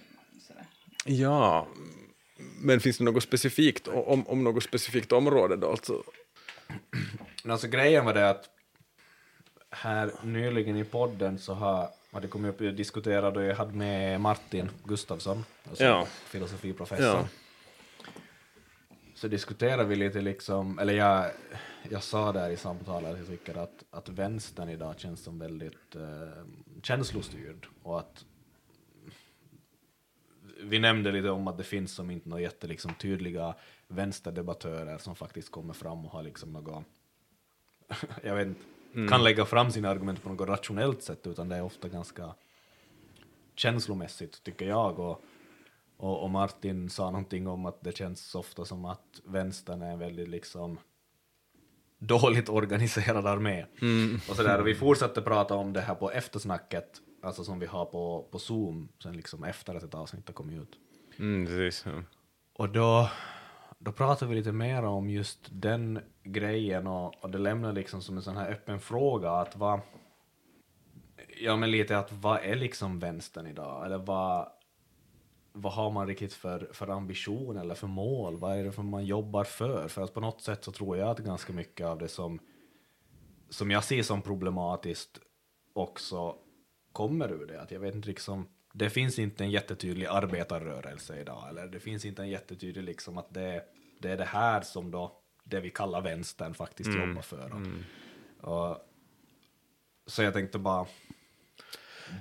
Sådär. 0.49 0.65
ja, 1.05 1.69
men 2.61 2.81
finns 2.81 2.99
det 2.99 3.05
något 3.05 3.23
specifikt, 3.23 3.89
om, 3.89 4.27
om 4.27 4.45
något 4.45 4.63
specifikt 4.63 5.13
område 5.13 5.57
då 5.57 5.71
alltså? 5.71 6.03
Alltså 7.49 7.69
grejen 7.69 8.05
var 8.05 8.15
det 8.15 8.31
att 8.31 8.49
här 9.71 10.13
nyligen 10.23 10.77
i 10.77 10.85
podden 10.85 11.39
så 11.39 11.55
har, 11.55 11.89
har 12.13 12.21
det 12.21 12.29
kommit 12.29 12.55
upp 12.55 12.61
och 12.61 12.75
diskuterat 12.75 13.37
och 13.37 13.43
jag 13.43 13.55
hade 13.57 13.73
med 13.73 14.21
Martin 14.21 14.71
Gustafsson, 14.85 15.45
alltså 15.69 15.85
Ja. 15.85 16.07
filosofiprofessor. 16.25 17.07
Ja. 17.07 17.29
Så 19.15 19.29
diskuterade 19.29 19.85
vi 19.85 19.97
lite 19.97 20.21
liksom, 20.21 20.79
eller 20.79 20.93
jag, 20.95 21.31
jag 21.91 22.03
sa 22.03 22.33
där 22.33 22.51
i 22.51 22.57
samtalet 22.57 23.13
att 23.13 23.19
jag 23.19 23.27
tycker 23.27 23.55
att, 23.55 23.85
att 23.91 24.09
vänstern 24.09 24.69
idag 24.69 24.95
känns 24.99 25.23
som 25.23 25.39
väldigt 25.39 25.95
eh, 25.97 26.45
känslostyrd 26.83 27.67
och 27.83 27.99
att 27.99 28.25
vi 30.63 30.79
nämnde 30.79 31.13
lite 31.13 31.31
om 31.31 31.49
att 31.49 31.59
det 31.59 31.65
finns 31.65 31.95
som 31.95 32.11
inte 32.11 32.29
några 32.29 32.43
jätte 32.43 32.67
liksom, 32.67 32.95
tydliga 32.95 33.55
vänsterdebattörer 33.89 34.99
som 34.99 35.17
faktiskt 35.17 35.51
kommer 35.51 35.75
fram 35.75 36.05
och 36.05 36.13
har 36.13 36.23
liksom 36.23 36.53
något, 36.53 36.85
jag 38.23 38.35
vet 38.35 38.47
inte, 38.47 38.61
kan 39.09 39.25
lägga 39.25 39.45
fram 39.45 39.71
sina 39.71 39.89
argument 39.89 40.23
på 40.23 40.29
något 40.29 40.49
rationellt 40.49 41.03
sätt 41.03 41.27
utan 41.27 41.49
det 41.49 41.57
är 41.57 41.63
ofta 41.63 41.89
ganska 41.89 42.35
känslomässigt 43.55 44.43
tycker 44.43 44.69
jag. 44.69 44.99
Och, 44.99 45.25
och, 45.97 46.23
och 46.23 46.31
Martin 46.31 46.91
sa 46.91 47.11
någonting 47.11 47.47
om 47.47 47.67
att 47.67 47.83
det 47.83 47.97
känns 47.97 48.35
ofta 48.35 48.65
som 48.65 48.85
att 48.85 49.21
vänstern 49.25 49.83
är 49.83 49.93
en 49.93 49.99
väldigt 49.99 50.29
liksom 50.29 50.79
dåligt 51.99 52.49
organiserad 52.49 53.27
armé. 53.27 53.65
Och, 54.29 54.37
sådär, 54.37 54.61
och 54.61 54.67
vi 54.67 54.75
fortsatte 54.75 55.23
prata 55.23 55.55
om 55.55 55.73
det 55.73 55.81
här 55.81 55.95
på 55.95 56.11
eftersnacket, 56.11 57.01
alltså 57.23 57.45
som 57.45 57.59
vi 57.59 57.67
har 57.67 57.85
på, 57.85 58.29
på 58.31 58.39
Zoom, 58.39 58.89
sen 59.03 59.13
liksom 59.13 59.45
efter 59.45 59.75
att 59.75 59.83
ett 59.83 59.95
avsnitt 59.95 60.29
har 60.29 60.35
kommit 60.35 60.63
ut. 60.63 60.79
Mm, 61.19 61.47
precis. 61.47 61.85
Ja. 61.87 62.03
Och 62.53 62.69
då, 62.69 63.11
då 63.79 63.93
pratade 63.93 64.29
vi 64.29 64.37
lite 64.37 64.53
mer 64.53 64.83
om 64.83 65.11
just 65.11 65.49
den 65.51 66.01
grejen 66.23 66.87
och, 66.87 67.25
och 67.25 67.31
det 67.31 67.39
lämnar 67.39 67.73
liksom 67.73 68.03
som 68.03 68.17
en 68.17 68.23
sån 68.23 68.37
här 68.37 68.51
öppen 68.51 68.81
fråga 68.81 69.31
att 69.31 69.57
vad, 69.57 69.81
ja 71.41 71.57
men 71.57 71.71
lite 71.71 71.99
att 71.99 72.13
vad 72.13 72.41
är 72.43 72.57
liksom 72.57 72.99
vänstern 72.99 73.47
idag? 73.47 73.87
Eller 73.87 73.99
vad, 73.99 74.49
vad 75.53 75.73
har 75.73 75.91
man 75.91 76.07
riktigt 76.07 76.33
för, 76.33 76.71
för 76.73 76.89
ambition 76.89 77.57
eller 77.57 77.75
för 77.75 77.87
mål? 77.87 78.37
Vad 78.37 78.59
är 78.59 78.65
det 78.65 78.73
för 78.73 78.83
man 78.83 79.05
jobbar 79.05 79.45
för? 79.45 79.89
För 79.89 80.03
att 80.03 80.15
på 80.15 80.21
något 80.21 80.41
sätt 80.41 80.65
så 80.65 80.73
tror 80.73 80.97
jag 80.97 81.09
att 81.09 81.19
ganska 81.19 81.53
mycket 81.53 81.87
av 81.87 81.99
det 81.99 82.09
som, 82.09 82.39
som 83.51 83.71
jag 83.71 83.85
ser 83.85 84.03
som 84.03 84.23
problematiskt 84.23 85.19
också 85.73 86.37
kommer 86.93 87.33
ur 87.33 87.47
det. 87.47 87.61
Att 87.61 87.71
jag 87.71 87.81
vet 87.81 87.95
inte 87.95 88.09
liksom, 88.09 88.49
det 88.73 88.91
finns 88.91 89.19
inte 89.19 89.45
en 89.45 89.51
jättetydlig 89.51 90.07
arbetarrörelse 90.07 91.21
idag, 91.21 91.49
eller 91.49 91.67
det 91.67 91.81
finns 91.81 92.05
inte 92.05 92.23
en 92.23 92.29
jättetydlig 92.29 92.85
liksom 92.85 93.19
att 93.19 93.35
det, 93.35 93.65
det 94.01 94.11
är 94.11 94.17
det 94.17 94.25
här 94.25 94.61
som 94.61 94.91
då 94.91 95.19
det 95.45 95.61
vi 95.61 95.71
kallar 95.71 96.01
vänstern 96.01 96.55
faktiskt 96.55 96.91
jobbar 96.95 97.23
för. 97.23 97.53
Och, 98.41 98.71
och, 98.71 98.89
så 100.07 100.23
jag 100.23 100.33
tänkte 100.33 100.59
bara, 100.59 100.87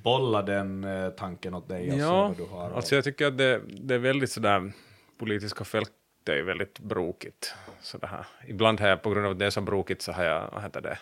bolla 0.03 0.41
den 0.41 0.83
eh, 0.83 1.09
tanken 1.09 1.53
åt 1.53 1.69
dig 1.69 1.91
och 1.91 1.97
Ja, 1.97 2.27
vad 2.27 2.37
du 2.37 2.45
har. 2.45 2.71
alltså 2.71 2.95
jag 2.95 3.03
tycker 3.03 3.27
att 3.27 3.37
det, 3.37 3.61
det 3.67 3.95
är 3.95 3.99
väldigt 3.99 4.31
sådär, 4.31 4.71
politiska 5.17 5.63
fältet 5.63 5.95
är 6.25 6.43
väldigt 6.43 6.79
brokigt. 6.79 7.53
Så 7.81 7.99
här. 8.01 8.25
Ibland 8.47 8.79
har 8.79 8.87
jag, 8.87 9.01
på 9.01 9.09
grund 9.09 9.25
av 9.25 9.31
att 9.31 9.39
det 9.39 9.45
är 9.45 9.49
så 9.49 9.61
brokigt, 9.61 10.01
så 10.01 10.11
har 10.11 10.23
jag 10.23 10.51
vad 10.51 10.63
heter 10.63 10.81
det, 10.81 10.99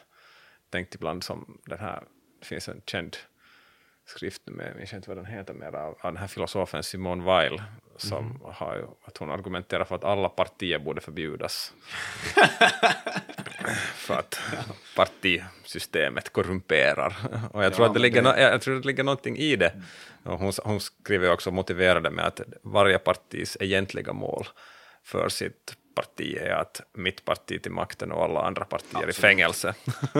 tänkt 0.70 0.96
ibland 0.96 1.24
som 1.24 1.62
den 1.66 1.80
här, 1.80 2.04
det 2.40 2.46
finns 2.46 2.70
en 2.70 2.82
känd 2.86 3.18
skrift 4.10 4.42
med, 4.46 4.68
jag 4.70 4.76
minns 4.78 4.94
inte 4.94 5.10
vad 5.10 5.18
den 5.18 5.26
heter 5.26 5.54
mer, 5.54 5.76
av, 5.76 5.90
av 6.02 6.14
den 6.14 6.18
här 6.18 6.28
filosofen 6.28 6.84
Simone 6.84 7.24
Weil, 7.24 7.62
som 7.98 8.26
Mhm. 8.26 8.40
har 8.44 8.76
ju, 8.76 8.84
att 9.06 9.18
hon 9.18 9.32
argumenterar 9.32 9.84
för 9.86 9.96
att 9.96 10.04
alla 10.04 10.30
partier 10.30 10.80
borde 10.80 11.02
förbjudas. 11.02 11.74
för 13.96 14.14
att 14.20 14.40
partisystemet 14.96 16.30
korrumperar. 16.34 17.16
Och 17.52 17.64
jag 17.64 17.74
tror, 17.74 17.86
Ja, 17.86 17.90
att 17.90 17.94
det 17.94 18.00
ligger, 18.00 18.22
det- 18.22 18.32
no, 18.32 18.38
jag 18.38 18.62
tror 18.62 18.76
att 18.76 18.82
det 18.82 18.88
ligger 18.88 19.04
någonting 19.04 19.38
i 19.38 19.56
det. 19.56 19.74
Och 20.24 20.40
hon, 20.40 20.54
hon 20.64 20.80
skriver 20.80 21.32
också 21.32 21.52
motiverade 21.52 22.10
med 22.10 22.26
att 22.26 22.42
varje 22.64 23.00
partis 23.00 23.58
egentliga 23.60 24.14
mål 24.14 24.48
för 25.04 25.30
sitt 25.30 25.76
parti 25.96 26.38
är 26.42 26.50
att 26.50 26.82
mitt 26.98 27.26
parti 27.26 27.62
till 27.62 27.72
makten 27.72 28.12
och 28.12 28.24
alla 28.24 28.42
andra 28.42 28.66
partier 28.66 29.10
i 29.10 29.14
fängelse. 29.14 29.74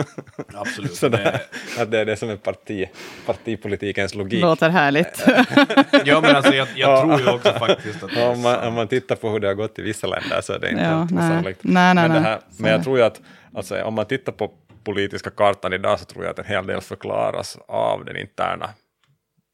Absolut. 0.54 0.94
Så 0.94 1.08
det, 1.08 1.16
det, 1.16 1.82
att 1.82 1.90
det 1.90 1.98
är 1.98 2.04
det 2.04 2.16
som 2.16 2.30
är 2.30 2.36
parti, 2.36 2.88
partipolitikens 3.26 4.14
logik. 4.14 4.42
Låter 4.42 4.68
härligt. 4.68 5.24
ja, 6.04 6.20
men 6.20 6.36
alltså 6.36 6.54
jag, 6.54 6.68
jag 6.76 7.00
tror 7.02 7.20
ju 7.20 7.30
också 7.30 7.52
faktiskt 7.52 8.02
att 8.02 8.10
det 8.10 8.20
är 8.20 8.30
Om 8.30 8.40
man, 8.40 8.68
om 8.68 8.74
man 8.74 8.88
tittar 8.88 9.16
på 9.16 9.30
hur 9.30 9.40
det 9.40 9.46
har 9.46 9.54
gått 9.54 9.78
i 9.78 9.82
vissa 9.82 10.06
länder 10.06 10.40
så 10.40 10.52
är 10.52 10.58
det 10.58 10.70
inte 10.70 10.82
Ja, 10.82 10.88
helt 10.88 11.12
osannolikt. 11.12 11.64
Men, 11.64 11.96
det 11.96 12.20
här, 12.20 12.40
men 12.58 12.70
jag 12.70 12.84
tror 12.84 12.98
ju 12.98 13.04
att 13.04 13.20
alltså, 13.54 13.82
om 13.82 13.94
man 13.94 14.06
tittar 14.06 14.32
på 14.32 14.52
politiska 14.84 15.30
kartan 15.30 15.72
idag 15.72 16.00
så 16.00 16.04
tror 16.04 16.24
jag 16.24 16.30
att 16.30 16.38
en 16.38 16.44
hel 16.44 16.66
del 16.66 16.80
förklaras 16.80 17.58
av 17.68 18.04
den 18.04 18.16
interna 18.16 18.70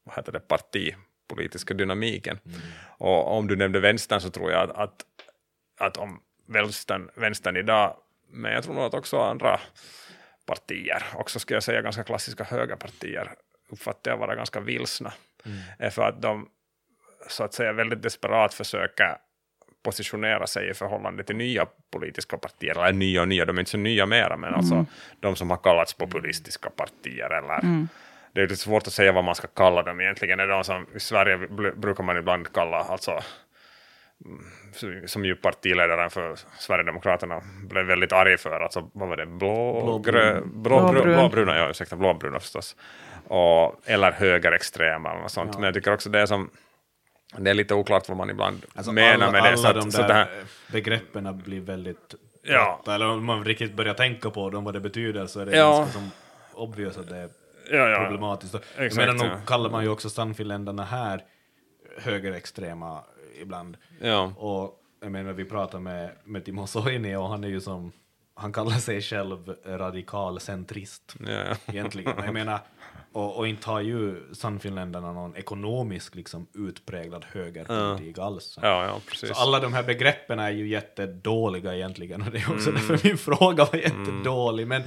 vad 0.07 0.15
heter 0.15 0.31
det, 0.31 0.39
partipolitiska 0.39 1.73
dynamiken. 1.73 2.39
Mm. 2.45 2.59
Och 2.97 3.37
om 3.37 3.47
du 3.47 3.55
nämnde 3.55 3.79
vänstern 3.79 4.21
så 4.21 4.29
tror 4.29 4.51
jag 4.51 4.63
att, 4.63 4.77
att, 4.77 5.05
att 5.77 5.97
om 5.97 6.21
vänstern, 6.47 7.09
vänstern 7.15 7.57
idag, 7.57 7.97
men 8.29 8.51
jag 8.51 8.63
tror 8.63 8.73
nog 8.73 8.83
att 8.83 8.93
också 8.93 9.19
andra 9.19 9.59
partier, 10.45 11.03
också 11.13 11.39
ska 11.39 11.53
jag 11.53 11.63
säga 11.63 11.81
ganska 11.81 12.03
klassiska 12.03 12.43
högerpartier, 12.43 13.31
uppfattar 13.69 14.11
jag 14.11 14.17
vara 14.17 14.35
ganska 14.35 14.59
vilsna. 14.59 15.13
Mm. 15.45 15.91
För 15.91 16.01
att 16.01 16.21
de 16.21 16.49
så 17.29 17.43
att 17.43 17.53
säga 17.53 17.73
väldigt 17.73 18.01
desperat 18.01 18.53
försöker 18.53 19.17
positionera 19.83 20.47
sig 20.47 20.69
i 20.69 20.73
förhållande 20.73 21.23
till 21.23 21.35
nya 21.35 21.65
politiska 21.91 22.37
partier, 22.37 22.71
eller 22.71 22.93
nya 22.93 23.21
och 23.21 23.27
nya, 23.27 23.45
de 23.45 23.57
är 23.57 23.59
inte 23.59 23.71
så 23.71 23.77
nya 23.77 24.05
mera, 24.05 24.37
men 24.37 24.53
alltså 24.53 24.85
de 25.19 25.35
som 25.35 25.49
har 25.49 25.57
kallats 25.57 25.93
populistiska 25.93 26.69
partier 26.69 27.29
eller 27.29 27.87
det 28.37 28.41
är 28.41 28.47
lite 28.47 28.61
svårt 28.61 28.87
att 28.87 28.93
säga 28.93 29.11
vad 29.11 29.23
man 29.23 29.35
ska 29.35 29.47
kalla 29.47 29.83
dem 29.83 30.01
egentligen. 30.01 30.37
Det 30.37 30.43
är 30.43 30.47
de 30.47 30.63
som 30.63 30.85
i 30.95 30.99
Sverige 30.99 31.37
brukar 31.75 32.03
man 32.03 32.17
ibland 32.17 32.53
kalla, 32.53 32.77
alltså 32.77 33.11
mm, 33.11 33.23
som 35.05 35.25
ju 35.25 35.35
partiledaren 35.35 36.09
för 36.09 36.35
Sverigedemokraterna 36.59 37.41
blev 37.69 37.85
väldigt 37.85 38.11
arg 38.11 38.37
för, 38.37 38.59
alltså 38.59 38.89
vad 38.93 39.09
var 39.09 39.17
det, 39.17 39.25
blå, 39.25 39.83
Blåbrun. 39.83 40.01
grö, 40.01 40.41
blå, 40.41 40.79
blå, 40.79 40.91
Blåbrun. 40.91 41.13
blåbruna, 41.15 41.57
ja 41.57 41.69
ursäkta, 41.69 41.95
blåbruna 41.95 42.39
förstås, 42.39 42.75
och, 43.27 43.81
eller 43.85 44.11
högerextrema 44.11 45.11
eller 45.11 45.21
något 45.21 45.31
sånt, 45.31 45.53
men 45.55 45.63
jag 45.63 45.73
tycker 45.73 45.93
också 45.93 46.09
det 46.09 46.19
är 46.19 46.25
som 46.25 46.49
det 47.37 47.49
är 47.49 47.53
lite 47.53 47.73
oklart 47.73 48.07
vad 48.09 48.17
man 48.17 48.29
ibland 48.29 48.65
Alltså 48.75 48.91
menar 48.91 49.13
alla, 49.13 49.31
med 49.31 49.43
det. 49.43 49.47
alla 49.47 49.57
Så 49.57 49.73
de 49.73 49.79
att, 49.79 49.91
så 49.93 50.01
där 50.01 50.07
det 50.07 50.13
här, 50.13 50.27
begreppen 50.71 51.41
blir 51.45 51.61
väldigt 51.61 52.15
Ja. 52.43 52.79
platta, 52.83 52.95
eller 52.95 53.07
om 53.07 53.25
man 53.25 53.45
riktigt 53.45 53.73
börjar 53.73 53.93
tänka 53.93 54.29
på 54.29 54.49
dem, 54.49 54.63
vad 54.63 54.73
det 54.73 54.79
betyder, 54.79 55.25
så 55.27 55.39
är 55.39 55.45
det 55.45 55.57
Ja. 55.57 55.77
ganska 55.77 55.93
som 55.99 56.11
obvious 56.53 56.97
att 56.97 57.09
det 57.09 57.17
är 57.17 57.29
ja, 57.71 57.89
ja, 57.89 57.99
problematiskt. 57.99 58.55
Och 58.55 58.61
jag 58.77 58.85
Exakt, 58.85 59.07
menar, 59.07 59.23
nog 59.27 59.37
ja. 59.37 59.41
kallar 59.45 59.69
man 59.69 59.83
ju 59.83 59.89
också 59.89 60.09
Sannfinländarna 60.09 60.83
här 60.83 61.21
högerextrema 61.97 63.03
ibland. 63.41 63.77
ja, 64.01 64.33
Och 64.37 64.83
jag 65.01 65.11
menar, 65.11 65.33
vi 65.33 65.45
pratar 65.45 65.79
med, 65.79 66.11
med 66.23 66.45
Timo 66.45 66.67
Soini 66.67 67.15
och 67.15 67.29
han 67.29 67.43
är 67.43 67.47
ju 67.47 67.61
som, 67.61 67.91
han 68.35 68.53
kallar 68.53 68.71
sig 68.71 69.01
själv 69.01 69.55
radikal 69.65 70.39
centrist 70.39 71.15
ja, 71.19 71.31
ja. 71.31 71.55
egentligen. 71.73 72.13
Jag 72.25 72.33
menar, 72.33 72.59
och, 73.11 73.37
och 73.37 73.47
inte 73.47 73.69
har 73.69 73.81
ju 73.81 74.33
Sannfinländarna 74.33 75.11
någon 75.13 75.35
ekonomisk 75.35 76.15
liksom 76.15 76.47
utpräglad 76.53 77.25
högerpolitik 77.31 78.17
alls. 78.17 78.59
ja, 78.61 78.85
ja, 78.85 79.01
precis. 79.09 79.29
Så 79.29 79.35
alla 79.41 79.59
de 79.59 79.73
här 79.73 79.83
begreppen 79.83 80.39
är 80.39 80.49
ju 80.51 80.67
jättedåliga 80.67 81.75
egentligen 81.75 82.21
och 82.21 82.31
det 82.31 82.37
är 82.37 82.51
också 82.53 82.69
Mm. 82.69 82.87
därför 82.87 83.07
min 83.07 83.17
fråga 83.17 83.65
var 83.65 83.79
jättedålig. 83.79 84.67
Men, 84.67 84.83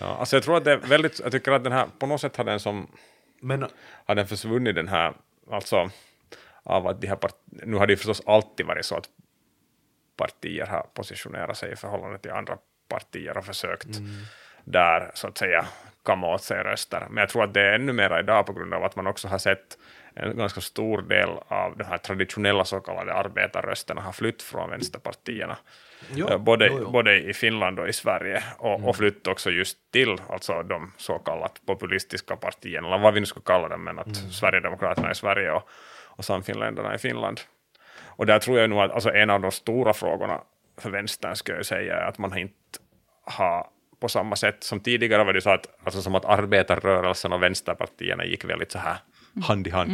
Ja, 0.00 0.06
alltså 0.06 0.36
jag 0.36 0.42
tror 0.42 0.56
att 0.56 0.64
det 0.64 0.72
är 0.72 0.76
väldigt, 0.76 1.20
jag 1.20 1.32
tycker 1.32 1.52
att 1.52 1.64
den 1.64 1.72
här, 1.72 1.86
på 1.98 2.06
något 2.06 2.20
sätt 2.20 2.36
har 2.36 2.44
den 2.44 2.60
som 2.60 2.86
men 3.40 3.66
har 4.06 4.14
den 4.14 4.26
försvunnit 4.26 4.74
den 4.74 4.88
här, 4.88 5.14
alltså 5.50 5.90
av 6.64 6.86
att 6.86 7.00
de 7.00 7.06
här 7.06 7.18
nu 7.46 7.76
har 7.76 7.86
det 7.86 7.92
ju 7.92 7.96
förstås 7.96 8.22
alltid 8.26 8.66
varit 8.66 8.84
så 8.84 8.96
att 8.96 9.08
partier 10.16 10.66
har 10.66 10.86
positionerat 10.94 11.56
sig 11.56 11.72
i 11.72 11.76
förhållande 11.76 12.18
till 12.18 12.30
andra 12.30 12.58
partier 12.88 13.36
och 13.38 13.44
försökt 13.44 13.88
där 14.64 15.10
så 15.14 15.28
att 15.28 15.38
säga 15.38 15.66
kamma 16.04 16.34
åt 16.34 16.42
sig 16.42 16.62
röster. 16.62 17.06
Men 17.10 17.20
jag 17.20 17.28
tror 17.28 17.44
att 17.44 17.54
det 17.54 17.60
är 17.60 17.72
ännu 17.72 17.92
mer 17.92 18.18
idag 18.18 18.46
på 18.46 18.52
grund 18.52 18.74
av 18.74 18.84
att 18.84 18.96
man 18.96 19.06
också 19.06 19.28
har 19.28 19.38
sett 19.38 19.78
en 20.14 20.36
ganska 20.36 20.60
stor 20.60 21.02
del 21.02 21.28
av 21.48 21.76
de 21.76 21.84
här 21.84 21.98
traditionella 21.98 22.64
så 22.64 22.80
kallade 22.80 23.14
arbetarrösterna 23.14 24.00
har 24.00 24.12
flytt 24.12 24.42
från 24.42 24.70
vänsterpartierna. 24.70 25.56
Jo, 26.14 26.28
Eh, 26.28 26.38
både, 26.38 26.66
jo, 26.66 26.78
jo. 26.80 26.90
både 26.90 27.20
i 27.20 27.34
Finland 27.34 27.78
och 27.78 27.88
i 27.88 27.92
Sverige 27.92 28.42
och, 28.58 28.88
och 28.88 28.96
flytt 28.96 29.26
också 29.26 29.50
just 29.50 29.78
till 29.92 30.16
alltså 30.28 30.62
de 30.62 30.92
så 30.96 31.18
kallat 31.18 31.60
populistiska 31.66 32.36
partierna, 32.36 32.88
eller 32.88 32.98
vad 32.98 33.14
vi 33.14 33.20
nu 33.20 33.26
ska 33.26 33.40
kalla 33.40 33.68
dem, 33.68 33.84
men 33.84 33.98
att 33.98 34.16
Sverigedemokraterna 34.16 35.10
i 35.10 35.14
Sverige 35.14 35.50
och, 35.50 35.68
och 36.22 36.26
Sannfinländarna 36.26 36.94
i 36.94 36.98
Finland. 36.98 37.40
Och 38.04 38.26
där 38.26 38.38
tror 38.38 38.58
jag 38.58 38.70
nog 38.70 38.80
att 38.80 38.90
alltså 38.90 39.10
en 39.10 39.30
av 39.30 39.40
de 39.40 39.50
stora 39.50 39.92
frågorna 39.92 40.40
för 40.78 40.90
vänstern 40.90 41.36
ska 41.36 41.52
jag 41.52 41.66
säga 41.66 41.96
är 41.96 42.04
att 42.08 42.18
man 42.18 42.38
inte 42.38 42.54
har 43.24 43.66
på 44.00 44.08
samma 44.08 44.36
sätt 44.36 44.64
som 44.64 44.80
tidigare 44.80 45.24
var 45.24 45.32
det 45.32 45.40
så 45.40 45.50
att, 45.50 45.66
alltså 45.84 46.02
som 46.02 46.14
att 46.14 46.24
arbetarrörelsen 46.24 47.32
och 47.32 47.42
vänsterpartierna 47.42 48.24
gick 48.24 48.44
väldigt 48.44 48.72
så 48.72 48.78
här 48.78 48.96
hand 49.44 49.66
i 49.66 49.70
hand. 49.70 49.92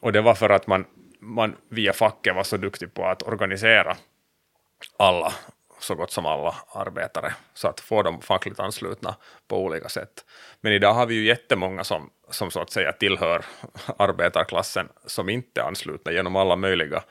Och 0.00 0.12
det 0.12 0.20
var 0.20 0.34
för 0.34 0.50
att 0.50 0.66
man, 0.66 0.84
man 1.20 1.56
via 1.68 1.92
facket 1.92 2.34
var 2.34 2.42
så 2.42 2.56
duktig 2.56 2.94
på 2.94 3.06
att 3.06 3.22
organisera 3.22 3.96
alla, 4.98 5.32
så 5.84 5.94
gott 5.94 6.10
som 6.10 6.26
alla 6.26 6.54
arbetare, 6.72 7.34
så 7.54 7.68
att 7.68 7.80
få 7.80 8.02
dem 8.02 8.20
fackligt 8.20 8.60
anslutna 8.60 9.14
på 9.48 9.58
olika 9.64 9.88
sätt. 9.88 10.24
Men 10.60 10.72
idag 10.72 10.94
har 10.94 11.06
vi 11.06 11.14
ju 11.14 11.24
jättemånga 11.26 11.84
som, 11.84 12.10
som 12.30 12.50
så 12.50 12.60
att 12.60 12.70
säga 12.70 12.92
tillhör 12.92 13.44
arbetarklassen 13.98 14.88
som 15.06 15.28
inte 15.28 15.60
är 15.60 15.64
anslutna 15.64 16.12
genom 16.12 16.36
alla 16.36 16.56
möjliga 16.56 17.02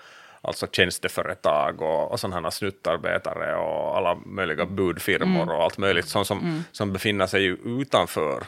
alltså 0.44 0.68
tjänsteföretag 0.72 1.82
och, 1.82 2.12
och 2.12 2.20
sådana 2.20 2.52
snuttarbetare 2.52 3.56
och 3.56 3.98
alla 3.98 4.16
möjliga 4.16 4.66
budfirmor 4.66 5.52
och 5.52 5.64
allt 5.64 5.78
möjligt 5.78 6.08
som, 6.08 6.26
som, 6.26 6.64
som 6.72 6.94
befinner 6.94 7.28
sig 7.28 7.46
utanför 7.66 8.44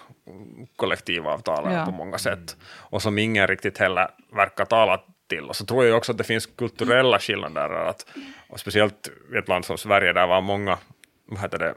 kollektivavtalen 0.76 1.74
Ja. 1.74 1.86
på 1.86 1.92
många 1.92 2.18
sätt. 2.18 2.58
Och 2.76 3.02
som 3.02 3.18
ingen 3.18 3.48
riktigt 3.48 3.78
heller 3.78 4.10
verkar 4.36 4.66
tala 4.66 5.02
till. 5.34 5.50
Och 5.50 5.56
så 5.56 5.66
tror 5.66 5.86
jag 5.86 5.98
också 5.98 6.12
att 6.12 6.18
det 6.18 6.24
finns 6.24 6.46
kulturella 6.46 7.20
skillnader, 7.20 7.70
att, 7.70 8.06
och 8.50 8.60
speciellt 8.60 9.10
i 9.34 9.38
ett 9.38 9.48
land 9.48 9.66
som 9.66 9.78
Sverige 9.78 10.14
där 10.14 10.28
var 10.28 10.42
många, 10.42 10.78
vad 11.26 11.40
heter 11.40 11.60
det, 11.60 11.76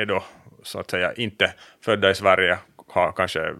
är, 0.00 0.06
då 0.06 0.24
så 0.62 0.80
att 0.80 0.90
säga 0.90 1.12
inte 1.12 1.54
födda 1.84 2.10
i 2.10 2.14
Sverige, 2.14 2.58
har 2.88 3.12
kanske 3.12 3.54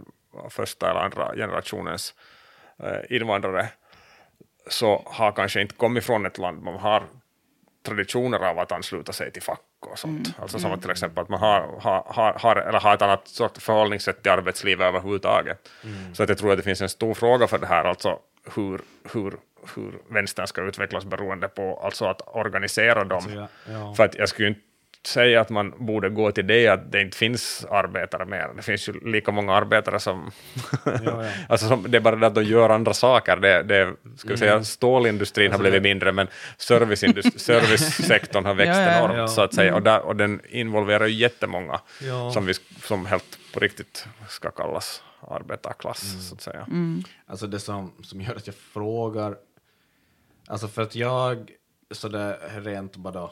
första 0.48 0.90
eller 0.90 1.01
andra 1.01 1.35
generationens 1.35 2.14
eh, 2.82 3.16
invandrare, 3.16 3.68
så 4.68 5.02
har 5.06 5.32
kanske 5.32 5.60
inte 5.60 5.74
kommit 5.74 6.05
från 6.05 6.27
ett 6.27 6.39
land, 6.39 6.62
man 6.62 6.74
har 6.74 7.02
traditioner 7.86 8.39
av 8.39 8.59
att 8.59 8.72
ansluta 8.72 9.12
sig 9.12 9.32
till 9.32 9.43
fack 9.43 9.60
och 9.81 9.98
sånt. 9.98 10.35
Alltså 10.39 10.59
som 10.59 10.72
att 10.72 10.81
till 10.81 10.90
exempel 10.90 11.22
att 11.22 11.28
man 11.28 11.40
har, 11.40 11.60
har, 12.06 12.32
har, 12.39 12.56
eller 12.56 12.81
har 12.81 12.94
ett 12.94 13.02
annat 13.02 13.28
sort 13.28 13.59
förhållningssätt 13.62 14.22
till 14.22 14.32
arbetslivet 14.32 14.86
överhuvudtaget. 14.86 15.68
Så 16.12 16.22
att 16.22 16.28
jag 16.28 16.39
tror 16.39 16.51
att 16.52 16.59
det 16.59 16.62
finns 16.62 16.82
en 16.82 16.89
stor 16.89 17.14
fråga 17.14 17.47
för 17.47 17.59
det 17.59 17.66
här, 17.66 17.85
alltså 17.85 18.18
hur, 18.56 18.81
hur, 19.12 19.35
hur 19.77 19.93
vänstern 20.09 20.47
ska 20.47 20.62
utvecklas 20.62 21.05
beroende 21.05 21.48
på 21.48 21.81
alltså 21.85 22.05
att 22.05 22.22
organisera 22.27 23.05
dem. 23.05 23.20
Så 23.20 23.31
ja, 23.31 23.48
ja. 23.70 23.94
För 23.94 24.05
att 24.05 24.14
jag 24.14 24.28
skulle 24.28 24.48
inte 24.48 24.60
säga 25.06 25.40
att 25.40 25.51
man 25.51 25.74
borde 25.78 26.09
gå 26.09 26.32
till 26.32 26.47
det 26.47 26.68
att 26.68 26.93
det 26.93 27.01
inte 27.01 27.16
finns 27.16 27.66
arbetare 27.70 28.24
mer. 28.24 28.48
Det 28.56 28.62
finns 28.62 28.89
ju 28.89 28.93
lika 28.93 29.32
många 29.32 29.55
arbetare 29.55 30.01
som... 30.01 30.31
ja. 31.05 31.24
alltså 31.48 31.68
som 31.68 31.85
det 31.89 31.98
är 31.98 32.01
bara 32.01 32.16
det 32.16 32.27
att 32.27 32.35
de 32.35 32.44
gör 32.44 32.70
andra 32.70 32.94
saker. 32.94 33.36
Det, 33.36 33.62
det, 33.62 33.94
ska 34.16 34.28
vi 34.28 34.36
säga, 34.36 34.52
Mm. 34.52 34.64
stålindustrin 34.64 35.47
Alltså 35.47 35.59
har 35.59 35.62
blivit 35.70 35.82
mindre, 35.82 36.12
men 36.12 36.27
servicesektorn 37.36 38.44
har 38.44 38.55
växt 38.55 38.78
Ja, 38.78 38.82
ja, 38.82 38.90
ja. 38.90 38.98
enormt, 38.98 39.16
Ja. 39.18 39.28
så 39.28 39.40
att 39.43 39.55
säga. 39.55 39.74
Och, 39.74 39.82
där, 39.82 40.01
och 40.01 40.16
den 40.16 40.40
involverar 40.48 41.06
ju 41.06 41.14
jättemånga 41.14 41.81
Ja. 42.01 42.31
som, 42.31 42.47
vi, 42.47 42.55
som 42.82 43.06
helt 43.06 43.39
på 43.55 43.60
riktigt 43.60 44.06
ska 44.28 44.51
kallas 44.51 45.02
arbetarklass, 45.20 46.28
så 46.28 46.34
att 46.34 46.40
säga. 46.40 46.66
Alltså 47.26 47.47
det 47.47 47.60
som, 47.60 47.92
som 48.02 48.20
gör 48.20 48.34
att 48.36 48.47
jag 48.47 48.56
frågar, 48.56 49.38
alltså 50.47 50.68
för 50.68 50.82
att 50.82 50.94
jag 50.94 51.51
sådär 51.90 52.60
rent 52.60 52.97
bara 52.97 53.30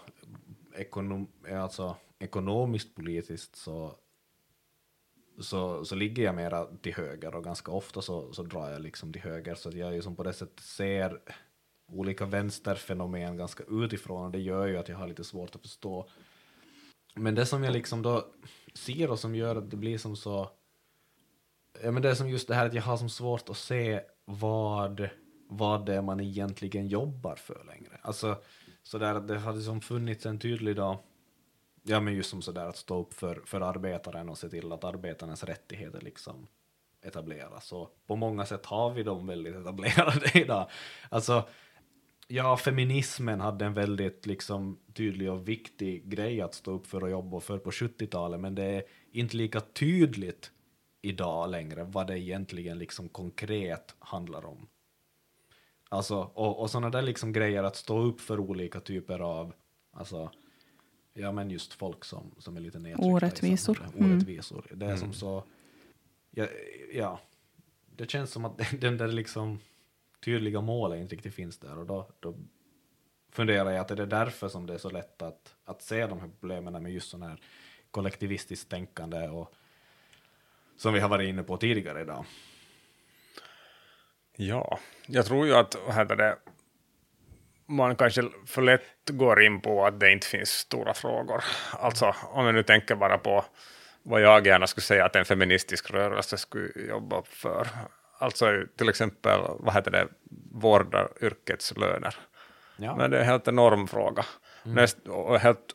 ekonom, 0.74 1.28
alltså 1.52 1.96
ekonomiskt 2.18 2.94
politiskt 2.94 3.56
så 3.56 3.96
så, 5.40 5.84
så 5.84 5.94
ligger 5.94 6.22
jag 6.22 6.34
mera 6.34 6.64
till 6.64 6.94
höger 6.94 7.34
och 7.34 7.44
ganska 7.44 7.72
ofta 7.72 8.02
så, 8.02 8.32
så 8.32 8.42
drar 8.42 8.70
jag 8.70 8.80
liksom 8.80 9.12
till 9.12 9.22
höger 9.22 9.54
så 9.54 9.68
att 9.68 9.74
jag 9.74 9.94
ju 9.94 10.02
som 10.02 10.16
på 10.16 10.22
det 10.22 10.32
sättet 10.32 10.60
ser 10.60 11.20
olika 11.92 12.26
vänsterfenomen 12.26 13.36
ganska 13.36 13.64
utifrån 13.68 14.24
och 14.24 14.30
det 14.30 14.38
gör 14.38 14.66
ju 14.66 14.76
att 14.76 14.88
jag 14.88 14.96
har 14.96 15.08
lite 15.08 15.24
svårt 15.24 15.54
att 15.54 15.62
förstå. 15.62 16.08
Men 17.14 17.34
det 17.34 17.46
som 17.46 17.64
jag 17.64 17.72
liksom 17.72 18.02
då 18.02 18.26
ser 18.74 19.10
och 19.10 19.18
som 19.18 19.34
gör 19.34 19.56
att 19.56 19.70
det 19.70 19.76
blir 19.76 19.98
som 19.98 20.16
så 20.16 20.50
Ja, 21.82 21.90
men 21.90 22.02
det 22.02 22.10
är 22.10 22.14
som 22.14 22.28
just 22.28 22.48
det 22.48 22.54
här 22.54 22.66
att 22.66 22.74
jag 22.74 22.82
har 22.82 22.96
som 22.96 23.08
svårt 23.08 23.48
att 23.48 23.56
se 23.56 24.00
vad, 24.24 25.08
vad 25.48 25.86
det 25.86 25.94
är 25.94 26.02
man 26.02 26.20
egentligen 26.20 26.86
jobbar 26.86 27.36
för 27.36 27.64
längre. 27.64 28.00
Alltså, 28.02 28.36
så 28.82 28.98
där, 28.98 29.20
det 29.20 29.38
har 29.38 29.60
som 29.60 29.80
funnits 29.80 30.26
en 30.26 30.38
tydlig 30.38 30.76
då, 30.76 31.04
ja 31.82 32.00
men 32.00 32.14
just 32.14 32.30
som 32.30 32.42
sådär 32.42 32.68
att 32.68 32.76
stå 32.76 33.00
upp 33.00 33.14
för, 33.14 33.42
för 33.46 33.60
arbetaren 33.60 34.28
och 34.28 34.38
se 34.38 34.48
till 34.48 34.72
att 34.72 34.84
arbetarnas 34.84 35.44
rättigheter 35.44 36.00
liksom 36.00 36.46
etableras. 37.02 37.72
Och 37.72 38.02
på 38.06 38.16
många 38.16 38.46
sätt 38.46 38.66
har 38.66 38.90
vi 38.90 39.02
dem 39.02 39.26
väldigt 39.26 39.56
etablerade 39.56 40.30
idag. 40.34 40.70
Alltså, 41.08 41.48
ja, 42.28 42.56
feminismen 42.56 43.40
hade 43.40 43.64
en 43.64 43.74
väldigt 43.74 44.26
liksom 44.26 44.78
tydlig 44.94 45.30
och 45.30 45.48
viktig 45.48 46.08
grej 46.08 46.40
att 46.40 46.54
stå 46.54 46.70
upp 46.70 46.86
för 46.86 47.02
och 47.02 47.10
jobba 47.10 47.40
för 47.40 47.58
på 47.58 47.70
70-talet, 47.70 48.40
men 48.40 48.54
det 48.54 48.64
är 48.64 48.82
inte 49.12 49.36
lika 49.36 49.60
tydligt 49.60 50.52
idag 51.02 51.50
längre 51.50 51.84
vad 51.84 52.06
det 52.06 52.18
egentligen 52.18 52.78
liksom 52.78 53.08
konkret 53.08 53.94
handlar 53.98 54.44
om. 54.44 54.68
Alltså, 55.88 56.16
och, 56.16 56.60
och 56.60 56.70
sådana 56.70 56.90
där 56.90 57.02
liksom 57.02 57.32
grejer 57.32 57.62
att 57.62 57.76
stå 57.76 57.98
upp 57.98 58.20
för 58.20 58.40
olika 58.40 58.80
typer 58.80 59.18
av, 59.18 59.52
alltså, 59.90 60.30
ja 61.12 61.32
men 61.32 61.50
just 61.50 61.74
folk 61.74 62.04
som, 62.04 62.34
som 62.38 62.56
är 62.56 62.60
lite 62.60 62.78
nedtryckta. 62.78 63.08
i 63.08 63.12
Orättvisor. 63.12 63.88
Mm. 63.96 64.12
Orättvisor. 64.12 64.66
Det 64.74 64.86
är 64.86 64.96
som 64.96 65.12
så, 65.12 65.44
ja, 66.30 66.46
ja, 66.92 67.20
det 67.96 68.10
känns 68.10 68.30
som 68.30 68.44
att 68.44 68.60
den 68.80 68.96
där 68.96 69.08
liksom 69.08 69.58
tydliga 70.24 70.60
målet 70.60 71.00
inte 71.00 71.14
riktigt 71.14 71.34
finns 71.34 71.58
där 71.58 71.78
och 71.78 71.86
då, 71.86 72.06
då 72.20 72.34
funderar 73.30 73.70
jag 73.70 73.80
att 73.80 73.90
är 73.90 73.96
det 73.96 74.06
därför 74.06 74.48
som 74.48 74.66
det 74.66 74.74
är 74.74 74.78
så 74.78 74.90
lätt 74.90 75.22
att, 75.22 75.54
att 75.64 75.82
se 75.82 76.06
de 76.06 76.20
här 76.20 76.30
problemen 76.40 76.82
med 76.82 76.92
just 76.92 77.10
sån 77.10 77.22
här 77.22 77.40
kollektivistiskt 77.90 78.70
tänkande 78.70 79.28
och 79.28 79.54
som 80.78 80.92
vi 80.92 81.00
har 81.00 81.08
varit 81.08 81.28
inne 81.28 81.42
på 81.42 81.56
tidigare 81.56 82.00
idag. 82.00 82.24
Ja, 84.36 84.78
jag 85.06 85.26
tror 85.26 85.46
ju 85.46 85.54
att 85.54 85.76
heter 85.88 86.16
det, 86.16 86.36
man 87.66 87.96
kanske 87.96 88.22
för 88.46 88.62
lätt 88.62 88.82
går 89.10 89.42
in 89.42 89.60
på 89.60 89.86
att 89.86 90.00
det 90.00 90.12
inte 90.12 90.26
finns 90.26 90.50
stora 90.50 90.94
frågor. 90.94 91.44
Alltså 91.72 92.14
om 92.22 92.46
jag 92.46 92.54
nu 92.54 92.62
tänker 92.62 92.94
bara 92.94 93.18
på 93.18 93.44
vad 94.02 94.20
jag 94.20 94.46
gärna 94.46 94.66
skulle 94.66 94.82
säga 94.82 95.04
att 95.04 95.16
en 95.16 95.24
feministisk 95.24 95.90
rörelse 95.90 96.36
skulle 96.36 96.70
jobba 96.88 97.22
för. 97.22 97.68
Alltså 98.18 98.46
till 98.76 98.88
exempel, 98.88 99.40
vad 99.58 99.74
heter 99.74 99.90
det, 99.90 100.08
vårdaryrkets 100.52 101.76
löner. 101.76 102.14
Ja. 102.76 102.96
Men 102.96 103.10
det 103.10 103.16
är 103.16 103.20
en 103.20 103.26
helt 103.26 103.48
enorm 103.48 103.88
fråga. 103.88 104.24
Näst, 104.62 104.98
och 105.08 105.38
helt 105.38 105.74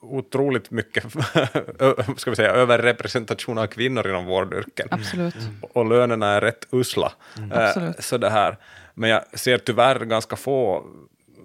otroligt 0.00 0.70
mycket 0.70 1.04
ska 2.16 2.30
vi 2.30 2.36
säga, 2.36 2.50
överrepresentation 2.50 3.58
av 3.58 3.66
kvinnor 3.66 4.08
inom 4.08 4.26
vårdyrken. 4.26 4.88
Absolut. 4.90 5.34
Och 5.60 5.86
lönerna 5.86 6.26
är 6.26 6.40
rätt 6.40 6.66
usla. 6.72 7.12
Eh, 7.52 7.68
Absolut. 7.68 8.04
så 8.04 8.18
det 8.18 8.30
här. 8.30 8.56
Men 8.94 9.10
jag 9.10 9.38
ser 9.38 9.58
tyvärr 9.58 10.04
ganska 10.04 10.36
få 10.36 10.84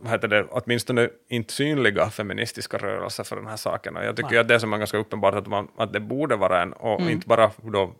vad 0.01 0.11
heter 0.11 0.27
det, 0.27 0.45
åtminstone 0.49 1.09
inte 1.27 1.53
synliga 1.53 2.09
feministiska 2.09 2.77
rörelser 2.77 3.23
för 3.23 3.35
den 3.35 3.47
här 3.47 3.57
saken. 3.57 3.97
Och 3.97 4.05
jag 4.05 4.15
tycker 4.15 4.39
att 4.39 4.47
det 4.47 4.59
som 4.59 4.73
är 4.73 4.77
ganska 4.77 4.97
uppenbart 4.97 5.35
att, 5.35 5.47
man, 5.47 5.67
att 5.77 5.93
det 5.93 5.99
borde 5.99 6.35
vara 6.35 6.61
en, 6.61 6.73
och 6.73 7.01
inte 7.01 7.27
bara 7.27 7.51
då 7.57 7.93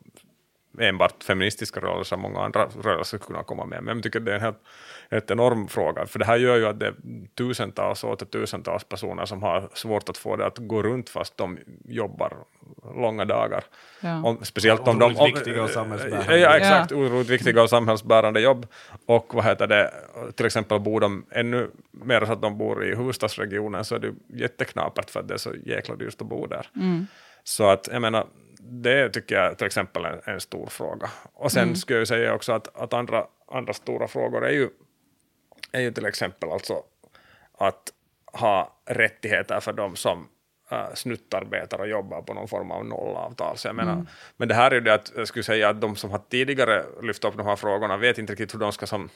enbart 0.80 1.24
feministiska 1.24 1.80
rörelser, 1.80 2.18
många 2.18 2.40
andra 2.40 2.66
rörelser 2.66 3.18
skulle 3.18 3.20
kunna 3.28 3.44
komma 3.44 3.66
med. 3.66 3.84
Men 3.84 3.96
jag 3.98 4.04
tycker 4.04 4.20
det 4.20 4.32
är 4.32 4.36
en 4.36 4.42
helt, 4.42 4.60
helt 5.12 5.32
enorm 5.32 5.68
fråga, 5.68 6.06
för 6.06 6.20
det 6.20 6.26
här 6.26 6.38
gör 6.38 6.58
ju 6.58 6.68
att 6.68 6.80
det 6.80 6.88
är 6.88 6.94
tusentals 7.36 8.04
och 8.04 8.12
åter 8.12 8.26
tusentals 8.26 8.84
personer 8.84 9.26
som 9.26 9.44
har 9.44 9.70
svårt 9.74 10.10
att 10.10 10.18
få 10.18 10.36
det 10.36 10.46
att 10.46 10.58
gå 10.58 10.84
runt 10.84 11.10
fast 11.10 11.38
de 11.38 11.58
jobbar 11.86 12.38
långa 12.96 13.26
dagar. 13.26 13.64
Ja. 14.00 14.24
Om, 14.24 14.38
speciellt 14.42 14.88
om 14.88 15.00
de... 15.00 15.16
Om, 15.16 15.26
viktiga 15.26 15.64
och 15.64 15.70
samhällsbärande. 15.70 16.38
Ja, 16.38 16.58
exakt, 16.58 16.92
otroligt 16.92 17.30
viktiga 17.30 17.64
och 17.64 17.70
samhällsbärande 17.70 18.42
jobb. 18.42 18.68
Och 19.06 19.34
vad 19.34 19.46
heter 19.46 19.68
det, 19.68 19.94
till 20.36 20.46
exempel 20.46 20.80
bor 20.80 21.00
de 21.00 21.26
ännu 21.32 21.70
mer 21.92 22.26
så 22.26 22.32
att 22.32 22.42
de 22.42 22.58
bor 22.58 22.86
i 22.86 22.96
huvudstadsregionen 22.96 23.86
så 23.86 23.96
är 23.96 24.00
det 24.00 24.14
jätteknapert 24.28 25.10
för 25.10 25.20
att 25.20 25.28
det 25.28 25.34
är 25.34 25.38
så 25.38 25.54
jäkla 25.66 25.96
dyrt 25.96 26.22
att 26.22 26.28
bo 26.28 26.48
där. 26.48 26.68
Så 27.44 27.70
att 27.70 27.90
jag 27.92 28.02
menar, 28.02 28.28
det 28.64 29.10
tycker 29.10 29.36
jag 29.36 29.58
till 29.58 29.68
exempel 29.68 30.06
är 30.06 30.30
en, 30.30 30.42
stor 30.42 30.68
fråga. 30.68 31.10
Och 31.34 31.52
sen 31.52 31.76
skulle 31.76 32.00
jag 32.00 32.08
säga 32.08 32.34
också 32.34 32.52
att, 32.54 32.78
att 32.78 32.94
andra, 32.94 33.26
andra 33.48 33.74
stora 33.74 34.08
frågor 34.08 34.46
är 34.46 34.52
ju, 34.52 34.70
är 35.72 35.82
ju 35.82 35.92
till 35.92 36.06
exempel 36.06 36.52
alltså 36.52 36.84
att 37.58 37.94
ha 38.26 38.76
rättigheter 38.86 39.60
för 39.60 39.74
de 39.74 39.96
som 39.96 40.28
uh, 40.72 40.94
snuttarbetar 40.94 41.80
och 41.80 41.88
jobbar 41.88 42.22
på 42.22 42.34
någon 42.34 42.48
form 42.48 42.72
av 42.72 42.86
nollavtal. 42.86 43.58
Så 43.58 43.68
jag 43.68 43.76
menar, 43.76 44.06
Men 44.38 44.48
det 44.48 44.54
här 44.54 44.72
är 44.72 44.76
ju 44.76 44.82
det 44.82 44.94
att 44.94 45.12
jag 45.16 45.28
skulle 45.28 45.44
säga 45.44 45.70
att 45.70 45.82
de 45.82 45.96
som 45.96 46.12
har 46.12 46.22
tidigare 46.30 46.86
lyft 47.02 47.26
upp 47.26 47.38
de 47.38 47.46
här 47.46 47.56
frågorna 47.56 47.98
vet 47.98 48.18
inte 48.18 48.32
riktigt 48.32 48.54
hur 48.54 48.60
de 48.60 48.72
ska 48.72 48.88
som 48.88 49.10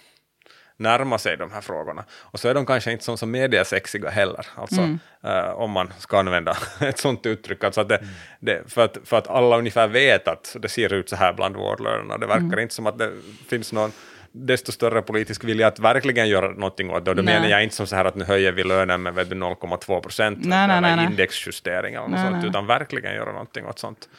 närma 0.77 1.17
sig 1.17 1.37
de 1.37 1.51
här 1.51 1.61
frågorna. 1.61 2.03
Och 2.11 2.39
så 2.39 2.47
är 2.47 2.53
de 2.53 2.65
kanske 2.65 2.91
inte 2.91 3.03
som 3.03 3.17
så 3.17 3.25
mediasexiga 3.25 4.09
heller, 4.09 4.45
alltså, 4.55 4.97
eh, 5.23 5.49
om 5.49 5.71
man 5.71 5.93
ska 5.99 6.19
använda 6.19 6.57
ett 6.81 6.97
sånt 6.97 7.25
uttryck. 7.25 7.63
Alltså 7.63 7.81
att 7.81 7.89
det, 7.89 7.99
det, 8.39 8.71
för, 8.71 8.85
att, 8.85 8.97
för 9.03 9.17
att 9.17 9.27
alla 9.27 9.57
ungefär 9.57 9.87
vet 9.87 10.27
att 10.27 10.55
det 10.59 10.69
ser 10.69 10.93
ut 10.93 11.09
så 11.09 11.15
här 11.15 11.33
bland 11.33 11.55
vårdlönerna. 11.55 12.17
Det 12.17 12.27
verkar 12.27 12.59
inte 12.59 12.73
som 12.73 12.87
att 12.87 12.97
det 12.97 13.11
finns 13.49 13.73
någon 13.73 13.91
desto 14.31 14.71
större 14.71 15.01
politisk 15.01 15.43
vilja 15.43 15.67
att 15.67 15.79
verkligen 15.79 16.29
göra 16.29 16.47
någonting 16.47 16.89
åt 16.89 17.05
det. 17.05 17.11
Och 17.11 17.15
då 17.15 17.23
Nej. 17.23 17.33
menar 17.33 17.49
jag 17.49 17.63
inte 17.63 17.75
som 17.75 17.87
så 17.87 17.95
här 17.95 18.05
att 18.05 18.15
nu 18.15 18.25
höjer 18.25 18.51
vi 18.51 18.63
lönen 18.63 19.01
med 19.03 19.13
vet 19.13 19.29
du, 19.29 19.35
0,2 19.35 20.01
procent 20.01 20.39
Nej, 20.41 20.67
nej, 20.67 20.81
nej, 20.81 20.91
eller 20.91 20.95
nej. 20.95 21.05
indexjustering 21.11 21.95
eller 21.95 22.07
något 22.07 22.11
Nej, 22.11 22.25
sånt, 22.25 22.37
nej. 22.37 22.49
utan 22.49 22.67
verkligen 22.67 23.15
göra 23.15 23.31
någonting 23.31 23.65
åt 23.65 23.79
sånt. 23.79 24.09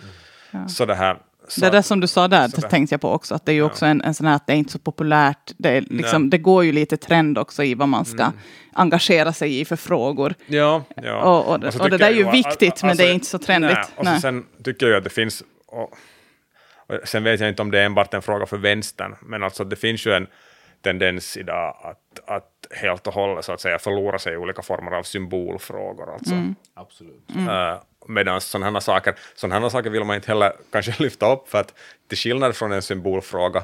Så 0.69 0.85
det 0.85 0.95
här... 0.95 1.19
Så 1.49 1.61
Det 1.61 1.71
där 1.71 1.83
som 1.83 2.01
du 2.01 2.07
sa 2.07 2.29
där, 2.29 2.49
tänkte 2.69 2.93
jag 2.95 3.01
på 3.01 3.11
också, 3.13 3.35
att 3.35 3.47
det 3.47 3.53
är 3.53 3.55
ju 3.55 3.63
också 3.63 3.87
en, 3.87 4.03
en 4.03 4.15
sån 4.15 4.27
här 4.27 4.37
att 4.37 4.47
det 4.47 4.53
är 4.53 4.57
inte 4.57 4.73
så 4.73 4.79
populärt. 4.79 5.53
Det, 5.59 5.69
är 5.69 5.81
liksom, 5.81 6.31
det 6.31 6.39
går 6.39 6.65
ju 6.65 6.73
lite 6.73 6.97
trend 6.97 7.39
också 7.39 7.63
i 7.65 7.75
vad 7.75 7.89
man 7.89 8.05
ska 8.05 8.23
Mm. 8.23 8.37
engagera 8.73 9.33
sig 9.33 9.61
i 9.61 9.65
för 9.65 9.77
frågor. 9.77 10.35
Ja, 10.47 10.83
ja. 10.97 11.21
Och- 11.23 11.49
och 11.53 11.61
det- 11.61 11.73
så 11.73 11.83
och 11.83 11.91
det 11.91 11.99
där 11.99 12.07
är 12.11 12.15
ju 12.15 12.31
viktigt, 12.31 12.83
men 12.83 12.91
alltså, 12.91 13.05
det 13.05 13.11
är 13.11 13.15
inte 13.15 13.27
så 13.27 13.39
trendigt. 13.39 13.75
Nej, 13.75 13.85
och 13.97 14.05
Nej. 14.05 14.15
Så 14.15 14.21
sen 14.21 14.45
tycker 14.65 14.87
jag 14.87 14.97
att 14.99 15.05
det 15.05 15.11
finns, 15.11 15.43
och, 15.67 15.83
och 15.83 17.09
sen 17.09 17.25
vet 17.25 17.41
jag 17.41 17.49
inte 17.49 17.63
om 17.63 17.71
det 17.71 17.81
är 17.81 17.85
enbart 17.87 18.15
en 18.15 18.23
fråga 18.23 18.47
för 18.47 18.57
vänstern, 18.57 19.15
men 19.23 19.43
alltså 19.43 19.65
det 19.65 19.77
finns 19.77 20.07
ju 20.07 20.13
en 20.13 20.27
tendens 20.83 21.37
idag 21.37 21.77
att, 21.83 22.29
att 22.37 22.51
helt 22.71 23.07
och 23.07 23.15
hållet 23.15 23.45
så 23.45 23.53
att 23.53 23.61
säga 23.61 23.79
förlora 23.79 24.19
sig 24.19 24.33
i 24.33 24.37
olika 24.37 24.63
former 24.63 24.93
av 24.93 25.03
symbolfrågor. 25.03 26.13
Alltså. 26.13 26.35
Mm. 26.35 26.55
Absolut. 26.75 27.25
Uh, 27.37 27.47
medan 28.09 28.41
sådana 28.41 28.81
saker, 28.81 29.15
sådana 29.35 29.71
saker 29.71 29.91
vill 29.91 30.05
man 30.05 30.17
inte 30.17 30.29
heller 30.29 30.53
kanske 30.73 30.95
lyfta 31.03 31.33
upp, 31.33 31.49
för 31.49 31.59
att 31.59 31.75
till 32.09 32.19
skillnad 32.19 32.57
från 32.57 32.73
en 32.73 32.83
symbolfråga 32.83 33.63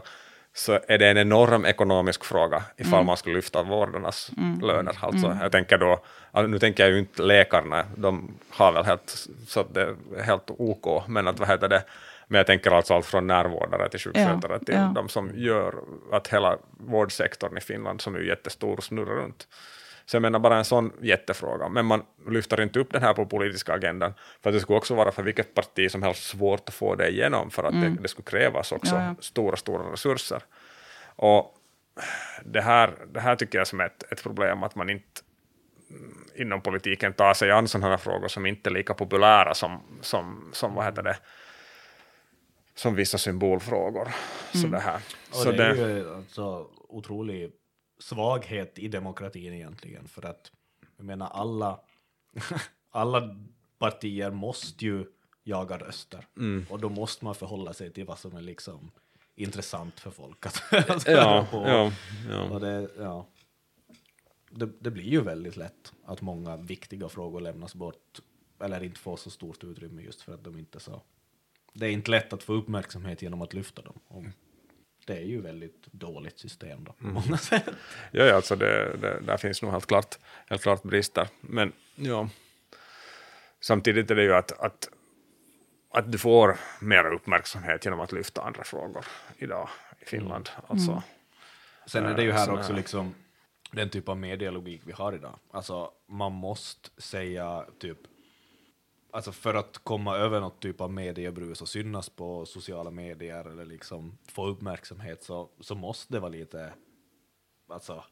så 0.55 0.81
är 0.89 0.99
det 0.99 1.09
en 1.09 1.19
enorm 1.19 1.65
ekonomisk 1.67 2.25
fråga 2.25 2.63
ifall 2.77 3.05
man 3.05 3.17
skulle 3.17 3.37
lyfta 3.37 3.63
vårdarnas 3.63 4.31
löner. 4.63 4.99
Alltså, 5.01 5.39
jag 5.43 5.53
tänker 5.53 5.79
då, 5.79 6.01
nu 6.49 6.59
tänker 6.59 6.83
jag 6.83 6.93
ju 6.93 6.99
inte 6.99 7.23
läkarna, 7.23 7.85
de 7.97 8.35
har 8.51 8.73
väl 8.73 8.85
helt, 8.85 9.27
så 9.47 9.63
det 9.63 9.83
är 9.83 10.23
helt 10.23 10.51
OK, 10.59 11.09
men 11.09 11.29
att 11.29 11.39
vad 11.39 11.49
heter 11.49 11.69
det, 11.69 11.85
men 12.27 12.39
jag 12.39 12.47
tänker 12.47 12.71
alltså 12.71 12.95
allt 12.95 13.07
från 13.07 13.27
närvårdare 13.27 13.89
till 13.89 14.01
sjukskötare 14.01 14.59
till 14.59 14.75
ja. 14.75 14.93
de 14.95 15.09
som 15.09 15.31
gör 15.35 15.75
att 16.13 16.29
hela 16.29 16.59
vårdsektorn 16.71 17.57
i 17.57 17.61
Finland, 17.61 18.01
som 18.01 18.15
är 18.15 18.21
jättestor, 18.21 18.81
snurrar 18.81 19.15
runt. 19.15 19.47
Så 20.07 20.17
jag 20.17 20.23
menar 20.23 20.39
bara 20.39 20.59
en 20.59 20.65
sån 20.65 20.93
jättefråga, 21.01 21.69
men 21.69 21.87
man 21.87 22.03
lyfter 22.29 22.61
inte 22.61 22.81
upp 22.81 22.93
den 22.93 23.03
här 23.03 23.15
på 23.15 23.27
politiska 23.27 23.73
agendan, 23.73 24.15
för 24.41 24.51
att 24.51 24.57
det 24.57 24.61
skulle 24.61 24.77
också 24.77 24.95
vara 24.95 25.13
för 25.13 25.23
vilket 25.23 25.55
parti 25.55 25.91
som 25.91 26.03
helst 26.03 26.23
svårt 26.25 26.69
att 26.69 26.75
få 26.75 26.95
det 26.95 27.09
igenom, 27.09 27.51
för 27.51 27.65
att 27.65 27.73
det, 27.73 27.97
det 28.03 28.09
skulle 28.09 28.25
krävas 28.25 28.73
också 28.73 28.95
Ja, 28.95 29.05
ja. 29.05 29.15
stora, 29.21 29.57
stora 29.57 29.93
resurser. 29.93 30.43
Och 31.17 31.55
det 32.45 32.61
här, 32.61 32.95
det 33.13 33.21
här 33.21 33.37
tycker 33.37 33.59
jag 33.59 33.67
som 33.67 33.81
är 33.81 33.87
ett, 33.87 34.13
ett 34.13 34.23
problem, 34.23 34.63
att 34.63 34.75
man 34.75 34.91
inte 34.91 35.21
mm, 35.91 36.25
inom 36.35 36.61
politiken 36.61 37.13
tar 37.13 37.35
sig 37.35 37.51
an 37.51 37.69
sådana 37.69 37.89
här 37.89 37.97
frågor 37.97 38.29
som 38.29 38.47
inte 38.47 38.71
är 38.71 38.73
lika 38.75 38.95
populära 38.95 39.55
som, 39.55 39.83
som, 40.01 40.51
som 40.53 40.75
vad 40.75 40.85
heter 40.85 41.03
det, 41.03 41.17
som 42.75 42.95
vissa 42.95 43.19
symbolfrågor. 43.19 44.09
Så 44.53 44.67
det 44.67 44.79
här. 44.79 45.01
Och 45.31 45.37
Så 45.37 45.53
det 45.53 45.65
är 45.65 45.75
det, 45.75 45.93
ju 45.93 46.15
alltså 46.15 46.67
otrolig 46.89 47.53
svaghet 48.03 48.79
i 48.79 48.89
demokratin 48.89 49.53
egentligen, 49.53 50.09
för 50.09 50.27
att 50.27 50.53
jag 50.97 51.07
menar 51.07 51.27
alla, 51.27 51.81
alla 52.91 53.37
partier 53.79 54.31
måste 54.31 54.85
ju 54.85 55.07
jaga 55.45 55.79
röster, 55.79 56.27
Mm. 56.37 56.67
och 56.71 56.81
då 56.81 56.89
måste 56.89 57.25
man 57.25 57.35
förhålla 57.35 57.73
sig 57.73 57.93
till 57.93 58.05
vad 58.07 58.19
som 58.19 58.37
är 58.37 58.43
liksom 58.43 58.91
intressant 59.35 60.01
för 60.01 60.11
folk 60.11 60.47
att 60.47 60.63
ja, 61.07 61.47
på. 61.51 61.57
ja, 61.57 61.93
ja. 62.29 62.59
Det, 62.59 62.89
ja. 62.99 63.27
Det, 64.51 64.67
det 64.81 64.91
blir 64.91 65.05
ju 65.05 65.21
väldigt 65.21 65.57
lätt 65.57 65.93
att 66.05 66.21
många 66.21 66.57
viktiga 66.57 67.09
frågor 67.09 67.41
lämnas 67.41 67.75
bort 67.75 68.21
eller 68.61 68.83
inte 68.83 69.01
får 69.01 69.17
så 69.17 69.31
stort 69.31 69.65
utrymme 69.65 70.03
just 70.03 70.23
för 70.23 70.35
att 70.35 70.45
de 70.45 70.59
inte 70.59 70.81
så 70.81 71.03
det 71.75 71.87
är 71.87 71.91
inte 71.91 72.11
lätt 72.11 72.33
att 72.33 72.43
få 72.43 72.53
uppmärksamhet 72.53 73.23
genom 73.23 73.43
att 73.43 73.55
lyfta 73.55 73.83
dem. 73.83 74.01
Och 74.09 74.25
det 75.07 75.17
är 75.17 75.25
ju 75.25 75.41
väldigt 75.41 75.87
dåligt 75.87 76.39
system 76.39 76.85
då, 76.85 76.93
på 76.93 77.05
många 77.07 77.37
sätt. 77.37 77.65
Ja, 78.11 78.25
ja 78.25 78.35
alltså 78.35 78.57
det, 78.57 78.97
det, 78.97 79.21
där 79.21 79.37
finns 79.37 79.63
nog 79.63 79.73
helt 79.73 79.87
klart, 79.87 80.19
helt 80.47 80.63
klart 80.63 80.83
brister. 80.83 81.29
Men 81.41 81.73
ja, 81.95 82.29
samtidigt 83.61 84.11
är 84.11 84.15
det 84.15 84.23
ju 84.23 84.35
att, 84.35 84.53
att, 84.61 84.89
att 85.91 86.13
du 86.13 86.19
får 86.19 86.57
mer 86.81 87.13
uppmärksamhet 87.13 87.85
genom 87.85 88.01
att 88.01 88.13
lyfta 88.13 88.43
andra 88.43 88.65
frågor 88.65 89.05
idag 89.39 89.69
i 90.01 90.05
Finland. 90.05 90.51
Alltså, 90.67 91.03
Sen 91.87 92.05
är 92.07 92.15
det 92.17 92.23
ju 92.23 92.33
här 92.33 92.45
Sån 92.47 92.59
också 92.59 92.73
här- 92.73 92.79
liksom 92.79 93.15
den 93.71 93.91
typ 93.91 94.09
av 94.09 94.17
medialogik 94.17 94.81
vi 94.85 94.93
har 94.93 95.13
idag. 95.13 95.39
Alltså 95.51 95.91
man 96.09 96.33
måste 96.33 97.03
säga 97.03 97.65
typ, 97.79 97.99
alltså 99.13 99.33
för 99.33 99.55
att 99.55 99.79
komma 99.79 100.17
över 100.17 100.41
något 100.41 100.61
typ 100.63 100.81
av 100.81 100.93
mediebrus 100.93 101.63
och 101.63 101.69
synas 101.69 102.09
på 102.09 102.47
sociala 102.47 102.91
medier 102.91 103.45
eller 103.45 103.65
liksom 103.65 104.19
få 104.29 104.47
uppmärksamhet 104.47 105.23
så, 105.23 105.49
så 105.61 105.75
måste 105.75 106.13
det 106.13 106.21
vara 106.21 106.31
lite, 106.31 106.73
alltså 107.69 108.05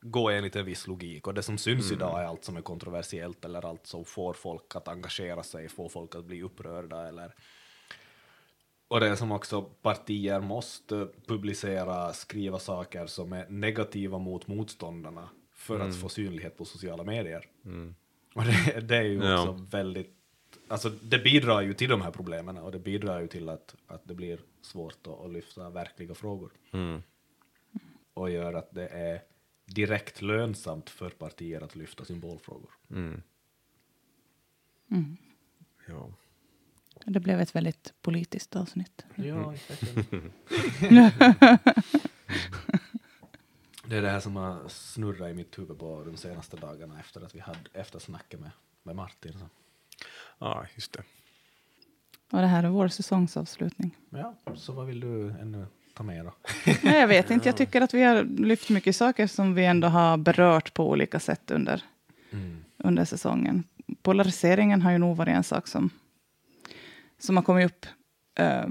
gå 0.00 0.30
enligt 0.30 0.56
en 0.56 0.64
viss 0.64 0.86
logik. 0.86 1.26
Och 1.26 1.34
det 1.34 1.42
som 1.42 1.58
syns 1.58 1.92
idag 1.92 2.20
är 2.22 2.24
allt 2.26 2.44
som 2.44 2.56
är 2.56 2.60
kontroversiellt 2.62 3.44
eller 3.44 3.64
allt 3.66 3.86
som 3.86 4.04
får 4.04 4.32
folk 4.34 4.76
att 4.76 4.88
engagera 4.88 5.42
sig, 5.42 5.68
får 5.68 5.88
folk 5.88 6.14
att 6.14 6.24
bli 6.24 6.42
upprörda 6.42 7.08
eller 7.08 7.34
och 8.88 9.00
det 9.00 9.08
är 9.08 9.14
som 9.14 9.32
också 9.32 9.62
partier 9.62 10.40
måste 10.40 11.08
publicera, 11.26 12.12
skriva 12.12 12.58
saker 12.58 13.06
som 13.06 13.32
är 13.32 13.48
negativa 13.48 14.18
mot 14.18 14.46
motståndarna 14.46 15.28
för 15.52 15.80
att 15.80 15.96
få 16.00 16.08
synlighet 16.08 16.56
på 16.56 16.64
sociala 16.64 17.04
medier. 17.04 17.46
Och 18.34 18.42
det, 18.44 18.80
det 18.80 18.96
är 18.96 19.02
ju 19.02 19.24
Ja. 19.24 19.40
också 19.50 19.64
väldigt, 19.70 20.14
alltså 20.68 20.88
det 20.90 21.18
bidrar 21.18 21.60
ju 21.60 21.74
till 21.74 21.90
de 21.90 22.02
här 22.02 22.10
problemen 22.10 22.58
och 22.58 22.72
det 22.72 22.78
bidrar 22.78 23.20
ju 23.20 23.26
till 23.28 23.48
att, 23.48 23.74
att 23.86 24.04
det 24.04 24.14
blir 24.14 24.40
svårt 24.62 25.06
att, 25.06 25.20
att 25.20 25.32
lyfta 25.32 25.70
verkliga 25.70 26.14
frågor. 26.14 26.52
mm, 26.72 27.02
Och 28.14 28.30
gör 28.30 28.54
att 28.54 28.74
det 28.74 28.88
är 28.88 29.22
direkt 29.66 30.22
lönsamt 30.22 30.90
för 30.90 31.10
partier 31.10 31.60
att 31.60 31.76
lyfta 31.76 32.04
symbolfrågor. 32.04 32.70
mm. 32.90 33.22
Ja. 35.88 36.12
Det 37.06 37.20
blev 37.20 37.40
ett 37.40 37.54
väldigt 37.54 37.94
politiskt 38.02 38.56
avsnitt. 38.56 39.04
Ja, 39.14 39.54
Det 43.86 43.96
är 43.96 44.02
det 44.02 44.10
här 44.10 44.20
som 44.20 44.36
har 44.36 44.68
snurrat 44.68 45.30
i 45.30 45.34
mitt 45.34 45.58
huvud 45.58 45.78
på 45.78 46.04
de 46.04 46.16
senaste 46.16 46.56
dagarna 46.56 47.00
efter 47.00 47.20
att 47.20 47.34
vi 47.34 47.40
hade 47.40 47.58
eftersnacket 47.72 48.40
med, 48.40 48.50
med 48.82 48.96
Martin. 48.96 49.32
Så. 49.32 49.48
Ja, 50.38 50.66
just 50.74 50.92
det. 50.92 51.02
Och 52.32 52.40
det 52.40 52.46
här 52.46 52.64
är 52.64 52.68
vår 52.68 52.88
säsongsavslutning. 52.88 53.96
Ja, 54.10 54.34
så 54.54 54.72
vad 54.72 54.86
vill 54.86 55.00
du 55.00 55.30
ännu 55.40 55.66
ta 55.94 56.02
med 56.02 56.24
då? 56.24 56.34
Nej, 56.82 57.00
jag 57.00 57.08
vet 57.08 57.30
inte, 57.30 57.48
jag 57.48 57.56
tycker 57.62 57.80
att 57.80 57.94
vi 57.94 58.02
har 58.02 58.22
lyft 58.24 58.70
mycket 58.70 58.96
saker 58.96 59.26
som 59.26 59.54
vi 59.54 59.64
ändå 59.64 59.88
har 59.88 60.16
berört 60.16 60.74
på 60.74 60.90
olika 60.90 61.20
sätt 61.20 61.50
under, 61.50 61.82
under 62.76 63.04
säsongen. 63.04 63.64
Polariseringen 64.02 64.82
har 64.82 64.92
ju 64.92 64.98
nog 64.98 65.16
varit 65.16 65.34
en 65.34 65.44
sak 65.44 65.66
som, 65.68 65.90
som 67.18 67.36
har 67.36 67.44
kommit 67.44 67.66
upp 67.66 67.86
eh, 68.38 68.66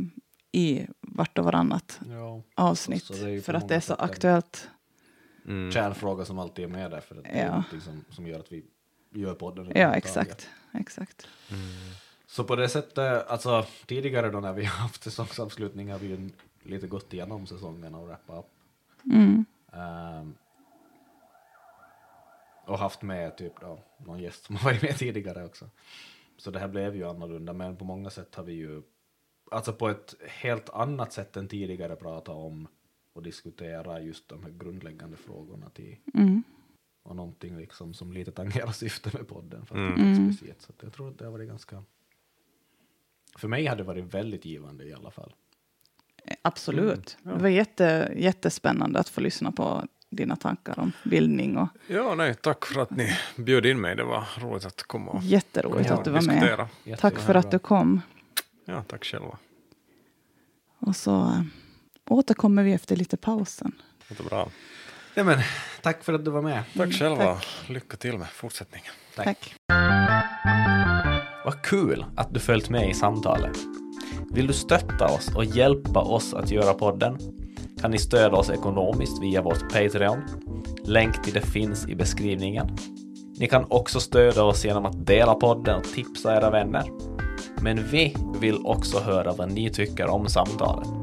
i 0.52 0.88
vart 1.02 1.38
och 1.38 1.45
varannat 1.45 1.99
Ja, 2.10 2.41
avsnitt. 2.56 3.10
Är 3.10 3.41
för 3.41 3.53
att 3.53 3.68
det 3.69 3.76
är 3.76 3.80
så 3.80 3.94
aktuellt. 3.94 4.69
Mm. 5.48 5.72
kärnfråga 5.72 6.26
som 6.26 6.40
alltid 6.40 6.65
är 6.65 6.69
med 6.69 6.91
där, 6.91 6.99
för 7.02 7.15
att 7.15 7.23
det 7.23 7.30
är 7.30 7.45
Ja. 7.45 7.49
någonting 7.49 7.81
som, 7.81 8.06
som 8.10 8.27
gör 8.27 8.40
att 8.40 8.52
vi 8.52 8.64
gör 9.15 9.35
podden. 9.35 9.72
Ja, 9.76 9.94
exakt. 9.94 10.49
exakt. 10.73 11.27
Så 12.27 12.44
på 12.44 12.56
det 12.56 12.69
sättet, 12.69 13.27
alltså 13.27 13.65
tidigare 13.85 14.30
då 14.30 14.40
när 14.40 14.53
vi 14.53 14.64
har 14.65 14.77
haft 14.77 15.03
säsongsavslutningar 15.03 15.94
har 15.94 15.99
vi 15.99 16.07
ju 16.07 16.30
lite 16.64 16.88
gått 16.88 17.14
igenom 17.14 17.48
säsongen 17.48 17.95
och 17.95 18.07
wrappat 18.07 18.40
upp. 18.40 18.52
Mm. 19.14 19.45
Ehm, 19.73 20.35
och 22.65 22.80
haft 22.80 23.02
med 23.02 23.38
typ 23.38 23.60
då, 23.61 23.80
någon 23.98 24.19
gäst 24.19 24.45
som 24.45 24.56
har 24.56 24.64
varit 24.69 24.81
med 24.81 24.98
tidigare 24.98 25.45
också. 25.45 25.69
Så 26.38 26.52
det 26.52 26.60
här 26.60 26.68
blev 26.68 26.95
ju 26.95 27.10
annorlunda, 27.10 27.53
men 27.53 27.77
på 27.77 27.85
många 27.85 28.10
sätt 28.10 28.35
har 28.35 28.44
vi 28.44 28.53
ju, 28.53 28.81
alltså 29.52 29.73
på 29.73 29.90
ett 29.90 30.15
helt 30.27 30.69
annat 30.69 31.14
sätt 31.14 31.38
än 31.38 31.48
tidigare 31.48 31.95
pratat 31.95 32.35
om 32.35 32.68
och 33.14 33.23
diskutera 33.23 34.02
just 34.02 34.30
de 34.30 34.44
här 34.44 34.52
grundläggande 34.52 35.18
frågorna 35.18 35.69
till, 35.69 35.98
Mm. 36.14 36.44
Och 37.03 37.15
någonting 37.15 37.57
liksom 37.57 37.93
som 37.93 38.13
lite 38.13 38.31
tangerar 38.31 38.71
syftet 38.71 39.13
med 39.13 39.27
podden. 39.27 39.65
För 39.65 39.75
att 39.75 39.95
Mm. 39.99 40.13
det 40.15 40.21
är 40.30 40.31
speciellt. 40.34 40.61
Så 40.61 40.71
att 40.71 40.84
jag 40.84 40.93
tror 40.93 41.09
att 41.09 41.17
det 41.17 41.25
har 41.25 41.31
varit 41.31 41.47
ganska, 41.47 41.84
för 43.38 43.47
mig 43.47 43.65
hade 43.65 43.84
det 43.84 43.88
varit 43.88 44.13
väldigt 44.13 44.45
givande 44.45 44.84
i 44.85 44.93
alla 44.93 45.11
fall. 45.11 45.34
Absolut. 46.41 47.17
Det 47.23 47.34
var 47.34 47.49
jätte, 47.49 48.13
jättespännande 48.15 48.99
att 48.99 49.09
få 49.09 49.21
lyssna 49.21 49.51
på 49.51 49.85
dina 50.09 50.35
tankar 50.35 50.80
om 50.80 50.91
bildning. 51.03 51.57
Och 51.57 51.67
Ja, 51.88 52.15
nej, 52.15 52.35
tack 52.35 52.65
för 52.65 52.81
att 52.81 52.91
ni 52.91 53.17
bjöd 53.38 53.65
in 53.65 53.81
mig. 53.81 53.95
Det 53.95 54.03
var 54.03 54.27
roligt 54.39 54.65
att 54.65 54.84
komma 54.84 55.11
och 55.11 55.23
jätteroligt 55.23 55.91
att 55.91 56.05
du 56.05 56.11
var 56.11 56.21
med. 56.21 56.35
diskutera. 56.35 56.97
Tack 56.97 57.19
för 57.19 57.35
att 57.35 57.51
du 57.51 57.59
kom. 57.59 58.01
Ja, 58.65 58.84
tack 58.84 59.05
själva. 59.05 59.38
Och 60.80 60.95
så 60.95 61.21
eh, 61.21 61.41
återkommer 62.07 62.63
vi 62.63 62.73
efter 62.73 62.95
lite 62.95 63.17
pausen. 63.17 63.71
Jättebra. 64.09 64.47
Ja, 65.15 65.23
men, 65.23 65.40
tack 65.81 66.03
för 66.03 66.14
att 66.14 66.26
du 66.26 66.31
var 66.31 66.41
med. 66.41 66.64
Tack 66.77 66.94
själva. 66.94 67.26
tack. 67.26 67.48
Lycka 67.68 67.98
till 67.98 68.18
med 68.18 68.27
fortsättningen. 68.27 68.91
Tack. 69.15 69.26
Tack. 69.26 69.56
Vad 71.45 71.61
kul 71.61 72.06
att 72.15 72.34
du 72.34 72.40
följt 72.40 72.69
med 72.69 72.90
i 72.90 72.94
samtalet. 72.94 73.57
Vill 74.34 74.48
du 74.48 74.53
stötta 74.53 75.06
oss 75.06 75.35
och 75.35 75.45
hjälpa 75.45 75.99
oss 75.99 76.34
att 76.34 76.52
göra 76.52 76.73
podden? 76.73 77.18
Kan 77.81 77.91
ni 77.91 77.98
stödja 77.98 78.38
oss 78.38 78.49
ekonomiskt 78.49 79.22
via 79.22 79.41
vårt 79.41 79.73
Patreon. 79.73 80.22
Länk 80.85 81.23
till 81.23 81.34
det 81.34 81.41
finns 81.41 81.88
i 81.88 81.95
beskrivningen. 81.95 82.77
Ni 83.38 83.48
kan 83.48 83.65
också 83.69 83.99
stödja 83.99 84.44
oss 84.44 84.65
genom 84.65 84.85
att 84.85 85.06
dela 85.06 85.35
podden 85.35 85.77
och 85.77 85.94
tipsa 85.94 86.38
era 86.38 86.49
vänner. 86.49 86.84
Men 87.61 87.88
vi 87.88 88.15
vill 88.40 88.57
också 88.65 88.99
höra 88.99 89.34
vad 89.34 89.52
ni 89.52 89.69
tycker 89.69 90.07
om 90.07 90.27
samtalet. 90.30 91.02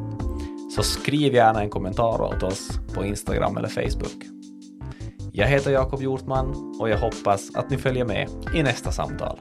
Så 0.77 0.83
skriv 0.83 1.35
gärna 1.35 1.63
en 1.63 1.71
kommentar 1.71 2.23
åt 2.23 2.43
oss 2.43 2.69
på 2.95 3.05
Instagram 3.05 3.57
eller 3.57 3.69
Facebook. 3.69 4.27
Jag 5.33 5.47
heter 5.47 5.71
Jakob 5.71 6.03
Hjortman 6.03 6.77
och 6.81 6.91
jag 6.91 6.99
hoppas 6.99 7.55
att 7.55 7.71
ni 7.71 7.79
följer 7.79 8.05
med 8.05 8.29
i 8.55 8.63
nästa 8.63 8.93
samtal. 8.93 9.39